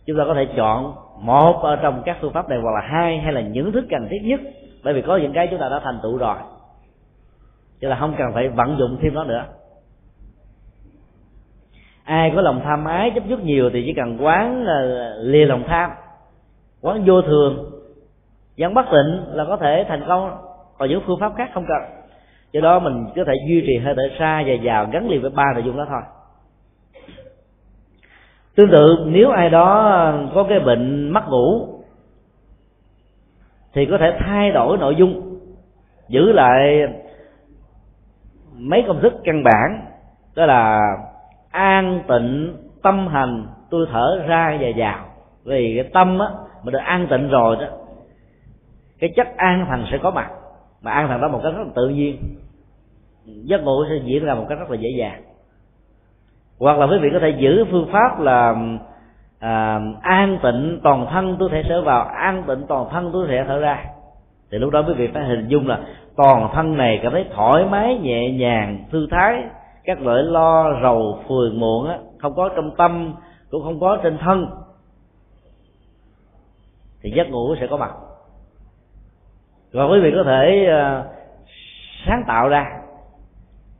Chúng 0.06 0.18
ta 0.18 0.24
có 0.26 0.34
thể 0.34 0.46
chọn 0.56 0.94
một 1.20 1.62
ở 1.62 1.76
trong 1.76 2.02
các 2.04 2.18
phương 2.20 2.32
pháp 2.32 2.48
này 2.48 2.58
hoặc 2.62 2.72
là 2.74 2.80
hai 2.80 3.18
hay 3.18 3.32
là 3.32 3.40
những 3.40 3.72
thứ 3.72 3.82
cần 3.90 4.08
thiết 4.10 4.20
nhất. 4.22 4.40
Bởi 4.84 4.94
vì 4.94 5.02
có 5.02 5.16
những 5.16 5.32
cái 5.32 5.48
chúng 5.50 5.60
ta 5.60 5.68
đã 5.68 5.80
thành 5.84 5.98
tựu 6.02 6.16
rồi. 6.16 6.36
Chứ 7.80 7.88
là 7.88 7.96
không 7.96 8.14
cần 8.18 8.26
phải 8.34 8.48
vận 8.48 8.76
dụng 8.78 8.98
thêm 9.02 9.14
nó 9.14 9.24
nữa. 9.24 9.44
Ai 12.04 12.32
có 12.34 12.40
lòng 12.40 12.60
tham 12.64 12.84
ái 12.84 13.10
chấp 13.14 13.22
trước 13.28 13.44
nhiều 13.44 13.70
thì 13.72 13.82
chỉ 13.86 13.92
cần 13.92 14.18
quán 14.20 14.62
uh, 14.62 15.26
lìa 15.26 15.44
lòng 15.44 15.64
tham. 15.66 15.90
Quán 16.80 17.04
vô 17.06 17.22
thường 17.22 17.70
dẫn 18.56 18.74
bất 18.74 18.86
tịnh 18.92 19.36
là 19.36 19.44
có 19.44 19.56
thể 19.56 19.84
thành 19.88 20.04
công 20.08 20.49
còn 20.80 20.88
những 20.88 21.02
phương 21.06 21.20
pháp 21.20 21.32
khác 21.36 21.50
không 21.54 21.64
cần. 21.68 21.82
Do 22.52 22.60
đó 22.60 22.78
mình 22.78 23.06
có 23.16 23.24
thể 23.26 23.32
duy 23.48 23.64
trì 23.66 23.78
hơi 23.78 23.94
thở 23.96 24.02
xa 24.18 24.42
và 24.46 24.54
vào 24.62 24.86
gắn 24.92 25.08
liền 25.08 25.22
với 25.22 25.30
ba 25.30 25.44
nội 25.54 25.62
dung 25.62 25.76
đó 25.76 25.86
thôi. 25.88 26.00
Tương 28.54 28.70
tự, 28.70 29.04
nếu 29.06 29.30
ai 29.30 29.50
đó 29.50 30.12
có 30.34 30.46
cái 30.48 30.60
bệnh 30.60 31.10
mất 31.10 31.28
ngủ, 31.28 31.68
thì 33.72 33.86
có 33.86 33.98
thể 33.98 34.16
thay 34.20 34.50
đổi 34.50 34.78
nội 34.78 34.96
dung, 34.96 35.38
giữ 36.08 36.32
lại 36.32 36.82
mấy 38.54 38.84
công 38.86 39.00
thức 39.00 39.14
căn 39.24 39.44
bản, 39.44 39.86
đó 40.36 40.46
là 40.46 40.80
an 41.50 42.02
tịnh, 42.08 42.56
tâm 42.82 43.06
hành, 43.06 43.46
tôi 43.70 43.86
thở 43.92 44.24
ra 44.26 44.58
và 44.60 44.68
vào. 44.76 45.04
Vì 45.44 45.74
cái 45.76 45.90
tâm 45.92 46.18
á, 46.18 46.26
mà 46.64 46.70
được 46.70 46.78
an 46.84 47.06
tịnh 47.10 47.28
rồi 47.28 47.56
đó, 47.56 47.66
cái 48.98 49.12
chất 49.16 49.36
an 49.36 49.66
thành 49.68 49.86
sẽ 49.90 49.98
có 50.02 50.10
mặt 50.10 50.30
mà 50.82 50.90
an 50.90 51.08
thần 51.08 51.20
đó 51.20 51.28
một 51.28 51.40
cách 51.42 51.52
rất 51.56 51.62
là 51.66 51.72
tự 51.74 51.88
nhiên. 51.88 52.16
Giấc 53.24 53.62
ngủ 53.62 53.84
sẽ 53.88 53.94
diễn 54.04 54.24
ra 54.24 54.34
một 54.34 54.46
cách 54.48 54.58
rất 54.58 54.70
là 54.70 54.76
dễ 54.76 54.90
dàng. 54.98 55.22
Hoặc 56.58 56.78
là 56.78 56.86
quý 56.86 56.98
vị 57.02 57.08
có 57.12 57.18
thể 57.18 57.30
giữ 57.38 57.64
phương 57.70 57.88
pháp 57.92 58.20
là 58.20 58.54
à, 59.38 59.80
an 60.02 60.38
tịnh 60.42 60.80
toàn 60.82 61.06
thân 61.10 61.36
tôi 61.38 61.48
thể 61.52 61.62
sở 61.68 61.82
vào 61.82 62.04
an 62.04 62.44
tịnh 62.46 62.66
toàn 62.68 62.88
thân 62.90 63.10
tôi 63.12 63.26
thể 63.28 63.44
thở 63.48 63.58
ra. 63.58 63.84
Thì 64.50 64.58
lúc 64.58 64.70
đó 64.70 64.84
quý 64.88 64.94
vị 64.94 65.08
phải 65.14 65.24
hình 65.24 65.48
dung 65.48 65.68
là 65.68 65.80
toàn 66.16 66.50
thân 66.54 66.76
này 66.76 67.00
cảm 67.02 67.12
thấy 67.12 67.26
thoải 67.34 67.64
mái 67.70 67.98
nhẹ 67.98 68.30
nhàng 68.30 68.84
thư 68.90 69.06
thái. 69.10 69.42
Các 69.84 70.00
nỗi 70.00 70.22
lo 70.22 70.80
rầu 70.82 71.18
phười 71.28 71.50
muộn 71.50 71.88
á 71.88 71.98
không 72.18 72.34
có 72.34 72.48
trong 72.56 72.76
tâm 72.76 73.14
cũng 73.50 73.62
không 73.62 73.80
có 73.80 73.98
trên 74.02 74.18
thân. 74.18 74.46
Thì 77.02 77.12
giấc 77.16 77.30
ngủ 77.30 77.54
sẽ 77.60 77.66
có 77.66 77.76
mặt 77.76 77.90
và 79.72 79.84
quý 79.84 80.00
vị 80.00 80.12
có 80.16 80.22
thể 80.22 80.68
uh, 80.68 81.06
sáng 82.06 82.24
tạo 82.26 82.48
ra 82.48 82.80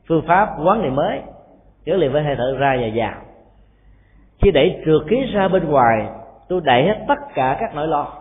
phương 0.07 0.27
pháp 0.27 0.49
quán 0.65 0.81
niệm 0.81 0.95
mới 0.95 1.21
gắn 1.85 1.97
liền 1.97 2.11
với 2.11 2.23
hơi 2.23 2.35
thở 2.35 2.55
ra 2.59 2.77
và 2.81 2.87
vào. 2.95 3.21
Khi 4.41 4.51
đẩy 4.51 4.81
trượt 4.85 5.01
khí 5.07 5.15
ra 5.33 5.47
bên 5.47 5.69
ngoài 5.69 6.07
tôi 6.47 6.61
đẩy 6.63 6.83
hết 6.83 7.05
tất 7.07 7.19
cả 7.33 7.57
các 7.59 7.75
nỗi 7.75 7.87
lo. 7.87 8.13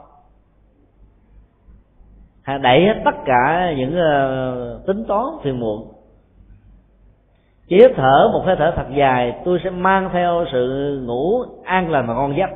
Đẩy 2.61 2.85
hết 2.85 3.03
tất 3.05 3.15
cả 3.25 3.73
những 3.77 3.99
uh, 3.99 4.87
tính 4.87 5.05
toán 5.09 5.25
phiền 5.43 5.61
muộn. 5.61 5.93
Chỉ 7.69 7.77
hít 7.77 7.91
thở 7.97 8.31
một 8.33 8.43
hơi 8.45 8.57
thở 8.59 8.73
thật 8.77 8.87
dài 8.95 9.35
tôi 9.45 9.61
sẽ 9.65 9.71
mang 9.71 10.11
theo 10.13 10.45
sự 10.53 10.97
ngủ 11.07 11.43
an 11.65 11.91
lành 11.91 12.07
và 12.07 12.15
ngon 12.15 12.37
giấc. 12.37 12.51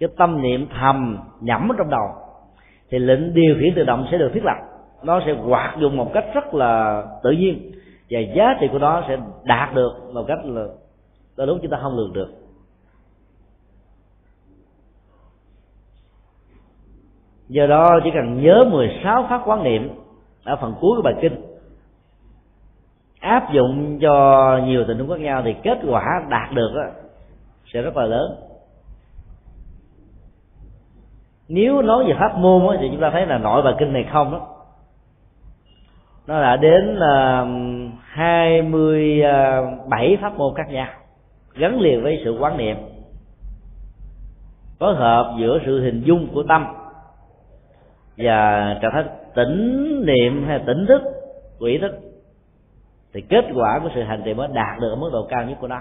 Cái 0.00 0.08
tâm 0.16 0.42
niệm 0.42 0.68
thầm 0.80 1.18
nhẩm 1.40 1.70
trong 1.78 1.90
đầu 1.90 2.08
thì 2.90 2.98
lệnh 2.98 3.34
điều 3.34 3.56
khiển 3.60 3.74
tự 3.76 3.84
động 3.84 4.06
sẽ 4.10 4.18
được 4.18 4.30
thiết 4.34 4.44
lập. 4.44 4.56
Nó 5.02 5.20
sẽ 5.26 5.32
hoạt 5.32 5.78
dụng 5.78 5.96
một 5.96 6.10
cách 6.14 6.24
rất 6.34 6.54
là 6.54 7.04
tự 7.22 7.30
nhiên. 7.30 7.72
Và 8.10 8.20
giá 8.20 8.56
trị 8.60 8.68
của 8.72 8.78
nó 8.78 9.04
sẽ 9.08 9.16
đạt 9.44 9.74
được 9.74 9.92
một 10.12 10.24
cách 10.28 10.38
là 10.44 10.66
đôi 11.36 11.46
lúc 11.46 11.58
chúng 11.62 11.70
ta 11.70 11.78
không 11.82 11.96
lường 11.96 12.12
được. 12.12 12.28
Do 17.48 17.66
đó 17.66 18.00
chỉ 18.04 18.10
cần 18.14 18.42
nhớ 18.42 18.64
16 18.70 19.26
pháp 19.30 19.42
quán 19.44 19.62
niệm 19.62 19.90
ở 20.44 20.56
phần 20.56 20.74
cuối 20.80 20.96
của 20.96 21.02
bài 21.02 21.14
kinh. 21.20 21.42
Áp 23.20 23.52
dụng 23.52 23.98
cho 24.00 24.58
nhiều 24.64 24.84
tình 24.88 24.98
huống 24.98 25.08
khác 25.08 25.20
nhau 25.20 25.42
thì 25.44 25.54
kết 25.62 25.78
quả 25.88 26.04
đạt 26.28 26.52
được 26.52 26.72
đó, 26.74 26.82
sẽ 27.72 27.82
rất 27.82 27.96
là 27.96 28.04
lớn 28.04 28.49
nếu 31.50 31.82
nói 31.82 32.04
về 32.04 32.14
pháp 32.18 32.38
môn 32.38 32.76
thì 32.80 32.88
chúng 32.90 33.00
ta 33.00 33.10
thấy 33.10 33.26
là 33.26 33.38
nội 33.38 33.62
bài 33.62 33.74
kinh 33.78 33.92
này 33.92 34.06
không 34.12 34.32
đó 34.32 34.46
nó 36.26 36.42
đã 36.42 36.56
đến 36.56 36.96
ờ, 36.96 37.46
hai 38.02 38.62
mươi 38.62 39.22
bảy 39.88 40.18
pháp 40.20 40.36
môn 40.36 40.54
khác 40.54 40.70
nhau, 40.70 40.88
gắn 41.54 41.80
liền 41.80 42.02
với 42.02 42.20
sự 42.24 42.36
quán 42.40 42.56
niệm, 42.56 42.76
phối 44.78 44.94
hợp 44.94 45.34
giữa 45.40 45.58
sự 45.66 45.80
hình 45.80 46.02
dung 46.04 46.28
của 46.34 46.42
tâm 46.42 46.66
và 48.16 48.78
trạng 48.82 48.90
thái 48.92 49.04
tỉnh 49.34 50.02
niệm 50.06 50.44
hay 50.46 50.60
tỉnh 50.66 50.86
thức 50.86 51.02
của 51.58 51.66
ý 51.66 51.78
thức. 51.78 51.92
Thì 53.12 53.20
kết 53.20 53.44
quả 53.54 53.80
của 53.82 53.88
sự 53.94 54.02
hành 54.02 54.22
trì 54.24 54.34
mới 54.34 54.48
đạt 54.52 54.80
được 54.80 54.90
ở 54.90 54.96
mức 54.96 55.10
độ 55.12 55.26
cao 55.30 55.44
nhất 55.44 55.58
của 55.60 55.68
nó. 55.68 55.80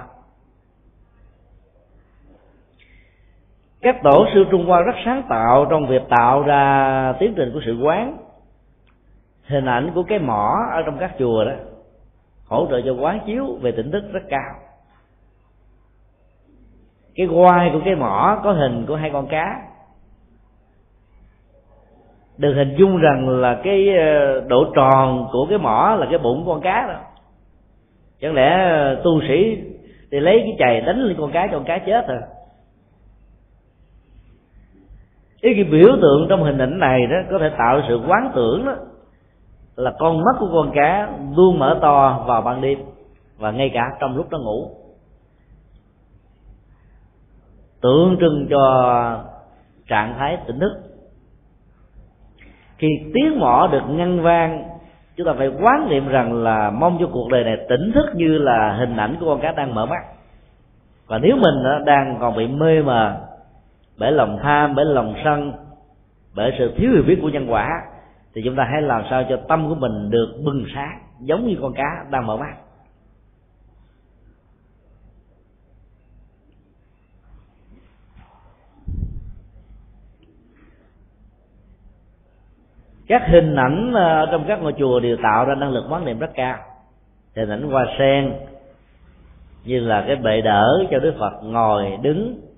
Các 3.82 4.04
tổ 4.04 4.26
sư 4.34 4.46
trung 4.52 4.66
hoa 4.66 4.82
rất 4.82 4.96
sáng 5.06 5.24
tạo 5.30 5.66
trong 5.70 5.88
việc 5.88 6.02
tạo 6.10 6.42
ra 6.42 7.14
tiến 7.20 7.34
trình 7.38 7.52
của 7.54 7.62
sự 7.66 7.80
quán. 7.84 8.18
Hình 9.48 9.66
ảnh 9.66 9.92
của 9.96 10.04
cái 10.04 10.20
mỏ 10.20 10.56
ở 10.72 10.82
trong 10.82 10.98
các 10.98 11.12
chùa 11.20 11.46
đó 11.46 11.52
hỗ 12.48 12.68
trợ 12.70 12.82
cho 12.86 12.94
quán 12.94 13.20
chiếu 13.26 13.46
về 13.62 13.72
tỉnh 13.72 13.92
thức 13.92 14.04
rất 14.12 14.24
cao. 14.30 14.54
Cái 17.16 17.28
quai 17.28 17.70
của 17.74 17.82
cái 17.86 17.96
mỏ 17.96 18.40
có 18.44 18.52
hình 18.52 18.86
của 18.88 18.96
hai 18.96 19.10
con 19.10 19.28
cá. 19.28 19.62
Được 22.38 22.54
hình 22.54 22.76
dung 22.78 22.98
rằng 22.98 23.30
là 23.30 23.62
cái 23.64 23.98
ờ, 23.98 24.42
độ 24.48 24.66
tròn 24.76 25.28
của 25.32 25.46
cái 25.50 25.58
mỏ 25.58 25.96
là 26.00 26.08
cái 26.10 26.20
bụng 26.20 26.44
con 26.48 26.62
cá 26.62 26.88
đó. 26.88 27.00
Chẳng 28.22 28.34
lẽ 28.34 28.70
ờ, 28.70 29.02
tu 29.04 29.22
sĩ 29.28 29.58
thì 30.12 30.20
lấy 30.20 30.40
cái 30.40 30.56
chày 30.60 30.82
đánh 30.82 30.98
lên 31.00 31.18
con 31.20 31.32
cá 31.32 31.48
cho 31.48 31.54
con 31.54 31.64
cá 31.64 31.78
chết 31.78 32.08
rồi? 32.08 32.20
Ý 35.42 35.54
cái 35.54 35.64
biểu 35.64 35.90
tượng 36.02 36.26
trong 36.30 36.44
hình 36.44 36.58
ảnh 36.58 36.80
này 36.80 37.08
đó, 37.08 37.18
có 37.32 37.40
thể 37.40 37.50
tạo 37.58 37.82
sự 37.88 38.02
quán 38.08 38.32
tưởng 38.36 38.66
đó, 38.66 38.76
là 39.76 39.94
con 40.00 40.18
mắt 40.18 40.36
của 40.40 40.50
con 40.54 40.72
cá 40.76 41.10
luôn 41.36 41.60
mở 41.60 41.80
to 41.82 42.24
vào 42.28 42.42
ban 42.42 42.62
đêm 42.62 42.80
và 43.38 43.52
ngay 43.52 43.72
cả 43.74 43.82
trong 44.00 44.16
lúc 44.16 44.28
nó 44.32 44.40
ngủ. 44.40 44.70
Tượng 47.82 48.18
trưng 48.20 48.48
cho 48.50 49.24
trạng 49.88 50.16
thái 50.18 50.38
tỉnh 50.48 50.60
thức. 50.60 50.72
Khi 52.78 52.88
tiếng 53.14 53.40
mỏ 53.40 53.70
được 53.72 53.82
ngăn 53.90 54.22
vang, 54.22 54.64
chúng 55.16 55.28
ta 55.28 55.34
phải 55.38 55.48
quán 55.48 55.90
niệm 55.90 56.08
rằng 56.08 56.44
là 56.44 56.70
mong 56.70 56.98
cho 57.00 57.08
cuộc 57.12 57.30
đời 57.32 57.44
này 57.44 57.58
tỉnh 57.70 57.92
thức 57.94 58.06
như 58.16 58.38
là 58.38 58.76
hình 58.80 58.98
ảnh 58.98 59.18
của 59.20 59.26
con 59.26 59.42
cá 59.42 59.52
đang 59.52 59.76
mở 59.76 59.86
mắt. 59.86 60.04
Và 61.08 61.18
nếu 61.18 61.36
mình 61.36 61.86
đang 61.86 62.18
còn 62.20 62.36
bị 62.36 62.48
mê 62.48 62.82
mờ 62.82 63.29
bởi 64.00 64.12
lòng 64.12 64.40
tham, 64.42 64.76
bởi 64.76 64.86
lòng 64.86 65.16
sân, 65.24 65.54
bởi 66.36 66.52
sự 66.58 66.74
thiếu 66.78 66.92
hiểu 66.92 67.04
biết 67.08 67.20
của 67.22 67.30
nhân 67.30 67.48
quả, 67.50 67.68
thì 68.34 68.42
chúng 68.46 68.56
ta 68.56 68.64
hãy 68.72 68.82
làm 68.82 69.04
sao 69.10 69.24
cho 69.30 69.40
tâm 69.48 69.70
của 69.70 69.76
mình 69.76 70.10
được 70.10 70.42
bừng 70.46 70.66
sáng, 70.76 71.00
giống 71.20 71.48
như 71.48 71.56
con 71.62 71.74
cá 71.74 72.06
đang 72.12 72.28
mở 72.28 72.38
mắt. 72.38 72.56
Các 83.08 83.22
hình 83.28 83.56
ảnh 83.56 83.92
ờ, 83.94 84.26
trong 84.32 84.46
các 84.48 84.62
ngôi 84.62 84.74
chùa 84.80 85.00
đều 85.00 85.18
tạo 85.24 85.46
ra 85.46 85.56
năng 85.56 85.72
lực 85.72 85.86
quán 85.90 86.06
niệm 86.06 86.20
rất 86.20 86.32
cao. 86.34 86.58
Hình 87.36 87.50
ảnh 87.50 87.70
hoa 87.70 87.86
sen, 88.00 88.34
như 89.66 89.80
là 89.80 90.04
cái 90.08 90.16
bệ 90.16 90.42
đỡ 90.42 90.86
cho 90.92 91.00
đức 91.00 91.14
phật 91.20 91.44
ngồi 91.44 91.98
đứng 92.02 92.49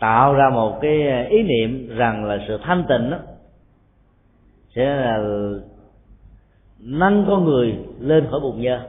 tạo 0.00 0.34
ra 0.34 0.50
một 0.50 0.78
cái 0.80 1.26
ý 1.26 1.42
niệm 1.42 1.96
rằng 1.96 2.24
là 2.24 2.38
sự 2.48 2.58
thanh 2.62 2.84
tịnh 2.88 3.10
đó 3.10 3.18
sẽ 4.74 4.84
là 4.84 5.18
nâng 6.78 7.24
con 7.28 7.44
người 7.44 7.78
lên 8.00 8.26
khỏi 8.30 8.40
bụng 8.40 8.60
nhơ, 8.60 8.80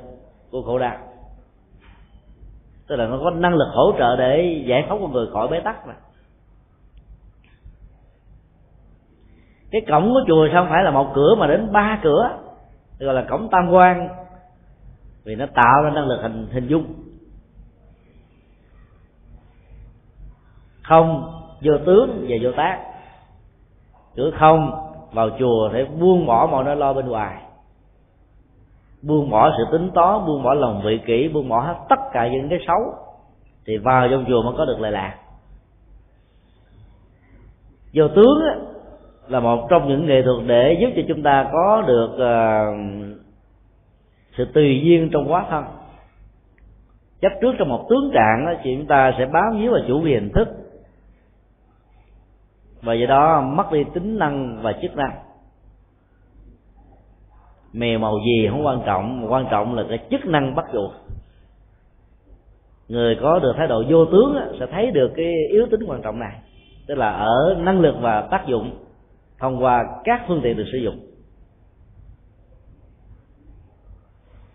của 0.52 0.62
khổ 0.62 0.80
đau. 0.80 0.98
Tức 2.88 2.96
là 2.96 3.08
nó 3.08 3.20
có 3.24 3.30
năng 3.30 3.54
lực 3.54 3.68
hỗ 3.74 3.92
trợ 3.98 4.16
để 4.16 4.64
giải 4.68 4.86
phóng 4.90 5.02
con 5.02 5.12
người 5.12 5.28
khỏi 5.34 5.48
bế 5.48 5.60
tắc 5.60 5.88
mà. 5.88 5.94
Cái 9.72 9.82
cổng 9.90 10.10
của 10.14 10.24
chùa 10.28 10.48
sao 10.52 10.64
không 10.64 10.70
phải 10.72 10.84
là 10.84 10.92
một 10.92 11.12
cửa 11.16 11.36
mà 11.38 11.48
đến 11.48 11.72
ba 11.72 12.00
cửa, 12.04 12.38
gọi 13.00 13.14
là 13.14 13.26
cổng 13.30 13.50
tam 13.52 13.70
quan. 13.72 14.10
Vì 15.24 15.36
nó 15.36 15.46
tạo 15.54 15.84
ra 15.84 15.90
năng 15.90 16.08
lực 16.08 16.22
hình 16.22 16.48
hình 16.52 16.68
dung. 16.68 16.86
Không 20.90 21.32
vô 21.62 21.74
tướng 21.86 22.26
và 22.30 22.36
vô 22.42 22.52
tác. 22.58 22.80
Cửa 24.16 24.32
không 24.40 24.72
vào 25.14 25.30
chùa 25.40 25.70
để 25.74 25.86
buông 26.00 26.26
bỏ 26.26 26.48
mọi 26.52 26.64
nỗi 26.64 26.76
lo 26.76 26.94
bên 26.94 27.08
ngoài. 27.08 27.42
Buông 29.02 29.30
bỏ 29.30 29.52
sự 29.58 29.64
tính 29.72 29.92
toán 29.94 30.26
buông 30.26 30.44
bỏ 30.44 30.54
lòng 30.54 30.82
vị 30.86 31.00
kỷ 31.06 31.28
buông 31.28 31.50
bỏ 31.50 31.60
hết 31.60 31.76
tất 31.90 32.00
cả 32.14 32.28
những 32.28 32.50
cái 32.50 32.60
xấu 32.68 32.94
thì 33.66 33.78
vào 33.78 34.08
trong 34.12 34.26
chùa 34.28 34.44
mới 34.44 34.54
có 34.58 34.66
được 34.66 34.80
lệ 34.80 34.92
lạc. 34.92 35.16
Vô 37.94 38.08
tướng 38.08 38.40
là 39.28 39.40
một 39.40 39.68
trong 39.70 39.88
những 39.88 40.06
nghệ 40.06 40.22
thuật 40.22 40.38
để 40.48 40.78
giúp 40.82 40.90
cho 40.96 41.02
chúng 41.08 41.24
ta 41.24 41.50
có 41.52 41.84
được 41.88 42.18
ờ, 42.18 42.66
sự 44.38 44.46
tùy 44.54 44.82
duyên 44.84 45.10
trong 45.14 45.32
quá 45.32 45.46
thân. 45.50 45.64
Chấp 47.22 47.32
trước 47.42 47.52
trong 47.60 47.70
một 47.70 47.86
tướng 47.90 48.12
trạng 48.14 48.46
đó, 48.46 48.52
thì 48.64 48.76
chúng 48.78 48.88
ta 48.88 49.14
sẽ 49.18 49.26
bám 49.26 49.60
víu 49.60 49.72
vào 49.72 49.82
chủ 49.88 50.02
quyền 50.04 50.30
thức 50.34 50.48
và 52.82 52.94
do 52.94 53.06
đó 53.06 53.42
mất 53.42 53.72
đi 53.72 53.84
tính 53.94 54.20
năng 54.20 54.62
và 54.62 54.74
chức 54.82 54.96
năng. 54.96 55.12
Mèo 57.74 58.00
màu 58.00 58.20
gì 58.26 58.48
không 58.52 58.66
quan 58.66 58.82
trọng 58.86 59.32
quan 59.32 59.46
trọng 59.52 59.76
là 59.76 59.84
cái 59.90 60.00
chức 60.12 60.26
năng 60.26 60.56
bắt 60.56 60.66
buộc. 60.74 60.92
Người 62.88 63.18
có 63.22 63.40
được 63.40 63.54
thái 63.58 63.68
độ 63.68 63.84
vô 63.90 64.06
tướng 64.06 64.38
sẽ 64.60 64.66
thấy 64.72 64.92
được 64.92 65.12
cái 65.16 65.34
yếu 65.52 65.66
tính 65.72 65.82
quan 65.88 66.02
trọng 66.02 66.20
này. 66.20 66.40
Tức 66.88 66.96
là 66.96 67.12
ở 67.12 67.56
năng 67.60 67.80
lực 67.80 67.96
và 68.02 68.22
tác 68.22 68.48
dụng 68.48 68.72
thông 69.40 69.64
qua 69.64 69.86
các 70.04 70.22
phương 70.28 70.42
tiện 70.44 70.58
được 70.58 70.66
sử 70.72 70.78
dụng. 70.78 71.00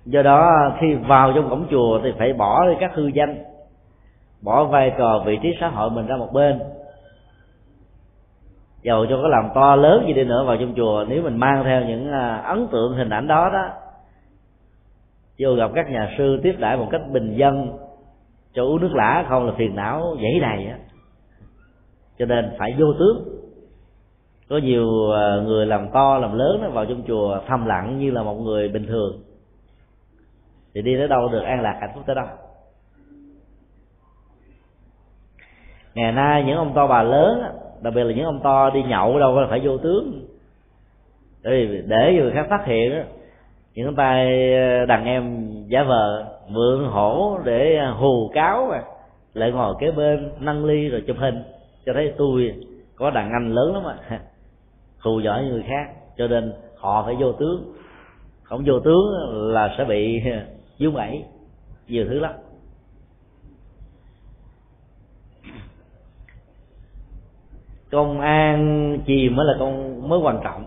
Do 0.04 0.22
đó 0.22 0.50
khi 0.80 0.94
vào 0.94 1.32
trong 1.34 1.50
cổng 1.50 1.66
chùa 1.70 2.00
thì 2.02 2.12
phải 2.18 2.32
bỏ 2.32 2.66
đi 2.68 2.74
các 2.80 2.90
hư 2.94 3.06
danh, 3.06 3.44
bỏ 4.42 4.64
vai 4.64 4.92
trò 4.98 5.22
vị 5.26 5.38
trí 5.42 5.48
xã 5.60 5.68
hội 5.68 5.90
mình 5.90 6.06
ra 6.06 6.16
một 6.16 6.32
bên 6.32 6.60
dầu 8.84 9.06
cho 9.06 9.18
có 9.22 9.28
làm 9.28 9.48
to 9.54 9.76
lớn 9.76 10.04
gì 10.06 10.12
đi 10.12 10.24
nữa 10.24 10.44
vào 10.46 10.56
trong 10.56 10.74
chùa, 10.76 11.04
nếu 11.08 11.22
mình 11.22 11.36
mang 11.36 11.64
theo 11.64 11.84
những 11.84 12.12
à, 12.12 12.36
ấn 12.36 12.68
tượng, 12.72 12.94
hình 12.96 13.10
ảnh 13.10 13.26
đó 13.26 13.50
đó, 13.52 13.68
vô 15.38 15.54
gặp 15.54 15.70
các 15.74 15.90
nhà 15.90 16.14
sư 16.18 16.40
tiếp 16.42 16.56
đãi 16.58 16.76
một 16.76 16.88
cách 16.90 17.00
bình 17.12 17.34
dân, 17.36 17.78
cho 18.52 18.62
uống 18.62 18.80
nước 18.80 18.92
lã 18.94 19.24
không 19.28 19.46
là 19.46 19.52
phiền 19.56 19.74
não 19.74 20.16
dãy 20.22 20.40
đầy 20.40 20.66
á. 20.66 20.78
Cho 22.18 22.26
nên 22.26 22.50
phải 22.58 22.74
vô 22.78 22.86
tướng. 22.98 23.28
Có 24.48 24.56
nhiều 24.58 25.12
à, 25.12 25.40
người 25.44 25.66
làm 25.66 25.88
to, 25.92 26.18
làm 26.18 26.38
lớn 26.38 26.60
nó 26.62 26.68
vào 26.68 26.86
trong 26.86 27.02
chùa 27.06 27.40
thầm 27.46 27.66
lặng 27.66 27.98
như 27.98 28.10
là 28.10 28.22
một 28.22 28.34
người 28.34 28.68
bình 28.68 28.86
thường. 28.86 29.22
Thì 30.74 30.82
đi 30.82 30.96
tới 30.96 31.08
đâu 31.08 31.28
được 31.28 31.42
an 31.42 31.60
lạc 31.60 31.78
hạnh 31.80 31.90
phúc 31.94 32.02
tới 32.06 32.16
đó. 32.16 32.26
Ngày 35.94 36.12
nay 36.12 36.44
những 36.46 36.56
ông 36.56 36.74
to 36.74 36.86
bà 36.86 37.02
lớn 37.02 37.42
đặc 37.84 37.94
biệt 37.94 38.04
là 38.04 38.12
những 38.14 38.24
ông 38.24 38.40
to 38.40 38.70
đi 38.70 38.82
nhậu 38.82 39.18
đâu 39.18 39.34
có 39.34 39.46
phải 39.50 39.60
vô 39.60 39.78
tướng. 39.78 40.26
Để 41.42 41.82
để 41.86 42.14
người 42.14 42.32
khác 42.32 42.46
phát 42.50 42.66
hiện 42.66 43.04
những 43.74 43.94
tay 43.94 44.52
ờ, 44.54 44.86
đàn 44.86 45.04
em 45.04 45.48
giả 45.66 45.82
vờ 45.82 46.26
mượn 46.48 46.84
hổ 46.84 47.38
để 47.44 47.78
hù 47.96 48.30
cáo 48.34 48.66
mà 48.70 48.82
lại 49.34 49.52
ngồi 49.52 49.74
kế 49.80 49.90
bên 49.90 50.30
nâng 50.40 50.64
ly 50.64 50.88
rồi 50.88 51.02
chụp 51.06 51.16
hình. 51.18 51.42
Cho 51.86 51.92
thấy 51.92 52.12
tôi 52.18 52.54
có 52.96 53.10
đàn 53.10 53.32
anh 53.32 53.54
lớn 53.54 53.74
lắm 53.74 53.82
mà 53.84 54.18
hù 54.98 55.20
giỏi 55.20 55.44
như 55.44 55.50
người 55.50 55.64
khác, 55.68 55.92
cho 56.16 56.26
nên 56.26 56.52
họ 56.76 57.02
phải 57.06 57.16
vô 57.18 57.32
tướng. 57.32 57.74
Không 58.42 58.62
vô 58.66 58.80
tướng 58.80 59.04
là 59.52 59.74
sẽ 59.78 59.84
bị 59.84 60.22
vướng 60.80 60.94
bẫy 60.94 61.24
nhiều 61.88 62.04
thứ 62.08 62.18
lắm. 62.20 62.32
Công 67.94 68.20
an 68.20 68.98
chìm 69.06 69.36
mới 69.36 69.46
là 69.46 69.54
con 69.58 70.08
mới 70.08 70.18
quan 70.18 70.40
trọng. 70.44 70.64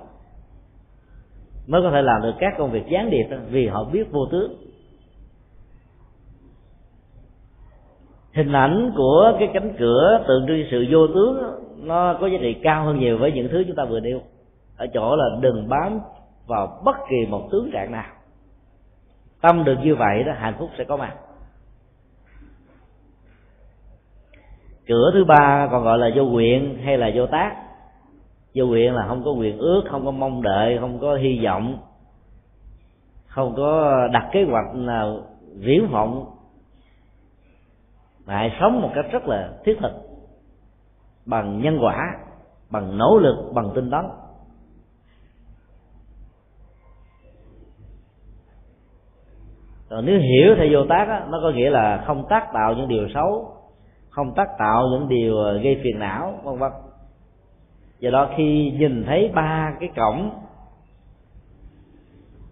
Mới 1.68 1.82
có 1.82 1.91
thể 1.91 2.02
làm 2.02 2.22
được 2.22 2.34
các 2.40 2.54
công 2.58 2.72
việc 2.72 2.84
gián 2.90 3.10
điệp 3.10 3.24
đó, 3.30 3.38
vì 3.49 3.68
họ 3.68 3.84
biết 3.84 4.12
vô 4.12 4.26
tướng. 4.32 4.56
Hình 8.34 8.52
ảnh 8.52 8.91
của 8.98 9.34
cái 9.40 9.49
cánh 9.54 9.74
cửa 9.80 10.24
tượng 10.28 10.48
trưng 10.48 10.64
sự 10.72 10.86
vô 10.90 11.08
tướng 11.08 11.44
nó 11.78 12.18
có 12.22 12.28
giá 12.28 12.38
trị 12.41 12.54
cao 12.64 12.86
hơn 12.86 12.99
nhiều 12.99 13.18
với 13.18 13.32
những 13.32 13.48
thứ 13.52 13.64
chúng 13.68 13.76
ta 13.76 13.86
vừa 13.86 13.99
nêu. 13.99 14.22
Ở 14.78 14.88
chỗ 14.94 15.16
là 15.16 15.26
đừng 15.41 15.70
bám 15.70 15.99
vào 16.48 16.82
bất 16.86 16.95
kỳ 17.10 17.26
một 17.30 17.48
tướng 17.52 17.70
trạng 17.74 17.91
nào. 17.91 18.12
Tâm 19.41 19.64
được 19.64 19.78
như 19.84 19.95
vậy 19.95 20.24
đó 20.24 20.34
hạnh 20.36 20.56
phúc 20.60 20.70
sẽ 20.78 20.84
có 20.84 20.98
mặt. 20.98 21.14
Cửa 24.88 25.11
thứ 25.14 25.26
ba 25.26 25.68
còn 25.72 25.84
gọi 25.84 25.97
là 25.97 26.09
vô 26.15 26.26
nguyện 26.26 26.77
hay 26.84 26.97
là 26.97 27.11
vô 27.15 27.27
tác? 27.27 27.55
Vô 28.55 28.65
nguyện 28.65 28.93
là 28.93 29.07
không 29.07 29.23
có 29.26 29.31
quyền 29.31 29.57
ước 29.57 29.84
không 29.89 30.05
có 30.05 30.11
mong 30.11 30.41
đợi 30.41 30.77
không 30.80 30.99
có 30.99 31.15
hy 31.15 31.39
vọng 31.43 31.77
không 33.38 33.53
có 33.55 34.07
đặt 34.14 34.30
kế 34.31 34.43
hoạch 34.43 34.76
nào 34.76 35.22
viễn 35.55 35.88
vọng. 35.91 36.26
Mà 38.26 38.35
hãy 38.35 38.57
sống 38.59 38.81
một 38.81 38.91
cách 38.95 39.05
rất 39.11 39.27
là 39.27 39.53
thiết 39.65 39.77
thực 39.81 39.91
bằng 41.26 41.61
nhân 41.61 41.80
quả 41.81 42.15
bằng 42.69 42.97
nỗ 42.97 43.18
lực 43.18 43.51
bằng 43.53 43.72
tinh 43.76 43.91
tấn. 43.91 44.05
Còn 49.89 50.05
nếu 50.05 50.19
hiểu 50.19 50.55
theo 50.57 50.68
vô 50.72 50.88
tác 50.89 51.07
á, 51.09 51.26
nó 51.30 51.39
có 51.41 51.49
nghĩa 51.49 51.69
là 51.69 52.03
không 52.07 52.26
tác 52.30 52.49
tạo 52.53 52.73
những 52.73 52.88
điều 52.88 53.07
xấu 53.14 53.56
không 54.18 54.34
tác 54.35 54.57
tạo 54.57 54.88
những 54.91 55.10
điều 55.10 55.35
gây 55.64 55.80
phiền 55.84 55.99
não, 55.99 56.34
vân 56.44 56.57
vân. 56.57 56.72
Do 57.99 58.10
đó 58.10 58.30
khi 58.35 58.73
nhìn 58.80 59.03
thấy 59.06 59.31
ba 59.34 59.73
cái 59.80 59.89
cổng 59.95 60.30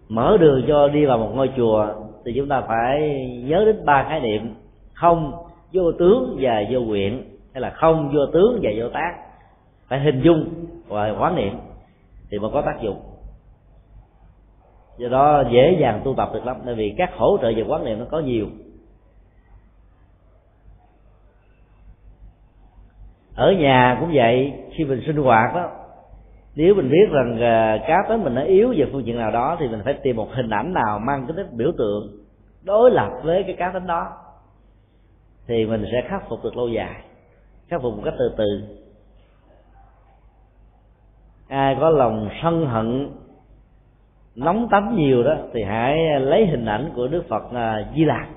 mở 0.08 0.36
đường 0.40 0.64
cho 0.68 0.88
đi 0.88 1.06
vào 1.06 1.18
một 1.18 1.32
ngôi 1.34 1.50
chùa, 1.56 1.86
thì 2.24 2.32
chúng 2.36 2.48
ta 2.48 2.60
phải 2.60 3.26
nhớ 3.44 3.64
đến 3.66 3.84
ba 3.84 4.06
khái 4.08 4.20
niệm 4.20 4.54
không, 4.92 5.32
vô 5.72 5.92
tướng 5.92 6.36
và 6.40 6.64
vô 6.70 6.80
nguyện, 6.80 7.22
hay 7.54 7.60
là 7.60 7.70
không, 7.70 8.10
vô 8.14 8.26
tướng 8.32 8.58
và 8.62 8.70
vô 8.78 8.88
tác. 8.88 9.16
Phải 9.88 10.00
hình 10.00 10.20
dung 10.22 10.48
và 10.88 11.14
quán 11.20 11.36
niệm 11.36 11.58
thì 12.30 12.38
mới 12.38 12.50
có 12.54 12.62
tác 12.62 12.82
dụng. 12.82 13.00
Do 14.98 15.08
đó 15.08 15.44
dễ 15.50 15.76
dàng 15.80 16.00
tu 16.04 16.14
tập 16.14 16.30
được 16.34 16.46
lắm, 16.46 16.56
bởi 16.64 16.74
vì 16.74 16.94
các 16.98 17.10
hỗ 17.16 17.38
trợ 17.42 17.52
về 17.56 17.64
quán 17.68 17.84
niệm 17.84 17.98
nó 17.98 18.04
có 18.10 18.20
nhiều. 18.20 18.46
Ở 23.36 23.52
nhà 23.52 23.96
cũng 24.00 24.10
vậy, 24.12 24.52
khi 24.76 24.84
mình 24.84 25.02
sinh 25.06 25.16
hoạt 25.16 25.54
đó, 25.54 25.70
nếu 26.54 26.74
mình 26.74 26.90
biết 26.90 27.10
rằng 27.10 27.40
à, 27.40 27.78
cá 27.86 28.02
tính 28.08 28.24
mình 28.24 28.34
nó 28.34 28.42
yếu 28.42 28.74
về 28.76 28.86
phương 28.92 29.06
diện 29.06 29.18
nào 29.18 29.30
đó 29.30 29.56
thì 29.60 29.68
mình 29.68 29.80
phải 29.84 29.94
tìm 29.94 30.16
một 30.16 30.28
hình 30.32 30.50
ảnh 30.50 30.72
nào 30.72 30.98
mang 30.98 31.26
cái 31.26 31.46
biểu 31.52 31.72
tượng 31.78 32.26
đối 32.64 32.90
lập 32.90 33.10
với 33.22 33.42
cái 33.42 33.56
cá 33.58 33.70
tính 33.70 33.86
đó. 33.86 34.08
Thì 35.46 35.66
mình 35.66 35.84
sẽ 35.92 36.02
khắc 36.08 36.28
phục 36.28 36.44
được 36.44 36.56
lâu 36.56 36.68
dài, 36.68 37.02
khắc 37.68 37.82
phục 37.82 37.96
một 37.96 38.02
cách 38.04 38.14
từ 38.18 38.34
từ. 38.36 38.62
Ai 41.48 41.76
có 41.80 41.90
lòng 41.90 42.28
sân 42.42 42.66
hận, 42.66 43.10
nóng 44.34 44.68
tắm 44.70 44.96
nhiều 44.96 45.22
đó 45.22 45.34
thì 45.52 45.62
hãy 45.62 46.20
lấy 46.20 46.46
hình 46.46 46.66
ảnh 46.66 46.92
của 46.96 47.08
đức 47.08 47.24
phật 47.28 47.52
à, 47.54 47.86
di 47.96 48.04
lặc 48.04 48.28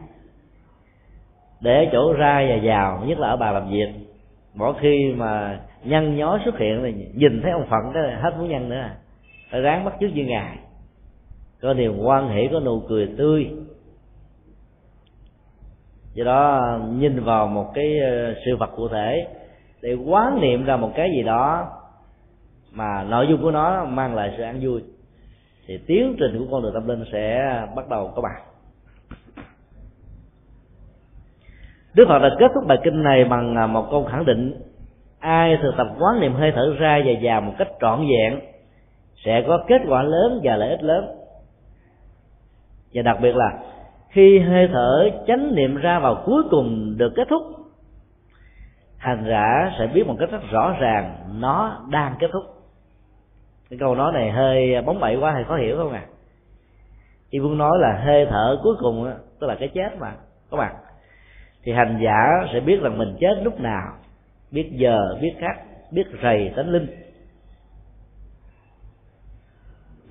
để 1.62 1.90
chỗ 1.92 2.14
ra 2.14 2.46
và 2.50 2.56
vào, 2.64 3.04
nhất 3.06 3.20
là 3.20 3.28
ở 3.28 3.38
bà 3.38 3.52
làm 3.52 3.70
việc 3.70 4.09
mỗi 4.56 4.74
khi 4.82 5.14
mà 5.18 5.60
nhân 5.84 6.18
nhó 6.18 6.40
xuất 6.46 6.58
hiện 6.58 6.82
thì 6.84 7.06
nhìn 7.14 7.42
thấy 7.42 7.52
ông 7.52 7.66
phật 7.70 7.92
cái 7.94 8.16
hết 8.16 8.38
muốn 8.38 8.50
nhân 8.50 8.70
nữa 8.70 8.76
à. 8.76 8.96
phải 9.52 9.62
ráng 9.62 9.86
bắt 9.86 9.94
chước 10.00 10.14
như 10.14 10.26
ngài. 10.26 10.58
Có 11.62 11.74
niềm 11.74 11.98
quan 11.98 12.30
hệ 12.30 12.48
có 12.52 12.60
nụ 12.60 12.80
cười 12.90 13.10
tươi. 13.18 13.52
Do 16.14 16.24
đó, 16.24 16.80
nhìn 16.90 17.24
vào 17.24 17.48
một 17.48 17.72
cái 17.74 18.00
ờ, 18.00 18.36
sự 18.46 18.56
vật 18.56 18.70
cụ 18.76 18.88
thể 18.88 19.28
để 19.82 19.94
quán 19.94 20.42
niệm 20.42 20.66
ra 20.66 20.78
một 20.78 20.92
cái 20.96 21.12
gì 21.16 21.24
đó 21.24 21.68
mà 22.72 23.04
nội 23.04 23.28
dung 23.30 23.42
của 23.42 23.52
nó 23.52 23.86
mang 23.86 24.16
lại 24.16 24.34
sự 24.38 24.44
an 24.44 24.60
vui, 24.62 24.82
thì 25.68 25.78
tiến 25.88 26.16
trình 26.20 26.40
của 26.40 26.46
con 26.52 26.64
đường 26.64 26.74
tâm 26.74 26.88
linh 26.88 27.04
sẽ 27.12 27.42
bắt 27.76 27.90
đầu 27.90 28.12
có 28.16 28.22
bạn 28.22 28.42
Đức 31.94 32.06
Phật 32.08 32.20
đã 32.20 32.30
kết 32.40 32.52
thúc 32.54 32.64
bài 32.68 32.78
kinh 32.84 33.04
này 33.04 33.26
bằng 33.26 33.56
à, 33.56 33.68
một 33.68 33.88
câu 33.92 34.04
khẳng 34.04 34.26
định 34.26 34.54
ai 35.20 35.58
thực 35.62 35.74
tập 35.78 35.88
quán 36.00 36.20
niệm 36.20 36.34
hơi 36.34 36.52
thở 36.56 36.76
ra 36.80 37.02
và 37.06 37.14
vào 37.22 37.42
một 37.42 37.54
cách 37.58 37.68
trọn 37.82 38.00
vẹn 38.00 38.40
sẽ 39.26 39.44
có 39.48 39.64
kết 39.68 39.82
quả 39.88 40.04
lớn 40.04 40.40
và 40.44 40.56
lợi 40.56 40.70
ích 40.70 40.84
lớn. 40.84 41.08
Và 42.94 43.02
đặc 43.02 43.18
biệt 43.22 43.36
là 43.36 43.60
khi 44.10 44.40
hơi 44.40 44.70
thở 44.74 45.10
chánh 45.28 45.56
niệm 45.56 45.76
ra 45.76 46.00
vào 46.00 46.24
cuối 46.26 46.44
cùng 46.52 46.98
được 46.98 47.14
kết 47.16 47.28
thúc 47.30 47.42
hành 48.98 49.26
giả 49.30 49.72
sẽ 49.80 49.88
biết 49.88 50.08
một 50.08 50.16
cách 50.20 50.32
rất 50.32 50.42
rõ 50.52 50.76
ràng 50.80 51.16
nó 51.40 51.86
đang 51.90 52.16
kết 52.20 52.28
thúc. 52.34 52.44
Cái 53.70 53.80
câu 53.80 53.96
nói 53.96 54.12
này 54.14 54.32
hơi 54.32 54.82
bóng 54.82 55.00
bẩy 55.00 55.16
quá 55.16 55.32
hay 55.32 55.44
khó 55.44 55.56
hiểu 55.56 55.78
không 55.78 55.92
à 55.92 56.06
chỉ 57.32 57.40
muốn 57.40 57.58
nói 57.58 57.78
là 57.80 58.02
hơi 58.06 58.28
thở 58.30 58.60
cuối 58.64 58.76
cùng 58.80 59.06
đó, 59.06 59.12
tức 59.40 59.48
là 59.48 59.56
cái 59.60 59.70
chết 59.74 59.90
mà. 60.00 60.12
Các 60.52 60.58
bạn 60.58 60.76
thì 61.64 61.72
hành 61.72 62.00
giả 62.04 62.48
sẽ 62.54 62.60
biết 62.60 62.82
rằng 62.82 62.98
mình 62.98 63.16
chết 63.20 63.36
lúc 63.44 63.60
nào. 63.60 63.94
Biết 64.52 64.70
giờ, 64.72 65.18
biết 65.22 65.34
khắc, 65.40 65.58
biết 65.92 66.04
rầy 66.24 66.52
tánh 66.56 66.70
linh. 66.70 66.88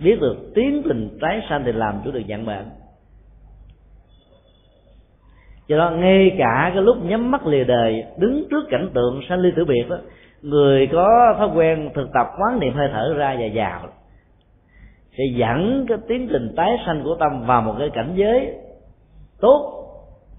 Biết 0.00 0.20
được 0.20 0.52
tiến 0.54 0.82
trình 0.84 1.18
tái 1.20 1.40
sanh 1.48 1.62
thì 1.64 1.72
làm 1.72 2.00
chủ 2.04 2.10
được 2.10 2.22
dạng 2.28 2.44
mệnh 2.44 2.66
cho 5.68 5.78
đó, 5.78 5.90
ngay 5.90 6.34
cả 6.38 6.70
cái 6.74 6.82
lúc 6.82 7.04
nhắm 7.04 7.30
mắt 7.30 7.46
lìa 7.46 7.64
đời, 7.64 8.04
đứng 8.18 8.44
trước 8.50 8.64
cảnh 8.70 8.90
tượng 8.94 9.20
sanh 9.28 9.38
ly 9.38 9.50
tử 9.56 9.64
biệt 9.64 9.86
đó, 9.88 9.96
người 10.42 10.86
có 10.86 11.34
thói 11.38 11.48
quen 11.54 11.90
thực 11.94 12.08
tập 12.14 12.26
quán 12.38 12.60
niệm 12.60 12.74
hơi 12.74 12.88
thở 12.92 13.14
ra 13.16 13.36
và 13.40 13.46
vào. 13.54 13.88
Sẽ 15.18 15.24
dẫn 15.36 15.86
cái 15.88 15.98
tiến 16.08 16.28
trình 16.30 16.54
tái 16.56 16.76
sanh 16.86 17.02
của 17.04 17.16
tâm 17.20 17.46
vào 17.46 17.62
một 17.62 17.74
cái 17.78 17.90
cảnh 17.90 18.12
giới 18.14 18.54
tốt 19.40 19.77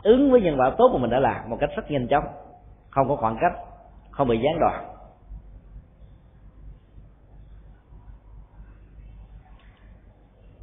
ứng 0.03 0.31
với 0.31 0.41
nhân 0.41 0.59
quả 0.59 0.71
tốt 0.77 0.89
mà 0.93 0.99
mình 1.01 1.09
đã 1.09 1.19
làm 1.19 1.49
một 1.49 1.57
cách 1.59 1.69
rất 1.75 1.91
nhanh 1.91 2.07
chóng. 2.07 2.23
Không 2.89 3.07
có 3.07 3.15
khoảng 3.15 3.37
cách, 3.41 3.53
không 4.11 4.27
bị 4.27 4.39
gián 4.39 4.59
đoạn. 4.59 4.85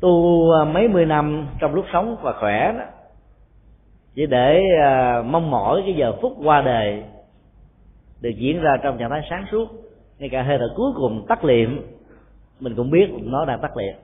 Tu 0.01 0.43
à, 0.53 0.65
mấy 0.65 0.89
mươi 0.89 1.07
năm 1.07 1.49
trong 1.61 1.75
lúc 1.75 1.85
sống 1.93 2.17
và 2.23 2.33
khỏe 2.41 2.73
đó, 2.79 2.85
chỉ 4.15 4.27
để 4.27 4.63
à, 4.83 5.23
mong 5.27 5.51
mỏi 5.51 5.83
cái 5.85 5.95
giờ 5.95 6.13
phút 6.23 6.33
qua 6.45 6.63
đời 6.63 7.05
được 8.21 8.31
diễn 8.37 8.61
ra 8.61 8.77
trong 8.83 8.99
trạng 8.99 9.11
thái 9.11 9.23
sáng 9.31 9.45
suốt. 9.51 9.69
Ngay 10.19 10.29
cả 10.29 10.43
hơi 10.43 10.59
thở 10.59 10.75
cuối 10.77 10.93
cùng 10.97 11.27
tắt 11.29 11.45
liệm, 11.45 11.81
mình 12.61 12.75
cũng 12.77 12.91
biết 12.91 13.07
nó 13.23 13.45
đang 13.45 13.61
tắt 13.61 13.77
liệm. 13.77 13.95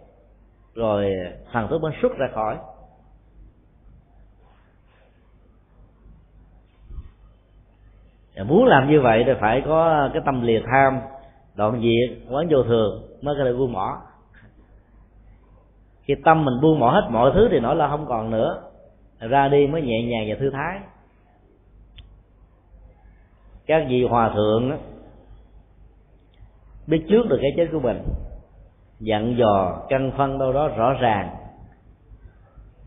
Rồi 0.75 1.13
à, 1.25 1.33
thần 1.53 1.69
thức 1.69 1.83
mới 1.83 1.93
xuất 2.03 2.17
ra 2.17 2.29
khỏi. 2.35 2.57
Muốn 8.45 8.65
làm 8.65 8.91
như 8.91 9.01
vậy 9.01 9.23
thì 9.27 9.33
phải 9.41 9.61
có 9.61 10.11
cái 10.13 10.23
tâm 10.25 10.43
lìa 10.43 10.61
tham 10.67 11.01
đoạn 11.55 11.83
diệt 11.83 12.19
quán 12.31 12.49
vô 12.51 12.63
thường 12.63 13.03
mới 13.23 13.35
có 13.39 13.45
thể 13.45 13.53
buông 13.53 13.73
bỏ. 13.73 13.99
Khi 16.03 16.15
tâm 16.25 16.45
mình 16.45 16.61
buông 16.63 16.81
bỏ 16.81 16.91
hết 16.91 17.09
mọi 17.11 17.31
thứ 17.35 17.49
thì 17.51 17.61
nỗi 17.61 17.77
lo 17.77 17.89
không 17.89 18.07
còn 18.09 18.31
nữa 18.31 18.63
ra 19.19 19.49
đi 19.49 19.67
mới 19.67 19.83
nhẹ 19.83 20.03
nhàng 20.03 20.25
và 20.29 20.35
thư 20.41 20.51
thái. 20.51 20.81
Các 23.67 23.87
vị 23.89 24.05
hòa 24.05 24.31
thượng 24.35 24.71
đó, 24.71 24.77
biết 26.87 27.05
trước 27.09 27.29
được 27.29 27.39
cái 27.43 27.53
chết 27.57 27.69
của 27.73 27.81
mình 27.81 28.03
dặn 29.01 29.37
dò 29.39 29.83
căn 29.89 30.13
phân 30.17 30.39
đâu 30.39 30.53
đó 30.53 30.69
rõ 30.69 30.93
ràng 30.93 31.31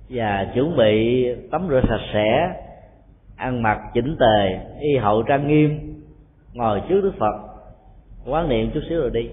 và 0.10 0.52
chuẩn 0.54 0.78
bị 0.78 1.26
tắm 1.52 1.68
rửa 1.70 1.82
sạch 1.90 2.06
sẽ 2.14 2.62
ăn 3.38 3.62
mặc 3.62 3.82
chỉnh 3.94 4.18
tề, 4.20 4.60
y 4.80 4.98
hậu 4.98 5.24
trang 5.24 5.48
nghiêm, 5.48 6.02
ngồi 6.54 6.82
trước 6.90 7.02
đức 7.02 7.14
phật, 7.20 7.36
quán 8.26 8.50
niệm 8.50 8.72
chút 8.74 8.82
xíu 8.90 9.02
rồi 9.02 9.12
đi. 9.12 9.30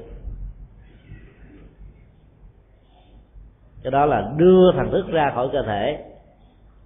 Cái 3.82 3.90
đó 3.90 4.06
là 4.06 4.32
đưa 4.36 4.72
thần 4.72 4.90
thức 4.90 5.06
ra 5.08 5.32
khỏi 5.34 5.48
cơ 5.52 5.62
thể, 5.62 6.04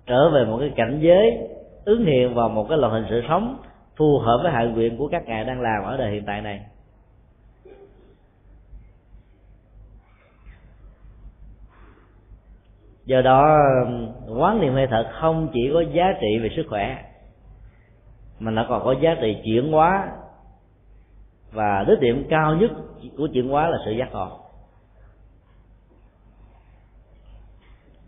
trở 0.06 0.30
về 0.30 0.44
một 0.44 0.58
cái 0.60 0.72
cảnh 0.76 0.98
giới, 1.00 1.48
ứng 1.84 2.04
hiện 2.04 2.34
vào 2.34 2.48
một 2.48 2.66
cái 2.68 2.78
loại 2.78 2.92
hình 2.92 3.10
sự 3.10 3.22
sống, 3.28 3.58
phù 3.96 4.18
hợp 4.18 4.40
với 4.42 4.52
hạ 4.52 4.64
nguyện 4.64 4.96
của 4.96 5.08
các 5.08 5.26
ngài 5.26 5.44
đang 5.44 5.60
làm 5.60 5.84
ở 5.84 5.96
đời 5.96 6.12
hiện 6.12 6.24
tại 6.26 6.40
này. 6.40 6.60
Do 13.04 13.22
đó, 13.22 13.58
quán 14.28 14.60
niệm 14.60 14.72
hơi 14.72 14.86
thở 14.90 15.10
không 15.20 15.48
chỉ 15.52 15.70
có 15.72 15.80
giá 15.80 16.14
trị 16.20 16.38
về 16.42 16.48
sức 16.56 16.66
khỏe 16.68 17.05
mà 18.40 18.50
nó 18.50 18.66
còn 18.68 18.84
có 18.84 18.94
giá 19.00 19.14
trị 19.20 19.36
chuyển 19.44 19.72
hóa. 19.72 20.12
Và 21.52 21.84
đích 21.88 22.00
điểm 22.00 22.26
cao 22.30 22.54
nhất 22.54 22.70
của 23.16 23.28
chuyển 23.32 23.48
hóa 23.48 23.68
là 23.68 23.78
sự 23.84 23.90
giác 23.90 24.12
ngộ. 24.12 24.38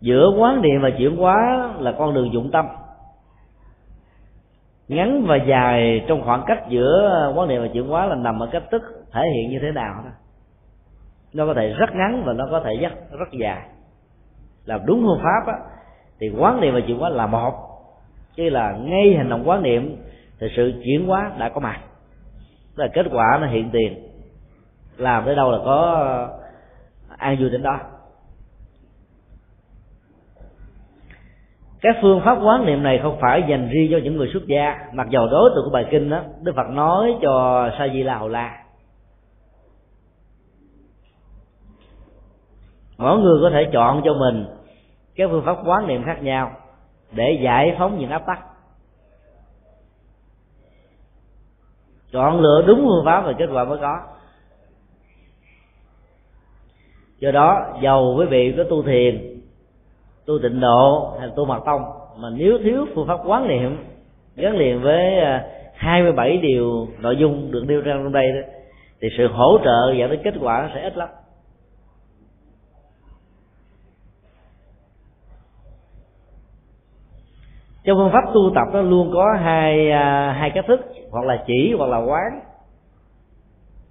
Giữa 0.01 0.31
quán 0.37 0.61
niệm 0.61 0.81
và 0.81 0.89
chuyển 0.97 1.17
hóa 1.17 1.69
là 1.79 1.91
con 1.97 2.13
đường 2.13 2.33
dụng 2.33 2.51
tâm. 2.51 2.65
Ngắn 4.87 5.25
và 5.27 5.35
dài 5.35 6.05
trong 6.07 6.21
khoảng 6.25 6.43
cách 6.47 6.63
giữa 6.69 7.31
quán 7.35 7.47
niệm 7.47 7.61
và 7.61 7.67
chuyển 7.73 7.87
hóa 7.87 8.05
là 8.05 8.15
nằm 8.15 8.39
ở 8.39 8.49
cách 8.51 8.63
thức 8.71 8.81
thể 9.11 9.21
hiện 9.35 9.51
như 9.51 9.59
thế 9.61 9.71
nào 9.71 10.01
đó. 10.03 10.11
Nó 11.33 11.45
có 11.45 11.53
thể 11.53 11.73
rất 11.73 11.89
ngắn 11.95 12.23
và 12.25 12.33
nó 12.33 12.47
có 12.51 12.59
thể 12.65 12.75
rất 12.75 12.93
rất 13.19 13.31
dài. 13.31 13.61
Làm 14.65 14.85
đúng 14.85 15.03
phương 15.05 15.23
pháp 15.23 15.53
á, 15.53 15.59
thì 16.19 16.29
quán 16.37 16.61
niệm 16.61 16.73
và 16.73 16.79
chuyển 16.87 16.99
hóa 16.99 17.09
là 17.09 17.27
một. 17.27 17.53
Chứ 18.35 18.49
là 18.49 18.71
ngay 18.71 19.15
hành 19.17 19.29
động 19.29 19.49
quán 19.49 19.63
niệm 19.63 19.97
thì 20.39 20.47
sự 20.55 20.73
chuyển 20.83 21.07
hóa 21.07 21.31
đã 21.39 21.49
có 21.49 21.59
mặt. 21.59 21.79
Là 22.75 22.87
kết 22.93 23.05
quả 23.11 23.37
nó 23.41 23.47
hiện 23.47 23.69
tiền. 23.71 24.09
Làm 24.97 25.25
tới 25.25 25.35
đâu 25.35 25.51
là 25.51 25.57
có 25.65 25.81
ờ, 25.91 26.39
an 27.17 27.37
vui 27.39 27.49
đến 27.49 27.63
đó. 27.63 27.79
Các 31.81 31.95
phương 32.01 32.21
pháp 32.25 32.37
quán 32.43 32.65
niệm 32.65 32.83
này 32.83 32.99
không 33.03 33.17
phải 33.21 33.43
dành 33.49 33.69
riêng 33.69 33.91
cho 33.91 33.97
những 34.03 34.17
người 34.17 34.29
xuất 34.33 34.47
gia. 34.47 34.79
Mặc 34.93 35.07
dầu 35.09 35.27
đối 35.27 35.49
tượng 35.55 35.65
của 35.65 35.71
bài 35.73 35.85
kinh 35.91 36.09
đó, 36.09 36.23
đức 36.41 36.55
phật 36.55 36.69
nói 36.69 37.15
cho 37.21 37.69
sa 37.77 37.87
di 37.93 38.03
la 38.03 38.17
hầu 38.17 38.27
la 38.27 38.59
mỗi 42.99 43.19
người 43.19 43.39
có 43.41 43.49
thể 43.49 43.69
chọn 43.73 44.01
cho 44.05 44.13
mình 44.13 44.45
các 45.15 45.29
phương 45.31 45.45
pháp 45.45 45.57
quán 45.65 45.87
niệm 45.87 46.03
khác 46.05 46.23
nhau 46.23 46.51
để 47.11 47.39
giải 47.43 47.75
phóng 47.79 47.99
những 47.99 48.09
áp 48.09 48.25
tắc. 48.25 48.39
Chọn 52.11 52.39
lựa 52.41 52.63
đúng 52.67 52.79
phương 52.79 53.05
pháp 53.05 53.21
và 53.21 53.33
kết 53.33 53.47
quả 53.53 53.63
mới 53.63 53.77
có. 53.77 53.99
Do 57.19 57.31
đó 57.31 57.77
giàu 57.81 58.15
quý 58.17 58.25
vị 58.25 58.53
có 58.57 58.63
tu 58.63 58.83
thiền 58.83 59.39
tu 60.25 60.39
tịnh 60.39 60.59
độ 60.59 61.13
hay 61.19 61.29
tu 61.35 61.45
mật 61.45 61.59
tông 61.65 61.81
mà 62.17 62.29
nếu 62.29 62.57
thiếu 62.63 62.85
phương 62.95 63.07
pháp 63.07 63.19
quán 63.25 63.47
niệm 63.47 63.77
gắn 64.35 64.57
liền 64.57 64.81
với 64.81 65.19
à, 65.19 65.45
27 65.75 66.37
điều 66.37 66.87
nội 66.99 67.17
dung 67.17 67.51
được 67.51 67.63
nêu 67.67 67.81
ra 67.81 67.93
trong 67.93 68.11
đây 68.11 68.31
đó, 68.31 68.47
thì 69.01 69.07
sự 69.17 69.27
hỗ 69.27 69.59
trợ 69.63 69.93
dẫn 69.97 70.09
đến 70.09 70.19
kết 70.23 70.33
quả 70.41 70.69
sẽ 70.73 70.81
ít 70.81 70.97
lắm. 70.97 71.09
Trong 77.83 77.97
phương 77.97 78.11
pháp 78.11 78.23
tu 78.33 78.51
tập 78.55 78.67
nó 78.73 78.81
luôn 78.81 79.11
có 79.13 79.35
hai 79.41 79.91
à, 79.91 80.35
hai 80.39 80.49
cách 80.49 80.65
thức 80.67 80.79
hoặc 81.11 81.25
là 81.25 81.43
chỉ 81.47 81.73
hoặc 81.77 81.89
là 81.89 81.97
quán. 81.97 82.39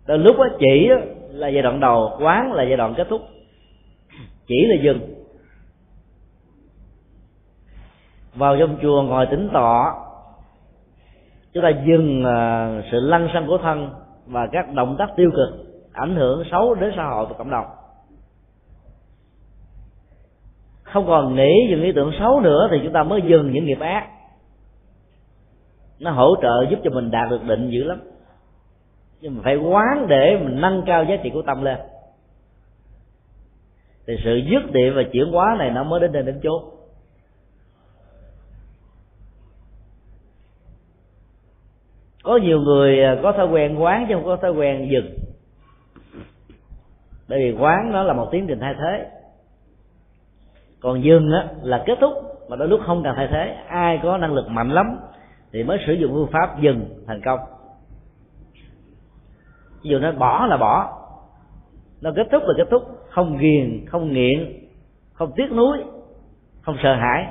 Đến 0.06 0.22
lúc 0.22 0.36
đó 0.38 0.44
chỉ 0.58 0.88
là 1.30 1.48
giai 1.48 1.62
đoạn 1.62 1.80
đầu 1.80 2.10
quán 2.20 2.52
là 2.52 2.62
giai 2.62 2.76
đoạn 2.76 2.94
kết 2.96 3.06
thúc. 3.10 3.20
Chỉ 4.46 4.66
là 4.66 4.76
dừng. 4.82 5.00
Vào 8.34 8.56
trong 8.58 8.76
chùa 8.82 9.02
ngồi 9.02 9.26
tĩnh 9.26 9.50
tọa 9.52 9.94
chúng 11.52 11.62
ta 11.62 11.68
dừng 11.86 12.24
à, 12.24 12.68
sự 12.92 13.00
lăn 13.00 13.28
xăng 13.34 13.46
của 13.46 13.58
thân 13.58 13.90
và 14.26 14.48
các 14.52 14.72
động 14.74 14.96
tác 14.98 15.08
tiêu 15.16 15.30
cực 15.36 15.48
ảnh 15.92 16.16
hưởng 16.16 16.44
xấu 16.50 16.74
đến 16.74 16.92
xã 16.96 17.04
hội 17.04 17.26
và 17.26 17.34
cộng 17.38 17.50
đồng. 17.50 17.66
Không 20.92 21.06
còn 21.06 21.34
nghĩ 21.36 21.66
những 21.68 21.82
ý 21.82 21.92
tưởng 21.92 22.12
xấu 22.18 22.40
nữa 22.40 22.68
thì 22.70 22.76
chúng 22.82 22.92
ta 22.92 23.02
mới 23.02 23.22
dừng 23.22 23.52
những 23.52 23.64
nghiệp 23.64 23.80
ác. 23.80 24.08
Nó 25.98 26.10
hỗ 26.10 26.36
trợ 26.42 26.66
giúp 26.70 26.78
cho 26.84 26.90
mình 26.90 27.10
đạt 27.10 27.30
được 27.30 27.44
định 27.44 27.70
dữ 27.70 27.84
lắm. 27.84 28.00
Nhưng 29.20 29.36
mà 29.36 29.40
phải 29.44 29.56
quán 29.56 30.06
để 30.08 30.38
mình 30.44 30.60
nâng 30.60 30.82
cao 30.86 31.04
giá 31.04 31.16
trị 31.16 31.30
của 31.30 31.42
tâm 31.42 31.64
lên. 31.64 31.78
Thì 34.06 34.16
sự 34.24 34.40
dứt 34.50 34.72
điểm 34.72 34.92
và 34.96 35.02
chuyển 35.12 35.32
hóa 35.32 35.56
này 35.58 35.70
nó 35.70 35.84
mới 35.84 36.00
đến 36.00 36.12
đến 36.12 36.26
đến 36.26 36.40
chốt 36.42 36.78
có 42.28 42.36
nhiều 42.36 42.60
người 42.60 43.02
à, 43.04 43.16
có 43.22 43.32
thói 43.32 43.46
quen 43.46 43.82
quán 43.82 44.06
chứ 44.08 44.14
không 44.14 44.24
có 44.24 44.36
thói 44.36 44.52
quen 44.52 44.88
dừng. 44.90 45.18
Bởi 47.28 47.38
vì 47.38 47.58
quán 47.58 47.92
nó 47.92 48.02
là 48.02 48.12
một 48.12 48.28
tiến 48.32 48.46
trình 48.48 48.58
thay 48.60 48.74
thế 48.74 49.17
còn 50.80 51.04
dừng 51.04 51.30
á 51.32 51.48
là 51.62 51.82
kết 51.86 51.98
thúc 52.00 52.12
mà 52.48 52.56
đôi 52.56 52.68
lúc 52.68 52.80
không 52.86 53.02
cần 53.02 53.14
thay 53.16 53.28
thế. 53.30 53.56
Ai 53.68 54.00
có 54.02 54.18
năng 54.18 54.34
lực 54.34 54.48
mạnh 54.48 54.70
lắm 54.70 54.98
thì 55.52 55.62
mới 55.62 55.78
sử 55.86 55.92
dụng 55.92 56.12
phương 56.12 56.30
pháp 56.32 56.60
dừng 56.60 57.04
thành 57.06 57.20
công. 57.24 57.40
Ví 59.82 59.90
dụ 59.90 59.98
nó 59.98 60.12
bỏ 60.12 60.46
là 60.46 60.56
bỏ. 60.56 60.98
Nó 62.00 62.10
kết 62.16 62.26
thúc 62.32 62.42
là 62.46 62.54
kết 62.56 62.66
thúc. 62.70 62.82
Không 63.10 63.38
ghiền 63.38 63.86
không 63.86 64.12
nghiện 64.12 64.68
không 65.12 65.32
tiếc 65.36 65.52
nuối 65.52 65.78
không 66.60 66.76
sợ 66.82 66.94
hãi. 66.94 67.26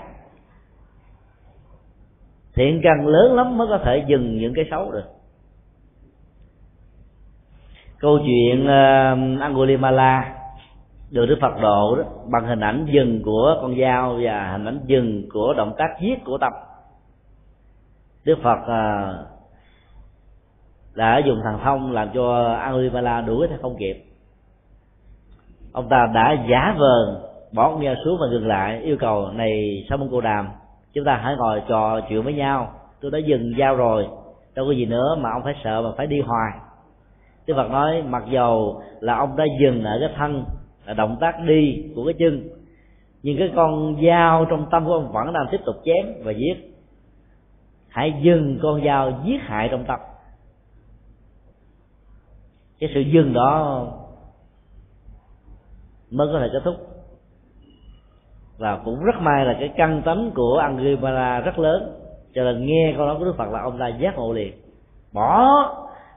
Thiện 2.53 2.81
căn 2.83 3.07
lớn 3.07 3.35
lắm 3.35 3.57
mới 3.57 3.67
có 3.67 3.79
thể 3.85 4.03
dừng 4.07 4.37
những 4.37 4.53
cái 4.55 4.65
xấu 4.71 4.91
được. 4.91 5.05
Câu 7.99 8.19
chuyện 8.25 8.63
uh, 8.63 9.41
Angulimala 9.41 10.36
được 11.11 11.25
Đức 11.25 11.37
Phật 11.41 11.61
độ 11.61 11.95
đó 11.95 12.03
bằng 12.31 12.47
hình 12.47 12.59
ảnh 12.59 12.85
dừng 12.91 13.21
của 13.23 13.57
con 13.61 13.75
dao 13.81 14.17
và 14.21 14.51
hình 14.51 14.65
ảnh 14.65 14.79
dừng 14.85 15.29
của 15.33 15.53
động 15.57 15.73
tác 15.77 15.87
giết 16.01 16.23
của 16.25 16.37
tâm. 16.37 16.53
Đức 18.25 18.37
Phật 18.43 18.67
à, 18.67 19.13
đã 20.95 21.21
dùng 21.25 21.41
thần 21.43 21.59
thông 21.63 21.91
làm 21.91 22.09
cho 22.13 22.53
Angulimala 22.53 23.21
đuổi 23.21 23.47
theo 23.47 23.57
không 23.61 23.75
kịp. 23.79 24.03
Ông 25.73 25.89
ta 25.89 26.07
đã 26.13 26.45
giả 26.49 26.75
vờ 26.79 27.21
bỏ 27.53 27.69
con 27.69 27.83
dao 27.83 27.95
xuống 28.05 28.17
và 28.21 28.27
ngừng 28.27 28.47
lại 28.47 28.81
yêu 28.81 28.97
cầu 28.99 29.31
này 29.31 29.85
sao 29.89 29.97
môn 29.97 30.07
cô 30.11 30.21
đàm 30.21 30.49
chúng 30.93 31.05
ta 31.05 31.19
hãy 31.23 31.35
ngồi 31.37 31.61
trò 31.67 32.01
chuyện 32.09 32.23
với 32.23 32.33
nhau. 32.33 32.71
Tôi 33.01 33.11
đã 33.11 33.17
dừng 33.17 33.53
dao 33.59 33.75
rồi 33.75 34.07
đâu 34.55 34.65
có 34.65 34.71
gì 34.71 34.85
nữa 34.85 35.15
mà 35.19 35.29
ông 35.31 35.43
phải 35.43 35.55
sợ 35.63 35.81
mà 35.81 35.89
phải 35.97 36.07
đi 36.07 36.21
hoài. 36.21 36.51
Đức 37.47 37.53
Phật 37.57 37.71
nói 37.71 38.01
mặc 38.01 38.23
dầu 38.29 38.81
là 38.99 39.15
ông 39.15 39.35
đã 39.35 39.45
dừng 39.61 39.83
ở 39.83 39.97
cái 39.99 40.09
thân 40.17 40.45
là 40.87 40.93
động 40.93 41.17
tác 41.19 41.39
đi 41.39 41.85
của 41.95 42.05
cái 42.05 42.13
chân. 42.19 42.49
Nhưng 43.23 43.37
cái 43.37 43.51
con 43.55 43.95
dao 44.05 44.45
trong 44.45 44.67
tâm 44.71 44.85
của 44.85 44.93
ông 44.93 45.11
vẫn 45.11 45.33
đang 45.33 45.47
tiếp 45.51 45.61
tục 45.65 45.75
chém 45.85 46.05
và 46.23 46.31
giết. 46.31 46.73
Hãy 47.89 48.13
dừng 48.21 48.59
con 48.61 48.85
dao 48.85 49.23
giết 49.25 49.41
hại 49.41 49.67
trong 49.71 49.85
tâm. 49.87 49.99
Cái 52.79 52.89
sự 52.93 52.99
dừng 52.99 53.33
đó 53.33 53.87
mới 56.11 56.27
có 56.33 56.39
thể 56.39 56.49
kết 56.53 56.61
thúc. 56.63 56.75
Và 58.57 58.81
cũng 58.85 59.03
rất 59.03 59.15
may 59.21 59.45
là 59.45 59.55
cái 59.59 59.69
căn 59.77 60.01
tánh 60.05 60.31
của 60.35 60.57
Angulimala 60.57 61.39
rất 61.39 61.59
lớn. 61.59 62.01
Cho 62.33 62.43
nên 62.43 62.65
nghe 62.65 62.93
câu 62.97 63.05
nói 63.05 63.15
của 63.19 63.25
Đức 63.25 63.35
Phật 63.37 63.49
là 63.51 63.61
ông 63.61 63.79
ta 63.79 63.87
giác 63.87 64.15
ngộ 64.15 64.33
liền. 64.33 64.53
Bỏ 65.13 65.47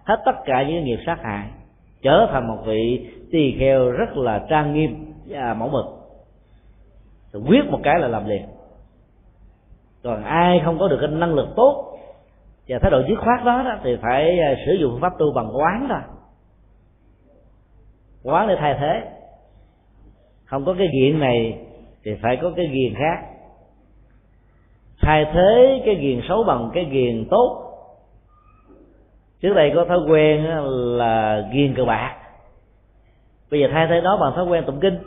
hết 0.04 0.22
tất 0.26 0.36
cả 0.44 0.62
những 0.62 0.84
nghiệp 0.84 0.98
sát 1.06 1.18
hại, 1.22 1.48
trở 2.02 2.28
thành 2.32 2.48
một 2.48 2.62
vị 2.66 3.10
tỳ 3.32 3.56
kheo 3.58 3.90
rất 3.90 4.16
là 4.16 4.46
trang 4.48 4.74
nghiêm 4.74 5.14
và 5.26 5.54
mẫu 5.54 5.68
mực. 5.68 5.86
Rồi 7.32 7.42
quyết 7.46 7.70
một 7.70 7.80
cái 7.82 7.98
là 7.98 8.08
làm 8.08 8.28
liền. 8.28 8.46
Còn 10.02 10.24
ai 10.24 10.60
không 10.64 10.78
có 10.78 10.88
được 10.88 10.98
cái 11.00 11.10
năng 11.10 11.34
lực 11.34 11.48
tốt 11.56 11.98
và 12.68 12.78
thái 12.78 12.90
độ 12.90 13.02
dứt 13.08 13.18
khoát 13.18 13.44
đó, 13.44 13.62
đó 13.62 13.78
thì 13.84 13.96
phải 14.02 14.38
à, 14.38 14.54
sử 14.66 14.72
dụng 14.80 14.98
pháp 15.00 15.12
tu 15.18 15.32
bằng 15.32 15.50
quán 15.56 15.86
thôi. 15.88 16.00
Quán 18.22 18.48
để 18.48 18.56
thay 18.58 18.76
thế. 18.80 19.02
Không 20.44 20.64
có 20.64 20.74
cái 20.78 20.88
nghiện 20.92 21.20
này 21.20 21.58
thì 22.04 22.14
phải 22.22 22.38
có 22.42 22.52
cái 22.56 22.66
ghiền 22.66 22.94
khác. 22.94 23.26
Thay 25.00 25.24
thế 25.34 25.82
cái 25.86 25.94
ghiền 25.94 26.20
xấu 26.28 26.44
bằng 26.44 26.70
cái 26.74 26.84
ghiền 26.84 27.26
tốt. 27.30 27.66
Trước 29.40 29.54
đây 29.54 29.72
có 29.74 29.84
thói 29.84 29.98
quen 30.08 30.44
là 30.98 31.44
ghiền 31.52 31.74
cờ 31.74 31.84
bạc 31.84 32.19
bây 33.50 33.60
giờ 33.60 33.66
thay 33.72 33.86
thế 33.90 34.00
đó 34.00 34.16
bằng 34.20 34.32
thói 34.36 34.44
quen 34.44 34.64
tụng 34.66 34.80
kinh. 34.80 34.98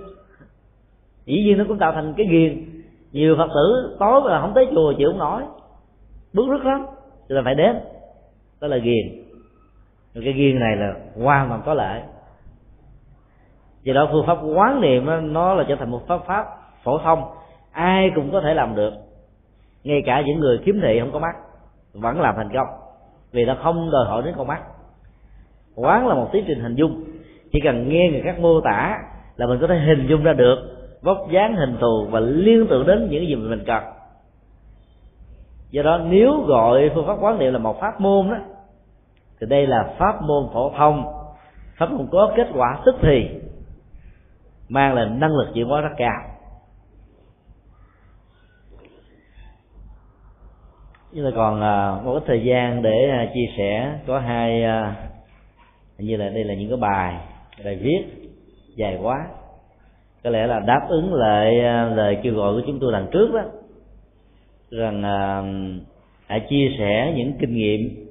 Dĩ 1.25 1.43
nhiên 1.43 1.57
nó 1.57 1.65
cũng 1.67 1.77
tạo 1.77 1.91
thành 1.91 2.13
cái 2.17 2.27
ghiền. 2.27 2.65
Nhiều 3.11 3.35
phật 3.37 3.47
tử 3.55 3.95
tối 3.99 4.21
mà 4.21 4.41
không 4.41 4.53
tới 4.55 4.67
chùa 4.75 4.93
chịu 4.97 5.09
không 5.09 5.19
nổi. 5.19 5.43
Bước 6.33 6.45
rứt 6.49 6.65
lắm. 6.65 6.85
Là 7.27 7.41
phải 7.45 7.55
đến. 7.55 7.75
Đó 8.61 8.67
là 8.67 8.77
ghiền. 8.77 9.23
Rồi 10.13 10.23
cái 10.23 10.33
ghiền 10.33 10.59
này 10.59 10.75
là 10.75 10.93
hoàn 11.23 11.49
toàn 11.49 11.61
có 11.65 11.73
lợi 11.73 12.01
do 13.83 13.93
đó 13.93 14.09
phương 14.11 14.25
pháp 14.27 14.37
quán 14.55 14.81
niệm 14.81 15.33
nó 15.33 15.53
là 15.53 15.63
trở 15.67 15.75
thành 15.75 15.91
một 15.91 16.07
pháp 16.07 16.21
pháp 16.25 16.45
phổ 16.83 16.97
thông. 16.97 17.23
Ai 17.71 18.11
cũng 18.15 18.31
có 18.31 18.41
thể 18.41 18.53
làm 18.53 18.75
được. 18.75 18.93
Ngay 19.83 20.01
cả 20.05 20.23
những 20.25 20.39
người 20.39 20.59
kiếm 20.65 20.79
thị 20.81 20.99
không 20.99 21.11
có 21.11 21.19
mắt, 21.19 21.35
vẫn 21.93 22.21
làm 22.21 22.35
thành 22.35 22.49
công. 22.53 22.67
Vì 23.31 23.45
nó 23.45 23.57
không 23.63 23.91
đòi 23.91 24.05
hỏi 24.05 24.21
đến 24.25 24.33
con 24.37 24.47
mắt. 24.47 24.61
Quán 25.75 26.07
là 26.07 26.15
một 26.15 26.29
tiến 26.31 26.43
trình 26.47 26.59
hình 26.59 26.75
dung 26.75 27.03
chỉ 27.53 27.59
cần 27.59 27.89
nghe 27.89 28.09
người 28.11 28.21
khác 28.21 28.39
mô 28.39 28.61
tả 28.61 28.99
là 29.35 29.47
mình 29.47 29.59
có 29.61 29.67
thể 29.67 29.79
hình 29.79 30.07
dung 30.09 30.23
ra 30.23 30.33
được 30.33 30.57
vóc 31.01 31.27
dáng, 31.31 31.55
hình 31.55 31.77
thù 31.81 32.07
và 32.11 32.19
liên 32.19 32.67
tưởng 32.69 32.87
đến 32.87 33.07
những 33.09 33.27
gì 33.27 33.35
mà 33.35 33.49
mình 33.49 33.63
cần. 33.65 33.83
Do 35.71 35.83
đó, 35.83 35.97
nếu 35.97 36.41
gọi 36.47 36.91
phương 36.95 37.07
pháp 37.07 37.17
quán 37.21 37.39
niệm 37.39 37.53
là 37.53 37.59
một 37.59 37.79
pháp 37.79 38.01
môn 38.01 38.29
đó, 38.29 38.37
thì 39.39 39.47
đây 39.49 39.67
là 39.67 39.93
pháp 39.97 40.21
môn 40.21 40.47
phổ 40.53 40.71
thông. 40.77 41.03
Pháp 41.77 41.91
môn 41.91 42.07
có 42.11 42.33
kết 42.37 42.47
quả 42.53 42.79
tức 42.85 42.95
thì, 43.01 43.29
mang 44.69 44.93
lại 44.93 45.05
năng 45.05 45.35
lực 45.35 45.47
chuyển 45.53 45.67
hóa 45.67 45.81
rất 45.81 45.93
cao. 45.97 46.21
Chúng 51.15 51.23
ta 51.23 51.29
còn 51.35 51.61
à, 51.61 52.01
một 52.03 52.13
ít 52.13 52.23
thời 52.27 52.43
gian 52.43 52.81
để 52.81 53.09
à, 53.09 53.27
chia 53.33 53.47
sẻ, 53.57 53.99
có 54.07 54.19
hai 54.19 54.63
à, 54.63 54.95
như 55.97 56.17
là 56.17 56.29
đây 56.29 56.43
là 56.43 56.53
những 56.53 56.69
cái 56.69 56.77
bài 56.77 57.32
bài 57.65 57.75
viết 57.75 58.03
dài 58.75 58.99
quá. 59.01 59.27
Có 60.23 60.29
lẽ 60.29 60.47
là 60.47 60.59
đáp 60.59 60.85
ứng 60.89 61.13
lại 61.13 61.59
à, 61.59 61.85
lời 61.85 62.17
kêu 62.23 62.33
gọi 62.33 62.53
của 62.53 62.61
chúng 62.67 62.79
tôi 62.79 62.91
lần 62.91 63.07
trước 63.11 63.33
đó 63.33 63.43
rằng 64.71 65.03
à, 65.03 65.43
hãy 66.27 66.39
chia 66.49 66.75
sẻ 66.79 67.13
những 67.15 67.33
kinh 67.39 67.55
nghiệm 67.55 68.05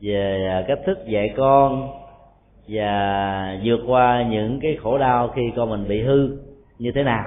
về 0.00 0.46
à, 0.50 0.64
cách 0.68 0.78
thức 0.86 0.98
dạy 1.06 1.34
con 1.36 1.90
và 2.68 3.60
vượt 3.64 3.80
qua 3.86 4.22
những 4.30 4.60
cái 4.62 4.76
khổ 4.82 4.98
đau 4.98 5.28
khi 5.28 5.42
con 5.56 5.70
mình 5.70 5.88
bị 5.88 6.02
hư 6.02 6.36
như 6.78 6.92
thế 6.94 7.02
nào. 7.02 7.24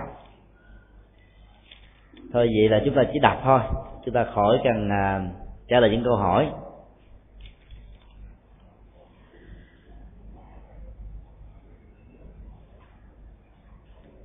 Thôi 2.34 2.50
vậy 2.56 2.70
là 2.70 2.82
chúng 2.86 2.94
ta 2.94 3.04
chỉ 3.14 3.20
đọc 3.20 3.42
thôi. 3.44 3.60
Chúng 4.06 4.14
ta 4.14 4.24
khỏi 4.24 4.60
cần 4.64 4.90
à, 4.90 5.22
trả 5.68 5.80
lời 5.80 5.90
những 5.90 6.04
câu 6.04 6.16
hỏi. 6.16 6.48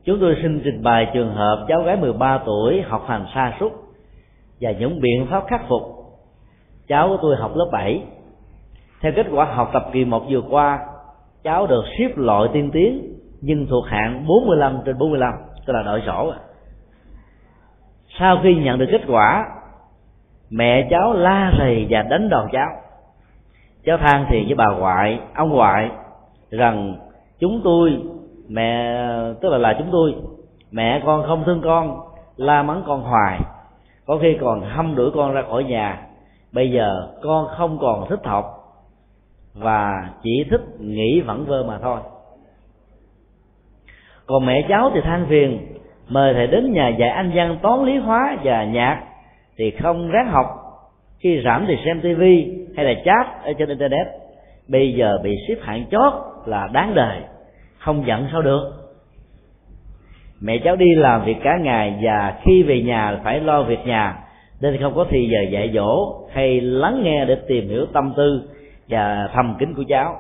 Chúng 0.05 0.21
tôi 0.21 0.37
xin 0.43 0.61
trình 0.65 0.83
bày 0.83 1.11
trường 1.15 1.35
hợp 1.35 1.65
cháu 1.69 1.83
gái 1.83 1.97
13 1.97 2.39
tuổi 2.47 2.83
học 2.83 3.05
hành 3.09 3.27
sa 3.35 3.57
sút 3.61 3.73
và 4.61 4.71
những 4.71 5.01
biện 5.01 5.27
pháp 5.31 5.45
khắc 5.47 5.69
phục. 5.69 5.83
Cháu 6.89 7.09
của 7.09 7.19
tôi 7.23 7.37
học 7.37 7.53
lớp 7.57 7.69
7 7.73 8.03
theo 9.01 9.13
kết 9.17 9.27
quả 9.31 9.45
học 9.45 9.71
tập 9.73 9.87
kỳ 9.93 10.05
một 10.05 10.25
vừa 10.29 10.43
qua, 10.51 10.79
cháu 11.43 11.67
được 11.67 11.85
xếp 11.99 12.09
loại 12.17 12.49
tiên 12.53 12.71
tiến 12.73 13.15
nhưng 13.41 13.67
thuộc 13.67 13.87
hạng 13.87 14.27
45 14.27 14.79
trên 14.85 14.99
45 14.99 15.35
tức 15.67 15.73
là 15.73 15.83
đội 15.83 16.03
sổ. 16.07 16.33
Sau 18.19 18.41
khi 18.43 18.55
nhận 18.55 18.79
được 18.79 18.89
kết 18.93 19.03
quả, 19.09 19.47
mẹ 20.51 20.89
cháu 20.91 21.13
la 21.13 21.53
rầy 21.59 21.87
và 21.91 22.03
đánh 22.03 22.29
đòn 22.29 22.49
cháu. 22.53 22.69
Cháu 23.85 23.99
than 23.99 24.27
thì 24.29 24.45
với 24.45 24.55
bà 24.55 24.67
ngoại, 24.79 25.21
ông 25.35 25.51
ngoại 25.51 25.91
rằng, 26.51 26.97
chúng 27.39 27.61
tôi 27.65 28.03
mẹ, 28.53 28.97
tức 29.41 29.49
là 29.49 29.59
là 29.59 29.75
chúng 29.79 29.89
tôi. 29.93 30.15
Mẹ 30.71 31.03
con 31.07 31.23
không 31.27 31.45
thương 31.45 31.61
con, 31.65 32.01
la 32.37 32.63
mắng 32.63 32.83
con 32.87 33.03
hoài. 33.03 33.41
Có 34.07 34.19
khi 34.23 34.37
còn 34.41 34.61
hâm 34.61 34.95
đuổi 34.95 35.11
con 35.15 35.33
ra 35.33 35.43
khỏi 35.43 35.65
nhà. 35.65 36.07
Bây 36.53 36.71
giờ 36.71 37.09
con 37.23 37.47
không 37.57 37.79
còn 37.81 38.09
thích 38.09 38.21
học 38.25 38.45
và 39.55 40.09
chỉ 40.23 40.45
thích 40.51 40.61
nghĩ 40.79 41.21
vẩn 41.21 41.45
vơ 41.45 41.63
mà 41.63 41.79
thôi. 41.79 41.99
Còn 44.27 44.47
mẹ 44.47 44.67
cháu 44.69 44.91
thì 44.95 45.01
than 45.01 45.27
phiền, 45.29 45.59
mời 46.09 46.35
thầy 46.35 46.47
đến 46.47 46.73
nhà 46.73 46.89
dạy 46.89 47.09
anh 47.09 47.31
văn 47.35 47.59
toán 47.63 47.85
lý 47.85 47.97
hóa 47.97 48.37
và 48.45 48.65
nhạc 48.65 49.03
thì 49.57 49.71
không 49.71 50.11
ráng 50.11 50.29
học. 50.31 50.47
Khi 51.19 51.43
rảnh 51.45 51.65
thì 51.69 51.77
xem 51.85 52.01
tivi 52.01 52.53
hay 52.77 52.85
là 52.85 52.95
chat 53.05 53.45
ở 53.45 53.53
trên 53.59 53.69
internet. 53.69 54.07
Bây 54.69 54.93
giờ 54.93 55.19
bị 55.23 55.37
xếp 55.49 55.55
hạng 55.63 55.85
chót 55.91 56.13
là 56.47 56.69
đáng 56.73 56.95
đời 56.95 57.21
không 57.85 58.07
giận 58.07 58.29
sao 58.33 58.43
được? 58.43 58.73
Mẹ 60.41 60.59
cháu 60.65 60.77
đi 60.77 60.95
làm 60.95 61.25
việc 61.25 61.37
cả 61.43 61.59
ngày 61.63 61.99
và 62.03 62.39
khi 62.43 62.63
về 62.63 62.83
nhà 62.83 63.21
phải 63.25 63.41
lo 63.41 63.63
việc 63.63 63.87
nhà, 63.87 64.19
nên 64.61 64.83
không 64.83 64.95
có 64.95 65.07
thì 65.11 65.29
giờ 65.33 65.39
dạy 65.51 65.71
dỗ 65.75 66.21
hay 66.33 66.61
lắng 66.61 67.03
nghe 67.05 67.25
để 67.25 67.37
tìm 67.49 67.69
hiểu 67.69 67.87
tâm 67.93 68.13
tư 68.17 68.43
và 68.89 69.29
thầm 69.35 69.57
kín 69.59 69.75
của 69.75 69.85
cháu. 69.89 70.17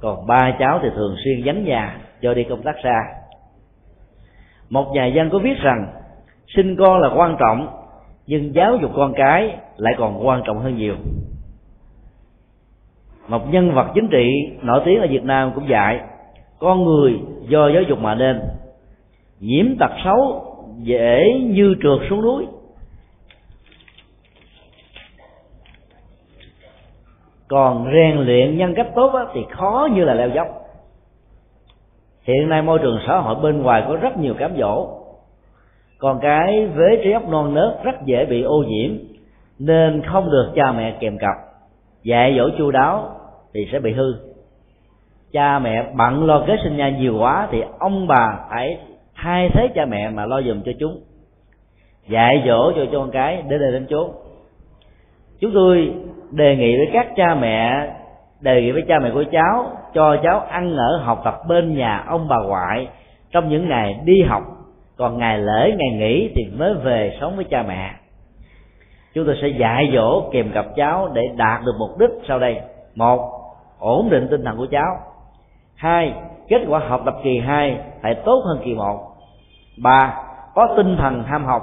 Còn 0.00 0.26
ba 0.26 0.56
cháu 0.58 0.80
thì 0.82 0.88
thường 0.94 1.16
xuyên 1.24 1.42
vắng 1.44 1.64
nhà 1.64 1.96
cho 2.22 2.34
đi 2.34 2.44
công 2.44 2.62
tác 2.62 2.76
xa. 2.82 3.00
Một 4.70 4.92
nhà 4.92 5.06
dân 5.06 5.30
có 5.30 5.38
viết 5.38 5.58
rằng, 5.62 5.86
sinh 6.56 6.76
con 6.76 7.00
là 7.00 7.10
quan 7.16 7.36
trọng, 7.40 7.68
nhưng 8.26 8.54
giáo 8.54 8.76
dục 8.76 8.90
con 8.96 9.12
cái 9.16 9.56
lại 9.76 9.94
còn 9.98 10.26
quan 10.26 10.42
trọng 10.46 10.58
hơn 10.58 10.76
nhiều. 10.76 10.94
Một 13.28 13.52
nhân 13.52 13.74
vật 13.74 13.86
chính 13.94 14.08
trị 14.08 14.28
nổi 14.62 14.82
tiếng 14.84 15.00
ở 15.00 15.06
việt 15.10 15.24
nam 15.24 15.52
cũng 15.54 15.68
dạy 15.68 16.00
con 16.64 16.84
người 16.84 17.20
do 17.48 17.68
giáo 17.68 17.82
dục 17.82 17.98
mà 17.98 18.14
nên. 18.14 18.40
Nhiễm 19.40 19.66
tật 19.78 19.90
xấu 20.04 20.44
dễ 20.78 21.40
như 21.40 21.74
trượt 21.82 22.08
xuống 22.10 22.22
núi. 22.22 22.46
Còn 27.48 27.90
rèn 27.94 28.18
luyện 28.18 28.58
nhân 28.58 28.74
cách 28.74 28.88
tốt 28.94 29.12
thì 29.34 29.40
khó 29.50 29.88
như 29.92 30.04
là 30.04 30.14
leo 30.14 30.28
dốc. 30.28 30.46
Hiện 32.22 32.48
nay 32.48 32.62
môi 32.62 32.78
trường 32.78 32.98
xã 33.06 33.18
hội 33.18 33.34
bên 33.42 33.62
ngoài 33.62 33.84
có 33.88 33.96
rất 33.96 34.16
nhiều 34.16 34.34
cám 34.34 34.56
dỗ. 34.58 34.88
Còn 35.98 36.20
cái 36.22 36.66
vế 36.66 37.00
trí 37.04 37.12
óc 37.12 37.28
non 37.28 37.54
nớt 37.54 37.84
rất 37.84 37.94
dễ 38.04 38.24
bị 38.24 38.42
ô 38.42 38.64
nhiễm, 38.68 38.90
nên 39.58 40.02
không 40.12 40.30
được 40.30 40.52
cha 40.54 40.72
mẹ 40.72 40.96
kèm 41.00 41.18
cặp. 41.18 41.36
Dạy 42.02 42.34
dỗ 42.38 42.48
chu 42.58 42.70
đáo 42.70 43.10
thì 43.54 43.68
sẽ 43.72 43.80
bị 43.80 43.92
hư 43.92 44.33
cha 45.34 45.58
mẹ 45.58 45.84
bận 45.94 46.24
lo 46.24 46.44
kế 46.46 46.56
sinh 46.64 46.76
nhai 46.76 46.92
nhiều 46.92 47.16
quá 47.18 47.48
thì 47.50 47.62
ông 47.78 48.06
bà 48.06 48.38
phải 48.50 48.78
thay 49.14 49.50
thế 49.54 49.68
cha 49.74 49.84
mẹ 49.84 50.10
mà 50.10 50.26
lo 50.26 50.42
dùm 50.42 50.62
cho 50.64 50.72
chúng. 50.80 51.00
Dạy 52.08 52.42
dỗ 52.46 52.72
cho 52.72 52.86
con 52.92 53.10
cái 53.10 53.42
đến 53.48 53.60
đây 53.60 53.72
đến 53.72 53.86
chốn. 53.90 54.10
Chúng 55.40 55.50
tôi 55.54 55.94
đề 56.30 56.56
nghị 56.56 56.76
với 56.76 56.88
các 56.92 57.06
cha 57.16 57.34
mẹ, 57.34 57.90
đề 58.40 58.62
nghị 58.62 58.72
với 58.72 58.82
cha 58.88 58.98
mẹ 58.98 59.10
của 59.14 59.24
cháu, 59.32 59.66
cho 59.94 60.16
cháu 60.22 60.40
ăn 60.40 60.76
ở 60.76 61.00
học 61.02 61.20
tập 61.24 61.34
bên 61.48 61.76
nhà 61.76 62.04
ông 62.06 62.28
bà 62.28 62.36
ngoại 62.46 62.88
trong 63.30 63.48
những 63.48 63.68
ngày 63.68 64.00
đi 64.04 64.22
học. 64.22 64.42
Còn 64.96 65.18
ngày 65.18 65.38
lễ, 65.38 65.72
ngày 65.78 65.98
nghỉ 65.98 66.30
thì 66.34 66.42
mới 66.58 66.74
về 66.74 67.16
sống 67.20 67.36
với 67.36 67.44
cha 67.44 67.62
mẹ. 67.68 67.90
Chúng 69.14 69.26
tôi 69.26 69.38
sẽ 69.42 69.48
dạy 69.48 69.90
dỗ 69.94 70.30
kèm 70.32 70.50
cặp 70.52 70.66
cháu 70.76 71.10
để 71.14 71.22
đạt 71.36 71.60
được 71.64 71.74
mục 71.78 71.98
đích 71.98 72.10
sau 72.28 72.38
đây. 72.38 72.60
Một, 72.94 73.30
ổn 73.78 74.10
định 74.10 74.28
tinh 74.30 74.44
thần 74.44 74.56
của 74.56 74.66
cháu 74.70 75.13
hai, 75.76 76.14
kết 76.48 76.64
quả 76.68 76.78
học 76.78 77.02
tập 77.04 77.14
kỳ 77.24 77.38
hai 77.38 77.78
phải 78.02 78.14
tốt 78.14 78.42
hơn 78.46 78.60
kỳ 78.64 78.74
một. 78.74 79.00
Ba, 79.82 80.16
có 80.54 80.74
tinh 80.76 80.96
thần 80.96 81.22
ham 81.22 81.44
học. 81.44 81.62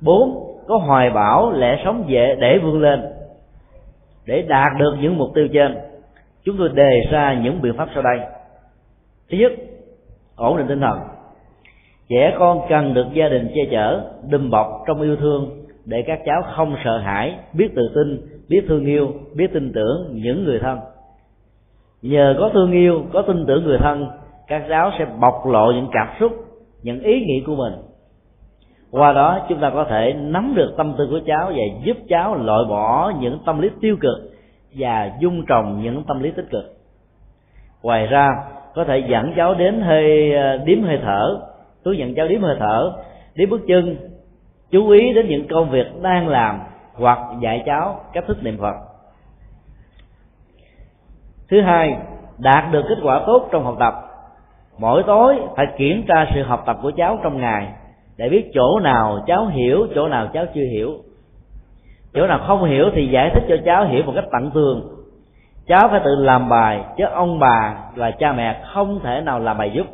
Bốn, 0.00 0.52
có 0.68 0.76
hoài 0.76 1.10
bão 1.10 1.52
lẽ 1.52 1.82
sống 1.84 2.04
dễ 2.06 2.36
để 2.40 2.58
vươn 2.58 2.80
lên. 2.80 3.02
Để 4.26 4.42
đạt 4.42 4.72
được 4.78 4.96
những 5.00 5.18
mục 5.18 5.28
tiêu 5.34 5.48
trên, 5.52 5.78
chúng 6.44 6.56
tôi 6.58 6.68
đề 6.68 7.00
ra 7.10 7.40
những 7.42 7.62
biện 7.62 7.74
pháp 7.76 7.88
sau 7.94 8.02
đây. 8.02 8.18
Thứ 9.30 9.38
nhất, 9.38 9.52
ổn 10.36 10.56
định 10.56 10.66
tinh 10.68 10.80
thần. 10.80 10.98
Trẻ 12.08 12.36
con 12.38 12.60
cần 12.68 12.94
được 12.94 13.06
gia 13.12 13.28
đình 13.28 13.48
che 13.54 13.62
chở, 13.70 14.10
đùm 14.30 14.50
bọc 14.50 14.82
trong 14.86 15.02
yêu 15.02 15.16
thương 15.16 15.62
để 15.84 16.02
các 16.06 16.20
cháu 16.26 16.42
không 16.56 16.76
sợ 16.84 16.98
hãi, 16.98 17.34
biết 17.52 17.68
tự 17.74 17.82
tin, 17.94 18.20
biết 18.48 18.64
thương 18.68 18.84
yêu, 18.84 19.12
biết 19.34 19.52
tin 19.52 19.72
tưởng 19.74 20.10
những 20.12 20.44
người 20.44 20.58
thân 20.58 20.78
nhờ 22.02 22.34
có 22.38 22.50
thương 22.54 22.72
yêu, 22.72 23.02
có 23.12 23.22
tin 23.22 23.46
tưởng 23.46 23.64
người 23.64 23.78
thân, 23.78 24.08
các 24.46 24.62
giáo 24.68 24.90
sẽ 24.98 25.06
bộc 25.20 25.46
lộ 25.46 25.72
những 25.72 25.88
cảm 25.92 26.08
xúc, 26.20 26.32
những 26.82 27.00
ý 27.00 27.20
nghĩ 27.20 27.42
của 27.46 27.54
mình. 27.56 27.72
Qua 28.90 29.12
đó, 29.12 29.46
chúng 29.48 29.60
ta 29.60 29.70
có 29.70 29.84
thể 29.84 30.12
nắm 30.12 30.52
được 30.54 30.74
tâm 30.76 30.94
tư 30.98 31.06
của 31.10 31.20
cháu 31.26 31.46
và 31.46 31.62
giúp 31.84 31.96
cháu 32.08 32.34
loại 32.34 32.64
bỏ 32.68 33.12
những 33.20 33.38
tâm 33.46 33.60
lý 33.60 33.70
tiêu 33.80 33.96
cực 34.00 34.32
và 34.76 35.10
dung 35.20 35.46
trồng 35.46 35.82
những 35.82 36.04
tâm 36.08 36.22
lý 36.22 36.30
tích 36.30 36.50
cực. 36.50 36.64
Ngoài 37.82 38.06
ra, 38.06 38.28
có 38.74 38.84
thể 38.84 38.98
dẫn 39.08 39.32
cháu 39.36 39.54
đến 39.54 39.80
hơi 39.80 40.34
ờ, 40.34 40.56
điếm 40.56 40.82
hơi 40.82 40.98
thở. 41.02 41.40
Hướng 41.84 41.98
dẫn 41.98 42.14
cháu 42.14 42.28
điếm 42.28 42.42
hơi 42.42 42.56
thở, 42.58 42.92
điếm 43.34 43.50
bước 43.50 43.60
chân. 43.68 43.96
Chú 44.70 44.88
ý 44.88 45.12
đến 45.12 45.28
những 45.28 45.48
công 45.48 45.70
việc 45.70 45.86
đang 46.02 46.28
làm 46.28 46.60
hoặc 46.94 47.18
dạy 47.40 47.62
cháu 47.66 48.00
cách 48.12 48.24
thức 48.26 48.42
niệm 48.42 48.58
phật 48.58 48.91
thứ 51.52 51.60
hai, 51.60 51.96
đạt 52.38 52.64
được 52.70 52.82
kết 52.88 52.98
quả 53.02 53.20
tốt 53.26 53.48
trong 53.52 53.64
học 53.64 53.76
tập. 53.78 53.94
Mỗi 54.78 55.02
tối 55.06 55.36
phải 55.56 55.66
kiểm 55.76 56.04
tra 56.08 56.26
sự 56.34 56.42
học 56.42 56.62
tập 56.66 56.78
của 56.82 56.92
cháu 56.96 57.18
trong 57.22 57.40
ngày 57.40 57.68
để 58.16 58.28
biết 58.28 58.50
chỗ 58.54 58.80
nào 58.80 59.18
cháu 59.26 59.46
hiểu, 59.46 59.86
chỗ 59.94 60.08
nào 60.08 60.26
cháu 60.32 60.44
chưa 60.54 60.64
hiểu. 60.72 60.90
Chỗ 62.14 62.26
nào 62.26 62.40
không 62.46 62.64
hiểu 62.64 62.90
thì 62.94 63.08
giải 63.08 63.30
thích 63.34 63.42
cho 63.48 63.56
cháu 63.64 63.84
hiểu 63.84 64.02
một 64.06 64.12
cách 64.14 64.24
tận 64.32 64.50
tường. 64.54 64.88
Cháu 65.66 65.88
phải 65.90 66.00
tự 66.04 66.14
làm 66.18 66.48
bài, 66.48 66.84
chứ 66.96 67.04
ông 67.04 67.38
bà 67.38 67.76
và 67.96 68.10
cha 68.10 68.32
mẹ 68.32 68.62
không 68.74 69.00
thể 69.02 69.20
nào 69.20 69.40
làm 69.40 69.58
bài 69.58 69.70
giúp. 69.74 69.86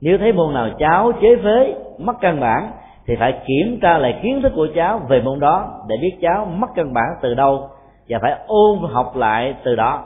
Nếu 0.00 0.18
thấy 0.18 0.32
môn 0.32 0.54
nào 0.54 0.68
cháu 0.78 1.12
chế 1.20 1.36
phế, 1.44 1.74
mất 1.98 2.16
căn 2.20 2.40
bản, 2.40 2.70
thì 3.06 3.16
phải 3.16 3.32
kiểm 3.46 3.78
tra 3.82 3.98
lại 3.98 4.20
kiến 4.22 4.42
thức 4.42 4.52
của 4.56 4.66
cháu 4.74 5.00
về 5.08 5.20
môn 5.20 5.40
đó 5.40 5.84
để 5.88 5.96
biết 6.00 6.16
cháu 6.20 6.44
mất 6.44 6.68
căn 6.74 6.94
bản 6.94 7.06
từ 7.20 7.34
đâu 7.34 7.68
và 8.08 8.18
phải 8.22 8.34
ôn 8.46 8.78
học 8.92 9.16
lại 9.16 9.54
từ 9.64 9.76
đó 9.76 10.04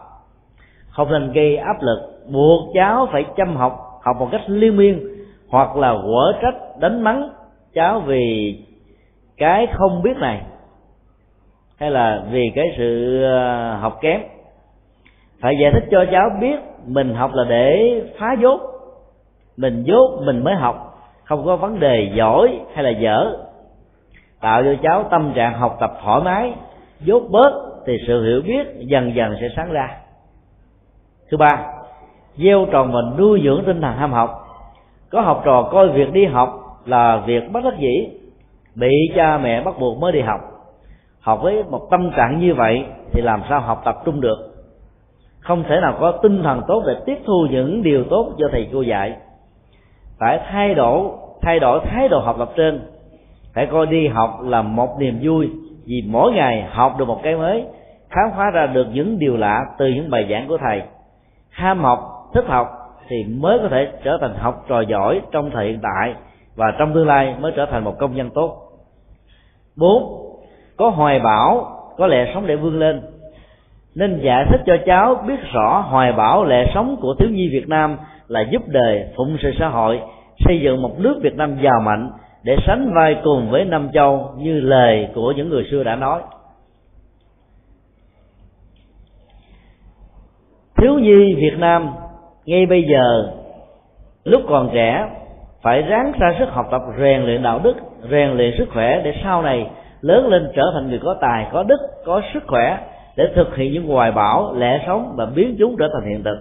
không 0.98 1.12
nên 1.12 1.32
gây 1.32 1.56
áp 1.56 1.76
lực. 1.80 1.98
Buộc 2.32 2.74
cháu 2.74 3.08
phải 3.12 3.24
chăm 3.36 3.56
học 3.56 4.00
học 4.02 4.16
một 4.18 4.28
cách 4.32 4.40
liên 4.46 4.76
miên, 4.76 5.08
hoặc 5.48 5.76
là 5.76 5.92
quở 5.92 6.32
trách, 6.42 6.54
đánh 6.80 7.02
mắng 7.02 7.30
cháu 7.74 8.00
vì 8.00 8.56
cái 9.36 9.66
không 9.72 10.02
biết 10.02 10.16
này, 10.16 10.40
hay 11.78 11.90
là 11.90 12.22
vì 12.30 12.52
cái 12.54 12.64
sự 12.76 13.22
ờ, 13.22 13.74
học 13.74 13.98
kém. 14.00 14.20
Phải 15.40 15.54
giải 15.62 15.72
thích 15.72 15.84
cho 15.90 16.04
cháu 16.12 16.30
biết 16.40 16.56
mình 16.86 17.14
học 17.14 17.30
là 17.34 17.44
để 17.48 18.02
phá 18.18 18.36
dốt, 18.40 18.60
mình 19.56 19.82
dốt 19.86 20.20
mình 20.26 20.44
mới 20.44 20.54
học, 20.54 21.00
không 21.24 21.44
có 21.46 21.56
vấn 21.56 21.80
đề 21.80 22.12
giỏi 22.14 22.60
hay 22.74 22.84
là 22.84 22.90
dở. 22.90 23.32
Tạo 24.40 24.62
cho 24.62 24.74
cháu 24.82 25.04
tâm 25.10 25.32
trạng 25.34 25.58
học 25.58 25.76
tập 25.80 25.90
thoải 26.02 26.20
mái, 26.24 26.52
dốt 27.00 27.22
bớt 27.30 27.52
thì 27.86 27.96
sự 28.06 28.24
hiểu 28.24 28.42
biết 28.46 28.86
dần 28.86 29.14
dần 29.14 29.36
sẽ 29.40 29.48
sáng 29.56 29.72
ra 29.72 29.88
thứ 31.30 31.36
ba, 31.36 31.64
gieo 32.36 32.66
trồng 32.72 32.92
và 32.92 33.00
nuôi 33.18 33.40
dưỡng 33.44 33.62
tinh 33.66 33.80
thần 33.80 33.96
ham 33.96 34.12
học. 34.12 34.48
Có 35.10 35.20
học 35.20 35.42
trò 35.44 35.62
coi 35.72 35.88
việc 35.88 36.12
đi 36.12 36.24
học 36.24 36.80
là 36.86 37.22
việc 37.26 37.52
bất 37.52 37.60
đắc 37.64 37.78
dĩ, 37.78 38.08
bị 38.74 39.10
cha 39.16 39.38
mẹ 39.38 39.62
bắt 39.62 39.74
buộc 39.80 39.98
mới 39.98 40.12
đi 40.12 40.20
học. 40.20 40.40
Học 41.20 41.40
với 41.42 41.62
một 41.70 41.88
tâm 41.90 42.10
trạng 42.16 42.40
như 42.40 42.54
vậy 42.54 42.84
thì 43.12 43.22
làm 43.22 43.42
sao 43.48 43.60
học 43.60 43.82
tập 43.84 43.98
trung 44.04 44.20
được? 44.20 44.38
Không 45.40 45.64
thể 45.68 45.80
nào 45.80 45.96
có 46.00 46.12
tinh 46.12 46.42
thần 46.42 46.62
tốt 46.68 46.82
để 46.86 46.94
tiếp 47.06 47.18
thu 47.26 47.46
những 47.50 47.82
điều 47.82 48.04
tốt 48.04 48.32
do 48.36 48.46
thầy 48.52 48.68
cô 48.72 48.82
dạy. 48.82 49.16
Phải 50.18 50.40
thay 50.50 50.74
đổi 50.74 51.08
thay 51.42 51.60
đổi 51.60 51.80
thái 51.84 52.08
độ 52.08 52.20
học 52.20 52.36
tập 52.38 52.50
trên. 52.56 52.80
Phải 53.54 53.66
coi 53.66 53.86
đi 53.86 54.08
học 54.08 54.38
là 54.42 54.62
một 54.62 54.96
niềm 54.98 55.18
vui, 55.22 55.50
vì 55.86 56.02
mỗi 56.06 56.32
ngày 56.32 56.66
học 56.70 56.94
được 56.98 57.04
một 57.08 57.20
cái 57.22 57.36
mới, 57.36 57.64
khám 58.10 58.30
phá 58.36 58.50
ra 58.50 58.66
được 58.66 58.86
những 58.92 59.18
điều 59.18 59.36
lạ 59.36 59.64
từ 59.78 59.86
những 59.86 60.10
bài 60.10 60.26
giảng 60.30 60.48
của 60.48 60.58
thầy 60.58 60.82
ham 61.50 61.84
học 61.84 62.30
thích 62.34 62.44
học 62.48 62.68
thì 63.08 63.24
mới 63.24 63.58
có 63.58 63.68
thể 63.68 63.92
trở 64.04 64.18
thành 64.20 64.34
học 64.34 64.64
trò 64.68 64.80
giỏi 64.80 65.20
trong 65.32 65.50
thời 65.50 65.66
hiện 65.66 65.80
tại 65.82 66.14
và 66.56 66.66
trong 66.78 66.94
tương 66.94 67.06
lai 67.06 67.34
mới 67.40 67.52
trở 67.56 67.66
thành 67.66 67.84
một 67.84 67.98
công 67.98 68.16
dân 68.16 68.30
tốt. 68.30 68.62
Bốn, 69.76 70.02
có 70.76 70.88
hoài 70.88 71.20
bão, 71.20 71.66
có 71.96 72.06
lẽ 72.06 72.30
sống 72.34 72.46
để 72.46 72.56
vươn 72.56 72.78
lên. 72.78 73.00
Nên 73.94 74.20
giải 74.22 74.46
thích 74.50 74.60
cho 74.66 74.76
cháu 74.86 75.14
biết 75.14 75.40
rõ 75.52 75.80
hoài 75.80 76.12
bão 76.12 76.44
lệ 76.44 76.70
sống 76.74 76.96
của 77.00 77.14
thiếu 77.18 77.28
nhi 77.30 77.48
Việt 77.52 77.68
Nam 77.68 77.96
là 78.28 78.40
giúp 78.50 78.62
đời, 78.66 79.04
phụng 79.16 79.36
sự 79.42 79.52
xã 79.58 79.68
hội, 79.68 80.00
xây 80.38 80.60
dựng 80.60 80.82
một 80.82 80.98
nước 80.98 81.20
Việt 81.22 81.34
Nam 81.36 81.56
giàu 81.62 81.80
mạnh 81.80 82.10
để 82.42 82.56
sánh 82.66 82.92
vai 82.94 83.16
cùng 83.24 83.50
với 83.50 83.64
năm 83.64 83.88
châu 83.92 84.34
như 84.38 84.60
lời 84.60 85.08
của 85.14 85.32
những 85.36 85.48
người 85.48 85.66
xưa 85.70 85.84
đã 85.84 85.96
nói. 85.96 86.20
Thiếu 90.78 90.98
nhi 90.98 91.34
Việt 91.34 91.58
Nam, 91.58 91.90
ngay 92.46 92.66
bây 92.66 92.82
giờ, 92.82 93.32
lúc 94.24 94.42
còn 94.48 94.70
trẻ, 94.72 95.08
phải 95.62 95.82
ráng 95.82 96.12
ra 96.18 96.34
sức 96.38 96.48
học 96.50 96.68
tập, 96.70 96.82
rèn 96.98 97.22
luyện 97.22 97.42
đạo 97.42 97.60
đức, 97.62 97.74
rèn 98.10 98.30
luyện 98.30 98.54
sức 98.58 98.68
khỏe 98.72 99.00
để 99.04 99.14
sau 99.24 99.42
này 99.42 99.70
lớn 100.00 100.28
lên 100.28 100.50
trở 100.56 100.62
thành 100.74 100.88
người 100.88 101.00
có 101.04 101.16
tài, 101.20 101.46
có 101.52 101.62
đức, 101.62 101.78
có 102.04 102.20
sức 102.34 102.42
khỏe 102.46 102.78
để 103.16 103.24
thực 103.34 103.56
hiện 103.56 103.72
những 103.72 103.86
hoài 103.86 104.12
bão, 104.12 104.54
lẽ 104.54 104.84
sống 104.86 105.14
và 105.16 105.26
biến 105.26 105.56
chúng 105.58 105.76
trở 105.78 105.88
thành 105.92 106.08
hiện 106.08 106.22
thực. 106.24 106.38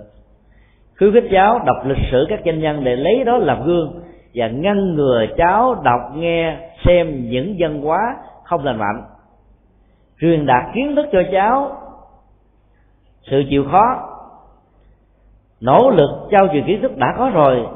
Khuyến 0.99 1.13
khích 1.13 1.29
cháu 1.31 1.59
đọc 1.65 1.75
lịch 1.85 2.11
sử 2.11 2.25
các 2.29 2.43
danh 2.43 2.59
nhân 2.59 2.83
để 2.83 2.95
lấy 2.95 3.23
đó 3.23 3.37
làm 3.37 3.63
gương 3.63 4.01
và 4.35 4.47
ngăn 4.47 4.95
ngừa 4.95 5.25
cháu 5.37 5.75
đọc, 5.83 6.01
nghe, 6.15 6.57
xem 6.85 7.29
những 7.29 7.55
văn 7.59 7.81
hóa 7.81 8.15
không 8.43 8.65
lành 8.65 8.79
mạnh. 8.79 9.01
Truyền 10.21 10.45
đạt 10.45 10.63
kiến 10.73 10.95
thức 10.95 11.05
cho 11.11 11.23
cháu, 11.31 11.71
sự 13.21 13.43
chịu 13.49 13.65
khó 13.71 14.13
nỗ 15.61 15.89
lực 15.89 16.09
trao 16.31 16.47
truyền 16.47 16.63
kiến 16.63 16.81
thức 16.81 16.97
đã 16.97 17.15
có 17.17 17.29
rồi, 17.33 17.67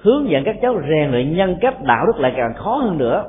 hướng 0.00 0.30
dẫn 0.30 0.44
các 0.44 0.56
cháu 0.62 0.80
rèn 0.88 1.10
luyện 1.10 1.36
nhân 1.36 1.56
cách 1.60 1.82
đạo 1.82 2.06
đức 2.06 2.20
lại 2.20 2.32
càng 2.36 2.54
khó 2.54 2.76
hơn 2.76 2.98
nữa. 2.98 3.24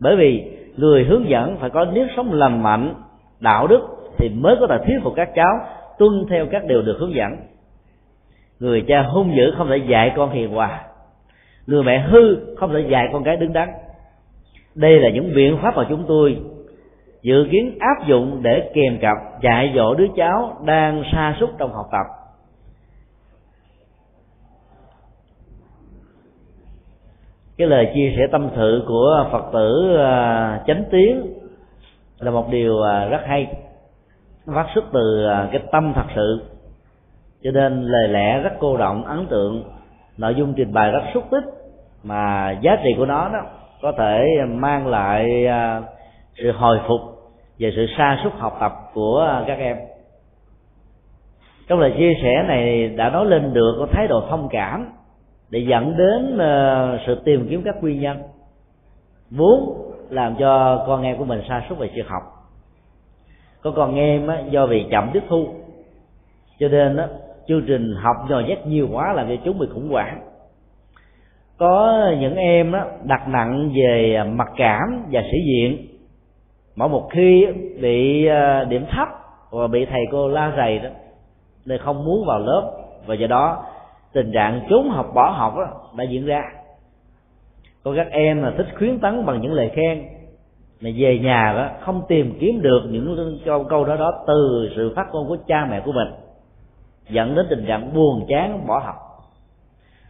Bởi 0.00 0.16
vì 0.16 0.44
người 0.76 1.04
hướng 1.04 1.28
dẫn 1.28 1.56
phải 1.56 1.70
có 1.70 1.84
nếp 1.84 2.06
sống 2.16 2.32
lành 2.32 2.62
mạnh, 2.62 2.94
đạo 3.40 3.66
đức 3.66 3.80
thì 4.18 4.28
mới 4.28 4.56
có 4.60 4.66
thể 4.66 4.78
thuyết 4.86 4.98
phục 5.02 5.12
các 5.16 5.30
cháu 5.34 5.60
tuân 5.98 6.26
theo 6.30 6.46
các 6.50 6.64
điều 6.66 6.82
được 6.82 6.96
hướng 6.98 7.14
dẫn. 7.14 7.36
Người 8.60 8.84
cha 8.88 9.02
hung 9.02 9.36
dữ 9.36 9.50
không 9.56 9.68
thể 9.68 9.76
dạy 9.76 10.12
con 10.16 10.30
hiền 10.30 10.50
hòa. 10.50 10.80
Người 11.66 11.82
mẹ 11.82 11.98
hư 11.98 12.36
không 12.56 12.72
thể 12.72 12.80
dạy 12.80 13.08
con 13.12 13.24
cái 13.24 13.36
đứng 13.36 13.52
đắn. 13.52 13.68
Đây 14.74 15.00
là 15.00 15.10
những 15.10 15.34
biện 15.34 15.58
pháp 15.62 15.76
mà 15.76 15.86
chúng 15.88 16.04
tôi 16.08 16.38
dự 17.22 17.46
kiến 17.50 17.78
áp 17.78 18.06
dụng 18.06 18.38
để 18.42 18.70
kèm 18.74 18.98
cặp, 18.98 19.16
dạy 19.42 19.72
dỗ 19.74 19.94
đứa 19.94 20.06
cháu 20.16 20.56
đang 20.64 21.02
sa 21.12 21.36
sút 21.40 21.50
trong 21.58 21.72
học 21.72 21.86
tập. 21.92 22.21
Cái 27.58 27.68
lời 27.68 27.90
chia 27.94 28.14
sẻ 28.16 28.26
tâm 28.32 28.48
sự 28.56 28.84
của 28.88 29.28
phật 29.32 29.44
tử 29.52 29.96
à, 29.96 30.60
chánh 30.66 30.84
tiến 30.90 31.22
là 32.18 32.30
một 32.30 32.50
điều 32.50 32.82
à, 32.82 33.04
rất 33.04 33.20
hay, 33.26 33.46
phát 34.46 34.66
xuất 34.74 34.84
từ 34.92 35.26
à, 35.26 35.48
cái 35.52 35.62
tâm 35.72 35.92
thật 35.94 36.06
sự. 36.14 36.42
Cho 37.42 37.50
nên 37.50 37.82
lời 37.82 38.08
lẽ 38.08 38.38
rất 38.38 38.52
cô 38.60 38.76
động, 38.76 39.04
ấn 39.04 39.26
tượng, 39.26 39.64
nội 40.16 40.34
dung 40.34 40.54
trình 40.56 40.72
bày 40.72 40.90
rất 40.90 41.02
xúc 41.14 41.24
tích, 41.30 41.44
mà 42.02 42.50
giá 42.60 42.76
trị 42.84 42.94
của 42.98 43.06
nó 43.06 43.28
đó 43.28 43.40
có 43.82 43.92
thể 43.98 44.24
mang 44.48 44.86
lại 44.86 45.46
sự 46.34 46.52
hồi 46.52 46.80
phục 46.88 47.00
về 47.58 47.72
sự 47.76 47.86
sa 47.98 48.20
sút 48.24 48.32
học 48.38 48.56
tập 48.60 48.72
của 48.94 49.42
các 49.46 49.58
em. 49.58 49.76
Trong 51.68 51.80
lời 51.80 51.94
chia 51.98 52.12
sẻ 52.22 52.44
này 52.48 52.88
đã 52.88 53.10
nói 53.10 53.26
lên 53.26 53.52
được 53.52 53.76
có 53.78 53.86
thái 53.92 54.06
độ 54.08 54.22
thông 54.30 54.48
cảm 54.50 54.92
để 55.52 55.60
dẫn 55.68 55.96
đến 55.96 56.38
ờ, 56.38 56.98
sự 57.06 57.20
tìm 57.24 57.46
kiếm 57.50 57.62
các 57.64 57.82
nguyên 57.82 58.00
nhân. 58.00 58.18
Muốn 59.30 59.90
làm 60.10 60.36
cho 60.38 60.84
con 60.86 61.02
em 61.02 61.18
của 61.18 61.24
mình 61.24 61.42
sa 61.48 61.62
sút 61.68 61.78
về 61.78 61.90
việc 61.94 62.08
học. 62.08 62.22
Có 63.62 63.70
con 63.70 63.94
em 63.94 64.26
á, 64.26 64.42
do 64.50 64.66
vì 64.66 64.86
chậm 64.90 65.10
tiếp 65.12 65.22
thu. 65.28 65.46
Cho 66.58 66.68
nên 66.68 66.96
á, 66.96 67.08
chương 67.48 67.64
trình 67.66 67.94
học 68.02 68.16
nhồi 68.28 68.44
nhét 68.44 68.66
nhiều 68.66 68.88
quá 68.92 69.12
làm 69.12 69.28
cho 69.28 69.34
chúng 69.44 69.58
bị 69.58 69.66
khủng 69.74 69.88
hoảng. 69.90 70.20
Có 71.58 72.04
những 72.20 72.36
em 72.36 72.72
á, 72.72 72.86
đặt 73.04 73.28
nặng 73.28 73.72
về 73.74 74.22
mặc 74.32 74.48
cảm 74.56 75.04
và 75.10 75.22
sĩ 75.32 75.38
diện. 75.46 75.86
Mỗi 76.76 76.88
một 76.88 77.08
khi 77.10 77.46
bị 77.80 78.26
ờ, 78.26 78.64
điểm 78.64 78.84
thấp 78.90 79.08
và 79.50 79.66
bị 79.66 79.84
thầy 79.84 80.00
cô 80.12 80.28
la 80.28 80.52
rầy 80.56 80.78
đó 80.78 80.88
nên 81.66 81.78
không 81.78 82.04
muốn 82.04 82.26
vào 82.26 82.38
lớp. 82.38 82.72
Và 83.06 83.14
do 83.14 83.26
đó 83.26 83.64
tình 84.12 84.32
trạng 84.32 84.60
trốn 84.70 84.90
học 84.90 85.10
bỏ 85.14 85.30
học 85.30 85.54
đó, 85.56 85.66
đã 85.96 86.04
diễn 86.04 86.26
ra. 86.26 86.42
Có 87.84 87.92
các 87.96 88.10
em 88.10 88.42
là 88.42 88.52
thích 88.56 88.66
khuyến 88.78 88.98
tấn 88.98 89.26
bằng 89.26 89.40
những 89.40 89.52
lời 89.52 89.70
khen 89.74 90.02
mà 90.80 90.90
về 90.96 91.18
nhà 91.18 91.52
đó 91.56 91.68
không 91.80 92.02
tìm 92.08 92.36
kiếm 92.40 92.62
được 92.62 92.82
những 92.90 93.38
câu 93.44 93.64
câu 93.64 93.84
đó 93.84 93.96
đó 93.96 94.12
từ 94.26 94.70
sự 94.76 94.92
phát 94.96 95.06
ngôn 95.12 95.28
của 95.28 95.36
cha 95.46 95.66
mẹ 95.70 95.80
của 95.80 95.92
mình 95.92 96.08
dẫn 97.08 97.34
đến 97.34 97.46
tình 97.50 97.64
trạng 97.66 97.94
buồn 97.94 98.26
chán 98.28 98.66
bỏ 98.66 98.78
học. 98.78 98.96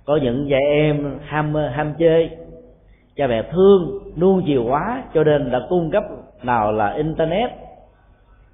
Có 0.04 0.16
những 0.22 0.48
dạy 0.48 0.62
em 0.62 1.18
ham 1.24 1.54
ham 1.54 1.94
chơi 1.98 2.30
cha 3.16 3.26
mẹ 3.26 3.42
thương 3.42 3.98
nuông 4.16 4.42
chiều 4.46 4.64
quá 4.64 5.02
cho 5.14 5.24
nên 5.24 5.50
đã 5.50 5.60
cung 5.68 5.90
cấp 5.90 6.04
nào 6.42 6.72
là 6.72 6.92
internet 6.92 7.50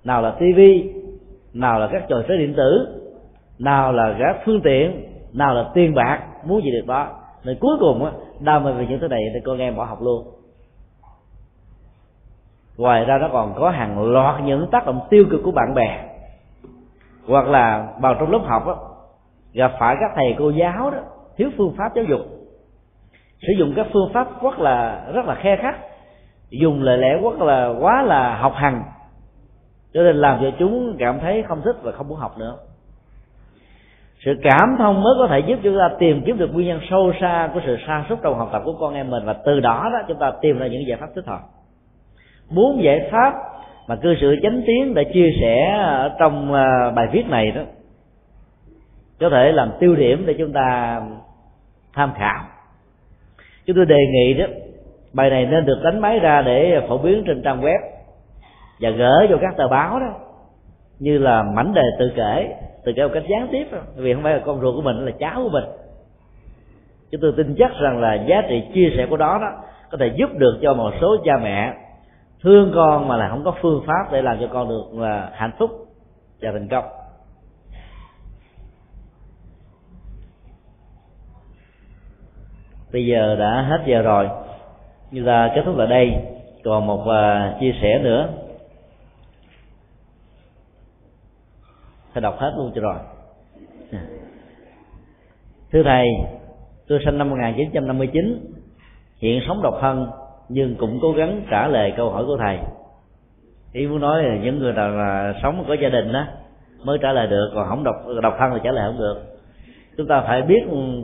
nào 0.04 0.22
là 0.22 0.30
tivi 0.30 0.92
nào 1.54 1.80
là 1.80 1.88
các 1.92 2.04
trò 2.08 2.22
chơi 2.28 2.38
điện 2.38 2.54
tử 2.54 2.86
nào 3.58 3.92
là 3.92 4.16
các 4.18 4.36
phương 4.44 4.60
tiện 4.60 5.04
nào 5.32 5.54
là 5.54 5.70
tiền 5.74 5.94
bạc, 5.94 6.22
muốn 6.44 6.62
gì 6.64 6.70
được 6.70 6.86
đó. 6.86 7.08
Rồi 7.44 7.56
cuối 7.60 7.76
cùng 7.80 8.04
á 8.04 8.12
đam 8.40 8.64
mê 8.64 8.72
về 8.72 8.86
những 8.88 9.00
thứ 9.00 9.08
này 9.08 9.20
thì 9.34 9.40
con 9.44 9.58
em 9.58 9.76
bỏ 9.76 9.84
học 9.84 10.02
luôn. 10.02 10.26
Ngoài 12.76 13.04
ra 13.04 13.18
nó 13.18 13.28
còn 13.32 13.54
có 13.56 13.70
hàng 13.70 14.12
loạt 14.12 14.42
những 14.44 14.66
tác 14.70 14.86
động 14.86 15.00
tiêu 15.10 15.24
cực 15.30 15.40
của 15.44 15.50
bạn 15.50 15.74
bè. 15.74 16.04
Hoặc 17.26 17.46
là 17.46 17.88
vào 18.00 18.14
trong 18.14 18.30
lớp 18.30 18.40
học 18.44 18.66
á, 18.66 18.74
gặp 19.52 19.72
phải 19.80 19.96
các 20.00 20.10
thầy 20.16 20.34
cô 20.38 20.50
giáo 20.50 20.90
đó, 20.90 20.98
thiếu 21.36 21.50
phương 21.56 21.74
pháp 21.78 21.94
giáo 21.94 22.04
dục. 22.04 22.20
Sử 23.40 23.52
dụng 23.58 23.72
các 23.76 23.86
phương 23.92 24.10
pháp 24.14 24.42
rất 24.42 24.58
là 24.58 25.06
rất 25.14 25.26
là 25.26 25.34
khe 25.34 25.56
khắc 25.56 25.78
dùng 26.50 26.82
lời 26.82 26.98
lẽ 26.98 27.20
rất 27.22 27.40
là, 27.40 27.74
quá 27.80 28.02
là 28.02 28.38
học 28.38 28.52
hành. 28.56 28.82
Cho 29.92 30.02
nên 30.02 30.16
làm 30.16 30.38
cho 30.40 30.50
chúng 30.58 30.96
cảm 30.98 31.20
thấy 31.20 31.42
không 31.42 31.62
thích 31.64 31.76
và 31.82 31.92
không 31.92 32.08
muốn 32.08 32.18
học 32.18 32.38
nữa 32.38 32.56
sự 34.24 34.34
cảm 34.42 34.76
thông 34.78 35.02
mới 35.02 35.14
có 35.18 35.26
thể 35.26 35.38
giúp 35.38 35.58
chúng 35.62 35.78
ta 35.78 35.90
tìm 35.98 36.22
kiếm 36.26 36.38
được 36.38 36.54
nguyên 36.54 36.68
nhân 36.68 36.80
sâu 36.90 37.12
xa 37.20 37.50
của 37.54 37.60
sự 37.66 37.76
sa 37.86 38.04
sút 38.08 38.18
trong 38.22 38.38
học 38.38 38.48
tập 38.52 38.62
của 38.64 38.76
con 38.80 38.94
em 38.94 39.10
mình 39.10 39.24
và 39.24 39.32
từ 39.32 39.60
đó 39.60 39.90
đó 39.92 39.98
chúng 40.08 40.18
ta 40.18 40.32
tìm 40.40 40.58
ra 40.58 40.66
những 40.66 40.86
giải 40.86 40.98
pháp 40.98 41.06
thích 41.14 41.26
hợp. 41.26 41.40
Muốn 42.50 42.82
giải 42.82 43.08
pháp 43.10 43.34
mà 43.88 43.96
cư 43.96 44.14
sự 44.20 44.36
chánh 44.42 44.62
tiến 44.66 44.94
đã 44.94 45.02
chia 45.14 45.30
sẻ 45.40 45.78
ở 45.78 46.10
trong 46.18 46.52
ờ, 46.52 46.90
bài 46.90 47.06
viết 47.12 47.28
này 47.28 47.50
đó, 47.50 47.62
có 49.20 49.30
thể 49.30 49.52
làm 49.52 49.70
tiêu 49.80 49.96
điểm 49.96 50.24
để 50.26 50.34
chúng 50.38 50.52
ta 50.52 51.00
tham 51.94 52.12
khảo. 52.16 52.44
Chúng 53.66 53.76
tôi 53.76 53.86
đề 53.86 53.98
nghị 54.12 54.34
đó, 54.34 54.44
bài 55.12 55.30
này 55.30 55.46
nên 55.46 55.66
được 55.66 55.80
đánh 55.84 56.00
máy 56.00 56.18
ra 56.18 56.42
để 56.42 56.80
phổ 56.88 56.98
biến 56.98 57.24
trên 57.26 57.42
trang 57.42 57.62
web 57.62 57.78
và 58.80 58.90
gửi 58.90 59.26
cho 59.30 59.38
các 59.40 59.56
tờ 59.56 59.68
báo 59.68 60.00
đó, 60.00 60.14
như 60.98 61.18
là 61.18 61.42
mảnh 61.42 61.74
đề 61.74 61.82
tự 61.98 62.12
kể 62.16 62.54
từ 62.88 62.92
cái 62.96 63.06
một 63.06 63.10
cách 63.14 63.22
gián 63.28 63.48
tiếp 63.52 63.66
vì 63.96 64.14
không 64.14 64.22
phải 64.22 64.34
là 64.34 64.42
con 64.46 64.60
ruột 64.60 64.74
của 64.74 64.82
mình 64.82 65.04
là 65.04 65.12
cháu 65.18 65.42
của 65.42 65.48
mình. 65.48 65.64
Chúng 67.10 67.20
tôi 67.20 67.32
tin 67.36 67.54
chắc 67.58 67.70
rằng 67.80 68.00
là 68.00 68.14
giá 68.14 68.42
trị 68.48 68.62
chia 68.74 68.92
sẻ 68.96 69.06
của 69.10 69.16
đó 69.16 69.38
đó 69.40 69.52
có 69.90 69.98
thể 70.00 70.10
giúp 70.16 70.30
được 70.38 70.58
cho 70.62 70.74
một 70.74 70.90
số 71.00 71.16
cha 71.24 71.32
mẹ 71.42 71.74
thương 72.42 72.72
con 72.74 73.08
mà 73.08 73.16
là 73.16 73.28
không 73.28 73.44
có 73.44 73.54
phương 73.60 73.82
pháp 73.86 74.12
để 74.12 74.22
làm 74.22 74.36
cho 74.40 74.46
con 74.52 74.68
được 74.68 74.84
là 74.92 75.30
hạnh 75.34 75.52
phúc 75.58 75.70
và 76.40 76.52
thành 76.52 76.68
công. 76.68 76.84
Bây 82.92 83.06
giờ 83.06 83.36
đã 83.36 83.62
hết 83.62 83.82
giờ 83.86 84.02
rồi. 84.02 84.28
Như 85.10 85.22
là 85.22 85.52
kết 85.54 85.62
thúc 85.64 85.78
ở 85.78 85.86
đây 85.86 86.12
còn 86.64 86.86
một 86.86 87.00
uh, 87.00 87.60
chia 87.60 87.72
sẻ 87.82 88.00
nữa. 88.02 88.28
Thầy 92.18 92.22
đọc 92.22 92.38
hết 92.38 92.52
luôn 92.56 92.72
cho 92.74 92.80
rồi. 92.80 92.96
Thưa 95.72 95.82
thầy, 95.82 96.08
tôi 96.88 96.98
sinh 97.04 97.18
năm 97.18 97.30
1959 97.30 98.38
hiện 99.18 99.42
sống 99.48 99.62
độc 99.62 99.74
thân, 99.80 100.06
nhưng 100.48 100.74
cũng 100.74 100.98
cố 101.02 101.12
gắng 101.12 101.42
trả 101.50 101.66
lời 101.66 101.92
câu 101.96 102.10
hỏi 102.10 102.24
của 102.26 102.36
thầy. 102.36 102.58
Ý 103.72 103.86
muốn 103.86 104.00
nói 104.00 104.22
là 104.22 104.36
những 104.36 104.58
người 104.58 104.72
nào 104.72 104.90
là 104.90 105.34
sống 105.42 105.64
có 105.68 105.74
gia 105.74 105.88
đình 105.88 106.12
đó 106.12 106.24
mới 106.84 106.98
trả 107.02 107.12
lời 107.12 107.26
được, 107.26 107.50
còn 107.54 107.68
không 107.68 107.84
độc 107.84 107.94
độc 108.22 108.34
thân 108.38 108.50
thì 108.54 108.60
trả 108.64 108.72
lời 108.72 108.84
không 108.86 108.98
được. 108.98 109.22
Chúng 109.96 110.06
ta 110.06 110.20
phải 110.20 110.42
biết 110.42 110.60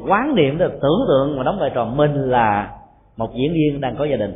quán 0.09 0.35
niệm 0.35 0.59
được 0.59 0.73
tưởng 0.73 1.05
tượng 1.09 1.39
và 1.39 1.45
đóng 1.45 1.59
vai 1.61 1.70
trò 1.74 1.85
mình 1.85 2.31
là 2.31 2.70
một 3.16 3.31
diễn 3.35 3.53
viên 3.53 3.81
đang 3.81 3.97
có 3.97 4.05
gia 4.05 4.16
đình 4.16 4.35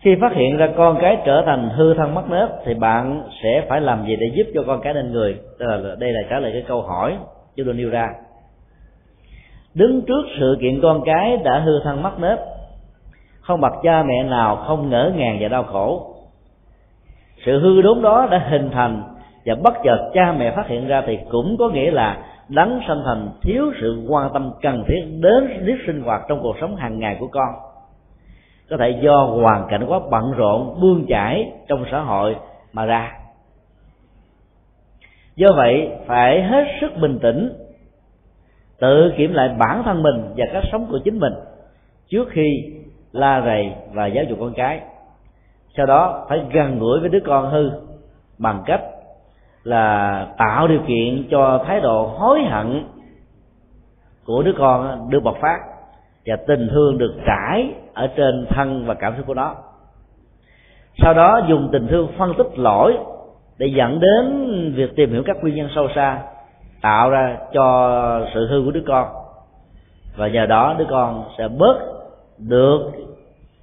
khi 0.00 0.16
phát 0.20 0.32
hiện 0.32 0.56
ra 0.56 0.68
con 0.76 0.98
cái 1.00 1.18
trở 1.24 1.42
thành 1.46 1.70
hư 1.70 1.94
thân 1.94 2.14
mất 2.14 2.30
nết 2.30 2.48
thì 2.64 2.74
bạn 2.74 3.22
sẽ 3.42 3.66
phải 3.68 3.80
làm 3.80 4.06
gì 4.06 4.16
để 4.16 4.26
giúp 4.34 4.46
cho 4.54 4.62
con 4.66 4.80
cái 4.80 4.94
nên 4.94 5.12
người? 5.12 5.36
Tức 5.58 5.66
là 5.66 5.94
đây 5.98 6.12
là 6.12 6.20
trả 6.30 6.38
lời 6.38 6.50
cái 6.52 6.62
câu 6.68 6.82
hỏi 6.82 7.16
chúng 7.56 7.66
tôi 7.66 7.74
nêu 7.74 7.90
ra. 7.90 8.08
Đứng 9.74 10.02
trước 10.06 10.22
sự 10.40 10.56
kiện 10.60 10.80
con 10.82 11.02
cái 11.04 11.36
đã 11.36 11.58
hư 11.58 11.80
thân 11.84 12.02
mất 12.02 12.20
nết 12.20 12.38
không 13.48 13.60
bậc 13.60 13.72
cha 13.82 14.02
mẹ 14.02 14.22
nào, 14.22 14.56
không 14.56 14.90
ngỡ 14.90 15.12
ngàng 15.16 15.38
và 15.40 15.48
đau 15.48 15.62
khổ. 15.62 16.14
Sự 17.46 17.60
hư 17.60 17.82
đốn 17.82 18.02
đó 18.02 18.28
đã 18.30 18.38
hình 18.50 18.70
thành 18.70 19.02
và 19.46 19.54
bất 19.64 19.74
chợt 19.84 20.10
cha 20.14 20.32
mẹ 20.38 20.56
phát 20.56 20.66
hiện 20.68 20.88
ra 20.88 21.02
thì 21.06 21.18
cũng 21.30 21.56
có 21.58 21.68
nghĩa 21.68 21.90
là 21.90 22.18
đấng 22.48 22.80
sanh 22.88 23.02
thành 23.04 23.28
thiếu 23.42 23.72
sự 23.80 24.06
quan 24.08 24.30
tâm 24.32 24.52
cần 24.62 24.84
thiết 24.88 25.02
đến 25.22 25.66
nếp 25.66 25.78
sinh 25.86 26.02
hoạt 26.02 26.22
trong 26.28 26.40
cuộc 26.42 26.56
sống 26.60 26.76
hàng 26.76 26.98
ngày 26.98 27.16
của 27.20 27.28
con 27.32 27.48
có 28.70 28.76
thể 28.76 28.90
do 29.02 29.16
hoàn 29.16 29.66
cảnh 29.68 29.86
quá 29.88 30.00
bận 30.10 30.32
rộn 30.32 30.78
bươn 30.80 31.06
chải 31.08 31.52
trong 31.68 31.84
xã 31.90 32.00
hội 32.00 32.36
mà 32.72 32.84
ra. 32.84 33.18
Do 35.36 35.48
vậy, 35.56 35.90
phải 36.06 36.42
hết 36.42 36.64
sức 36.80 36.92
bình 37.00 37.18
tĩnh, 37.22 37.52
tự 38.80 39.12
kiểm 39.16 39.32
lại 39.32 39.48
bản 39.58 39.82
thân 39.84 40.02
mình 40.02 40.32
và 40.36 40.46
cách 40.52 40.64
sống 40.72 40.86
của 40.90 40.98
chính 41.04 41.18
mình 41.18 41.32
trước 42.08 42.28
khi 42.30 42.74
la 43.12 43.42
rầy 43.44 43.72
và 43.92 44.06
giáo 44.06 44.24
dục 44.24 44.38
con 44.40 44.52
cái. 44.56 44.80
Sau 45.76 45.86
đó, 45.86 46.26
phải 46.28 46.40
gần 46.52 46.78
gũi 46.78 47.00
với 47.00 47.08
đứa 47.08 47.20
con 47.26 47.50
hư 47.50 47.70
bằng 48.38 48.62
cách 48.66 48.80
là 49.62 50.26
tạo 50.38 50.68
điều 50.68 50.80
kiện 50.86 51.28
cho 51.30 51.64
thái 51.66 51.80
độ 51.80 52.06
hối 52.06 52.42
hận 52.42 52.84
của 54.24 54.42
đứa 54.42 54.52
con 54.58 55.10
được 55.10 55.20
bộc 55.20 55.36
phát 55.40 55.58
và 56.28 56.36
tình 56.36 56.68
thương 56.68 56.98
được 56.98 57.14
trải 57.26 57.74
ở 57.94 58.06
trên 58.06 58.46
thân 58.50 58.86
và 58.86 58.94
cảm 58.94 59.14
xúc 59.16 59.26
của 59.26 59.34
nó. 59.34 59.54
Sau 61.02 61.14
đó 61.14 61.40
dùng 61.48 61.68
tình 61.72 61.86
thương 61.86 62.08
phân 62.18 62.34
tích 62.38 62.58
lỗi 62.58 62.98
để 63.58 63.66
dẫn 63.66 64.00
đến 64.00 64.24
việc 64.76 64.96
tìm 64.96 65.12
hiểu 65.12 65.22
các 65.26 65.36
nguyên 65.40 65.54
nhân 65.54 65.68
sâu 65.74 65.88
xa, 65.94 66.22
tạo 66.82 67.10
ra 67.10 67.38
cho 67.52 68.26
sự 68.34 68.46
hư 68.46 68.62
của 68.64 68.70
đứa 68.70 68.82
con. 68.86 69.08
Và 70.16 70.28
nhờ 70.28 70.46
đó 70.46 70.74
đứa 70.78 70.86
con 70.90 71.24
sẽ 71.38 71.48
bớt 71.48 71.78
được 72.38 72.80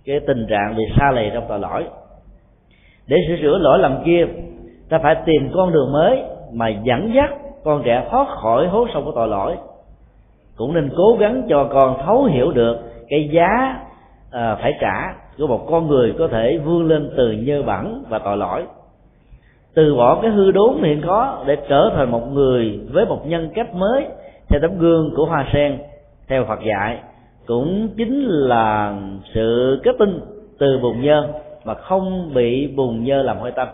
cái 0.05 0.19
tình 0.19 0.47
trạng 0.49 0.75
bị 0.77 0.83
xa 0.99 1.11
lầy 1.11 1.31
trong 1.33 1.45
tội 1.47 1.59
lỗi. 1.59 1.85
Để 3.07 3.17
sửa 3.27 3.35
chữa 3.41 3.57
lỗi 3.57 3.79
lầm 3.79 4.03
kia, 4.05 4.25
ta 4.89 4.99
phải 5.03 5.15
tìm 5.25 5.51
con 5.55 5.73
đường 5.73 5.91
mới 5.91 6.23
mà 6.53 6.69
dẫn 6.69 7.13
dắt 7.15 7.33
con 7.63 7.81
trẻ 7.85 8.07
thoát 8.11 8.27
khỏi 8.27 8.67
hố 8.67 8.87
sâu 8.93 9.01
của 9.05 9.11
tội 9.15 9.27
lỗi 9.27 9.55
cũng 10.57 10.73
nên 10.73 10.89
cố 10.97 11.17
gắng 11.19 11.43
cho 11.49 11.69
con 11.73 11.97
thấu 12.05 12.23
hiểu 12.23 12.51
được 12.51 12.77
cái 13.09 13.29
giá 13.31 13.79
à, 14.31 14.55
phải 14.61 14.73
trả 14.81 15.13
của 15.37 15.47
một 15.47 15.67
con 15.69 15.87
người 15.87 16.13
có 16.19 16.27
thể 16.27 16.57
vươn 16.57 16.87
lên 16.87 17.11
từ 17.17 17.31
nhơ 17.31 17.63
bẩn 17.63 18.03
và 18.09 18.19
tội 18.19 18.37
lỗi. 18.37 18.63
Từ 19.73 19.95
bỏ 19.95 20.19
cái 20.21 20.31
hư 20.31 20.51
đốn 20.51 20.83
hiện 20.83 21.01
có 21.07 21.43
để 21.47 21.57
trở 21.69 21.91
thành 21.95 22.11
một 22.11 22.31
người 22.31 22.79
với 22.91 23.05
một 23.05 23.27
nhân 23.27 23.49
cách 23.55 23.75
mới 23.75 24.05
theo 24.49 24.59
tấm 24.61 24.79
gương 24.79 25.13
của 25.15 25.25
hoa 25.25 25.47
sen 25.53 25.79
theo 26.27 26.45
Phật 26.45 26.59
dạy 26.67 26.99
cũng 27.45 27.89
chính 27.97 28.25
là 28.25 28.95
sự 29.33 29.79
kết 29.83 29.95
tinh 29.99 30.19
từ 30.59 30.79
bùn 30.81 31.01
nhơ 31.01 31.27
mà 31.65 31.73
không 31.73 32.33
bị 32.33 32.67
bùn 32.75 33.03
nhơ 33.03 33.21
làm 33.21 33.37
hôi 33.37 33.51
tâm. 33.51 33.67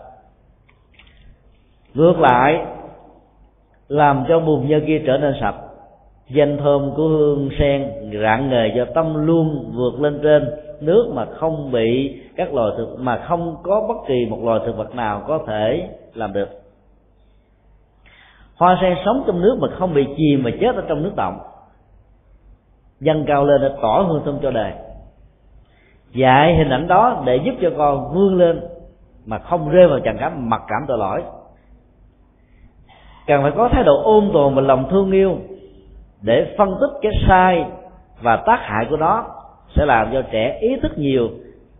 Ngược 1.94 2.20
lại 2.20 2.64
làm 3.88 4.24
cho 4.28 4.40
bùn 4.40 4.68
nhơ 4.68 4.80
kia 4.86 5.02
trở 5.06 5.18
nên 5.18 5.34
sạch 5.40 5.54
danh 6.28 6.58
thơm 6.58 6.90
của 6.96 7.08
hương 7.08 7.50
sen 7.58 7.92
rạng 8.22 8.50
ngời 8.50 8.72
do 8.76 8.84
tâm 8.94 9.26
luôn 9.26 9.72
vượt 9.74 10.00
lên 10.00 10.20
trên. 10.22 10.50
Nước 10.80 11.12
mà 11.14 11.24
không 11.24 11.72
bị 11.72 12.20
các 12.36 12.54
loài 12.54 12.72
thực, 12.76 12.96
mà 12.98 13.24
không 13.28 13.56
có 13.62 13.86
bất 13.88 13.96
kỳ 14.08 14.26
một 14.30 14.38
loài 14.44 14.60
thực 14.66 14.76
vật 14.76 14.94
nào 14.94 15.22
có 15.26 15.38
thể 15.46 15.88
làm 16.14 16.32
được. 16.32 16.48
Hoa 18.56 18.78
sen 18.82 18.96
sống 19.04 19.22
trong 19.26 19.40
nước 19.40 19.58
mà 19.60 19.68
không 19.78 19.94
bị 19.94 20.06
chìm 20.16 20.42
mà 20.42 20.50
chết 20.60 20.76
ở 20.76 20.82
trong 20.88 21.02
nước 21.02 21.12
động 21.16 21.38
dâng 23.02 23.24
cao 23.26 23.44
lên 23.44 23.60
để 23.60 23.68
tỏ 23.82 24.04
hương 24.08 24.22
thơm 24.24 24.38
cho 24.42 24.50
đời. 24.50 24.72
Dạy 26.14 26.56
hình 26.56 26.68
ảnh 26.68 26.88
đó 26.88 27.22
để 27.26 27.36
giúp 27.44 27.52
cho 27.62 27.70
con 27.78 28.14
vươn 28.14 28.38
lên 28.38 28.60
mà 29.26 29.38
không 29.38 29.70
rơi 29.70 29.88
vào 29.88 29.98
trần 30.00 30.16
cảm, 30.20 30.50
mặc 30.50 30.62
cảm 30.68 30.84
tội 30.88 30.98
lỗi. 30.98 31.22
Cần 33.26 33.42
phải 33.42 33.52
có 33.56 33.68
thái 33.72 33.84
độ 33.84 34.02
ôn 34.02 34.30
tồn 34.32 34.54
và 34.54 34.62
lòng 34.62 34.88
thương 34.90 35.12
yêu 35.12 35.36
để 36.22 36.54
phân 36.58 36.76
tích 36.80 36.90
cái 37.02 37.12
sai 37.28 37.64
và 38.22 38.36
tác 38.36 38.58
hại 38.62 38.86
của 38.90 38.96
nó 38.96 39.26
sẽ 39.76 39.86
làm 39.86 40.10
cho 40.12 40.22
trẻ 40.30 40.58
ý 40.60 40.76
thức 40.82 40.98
nhiều, 40.98 41.30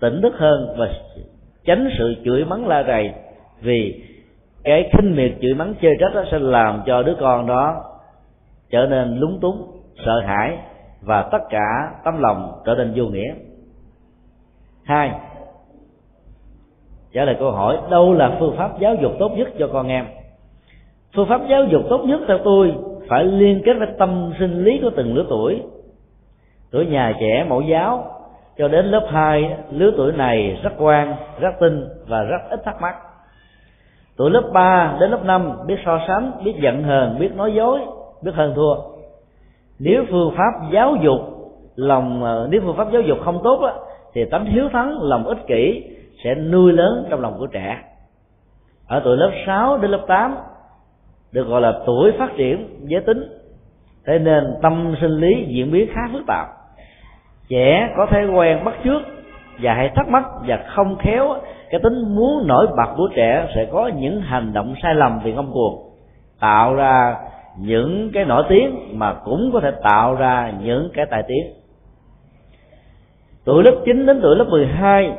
tỉnh 0.00 0.22
thức 0.22 0.34
hơn 0.36 0.74
và 0.78 0.88
tránh 1.64 1.88
sự 1.98 2.14
chửi 2.24 2.44
mắng 2.44 2.66
la 2.66 2.82
rầy. 2.82 3.12
Vì 3.60 4.02
cái 4.64 4.90
khinh 4.92 5.16
miệt 5.16 5.32
chửi 5.42 5.54
mắng 5.54 5.74
chơi 5.82 5.92
trách 6.00 6.14
đó 6.14 6.24
sẽ 6.30 6.38
làm 6.38 6.82
cho 6.86 7.02
đứa 7.02 7.14
con 7.20 7.46
đó 7.46 7.84
trở 8.70 8.86
nên 8.86 9.18
lúng 9.18 9.40
túng, 9.40 9.66
sợ 10.04 10.20
hãi 10.20 10.58
và 11.02 11.22
tất 11.22 11.38
cả 11.50 11.94
tấm 12.04 12.18
lòng 12.18 12.62
trở 12.64 12.74
nên 12.74 12.92
vô 12.94 13.04
nghĩa. 13.04 13.34
Hai, 14.84 15.12
trả 17.12 17.24
lời 17.24 17.36
câu 17.38 17.50
hỏi, 17.50 17.78
đâu 17.90 18.14
là 18.14 18.36
phương 18.38 18.56
pháp 18.56 18.80
giáo 18.80 18.94
dục 18.94 19.12
tốt 19.18 19.32
nhất 19.36 19.48
cho 19.58 19.68
con 19.72 19.88
em? 19.88 20.06
Phương 21.14 21.28
pháp 21.28 21.40
giáo 21.48 21.64
dục 21.64 21.82
tốt 21.88 22.04
nhất 22.04 22.20
theo 22.28 22.38
tôi 22.44 22.74
phải 23.12 23.24
liên 23.24 23.62
kết 23.64 23.72
với 23.78 23.88
tâm 23.98 24.32
sinh 24.38 24.64
lý 24.64 24.78
của 24.82 24.90
từng 24.96 25.14
lứa 25.14 25.24
tuổi. 25.28 25.62
Tuổi 26.70 26.86
nhà 26.86 27.14
trẻ, 27.20 27.46
mẫu 27.48 27.60
giáo, 27.60 28.04
cho 28.58 28.68
đến 28.68 28.86
lớp 28.86 29.06
2 29.10 29.56
lứa 29.70 29.90
tuổi 29.96 30.12
này 30.12 30.60
rất 30.62 30.80
ngoan, 30.80 31.16
rất 31.40 31.50
tinh 31.60 31.88
và 32.08 32.22
rất 32.22 32.38
ít 32.50 32.60
thắc 32.64 32.80
mắc. 32.80 32.96
Tuổi 34.16 34.30
lớp 34.30 34.50
3 34.52 34.96
đến 35.00 35.10
lớp 35.10 35.24
5 35.24 35.52
biết 35.66 35.76
so 35.84 36.00
sánh, 36.08 36.32
biết 36.44 36.54
giận 36.62 36.82
hờn, 36.82 37.18
biết 37.18 37.36
nói 37.36 37.54
dối, 37.54 37.80
biết 38.22 38.34
hơn 38.34 38.52
thua. 38.56 38.74
Nếu 39.78 40.04
phương 40.10 40.34
pháp 40.36 40.70
giáo 40.72 40.96
dục, 41.02 41.20
lòng, 41.76 42.24
nếu 42.50 42.60
phương 42.64 42.76
pháp 42.76 42.92
giáo 42.92 43.02
dục 43.02 43.18
không 43.24 43.40
tốt 43.44 43.60
thì 44.14 44.24
tánh 44.24 44.44
hiếu 44.44 44.68
thắng, 44.72 44.98
lòng 45.02 45.24
ích 45.24 45.46
kỷ 45.46 45.84
sẽ 46.24 46.34
nuôi 46.34 46.72
lớn 46.72 47.06
trong 47.10 47.20
lòng 47.20 47.36
của 47.38 47.46
trẻ. 47.46 47.78
Ở 48.88 49.00
tuổi 49.04 49.16
lớp 49.16 49.30
6 49.46 49.78
đến 49.78 49.90
lớp 49.90 50.04
8 50.06 50.36
được 51.32 51.48
gọi 51.48 51.60
là 51.60 51.72
tuổi 51.86 52.12
phát 52.18 52.30
triển 52.36 52.68
giới 52.82 53.00
tính. 53.00 53.22
Thế 54.06 54.18
nên 54.18 54.54
tâm 54.62 54.94
sinh 55.00 55.10
lý 55.10 55.44
diễn 55.48 55.72
biến 55.72 55.88
khá 55.94 56.00
phức 56.12 56.22
tạp. 56.26 56.46
Trẻ 57.48 57.88
có 57.96 58.06
thói 58.06 58.26
quen 58.26 58.64
bắt 58.64 58.74
chước 58.84 59.02
và 59.60 59.74
hay 59.74 59.90
thắc 59.94 60.08
mắc 60.08 60.24
và 60.46 60.64
không 60.74 60.96
khéo 60.98 61.34
cái 61.70 61.80
tính 61.80 62.14
muốn 62.14 62.46
nổi 62.46 62.66
bật 62.66 62.94
của 62.96 63.08
trẻ 63.14 63.48
sẽ 63.54 63.66
có 63.72 63.90
những 63.96 64.20
hành 64.20 64.52
động 64.52 64.74
sai 64.82 64.94
lầm 64.94 65.20
vì 65.24 65.32
ngông 65.32 65.52
cuồng, 65.52 65.90
tạo 66.40 66.74
ra 66.74 67.16
những 67.58 68.10
cái 68.14 68.24
nổi 68.24 68.44
tiếng 68.48 68.98
mà 68.98 69.14
cũng 69.24 69.50
có 69.52 69.60
thể 69.60 69.70
tạo 69.82 70.14
ra 70.14 70.52
những 70.62 70.90
cái 70.94 71.06
tài 71.10 71.22
tiếng. 71.28 71.52
Tuổi 73.44 73.62
lớp 73.64 73.74
9 73.84 74.06
đến 74.06 74.20
tuổi 74.22 74.36
lớp 74.36 74.44
12 74.50 75.12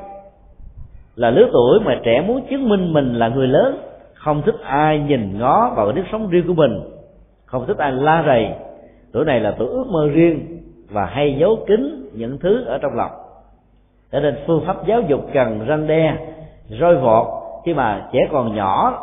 là 1.16 1.30
lứa 1.30 1.50
tuổi 1.54 1.80
mà 1.80 2.00
trẻ 2.04 2.22
muốn 2.28 2.48
chứng 2.50 2.70
minh 2.70 2.94
mình 2.94 3.14
là 3.14 3.28
người 3.28 3.48
lớn 3.48 3.78
không 4.24 4.42
thích 4.42 4.56
ai 4.64 5.00
nhìn 5.00 5.40
ngó 5.40 5.74
vào 5.76 5.92
nếp 5.92 6.06
sống 6.12 6.30
riêng 6.30 6.48
của 6.48 6.54
mình. 6.54 6.80
Không 7.46 7.66
thích 7.68 7.78
ai 7.78 7.92
la 7.92 8.24
rầy. 8.26 8.50
Tuổi 9.14 9.26
này 9.26 9.40
là 9.40 9.56
tuổi 9.58 9.68
ước 9.68 9.86
mơ 9.90 10.10
riêng 10.14 10.60
và 10.90 11.06
hay 11.06 11.36
giấu 11.40 11.58
kín 11.68 12.10
những 12.14 12.38
thứ 12.40 12.66
ở 12.66 12.78
trong 12.78 12.96
lòng. 12.96 13.12
Cho 14.12 14.20
nên 14.20 14.36
phương 14.48 14.64
pháp 14.66 14.86
giáo 14.86 15.02
dục 15.02 15.22
cần 15.34 15.66
răng 15.66 15.88
đe, 15.88 16.18
roi 16.80 16.96
vọt 16.96 17.28
khi 17.66 17.74
mà 17.74 18.10
trẻ 18.14 18.20
còn 18.32 18.56
nhỏ, 18.56 19.00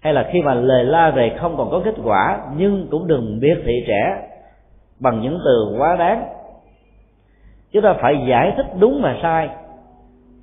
hay 0.00 0.14
là 0.14 0.28
khi 0.32 0.42
mà 0.42 0.54
lời 0.54 0.84
la 0.84 1.12
rầy 1.16 1.30
không 1.38 1.56
còn 1.56 1.70
có 1.70 1.80
kết 1.84 1.94
quả, 2.04 2.40
nhưng 2.56 2.88
cũng 2.90 3.06
đừng 3.06 3.40
biết 3.40 3.62
thị 3.64 3.84
trẻ 3.86 4.28
bằng 5.00 5.20
những 5.20 5.38
từ 5.44 5.76
quá 5.78 5.96
đáng. 5.96 6.24
Chúng 7.72 7.82
ta 7.82 7.94
phải 8.00 8.24
giải 8.28 8.52
thích 8.56 8.66
đúng 8.78 9.00
và 9.02 9.16
sai. 9.22 9.48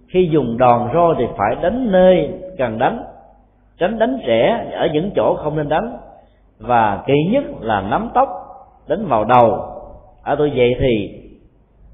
Khi 0.07 0.29
dùng 0.31 0.57
đòn 0.57 0.89
roi 0.93 1.15
thì 1.17 1.25
phải 1.37 1.55
đánh 1.61 1.91
nơi 1.91 2.29
cần 2.57 2.79
đánh 2.79 3.03
tránh 3.77 3.99
đánh 3.99 4.19
trẻ 4.25 4.71
ở 4.73 4.87
những 4.93 5.11
chỗ 5.15 5.35
không 5.43 5.55
nên 5.55 5.69
đánh. 5.69 5.97
Và 6.59 7.03
kỳ 7.05 7.13
nhất 7.31 7.43
là 7.61 7.81
nắm 7.81 8.09
tóc, 8.13 8.29
đánh 8.87 9.05
vào 9.05 9.23
đầu. 9.23 9.57
Ở 10.23 10.35
tôi 10.35 10.51
vậy 10.55 10.75
thì 10.79 11.19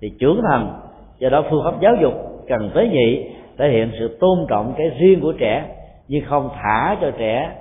thì 0.02 0.12
trưởng 0.20 0.42
thành, 0.50 0.82
do 1.20 1.30
đó 1.30 1.44
phương 1.50 1.64
pháp 1.64 1.80
giáo 1.82 1.96
dục 2.02 2.14
cần 2.48 2.72
tế 2.76 2.88
nhị, 2.88 3.30
thể 3.58 3.70
hiện 3.70 3.92
sự 4.00 4.18
tôn 4.20 4.46
trọng 4.50 4.74
cái 4.78 4.90
riêng 5.00 5.22
của 5.22 5.34
trẻ 5.40 5.66
nhưng 6.08 6.26
không 6.26 6.50
thả 6.56 6.98
cho 7.02 7.12
trẻ, 7.18 7.52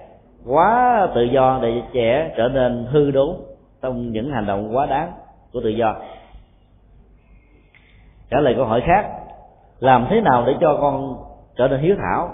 quá 0.47 1.09
tự 1.15 1.23
do 1.23 1.59
để 1.63 1.83
trẻ 1.93 2.35
trở 2.37 2.49
nên 2.49 2.87
hư 2.91 3.11
đốn 3.11 3.37
trong 3.83 4.13
những 4.13 4.31
hành 4.31 4.47
động 4.47 4.77
quá 4.77 4.87
đáng 4.87 5.13
của 5.53 5.61
tự 5.61 5.69
do. 5.69 5.97
Trả 8.31 8.41
lời 8.41 8.55
câu 8.57 8.65
hỏi 8.65 8.83
khác, 8.87 9.07
làm 9.81 10.07
thế 10.11 10.21
nào 10.21 10.45
để 10.47 10.55
cho 10.61 10.79
con 10.81 11.17
trở 11.57 11.69
nên 11.69 11.81
hiếu 11.81 11.97
thảo? 11.99 12.31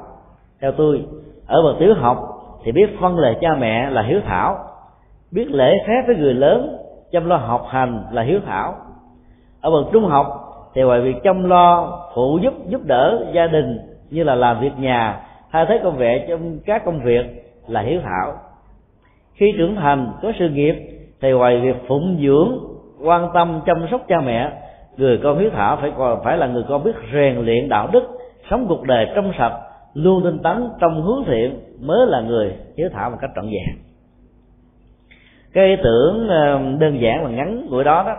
Theo 0.61 0.73
tôi 0.73 1.05
ở 1.47 1.63
bậc 1.63 1.77
tiểu 1.79 1.95
học 1.95 2.19
thì 2.65 2.73
biết 2.73 2.97
phân 3.01 3.19
lời 3.19 3.37
cha 3.41 3.55
mẹ 3.59 3.91
là 3.91 4.03
hiếu 4.03 4.21
thảo, 4.27 4.59
biết 5.33 5.51
lễ 5.51 5.75
phép 5.87 6.03
với 6.07 6.17
người 6.17 6.35
lớn, 6.35 6.77
chăm 7.13 7.29
lo 7.29 7.37
học 7.37 7.67
hành 7.69 8.05
là 8.13 8.23
hiếu 8.23 8.41
thảo. 8.47 8.75
Ở 9.61 9.71
bậc 9.71 9.87
trung 9.93 10.05
học 10.05 10.27
thì 10.75 10.83
ngoài 10.83 11.01
việc 11.01 11.23
chăm 11.23 11.49
lo, 11.49 12.01
phụ 12.15 12.39
giúp 12.43 12.55
giúp 12.67 12.81
đỡ 12.85 13.27
gia 13.33 13.47
đình 13.47 13.79
như 14.11 14.25
là 14.25 14.35
làm 14.35 14.61
việc 14.61 14.79
nhà 14.79 15.21
thay 15.53 15.67
thế 15.67 15.81
công 15.83 15.97
việc 15.97 16.25
trong 16.29 16.59
các 16.67 16.85
công 16.85 17.01
việc 17.01 17.45
là 17.69 17.81
hiếu 17.81 18.01
thảo. 18.05 18.33
Khi 19.35 19.53
trưởng 19.57 19.77
thành, 19.77 20.13
có 20.23 20.33
sự 20.39 20.49
nghiệp 20.49 20.75
thì 21.21 21.33
ngoài 21.33 21.61
việc 21.61 21.77
phụng 21.89 22.19
dưỡng, 22.23 22.59
quan 23.05 23.29
tâm, 23.35 23.61
chăm 23.67 23.87
sóc 23.91 24.01
cha 24.09 24.21
mẹ, 24.21 24.53
người 24.97 25.21
con 25.23 25.39
hiếu 25.39 25.51
thảo 25.51 25.77
phải 25.81 25.93
còn, 25.97 26.25
phải 26.25 26.39
là 26.39 26.47
người 26.47 26.65
con 26.69 26.85
biết 26.85 26.97
rèn 27.13 27.37
luyện 27.37 27.69
đạo 27.69 27.89
đức, 27.93 28.05
sống 28.51 28.67
cuộc 28.69 28.83
đời 28.83 29.07
trong 29.15 29.33
sạch 29.39 29.53
luôn 29.95 30.23
tinh 30.25 30.39
tấn 30.43 30.69
trong 30.81 31.03
hướng 31.03 31.25
thiện 31.27 31.61
mới 31.81 32.07
là 32.07 32.21
người 32.21 32.55
hiếu 32.77 32.89
thảo 32.93 33.11
một 33.11 33.17
cách 33.21 33.31
trọn 33.37 33.45
vẹn. 33.45 33.79
Cái 35.53 35.67
ý 35.67 35.77
tưởng 35.85 36.29
ờ, 36.29 36.59
đơn 36.79 37.01
giản 37.01 37.25
và 37.25 37.31
ngắn 37.31 37.67
của 37.71 37.83
đó 37.83 38.03
đó, 38.07 38.17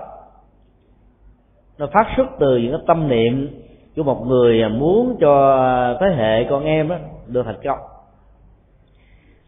nó 1.78 1.88
phát 1.88 2.08
xuất 2.18 2.28
từ 2.40 2.58
những 2.58 2.72
cái 2.72 2.82
tâm 2.88 3.08
niệm 3.08 3.50
của 3.96 4.04
một 4.04 4.26
người 4.28 4.70
muốn 4.70 5.18
cho 5.20 5.98
thế 6.02 6.08
hệ 6.18 6.44
con 6.50 6.66
em 6.66 6.90
đó 6.90 6.96
được 7.28 7.44
thành 7.46 7.60
công. 7.64 7.80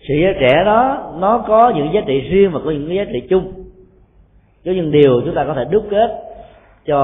Sự 0.07 0.13
trẻ 0.39 0.63
đó, 0.65 1.13
nó 1.19 1.43
có 1.47 1.73
những 1.75 1.93
giá 1.93 2.01
trị 2.07 2.21
riêng 2.21 2.51
và 2.51 2.59
có 2.65 2.71
những 2.71 2.95
giá 2.95 3.03
trị 3.13 3.27
chung. 3.29 3.53
Có 4.65 4.71
những 4.71 4.91
điều 4.91 5.21
chúng 5.25 5.35
ta 5.35 5.45
có 5.47 5.53
thể 5.53 5.65
đúc 5.71 5.83
kết 5.89 6.26